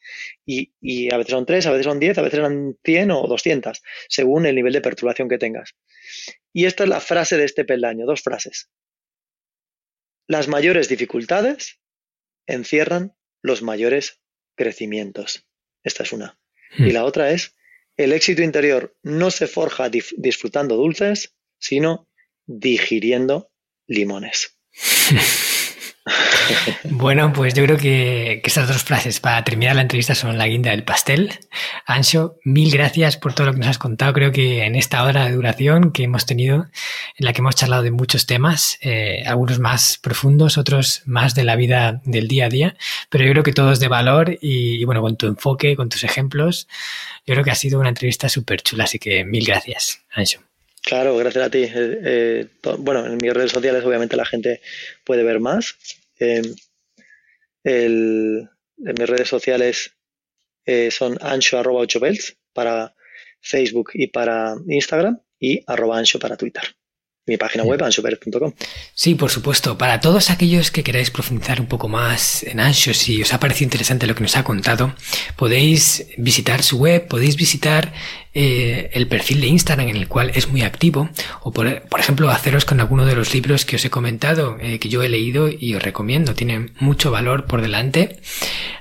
y, 0.45 0.73
y 0.81 1.13
a 1.13 1.17
veces 1.17 1.33
son 1.33 1.45
tres, 1.45 1.67
a 1.67 1.73
veces 1.73 1.87
son 1.87 1.99
10, 1.99 2.19
a 2.19 2.23
veces 2.23 2.41
son 2.41 2.79
100 2.85 3.11
o 3.11 3.27
200, 3.27 3.83
según 4.09 4.47
el 4.47 4.55
nivel 4.55 4.73
de 4.73 4.81
perturbación 4.81 5.29
que 5.29 5.39
tengas. 5.39 5.75
Y 6.53 6.67
esta 6.67 6.85
es 6.85 6.89
la 6.89 7.01
frase 7.01 7.37
de 7.37 7.45
este 7.45 7.65
peldaño, 7.65 8.07
dos 8.07 8.23
frases. 8.23 8.71
Las 10.29 10.49
mayores 10.49 10.89
dificultades 10.89 11.81
encierran 12.47 13.17
los 13.43 13.63
mayores 13.63 14.21
crecimientos. 14.57 15.47
Esta 15.83 16.05
es 16.05 16.13
una. 16.13 16.39
Y 16.79 16.91
la 16.91 17.05
otra 17.05 17.31
es, 17.31 17.55
el 17.97 18.13
éxito 18.13 18.43
interior 18.43 18.97
no 19.03 19.31
se 19.31 19.47
forja 19.47 19.89
disfrutando 19.89 20.77
dulces, 20.77 21.37
sino 21.59 22.09
digiriendo 22.47 23.51
limones. 23.87 24.59
bueno, 26.91 27.33
pues 27.33 27.55
yo 27.55 27.65
creo 27.65 27.77
que, 27.77 28.41
que, 28.43 28.49
estas 28.49 28.69
dos 28.69 28.85
frases 28.85 29.19
para 29.19 29.43
terminar 29.45 29.74
la 29.74 29.83
entrevista 29.83 30.15
son 30.15 30.39
la 30.39 30.47
guinda 30.47 30.70
del 30.70 30.85
pastel. 30.85 31.33
Ancho, 31.85 32.39
mil 32.45 32.70
gracias 32.70 33.16
por 33.16 33.35
todo 33.35 33.49
lo 33.49 33.53
que 33.53 33.59
nos 33.59 33.69
has 33.69 33.78
contado. 33.78 34.12
Creo 34.12 34.31
que 34.31 34.65
en 34.65 34.77
esta 34.77 35.03
hora 35.03 35.27
de 35.27 35.33
duración 35.33 35.91
que 35.91 36.05
hemos 36.05 36.24
tenido, 36.24 36.66
en 37.16 37.27
la 37.27 37.33
que 37.33 37.41
hemos 37.41 37.57
charlado 37.57 37.83
de 37.83 37.91
muchos 37.91 38.27
temas, 38.27 38.78
eh, 38.83 39.24
algunos 39.27 39.59
más 39.59 39.99
profundos, 40.01 40.59
otros 40.59 41.03
más 41.07 41.35
de 41.35 41.45
la 41.45 41.57
vida 41.57 42.01
del 42.05 42.28
día 42.28 42.47
a 42.47 42.51
día, 42.51 42.77
pero 43.11 43.24
yo 43.24 43.33
creo 43.33 43.43
que 43.43 43.53
todos 43.53 43.81
de 43.81 43.89
valor 43.89 44.39
y, 44.41 44.81
y 44.81 44.85
bueno, 44.85 45.03
con 45.03 45.16
tu 45.16 45.27
enfoque, 45.27 45.74
con 45.74 45.89
tus 45.89 46.05
ejemplos, 46.05 46.69
yo 47.27 47.35
creo 47.35 47.45
que 47.45 47.51
ha 47.51 47.57
sido 47.57 47.81
una 47.81 47.89
entrevista 47.89 48.28
súper 48.28 48.62
chula, 48.62 48.85
así 48.85 48.99
que 48.99 49.24
mil 49.24 49.45
gracias, 49.45 50.03
Ancho. 50.11 50.47
Claro, 50.87 51.16
gracias 51.16 51.45
a 51.45 51.51
ti. 51.51 51.65
Eh, 51.65 51.69
eh, 51.74 52.47
bueno, 52.78 53.05
en 53.05 53.16
mis 53.16 53.35
redes 53.35 53.51
sociales 53.51 53.85
obviamente 53.85 54.16
la 54.16 54.24
gente 54.24 54.61
puede 55.03 55.24
ver 55.24 55.41
más. 55.41 55.74
Eh, 56.19 56.43
en 57.65 58.49
mis 58.77 59.09
redes 59.09 59.29
sociales 59.29 59.97
son 60.91 61.19
ancho 61.21 61.59
arroba 61.59 61.81
8 61.81 62.01
para 62.53 62.95
Facebook 63.41 63.91
y 63.95 64.09
para 64.09 64.55
Instagram 64.69 65.21
y 65.39 65.63
arroba 65.67 65.99
ancho 65.99 66.19
para 66.19 66.37
Twitter 66.37 66.63
mi 67.27 67.36
página 67.36 67.65
web, 67.65 67.82
anchoper.com. 67.82 68.53
Sí, 68.94 69.15
por 69.15 69.31
supuesto. 69.31 69.77
Para 69.77 70.01
todos 70.01 70.31
aquellos 70.31 70.70
que 70.70 70.85
queráis 70.85 71.11
profundizar 71.11 71.61
un 71.61 71.66
poco 71.66 71.89
más 71.89 72.44
en 72.44 72.61
Ancho, 72.61 72.94
si 72.94 73.20
os 73.20 73.35
ha 73.35 73.40
parecido 73.40 73.66
interesante 73.66 74.07
lo 74.07 74.15
que 74.15 74.23
nos 74.23 74.36
ha 74.36 74.44
contado, 74.44 74.94
podéis 75.35 76.07
visitar 76.16 76.62
su 76.62 76.78
web, 76.78 77.09
podéis 77.09 77.36
visitar 77.36 77.93
eh, 78.32 78.90
el 78.93 79.09
perfil 79.09 79.40
de 79.40 79.48
Instagram 79.48 79.89
en 79.89 79.97
el 79.97 80.09
cual 80.09 80.31
es 80.35 80.48
muy 80.48 80.62
activo, 80.62 81.09
o 81.43 81.53
por, 81.53 81.66
ejemplo 81.98 82.31
haceros 82.31 82.65
con 82.65 82.81
alguno 82.81 83.07
de 83.07 83.16
los 83.16 83.35
libros 83.35 83.65
que 83.65 83.77
os 83.77 83.85
he 83.85 83.90
comentado, 83.90 84.59
eh, 84.61 84.78
que 84.78 84.89
yo 84.89 85.03
he 85.03 85.09
leído 85.09 85.48
y 85.48 85.74
os 85.74 85.82
recomiendo, 85.82 86.35
tienen 86.35 86.73
mucho 86.78 87.11
valor 87.11 87.47
por 87.47 87.61
delante. 87.61 88.20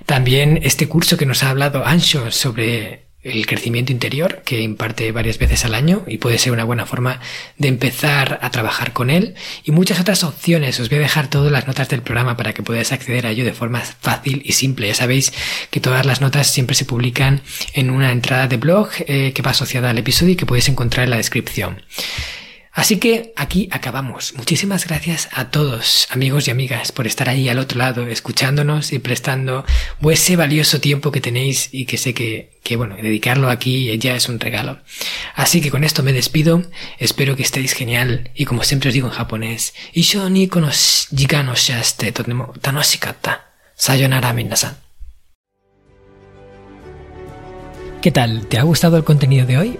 También 0.05 0.59
este 0.61 0.88
curso 0.88 1.17
que 1.17 1.26
nos 1.26 1.41
ha 1.41 1.49
hablado 1.49 1.85
Ancho 1.85 2.31
sobre 2.31 3.05
el 3.26 3.47
crecimiento 3.47 3.91
interior 3.91 4.43
que 4.45 4.61
imparte 4.61 5.11
varias 5.11 5.39
veces 5.39 5.65
al 5.65 5.73
año 5.73 6.03
y 6.07 6.19
puede 6.19 6.38
ser 6.38 6.53
una 6.53 6.64
buena 6.64 6.85
forma 6.85 7.19
de 7.57 7.68
empezar 7.68 8.39
a 8.41 8.52
trabajar 8.52 8.93
con 8.93 9.10
él 9.10 9.34
y 9.64 9.72
muchas 9.72 9.99
otras 9.99 10.23
opciones. 10.23 10.80
Os 10.80 10.89
voy 10.89 10.99
a 10.99 11.02
dejar 11.02 11.27
todas 11.27 11.52
las 11.52 11.65
notas 11.65 11.89
del 11.89 12.03
programa 12.03 12.38
para 12.38 12.53
que 12.53 12.61
podáis 12.61 12.91
acceder 12.91 13.26
a 13.26 13.31
ello 13.31 13.43
de 13.43 13.53
forma 13.53 13.81
fácil 13.81 14.43
y 14.45 14.53
simple. 14.53 14.88
Ya 14.88 14.93
sabéis 14.93 15.34
que 15.72 15.80
todas 15.80 16.06
las 16.06 16.22
notas 16.22 16.52
siempre 16.52 16.76
se 16.76 16.85
publican 16.85 17.41
en 17.73 17.89
una 17.89 18.11
entrada 18.11 18.47
de 18.47 18.57
blog 18.57 18.89
eh, 19.07 19.34
que 19.34 19.41
va 19.41 19.52
asociada 19.52 19.89
al 19.89 19.97
episodio 19.97 20.34
y 20.34 20.35
que 20.35 20.45
podéis 20.45 20.69
encontrar 20.69 21.06
en 21.06 21.10
la 21.10 21.18
descripción. 21.18 21.81
Así 22.76 22.97
que 22.97 23.31
aquí 23.38 23.69
acabamos. 23.72 24.34
Muchísimas 24.35 24.85
gracias 24.85 25.30
a 25.31 25.49
todos, 25.49 26.10
amigos 26.11 26.47
y 26.47 26.52
amigas, 26.52 26.91
por 26.91 27.07
estar 27.07 27.30
ahí 27.30 27.47
al 27.47 27.57
otro 27.57 27.77
lado, 27.77 28.06
escuchándonos 28.06 28.91
y 28.91 28.99
prestando 28.99 29.64
ese 30.11 30.35
valioso 30.35 30.81
tiempo 30.81 31.10
que 31.10 31.22
tenéis 31.22 31.69
y 31.72 31.85
que 31.85 31.97
sé 31.97 32.14
que, 32.14 32.60
que, 32.64 32.76
bueno, 32.76 32.97
dedicarlo 33.02 33.49
aquí 33.49 33.97
ya 33.97 34.14
es 34.15 34.27
un 34.27 34.41
regalo. 34.41 34.80
Así 35.35 35.61
que 35.61 35.72
con 35.72 35.85
esto 35.85 36.03
me 36.03 36.11
despido. 36.11 36.64
Espero 36.99 37.38
que 37.38 37.43
estéis 37.43 37.72
genial 37.72 38.31
y 38.35 38.43
como 38.43 38.64
siempre 38.64 38.89
os 38.89 38.93
digo 38.93 39.07
en 39.07 39.14
japonés, 39.14 39.73
Isho 39.93 40.30
ni 40.30 40.49
konos 40.49 41.07
jigano 41.15 41.56
shaste 41.56 42.11
totemo. 42.11 42.53
Sayonara. 43.77 44.35
¿Qué 48.02 48.11
tal? 48.11 48.47
¿Te 48.47 48.57
ha 48.57 48.64
gustado 48.64 48.97
el 48.97 49.06
contenido 49.06 49.45
de 49.45 49.57
hoy? 49.57 49.80